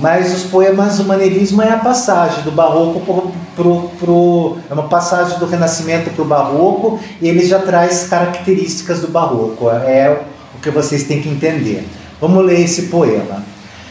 mas 0.00 0.34
os 0.34 0.50
poemas 0.50 0.98
o 0.98 1.04
maneirismo 1.04 1.60
é 1.60 1.70
a 1.70 1.76
passagem 1.76 2.42
do 2.42 2.50
barroco 2.50 3.00
pro, 3.00 3.32
pro, 3.54 3.88
pro 3.98 4.56
é 4.70 4.72
uma 4.72 4.88
passagem 4.88 5.38
do 5.38 5.46
renascimento 5.46 6.08
para 6.10 6.22
o 6.22 6.24
barroco 6.26 6.98
e 7.20 7.28
ele 7.28 7.44
já 7.44 7.58
traz 7.58 8.08
características 8.08 9.00
do 9.00 9.08
barroco. 9.08 9.68
É 9.70 10.22
o 10.56 10.60
que 10.62 10.70
vocês 10.70 11.02
têm 11.02 11.20
que 11.20 11.28
entender. 11.28 11.86
Vamos 12.18 12.42
ler 12.46 12.60
esse 12.62 12.82
poema. 12.84 13.42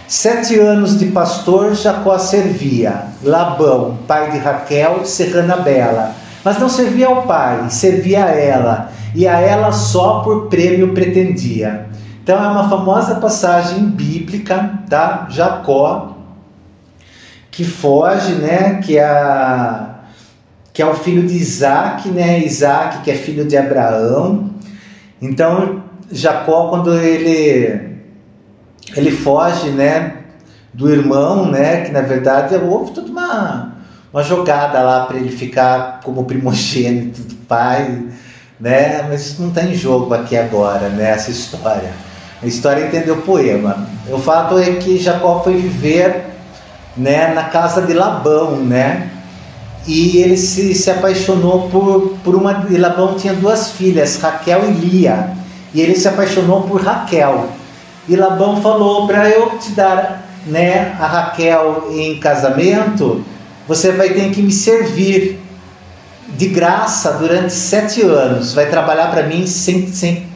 Sete 0.07 0.57
anos 0.57 0.97
de 0.97 1.05
pastor 1.05 1.75
Jacó 1.75 2.17
servia, 2.17 3.03
Labão, 3.21 3.99
pai 4.07 4.31
de 4.31 4.39
Raquel, 4.39 5.05
Serrana 5.05 5.57
Bela, 5.57 6.15
mas 6.43 6.57
não 6.57 6.69
servia 6.69 7.05
ao 7.05 7.23
pai, 7.27 7.69
servia 7.69 8.25
a 8.25 8.29
ela, 8.29 8.91
e 9.13 9.27
a 9.27 9.39
ela 9.39 9.71
só 9.71 10.21
por 10.21 10.47
prêmio 10.47 10.95
pretendia. 10.95 11.85
Então 12.23 12.43
é 12.43 12.47
uma 12.47 12.69
famosa 12.69 13.15
passagem 13.15 13.89
bíblica, 13.89 14.79
da 14.87 15.27
Jacó 15.29 16.15
que 17.51 17.63
foge, 17.65 18.33
né? 18.33 18.79
Que 18.83 18.97
é 18.97 19.85
que 20.71 20.81
é 20.81 20.85
o 20.85 20.93
filho 20.93 21.27
de 21.27 21.35
Isaac, 21.35 22.07
né? 22.09 22.39
Isaac 22.39 22.99
que 23.01 23.11
é 23.11 23.15
filho 23.15 23.45
de 23.45 23.57
Abraão. 23.57 24.51
Então 25.21 25.83
Jacó 26.11 26.69
quando 26.69 26.93
ele 26.97 27.97
ele 28.95 29.11
foge, 29.11 29.69
né? 29.69 30.15
Do 30.73 30.91
irmão, 30.91 31.47
né? 31.49 31.81
Que 31.85 31.91
na 31.91 32.01
verdade 32.01 32.55
houve 32.55 32.91
toda 32.91 33.09
uma 33.11 33.73
uma 34.11 34.23
jogada 34.23 34.81
lá 34.81 35.05
para 35.05 35.17
ele 35.17 35.29
ficar 35.31 36.01
como 36.03 36.25
primogênito 36.25 37.21
do 37.23 37.35
pai, 37.47 38.05
né? 38.59 39.03
Mas 39.09 39.25
isso 39.27 39.41
não 39.41 39.49
está 39.49 39.63
em 39.63 39.73
jogo 39.75 40.13
aqui 40.13 40.35
agora, 40.37 40.89
né? 40.89 41.09
Essa 41.11 41.29
história. 41.31 41.89
A 42.41 42.47
história 42.47 42.85
entendeu 42.87 43.15
o 43.15 43.21
poema. 43.21 43.85
O 44.09 44.17
fato 44.17 44.57
é 44.57 44.75
que 44.75 44.97
Jacó 44.97 45.41
foi 45.43 45.57
viver 45.57 46.25
né, 46.95 47.33
na 47.33 47.43
casa 47.45 47.81
de 47.81 47.93
Labão, 47.93 48.55
né? 48.57 49.11
E 49.85 50.17
ele 50.19 50.37
se, 50.37 50.73
se 50.73 50.89
apaixonou 50.89 51.69
por, 51.69 52.17
por 52.23 52.35
uma. 52.35 52.65
E 52.69 52.77
Labão 52.77 53.15
tinha 53.15 53.33
duas 53.33 53.71
filhas, 53.71 54.17
Raquel 54.21 54.69
e 54.69 54.71
Lia. 54.71 55.31
E 55.73 55.81
ele 55.81 55.95
se 55.95 56.07
apaixonou 56.07 56.61
por 56.63 56.81
Raquel. 56.81 57.47
E 58.07 58.15
Labão 58.15 58.61
falou: 58.61 59.05
para 59.05 59.29
eu 59.29 59.57
te 59.57 59.71
dar 59.71 60.25
né, 60.45 60.95
a 60.99 61.07
Raquel 61.07 61.87
em 61.91 62.19
casamento, 62.19 63.23
você 63.67 63.91
vai 63.91 64.11
ter 64.11 64.31
que 64.31 64.41
me 64.41 64.51
servir 64.51 65.41
de 66.37 66.47
graça 66.47 67.13
durante 67.13 67.51
sete 67.51 68.01
anos. 68.01 68.53
Vai 68.53 68.67
trabalhar 68.69 69.07
para 69.11 69.23
mim 69.23 69.45
sem, 69.47 69.87
sem 69.91 70.27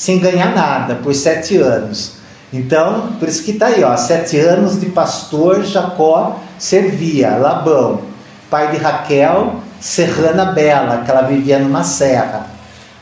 sem 0.00 0.18
ganhar 0.18 0.54
nada 0.56 0.94
por 0.94 1.14
sete 1.14 1.58
anos. 1.58 2.12
Então, 2.50 3.12
por 3.20 3.28
isso 3.28 3.44
que 3.44 3.50
está 3.50 3.66
aí, 3.66 3.84
ó, 3.84 3.94
sete 3.98 4.38
anos 4.40 4.80
de 4.80 4.86
pastor 4.86 5.62
Jacó 5.62 6.40
servia 6.58 7.32
Labão, 7.36 8.00
pai 8.48 8.70
de 8.70 8.78
Raquel, 8.78 9.56
Serrana 9.78 10.46
Bela, 10.52 11.02
que 11.04 11.10
ela 11.10 11.20
vivia 11.20 11.58
numa 11.58 11.84
serra. 11.84 12.46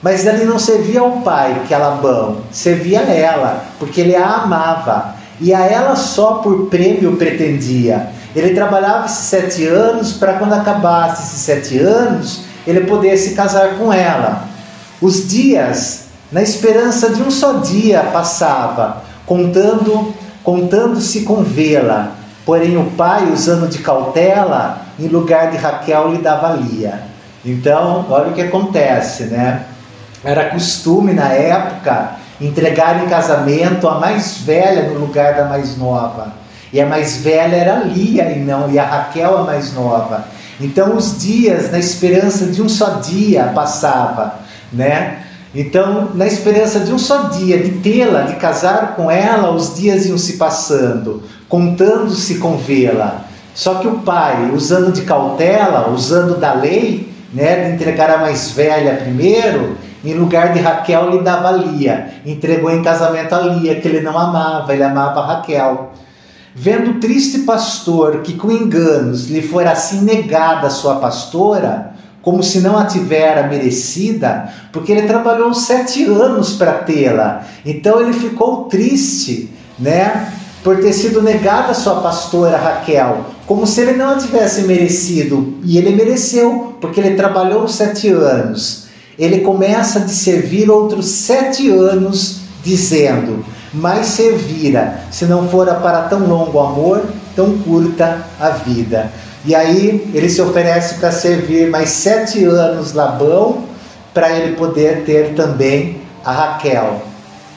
Mas 0.02 0.26
ele 0.26 0.44
não 0.44 0.58
servia 0.58 0.98
ao 0.98 1.20
pai, 1.20 1.62
que 1.68 1.72
é 1.72 1.78
Labão, 1.78 2.38
servia 2.50 3.02
a 3.02 3.12
ela, 3.12 3.64
porque 3.78 4.00
ele 4.00 4.16
a 4.16 4.26
amava. 4.34 5.14
E 5.40 5.54
a 5.54 5.60
ela 5.66 5.94
só 5.94 6.34
por 6.38 6.66
prêmio 6.66 7.14
pretendia. 7.16 8.08
Ele 8.34 8.56
trabalhava 8.56 9.06
esses 9.06 9.18
sete 9.28 9.68
anos 9.68 10.14
para 10.14 10.32
quando 10.34 10.54
acabasse 10.54 11.22
esses 11.28 11.38
sete 11.42 11.78
anos, 11.78 12.42
ele 12.66 12.80
pudesse 12.86 13.28
se 13.30 13.34
casar 13.36 13.78
com 13.78 13.92
ela. 13.92 14.46
Os 15.00 15.28
dias 15.28 16.07
na 16.30 16.42
esperança 16.42 17.10
de 17.10 17.22
um 17.22 17.30
só 17.30 17.54
dia 17.54 18.00
passava, 18.12 19.02
contando, 19.26 20.12
contando-se 20.44 21.22
com 21.22 21.42
vê-la. 21.42 22.12
Porém 22.44 22.76
o 22.76 22.90
pai, 22.92 23.26
usando 23.32 23.68
de 23.68 23.78
cautela, 23.78 24.82
em 24.98 25.06
lugar 25.08 25.50
de 25.50 25.56
Raquel 25.56 26.12
lhe 26.12 26.18
dava 26.18 26.52
Lia. 26.54 27.02
Então, 27.44 28.06
olha 28.10 28.28
o 28.30 28.34
que 28.34 28.42
acontece, 28.42 29.24
né? 29.24 29.64
Era 30.24 30.50
costume 30.50 31.12
na 31.12 31.28
época 31.32 32.10
entregar 32.40 33.02
em 33.04 33.08
casamento 33.08 33.88
a 33.88 33.98
mais 33.98 34.38
velha 34.38 34.88
no 34.90 35.00
lugar 35.00 35.34
da 35.34 35.44
mais 35.46 35.76
nova. 35.76 36.32
E 36.72 36.80
a 36.80 36.86
mais 36.86 37.18
velha 37.18 37.56
era 37.56 37.74
Lia 37.80 38.30
e 38.32 38.40
não, 38.40 38.70
e 38.70 38.78
a 38.78 38.84
Raquel 38.84 39.38
a 39.38 39.42
mais 39.44 39.72
nova. 39.74 40.24
Então 40.60 40.94
os 40.96 41.18
dias, 41.18 41.70
na 41.70 41.78
esperança 41.78 42.46
de 42.46 42.60
um 42.60 42.68
só 42.68 43.00
dia, 43.00 43.44
passava, 43.54 44.34
né? 44.72 45.20
Então, 45.54 46.10
na 46.14 46.26
esperança 46.26 46.80
de 46.80 46.92
um 46.92 46.98
só 46.98 47.28
dia 47.30 47.58
de 47.58 47.78
tê-la, 47.80 48.22
de 48.22 48.36
casar 48.36 48.94
com 48.96 49.10
ela, 49.10 49.50
os 49.50 49.74
dias 49.74 50.04
iam 50.06 50.18
se 50.18 50.34
passando, 50.34 51.22
contando-se 51.48 52.34
com 52.36 52.56
vê-la. 52.58 53.24
Só 53.54 53.76
que 53.76 53.88
o 53.88 54.00
pai, 54.00 54.50
usando 54.54 54.92
de 54.92 55.02
cautela, 55.02 55.88
usando 55.90 56.38
da 56.38 56.52
lei, 56.52 57.08
né, 57.32 57.64
de 57.68 57.74
entregar 57.74 58.10
a 58.10 58.18
mais 58.18 58.50
velha 58.50 58.96
primeiro, 58.96 59.76
em 60.04 60.14
lugar 60.14 60.52
de 60.52 60.60
Raquel 60.60 61.10
lhe 61.10 61.22
dava 61.22 61.50
Lia, 61.50 62.20
entregou 62.26 62.70
em 62.70 62.82
casamento 62.82 63.34
a 63.34 63.40
Lia, 63.40 63.80
que 63.80 63.88
ele 63.88 64.00
não 64.02 64.16
amava, 64.18 64.72
ele 64.72 64.82
amava 64.84 65.26
Raquel. 65.26 65.90
Vendo 66.54 66.90
o 66.92 67.00
triste 67.00 67.40
pastor 67.40 68.18
que 68.18 68.34
com 68.34 68.50
enganos 68.50 69.30
lhe 69.30 69.42
fora 69.42 69.72
assim 69.72 70.02
negada 70.02 70.66
a 70.66 70.70
sua 70.70 70.96
pastora, 70.96 71.94
como 72.30 72.42
se 72.42 72.60
não 72.60 72.76
a 72.78 72.84
tivera 72.84 73.44
merecida, 73.48 74.52
porque 74.70 74.92
ele 74.92 75.06
trabalhou 75.06 75.54
sete 75.54 76.04
anos 76.04 76.52
para 76.56 76.74
tê-la. 76.74 77.42
Então 77.64 78.02
ele 78.02 78.12
ficou 78.12 78.64
triste, 78.64 79.48
né, 79.78 80.30
por 80.62 80.76
ter 80.78 80.92
sido 80.92 81.22
negada 81.22 81.72
sua 81.72 82.02
pastora 82.02 82.58
Raquel, 82.58 83.24
como 83.46 83.66
se 83.66 83.80
ele 83.80 83.92
não 83.92 84.10
a 84.10 84.18
tivesse 84.18 84.60
merecido. 84.64 85.54
E 85.64 85.78
ele 85.78 85.96
mereceu, 85.96 86.76
porque 86.82 87.00
ele 87.00 87.14
trabalhou 87.14 87.66
sete 87.66 88.10
anos. 88.10 88.88
Ele 89.18 89.38
começa 89.40 90.00
de 90.00 90.10
servir 90.12 90.68
outros 90.70 91.06
sete 91.06 91.70
anos, 91.70 92.40
dizendo: 92.62 93.42
Mas 93.72 94.04
servira, 94.04 95.00
se 95.10 95.24
não 95.24 95.48
fora 95.48 95.76
para 95.76 96.02
tão 96.08 96.26
longo 96.28 96.60
amor, 96.60 97.02
tão 97.34 97.56
curta 97.60 98.22
a 98.38 98.50
vida. 98.50 99.10
E 99.48 99.54
aí 99.54 100.06
ele 100.12 100.28
se 100.28 100.42
oferece 100.42 100.96
para 100.96 101.10
servir 101.10 101.70
mais 101.70 101.88
sete 101.88 102.44
anos 102.44 102.92
Labão, 102.92 103.64
para 104.12 104.28
ele 104.36 104.54
poder 104.56 105.04
ter 105.06 105.32
também 105.34 106.02
a 106.22 106.32
Raquel. 106.32 107.00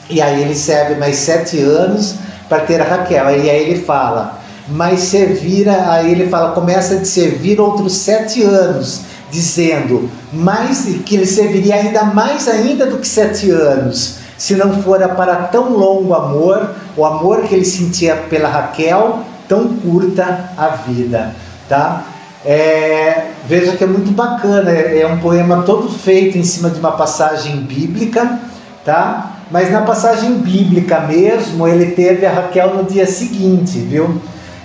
E 0.08 0.22
aí 0.22 0.40
ele 0.40 0.54
serve 0.54 0.94
mais 0.94 1.16
sete 1.16 1.60
anos 1.60 2.14
para 2.48 2.60
ter 2.60 2.80
a 2.80 2.84
Raquel. 2.84 3.24
E 3.44 3.50
aí 3.50 3.70
ele 3.70 3.82
fala, 3.84 4.38
mas 4.70 5.00
servira, 5.00 5.90
aí 5.92 6.12
ele 6.12 6.30
fala, 6.30 6.52
começa 6.52 6.96
de 6.96 7.06
servir 7.06 7.60
outros 7.60 7.92
sete 7.92 8.42
anos, 8.42 9.02
dizendo 9.30 10.08
mais 10.32 10.86
que 11.04 11.14
ele 11.14 11.26
serviria 11.26 11.74
ainda 11.74 12.04
mais 12.04 12.48
ainda 12.48 12.86
do 12.86 12.96
que 13.00 13.06
sete 13.08 13.50
anos, 13.50 14.16
se 14.38 14.54
não 14.54 14.82
fora 14.82 15.10
para 15.10 15.34
tão 15.48 15.76
longo 15.76 16.14
amor, 16.14 16.70
o 16.96 17.04
amor 17.04 17.42
que 17.42 17.54
ele 17.54 17.64
sentia 17.66 18.16
pela 18.30 18.48
Raquel, 18.48 19.18
tão 19.46 19.68
curta 19.76 20.50
a 20.56 20.68
vida 20.88 21.34
tá? 21.68 22.04
É, 22.44 23.26
veja 23.46 23.76
que 23.76 23.84
é 23.84 23.86
muito 23.86 24.10
bacana, 24.12 24.70
é, 24.70 25.00
é 25.02 25.06
um 25.06 25.18
poema 25.18 25.62
todo 25.62 25.88
feito 25.88 26.36
em 26.36 26.42
cima 26.42 26.70
de 26.70 26.78
uma 26.80 26.92
passagem 26.92 27.56
bíblica, 27.62 28.38
tá? 28.84 29.36
Mas 29.50 29.70
na 29.70 29.82
passagem 29.82 30.34
bíblica 30.38 31.00
mesmo, 31.00 31.68
ele 31.68 31.92
teve 31.92 32.26
a 32.26 32.32
Raquel 32.32 32.74
no 32.74 32.84
dia 32.84 33.06
seguinte, 33.06 33.78
viu? 33.78 34.20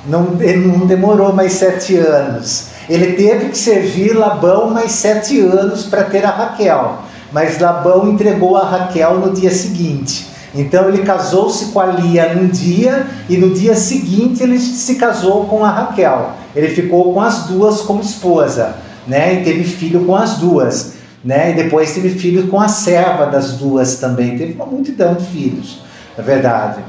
Não, 0.08 0.38
ele 0.40 0.66
não 0.68 0.88
demorou 0.88 1.34
mais 1.34 1.54
sete 1.54 1.96
anos. 1.98 2.70
Ele 2.90 3.14
teve 3.14 3.50
que 3.50 3.58
servir 3.58 4.14
Labão 4.16 4.70
mais 4.72 4.94
sete 4.94 5.40
anos 5.42 5.84
para 5.84 6.04
ter 6.06 6.26
a 6.26 6.30
Raquel, 6.32 7.00
mas 7.34 7.60
Labão 7.60 8.10
entregou 8.10 8.56
a 8.56 8.66
Raquel 8.68 9.16
no 9.20 9.34
dia 9.34 9.52
seguinte. 9.52 10.26
Então 10.56 10.88
ele 10.90 11.04
casou-se 11.04 11.66
com 11.66 11.80
a 11.80 11.88
Lia 11.88 12.34
num 12.34 12.48
dia 12.48 13.06
e 13.30 13.38
no 13.38 13.54
dia 13.54 13.76
seguinte 13.76 14.42
ele 14.42 14.60
se 14.60 14.96
casou 14.96 15.46
com 15.46 15.64
a 15.64 15.70
Raquel. 15.70 16.32
Ele 16.56 16.70
ficou 16.70 17.14
com 17.14 17.22
as 17.22 17.44
duas 17.48 17.82
como 17.82 18.02
esposa, 18.02 18.76
né? 19.06 19.36
E 19.36 19.44
teve 19.44 19.64
filho 19.64 20.06
com 20.06 20.16
as 20.16 20.38
duas, 20.38 20.94
né? 21.24 21.52
E 21.52 21.54
depois 21.56 21.94
teve 21.94 22.10
filho 22.18 22.48
com 22.48 22.60
a 22.60 22.68
serva 22.68 23.26
das 23.28 23.54
duas 23.54 23.98
também. 23.98 24.38
Teve 24.38 24.54
uma 24.54 24.66
multidão 24.66 25.16
de 25.16 25.26
filhos, 25.26 25.82
na 26.18 26.24
verdade. 26.24 26.80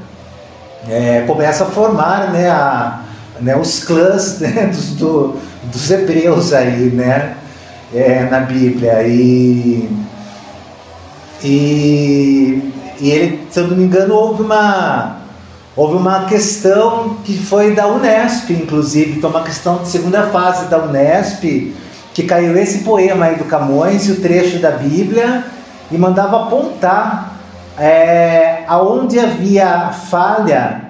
É, 0.87 1.25
começa 1.27 1.65
a 1.65 1.67
formar, 1.67 2.31
né? 2.31 2.49
A, 2.49 3.01
né 3.41 3.55
os 3.57 3.83
clãs 3.83 4.39
né, 4.39 4.67
dos, 4.67 4.85
do, 4.91 5.35
dos 5.71 5.91
hebreus 5.91 6.53
aí, 6.53 6.89
né? 6.93 7.35
É, 7.93 8.23
na 8.29 8.39
Bíblia 8.41 9.01
e 9.03 9.89
e 11.41 12.71
e 12.99 13.09
ele, 13.11 13.47
se 13.49 13.59
eu 13.59 13.67
não 13.69 13.77
me 13.77 13.85
engano, 13.85 14.13
houve 14.13 14.41
uma, 14.43 15.19
houve 15.75 15.95
uma 15.95 16.25
questão 16.25 17.15
que 17.23 17.37
foi 17.37 17.73
da 17.73 17.87
Unesp, 17.87 18.49
inclusive, 18.51 19.21
é 19.23 19.27
uma 19.27 19.43
questão 19.43 19.77
de 19.77 19.87
segunda 19.87 20.23
fase 20.23 20.65
da 20.67 20.79
Unesp, 20.79 21.73
que 22.13 22.23
caiu 22.23 22.57
esse 22.57 22.79
poema 22.79 23.25
aí 23.27 23.35
do 23.37 23.45
Camões 23.45 24.07
e 24.07 24.11
o 24.11 24.19
trecho 24.21 24.59
da 24.59 24.71
Bíblia 24.71 25.45
e 25.89 25.97
mandava 25.97 26.43
apontar 26.43 27.37
é, 27.77 28.65
aonde 28.67 29.17
havia 29.17 29.91
falha 30.09 30.81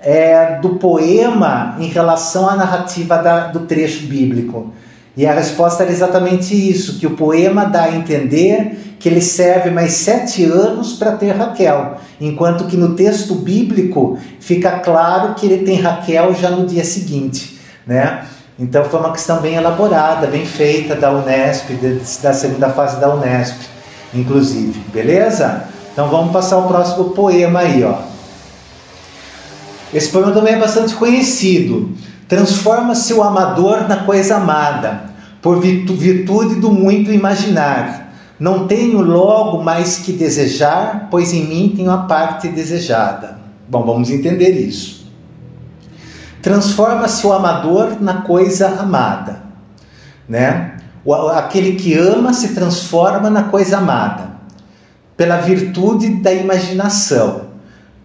é, 0.00 0.58
do 0.62 0.76
poema 0.76 1.76
em 1.78 1.88
relação 1.88 2.48
à 2.48 2.56
narrativa 2.56 3.18
da, 3.18 3.48
do 3.48 3.60
trecho 3.60 4.06
bíblico. 4.06 4.72
E 5.16 5.26
a 5.26 5.32
resposta 5.32 5.84
era 5.84 5.92
exatamente 5.92 6.54
isso: 6.54 6.98
que 6.98 7.06
o 7.06 7.10
poema 7.16 7.64
dá 7.66 7.84
a 7.84 7.96
entender 7.96 8.96
que 8.98 9.08
ele 9.08 9.20
serve 9.20 9.70
mais 9.70 9.92
sete 9.92 10.44
anos 10.44 10.94
para 10.94 11.12
ter 11.12 11.32
Raquel, 11.36 11.96
enquanto 12.20 12.64
que 12.66 12.76
no 12.76 12.94
texto 12.96 13.34
bíblico 13.34 14.18
fica 14.40 14.78
claro 14.80 15.34
que 15.34 15.46
ele 15.46 15.64
tem 15.64 15.80
Raquel 15.80 16.34
já 16.34 16.50
no 16.50 16.66
dia 16.66 16.84
seguinte, 16.84 17.60
né? 17.86 18.24
Então 18.58 18.84
foi 18.84 19.00
uma 19.00 19.12
questão 19.12 19.40
bem 19.40 19.54
elaborada, 19.56 20.26
bem 20.28 20.46
feita 20.46 20.94
da 20.94 21.12
Unesp, 21.12 21.70
da 22.22 22.32
segunda 22.32 22.70
fase 22.70 23.00
da 23.00 23.12
Unesp, 23.14 23.56
inclusive, 24.14 24.80
beleza? 24.92 25.64
Então 25.92 26.08
vamos 26.08 26.32
passar 26.32 26.58
o 26.58 26.66
próximo 26.68 27.10
poema 27.10 27.60
aí, 27.60 27.84
ó. 27.84 27.96
Esse 29.92 30.08
poema 30.08 30.32
também 30.32 30.54
é 30.54 30.58
bastante 30.58 30.94
conhecido. 30.94 31.90
Transforma-se 32.34 33.14
o 33.14 33.22
amador 33.22 33.86
na 33.88 33.98
coisa 33.98 34.34
amada, 34.38 35.04
por 35.40 35.60
virtude 35.60 36.56
do 36.56 36.72
muito 36.72 37.12
imaginar. 37.12 38.12
Não 38.40 38.66
tenho 38.66 39.00
logo 39.00 39.62
mais 39.62 39.98
que 40.00 40.10
desejar, 40.12 41.06
pois 41.12 41.32
em 41.32 41.44
mim 41.46 41.72
tenho 41.76 41.92
a 41.92 41.98
parte 41.98 42.48
desejada. 42.48 43.38
Bom, 43.68 43.84
vamos 43.86 44.10
entender 44.10 44.50
isso. 44.50 45.06
Transforma-se 46.42 47.24
o 47.24 47.32
amador 47.32 48.02
na 48.02 48.22
coisa 48.22 48.80
amada, 48.80 49.42
né? 50.28 50.78
Aquele 51.36 51.76
que 51.76 51.94
ama 51.94 52.32
se 52.32 52.48
transforma 52.52 53.30
na 53.30 53.44
coisa 53.44 53.78
amada, 53.78 54.32
pela 55.16 55.36
virtude 55.36 56.16
da 56.16 56.32
imaginação. 56.32 57.42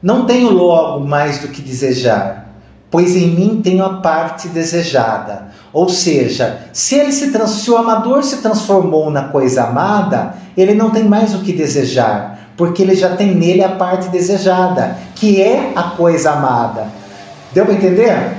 Não 0.03 0.27
tenho 0.27 0.51
logo 0.51 1.03
mais 1.07 1.39
do 1.39 1.47
que 1.47 1.63
desejar, 1.63 2.45
pois 2.91 3.15
em 3.15 3.27
mim 3.29 3.61
tenho 3.63 3.83
a 3.85 3.89
parte 4.01 4.47
desejada. 4.47 5.47
Ou 5.71 5.87
seja, 5.89 6.59
se 6.73 6.95
ele 6.95 7.11
se, 7.11 7.31
trans... 7.31 7.51
se 7.51 7.69
o 7.69 7.77
amador 7.77 8.23
se 8.23 8.37
transformou 8.37 9.11
na 9.11 9.25
coisa 9.25 9.63
amada, 9.63 10.33
ele 10.57 10.73
não 10.73 10.89
tem 10.89 11.03
mais 11.03 11.33
o 11.35 11.39
que 11.39 11.53
desejar, 11.53 12.39
porque 12.57 12.81
ele 12.81 12.95
já 12.95 13.15
tem 13.15 13.35
nele 13.35 13.63
a 13.63 13.69
parte 13.69 14.09
desejada, 14.09 14.97
que 15.15 15.41
é 15.41 15.71
a 15.75 15.83
coisa 15.83 16.31
amada. 16.31 16.87
Deu 17.53 17.65
para 17.65 17.75
entender? 17.75 18.37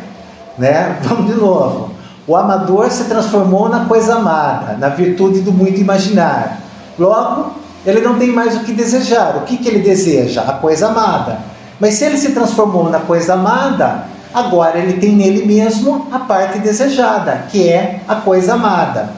Né? 0.59 0.99
Vamos 1.05 1.33
de 1.33 1.39
novo. 1.41 1.91
O 2.27 2.37
amador 2.37 2.91
se 2.91 3.05
transformou 3.05 3.69
na 3.69 3.87
coisa 3.87 4.17
amada, 4.17 4.75
na 4.77 4.89
virtude 4.89 5.41
do 5.41 5.53
muito 5.53 5.81
imaginar. 5.81 6.61
Logo, 6.99 7.53
ele 7.87 8.01
não 8.03 8.19
tem 8.19 8.29
mais 8.33 8.57
o 8.57 8.61
que 8.61 8.73
desejar. 8.73 9.37
O 9.37 9.41
que, 9.43 9.57
que 9.57 9.69
ele 9.69 9.81
deseja? 9.81 10.43
A 10.43 10.53
coisa 10.55 10.89
amada. 10.89 11.39
Mas 11.81 11.95
se 11.95 12.05
ele 12.05 12.19
se 12.19 12.33
transformou 12.33 12.91
na 12.91 13.01
coisa 13.01 13.35
amada, 13.35 14.05
agora 14.35 14.79
ele 14.79 14.95
tem 15.01 15.13
nele 15.15 15.45
mesmo 15.45 16.07
a 16.11 16.19
parte 16.21 16.59
desejada, 16.59 17.47
que 17.51 17.69
é 17.69 18.01
a 18.07 18.17
coisa 18.17 18.55
amada. 18.55 19.11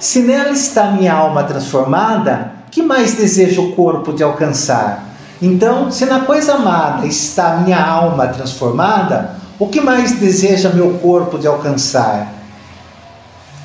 Se 0.00 0.20
nela 0.20 0.50
está 0.50 0.90
minha 0.92 1.14
alma 1.14 1.44
transformada, 1.44 2.52
que 2.70 2.82
mais 2.82 3.14
deseja 3.14 3.60
o 3.60 3.72
corpo 3.72 4.12
de 4.12 4.22
alcançar? 4.22 5.04
Então, 5.40 5.90
se 5.90 6.04
na 6.06 6.20
coisa 6.20 6.54
amada 6.54 7.06
está 7.06 7.58
minha 7.58 7.82
alma 7.82 8.28
transformada, 8.28 9.36
o 9.58 9.66
que 9.66 9.80
mais 9.80 10.12
deseja 10.12 10.68
meu 10.70 10.94
corpo 10.94 11.38
de 11.38 11.46
alcançar? 11.46 12.32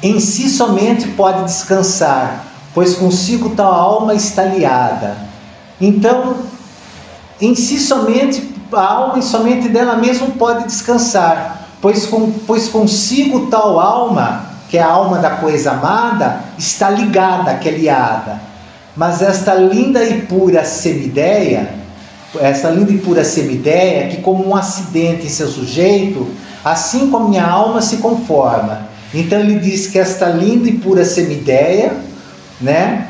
Em 0.01 0.19
si 0.19 0.49
somente 0.49 1.07
pode 1.09 1.43
descansar, 1.45 2.43
pois 2.73 2.95
consigo 2.95 3.49
tal 3.51 3.73
alma 3.73 4.13
está 4.13 4.43
liada. 4.43 5.15
Então, 5.79 6.35
em 7.41 7.55
si 7.55 7.79
somente 7.79 8.41
alma 8.75 9.17
e 9.17 9.21
somente 9.21 9.69
dela 9.69 9.95
mesma 9.95 10.27
pode 10.37 10.65
descansar, 10.65 11.67
pois, 11.81 12.05
com, 12.05 12.31
pois 12.45 12.67
consigo 12.69 13.47
tal 13.47 13.79
alma, 13.79 14.47
que 14.69 14.77
é 14.77 14.81
a 14.81 14.87
alma 14.87 15.19
da 15.19 15.31
coisa 15.31 15.71
amada, 15.71 16.39
está 16.57 16.89
ligada, 16.89 17.55
que 17.55 17.69
é 17.69 17.71
liada. 17.71 18.39
Mas 18.95 19.21
esta 19.21 19.53
linda 19.55 20.03
e 20.03 20.21
pura 20.23 20.63
semideia, 20.65 21.69
esta 22.39 22.69
linda 22.69 22.91
e 22.91 22.97
pura 22.97 23.23
semideia, 23.23 24.07
que 24.07 24.17
como 24.21 24.47
um 24.47 24.55
acidente 24.55 25.25
em 25.25 25.29
seu 25.29 25.47
sujeito, 25.47 26.27
assim 26.63 27.09
como 27.09 27.29
minha 27.29 27.45
alma 27.45 27.81
se 27.81 27.97
conforma. 27.97 28.87
Então 29.13 29.39
ele 29.39 29.59
diz 29.59 29.87
que 29.87 29.99
esta 29.99 30.27
linda 30.27 30.69
e 30.69 30.73
pura 30.73 31.05
semideia, 31.05 31.93
né, 32.59 33.07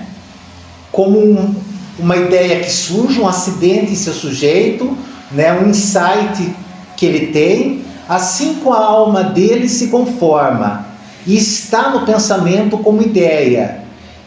como 0.91 1.19
um, 1.19 1.55
uma 1.97 2.17
ideia 2.17 2.59
que 2.59 2.71
surge, 2.71 3.19
um 3.21 3.27
acidente 3.27 3.91
em 3.91 3.95
seu 3.95 4.13
sujeito, 4.13 4.97
né, 5.33 5.51
um 5.53 5.67
insight 5.69 6.55
que 6.95 7.05
ele 7.05 7.27
tem, 7.31 7.83
assim 8.07 8.55
como 8.63 8.75
a 8.75 8.85
alma 8.85 9.23
dele 9.23 9.67
se 9.67 9.87
conforma 9.87 10.85
e 11.25 11.35
está 11.35 11.89
no 11.89 12.05
pensamento 12.05 12.77
como 12.77 13.01
ideia, 13.01 13.81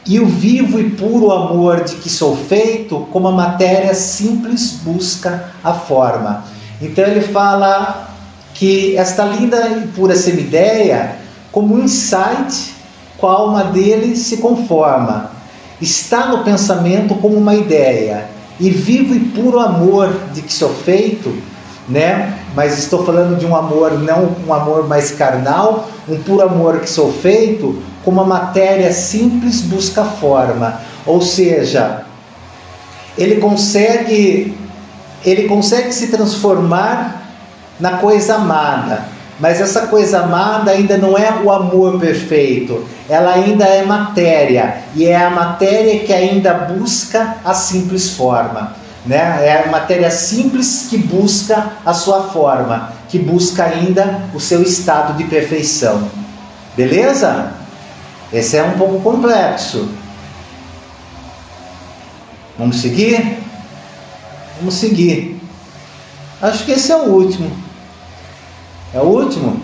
e 0.07 0.21
o 0.21 0.27
vivo 0.27 0.79
e 0.79 0.89
puro 0.91 1.33
amor 1.33 1.83
de 1.83 1.97
que 1.97 2.09
sou 2.09 2.37
feito, 2.37 3.07
como 3.13 3.27
a 3.29 3.33
matéria 3.33 3.93
simples 3.93 4.79
busca 4.85 5.51
a 5.65 5.73
forma. 5.75 6.45
Então 6.81 7.05
ele 7.05 7.21
fala 7.23 8.09
que 8.55 8.97
esta 8.97 9.25
linda 9.25 9.67
e 9.67 9.89
pura 9.89 10.15
semideia, 10.15 11.17
como 11.51 11.75
um 11.75 11.83
insight, 11.85 12.73
com 13.19 13.27
a 13.27 13.33
alma 13.33 13.65
dele 13.65 14.15
se 14.15 14.37
conforma, 14.37 15.33
está 15.81 16.29
no 16.29 16.45
pensamento 16.45 17.15
como 17.17 17.35
uma 17.37 17.55
ideia 17.57 18.29
e 18.59 18.71
vivo 18.71 19.15
e 19.15 19.21
puro 19.21 19.59
amor 19.61 20.11
de 20.33 20.43
que 20.43 20.53
sou 20.53 20.71
feito, 20.71 21.31
né? 21.89 22.39
Mas 22.55 22.79
estou 22.79 23.05
falando 23.05 23.39
de 23.39 23.45
um 23.47 23.55
amor, 23.55 23.99
não 23.99 24.35
um 24.47 24.53
amor 24.53 24.89
mais 24.89 25.11
carnal, 25.13 25.89
um 26.09 26.19
puro 26.23 26.43
amor 26.47 26.81
que 26.81 26.89
sou 26.89 27.13
feito, 27.13 27.81
como 28.05 28.21
a 28.21 28.25
matéria 28.25 28.93
simples 28.93 29.61
busca 29.61 30.05
forma. 30.05 30.81
Ou 31.05 31.21
seja, 31.21 32.05
ele 33.17 33.37
consegue 33.41 34.57
ele 35.25 35.49
consegue 35.49 35.93
se 35.93 36.07
transformar 36.09 37.25
na 37.81 37.99
coisa 37.99 38.37
amada. 38.37 39.16
Mas 39.39 39.61
essa 39.61 39.87
coisa 39.89 40.21
amada 40.21 40.71
ainda 40.71 40.97
não 40.97 41.17
é 41.17 41.31
o 41.43 41.51
amor 41.53 42.01
perfeito, 42.01 42.87
ela 43.09 43.35
ainda 43.35 43.65
é 43.65 43.83
matéria, 43.85 44.79
e 44.95 45.05
é 45.05 45.17
a 45.17 45.29
matéria 45.29 46.01
que 46.01 46.13
ainda 46.13 46.55
busca 46.55 47.37
a 47.45 47.53
simples 47.53 48.11
forma. 48.11 48.75
Né? 49.05 49.17
É 49.17 49.65
a 49.65 49.71
matéria 49.71 50.11
simples 50.11 50.87
que 50.89 50.97
busca 50.99 51.73
a 51.85 51.93
sua 51.93 52.25
forma, 52.25 52.93
que 53.09 53.19
busca 53.19 53.65
ainda 53.65 54.23
o 54.35 54.41
seu 54.41 54.63
estado 54.63 55.17
de 55.17 55.25
perfeição. 55.25 56.09
Beleza? 56.75 57.53
Esse 58.33 58.57
é 58.57 58.63
um 58.65 58.73
pouco 58.73 59.01
complexo. 59.01 59.87
Vamos 62.59 62.81
seguir? 62.81 63.39
Vamos 64.59 64.75
seguir. 64.75 65.41
Acho 66.43 66.65
que 66.65 66.73
esse 66.73 66.91
é 66.91 66.97
o 66.97 67.05
último. 67.05 67.66
É 68.97 69.01
o 69.01 69.05
último. 69.09 69.61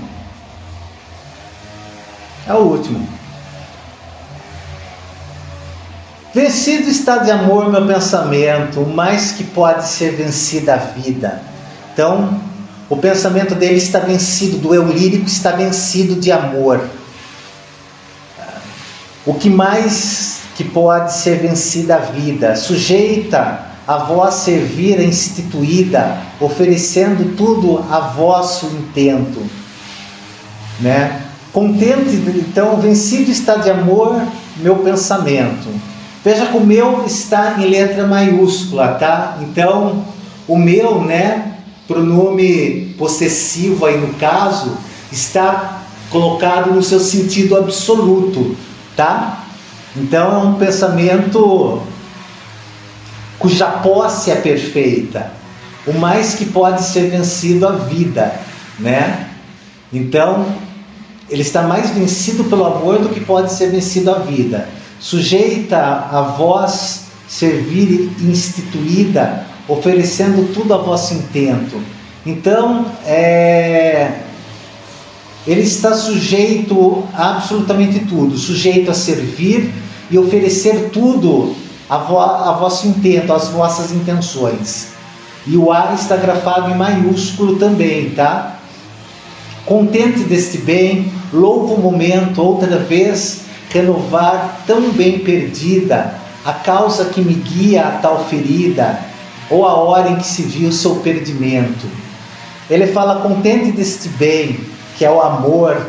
É 2.46 2.52
o 2.52 2.58
último. 2.58 3.08
Vencido 6.34 6.90
está 6.90 7.16
de 7.16 7.30
amor 7.30 7.70
meu 7.70 7.86
pensamento, 7.86 8.80
o 8.82 8.86
mais 8.94 9.32
que 9.32 9.42
pode 9.44 9.88
ser 9.88 10.16
vencida 10.16 10.74
a 10.74 10.76
vida. 10.76 11.40
Então, 11.94 12.38
o 12.90 12.96
pensamento 12.98 13.54
dele 13.54 13.76
está 13.76 14.00
vencido, 14.00 14.58
do 14.58 14.74
eu 14.74 14.86
lírico 14.86 15.24
está 15.24 15.52
vencido 15.52 16.16
de 16.16 16.30
amor. 16.30 16.86
O 19.24 19.32
que 19.32 19.48
mais 19.48 20.40
que 20.56 20.64
pode 20.64 21.10
ser 21.14 21.38
vencida 21.40 21.94
a 21.94 21.98
vida? 22.00 22.54
Sujeita 22.54 23.62
a 23.92 23.98
vós 23.98 24.34
servir 24.36 24.98
instituída, 25.02 26.16
oferecendo 26.40 27.36
tudo 27.36 27.78
a 27.90 28.00
vosso 28.00 28.66
intento. 28.66 29.40
Né? 30.80 31.20
Contente, 31.52 32.14
então, 32.36 32.78
vencido 32.80 33.30
está 33.30 33.56
de 33.56 33.68
amor 33.70 34.22
meu 34.56 34.76
pensamento. 34.76 35.68
Veja 36.24 36.46
que 36.46 36.56
o 36.56 36.60
meu 36.60 37.04
está 37.04 37.56
em 37.60 37.68
letra 37.68 38.06
maiúscula, 38.06 38.94
tá? 38.94 39.38
Então, 39.42 40.04
o 40.48 40.56
meu, 40.56 41.02
né, 41.02 41.56
pronome 41.86 42.94
possessivo 42.96 43.84
aí 43.84 44.00
no 44.00 44.14
caso, 44.14 44.72
está 45.10 45.82
colocado 46.10 46.70
no 46.72 46.82
seu 46.82 47.00
sentido 47.00 47.56
absoluto, 47.58 48.56
tá? 48.96 49.44
Então, 49.96 50.32
é 50.32 50.38
um 50.44 50.54
pensamento 50.54 51.82
cuja 53.42 53.66
posse 53.66 54.30
é 54.30 54.36
perfeita. 54.36 55.32
O 55.84 55.92
mais 55.94 56.34
que 56.36 56.46
pode 56.46 56.80
ser 56.84 57.10
vencido 57.10 57.66
a 57.66 57.72
vida, 57.72 58.40
né? 58.78 59.28
Então, 59.92 60.46
ele 61.28 61.42
está 61.42 61.62
mais 61.62 61.90
vencido 61.90 62.44
pelo 62.44 62.64
amor 62.64 63.00
do 63.02 63.08
que 63.08 63.18
pode 63.18 63.52
ser 63.52 63.70
vencido 63.72 64.12
a 64.12 64.20
vida. 64.20 64.68
Sujeita 65.00 65.76
a 65.78 66.34
vós 66.38 67.06
servir 67.28 68.12
instituída, 68.20 69.44
oferecendo 69.66 70.52
tudo 70.54 70.72
a 70.74 70.78
vosso 70.78 71.12
intento. 71.14 71.80
Então, 72.24 72.86
é, 73.04 74.18
ele 75.48 75.62
está 75.62 75.94
sujeito 75.94 77.04
a 77.12 77.38
absolutamente 77.38 78.00
tudo, 78.06 78.38
sujeito 78.38 78.88
a 78.88 78.94
servir 78.94 79.72
e 80.12 80.16
oferecer 80.16 80.90
tudo 80.92 81.56
a, 81.92 81.98
vo 81.98 82.18
a 82.18 82.52
vosso 82.52 82.86
intento, 82.88 83.34
as 83.34 83.48
vossas 83.48 83.92
intenções. 83.92 84.88
E 85.46 85.58
o 85.58 85.70
A 85.70 85.92
está 85.92 86.16
grafado 86.16 86.70
em 86.70 86.74
maiúsculo 86.74 87.56
também, 87.58 88.10
tá? 88.10 88.56
Contente 89.66 90.20
deste 90.20 90.56
bem, 90.56 91.12
louvo 91.30 91.74
o 91.74 91.80
momento, 91.80 92.40
outra 92.42 92.78
vez, 92.78 93.42
renovar 93.68 94.62
tão 94.66 94.88
bem 94.92 95.18
perdida, 95.18 96.14
a 96.46 96.52
causa 96.54 97.06
que 97.10 97.20
me 97.20 97.34
guia 97.34 97.84
a 97.86 97.90
tal 97.98 98.24
ferida, 98.24 98.98
ou 99.50 99.66
a 99.68 99.74
hora 99.76 100.08
em 100.08 100.16
que 100.16 100.26
se 100.26 100.42
viu 100.44 100.72
seu 100.72 100.96
perdimento. 100.96 101.86
Ele 102.70 102.86
fala: 102.86 103.20
contente 103.20 103.70
deste 103.70 104.08
bem, 104.10 104.58
que 104.96 105.04
é 105.04 105.10
o 105.10 105.20
amor, 105.20 105.88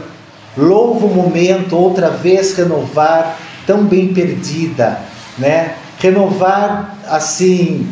louvo 0.58 1.08
o 1.08 1.16
momento, 1.16 1.78
outra 1.78 2.10
vez 2.10 2.54
renovar, 2.58 3.38
tão 3.66 3.84
bem 3.86 4.10
perdida, 4.14 5.00
né? 5.38 5.76
renovar 6.04 6.98
assim 7.10 7.88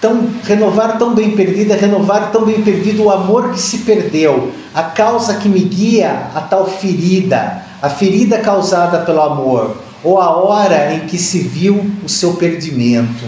tão 0.00 0.28
renovar 0.44 0.98
tão 0.98 1.14
bem 1.14 1.36
perdida, 1.36 1.76
renovar 1.76 2.32
tão 2.32 2.44
bem 2.44 2.60
perdido 2.62 3.04
o 3.04 3.10
amor 3.10 3.52
que 3.52 3.60
se 3.60 3.78
perdeu, 3.78 4.52
a 4.74 4.82
causa 4.82 5.34
que 5.36 5.48
me 5.48 5.60
guia 5.60 6.26
a 6.34 6.40
tal 6.40 6.66
ferida, 6.66 7.62
a 7.80 7.88
ferida 7.88 8.38
causada 8.38 8.98
pelo 8.98 9.20
amor 9.22 9.76
ou 10.02 10.20
a 10.20 10.30
hora 10.30 10.92
em 10.92 11.06
que 11.06 11.16
se 11.18 11.38
viu 11.38 11.88
o 12.04 12.08
seu 12.08 12.34
perdimento, 12.34 13.24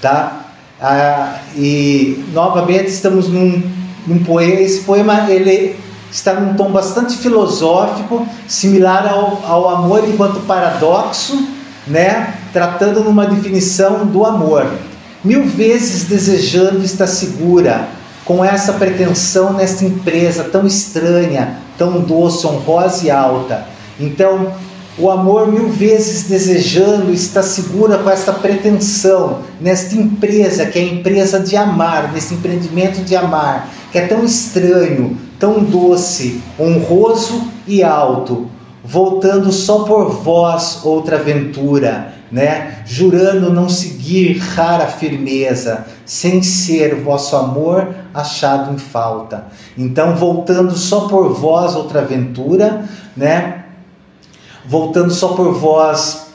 tá? 0.00 0.40
Ah, 0.80 1.38
e 1.56 2.22
novamente 2.32 2.88
estamos 2.88 3.28
num, 3.28 3.60
num 4.06 4.22
poema. 4.22 4.60
Esse 4.60 4.80
poema 4.80 5.26
ele 5.28 5.74
está 6.16 6.34
num 6.34 6.52
tom 6.54 6.70
bastante 6.70 7.16
filosófico, 7.16 8.28
similar 8.46 9.08
ao, 9.08 9.42
ao 9.46 9.68
amor 9.70 10.06
enquanto 10.08 10.46
paradoxo, 10.46 11.48
né? 11.86 12.34
tratando 12.52 13.02
numa 13.02 13.24
definição 13.26 14.04
do 14.06 14.24
amor. 14.26 14.66
Mil 15.24 15.44
vezes 15.46 16.04
desejando 16.04 16.82
estar 16.84 17.06
segura 17.06 17.88
com 18.26 18.44
essa 18.44 18.74
pretensão 18.74 19.52
nesta 19.54 19.84
empresa 19.86 20.44
tão 20.44 20.66
estranha, 20.66 21.56
tão 21.78 22.00
doce, 22.00 22.46
honrosa 22.46 23.06
e 23.06 23.10
alta. 23.10 23.66
Então, 23.98 24.52
o 24.98 25.10
amor 25.10 25.50
mil 25.50 25.68
vezes 25.68 26.24
desejando 26.28 27.12
está 27.12 27.42
segura 27.42 27.98
com 27.98 28.10
esta 28.10 28.32
pretensão, 28.32 29.38
nesta 29.60 29.94
empresa, 29.96 30.66
que 30.66 30.78
é 30.78 30.82
a 30.82 30.86
empresa 30.86 31.40
de 31.40 31.56
amar, 31.56 32.12
nesse 32.12 32.34
empreendimento 32.34 33.02
de 33.02 33.16
amar, 33.16 33.70
que 33.90 33.98
é 33.98 34.06
tão 34.06 34.22
estranho, 34.24 35.16
tão 35.38 35.64
doce, 35.64 36.42
honroso 36.60 37.42
e 37.66 37.82
alto, 37.82 38.48
voltando 38.84 39.50
só 39.50 39.84
por 39.84 40.10
vós 40.10 40.80
outra 40.84 41.16
aventura, 41.16 42.14
né? 42.30 42.78
Jurando 42.86 43.52
não 43.52 43.68
seguir 43.68 44.38
rara 44.38 44.86
firmeza, 44.86 45.86
sem 46.04 46.42
ser 46.42 46.96
vosso 46.96 47.36
amor 47.36 47.94
achado 48.12 48.74
em 48.74 48.78
falta. 48.78 49.46
Então, 49.76 50.16
voltando 50.16 50.76
só 50.76 51.08
por 51.08 51.32
vós 51.34 51.74
outra 51.74 52.00
aventura, 52.00 52.84
né? 53.16 53.61
voltando 54.64 55.12
só 55.12 55.28
por 55.28 55.52
vós, 55.54 56.26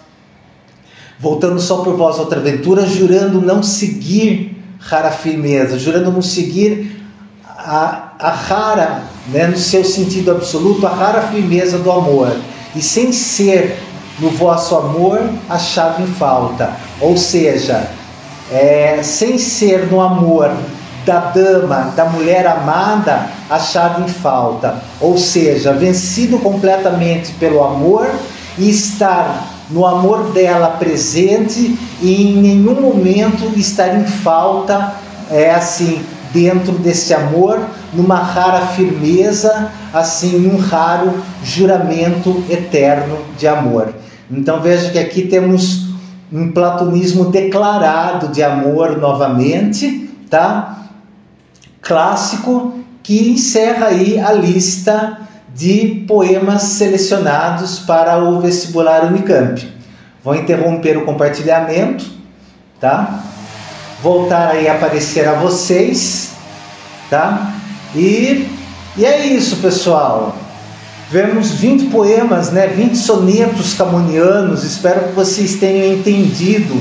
voltando 1.19 1.59
só 1.59 1.77
por 1.83 1.95
vós 1.95 2.19
outra 2.19 2.39
aventura, 2.39 2.85
jurando 2.85 3.41
não 3.41 3.63
seguir 3.63 4.57
rara 4.79 5.11
firmeza, 5.11 5.79
jurando 5.79 6.11
não 6.11 6.21
seguir 6.21 7.01
a, 7.47 8.13
a 8.19 8.29
rara, 8.29 9.03
né, 9.29 9.47
no 9.47 9.57
seu 9.57 9.83
sentido 9.83 10.31
absoluto, 10.31 10.85
a 10.85 10.89
rara 10.89 11.21
firmeza 11.23 11.77
do 11.79 11.91
amor, 11.91 12.35
e 12.75 12.81
sem 12.81 13.11
ser 13.11 13.77
no 14.19 14.29
vosso 14.29 14.75
amor 14.75 15.19
a 15.49 15.57
chave 15.59 16.03
em 16.03 16.07
falta, 16.07 16.71
ou 17.01 17.17
seja, 17.17 17.89
é, 18.51 19.01
sem 19.03 19.37
ser 19.37 19.87
no 19.91 19.99
amor 19.99 20.51
da 21.07 21.31
dama, 21.33 21.93
da 21.95 22.03
mulher 22.09 22.45
amada, 22.45 23.29
achado 23.49 24.03
em 24.03 24.09
falta, 24.09 24.75
ou 24.99 25.17
seja, 25.17 25.71
vencido 25.71 26.37
completamente 26.39 27.31
pelo 27.35 27.63
amor 27.63 28.11
e 28.57 28.69
estar 28.69 29.47
no 29.69 29.85
amor 29.85 30.33
dela 30.33 30.67
presente 30.77 31.79
e 32.01 32.23
em 32.23 32.41
nenhum 32.41 32.79
momento 32.81 33.49
estar 33.57 33.95
em 33.95 34.05
falta, 34.05 34.93
é 35.31 35.49
assim, 35.51 36.03
dentro 36.33 36.73
desse 36.73 37.13
amor, 37.13 37.61
numa 37.93 38.17
rara 38.21 38.67
firmeza, 38.67 39.71
assim, 39.93 40.45
um 40.45 40.57
raro 40.57 41.13
juramento 41.41 42.43
eterno 42.49 43.17
de 43.39 43.47
amor. 43.47 43.93
Então 44.29 44.61
veja 44.61 44.89
que 44.91 44.99
aqui 44.99 45.21
temos 45.21 45.87
um 46.31 46.51
platonismo 46.51 47.25
declarado 47.31 48.27
de 48.27 48.43
amor 48.43 48.97
novamente, 48.97 50.09
tá? 50.29 50.83
clássico 51.87 52.79
que 53.01 53.29
encerra 53.31 53.87
aí 53.87 54.19
a 54.19 54.33
lista 54.33 55.17
de 55.55 56.03
poemas 56.07 56.61
selecionados 56.63 57.79
para 57.79 58.19
o 58.21 58.39
vestibular 58.41 59.05
Unicamp. 59.05 59.59
Vou 60.23 60.35
interromper 60.35 60.97
o 60.97 61.05
compartilhamento, 61.05 62.05
tá? 62.79 63.23
Voltar 64.03 64.49
aí 64.51 64.67
a 64.67 64.73
aparecer 64.73 65.27
a 65.29 65.33
vocês, 65.35 66.31
tá? 67.09 67.53
E, 67.95 68.45
e 68.97 69.05
é 69.05 69.25
isso, 69.25 69.55
pessoal. 69.57 70.35
Vemos 71.09 71.51
20 71.51 71.85
poemas, 71.85 72.51
né? 72.51 72.67
20 72.67 72.97
sonetos 72.97 73.73
camonianos. 73.75 74.65
Espero 74.65 75.07
que 75.07 75.15
vocês 75.15 75.55
tenham 75.55 75.93
entendido 75.93 76.75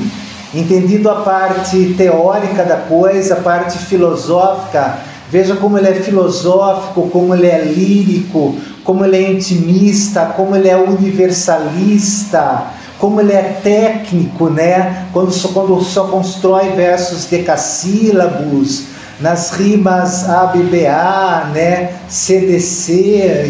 entendido 0.59 1.11
a 1.11 1.17
parte 1.23 1.95
teórica 1.97 2.65
da 2.65 2.77
coisa, 2.77 3.35
a 3.35 3.41
parte 3.41 3.79
filosófica. 3.79 4.99
Veja 5.31 5.57
como 5.57 5.77
ele 5.77 5.89
é 5.89 5.95
filosófico, 5.95 7.09
como 7.11 7.35
ele 7.35 7.47
é 7.47 7.63
lírico, 7.63 8.57
como 8.85 9.05
ele 9.05 9.17
é 9.17 9.31
intimista, 9.33 10.33
como 10.37 10.55
ele 10.57 10.69
é 10.69 10.77
universalista, 10.77 12.69
como 12.99 13.21
ele 13.21 13.33
é 13.33 13.61
técnico, 13.63 14.49
né? 14.49 15.07
Quando 15.13 15.33
só, 15.33 15.49
quando 15.49 15.81
só 15.83 16.05
constrói 16.07 16.71
versos 16.71 17.25
decassílabos, 17.27 18.85
nas 19.21 19.51
rimas 19.51 20.29
ABBA, 20.29 21.51
né? 21.53 21.95
CDC 22.09 23.47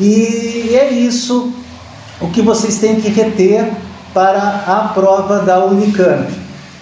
e 0.00 0.70
é 0.76 0.88
isso 0.90 1.52
o 2.20 2.28
que 2.28 2.40
vocês 2.40 2.76
têm 2.78 3.00
que 3.00 3.08
reter 3.08 3.66
para 4.14 4.62
a 4.66 4.90
prova 4.94 5.40
da 5.40 5.64
Unicamp. 5.64 6.28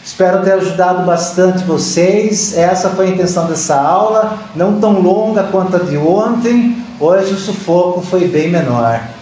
Espero 0.05 0.43
ter 0.43 0.53
ajudado 0.55 1.05
bastante 1.05 1.63
vocês. 1.65 2.57
Essa 2.57 2.91
foi 2.91 3.07
a 3.09 3.11
intenção 3.11 3.47
dessa 3.47 3.77
aula, 3.77 4.39
não 4.57 4.81
tão 4.81 5.01
longa 5.01 5.45
quanto 5.45 5.77
a 5.77 5.81
de 5.81 5.97
ontem. 5.97 6.77
Hoje 6.99 7.33
o 7.35 7.39
sufoco 7.39 8.01
foi 8.01 8.27
bem 8.29 8.51
menor. 8.51 9.20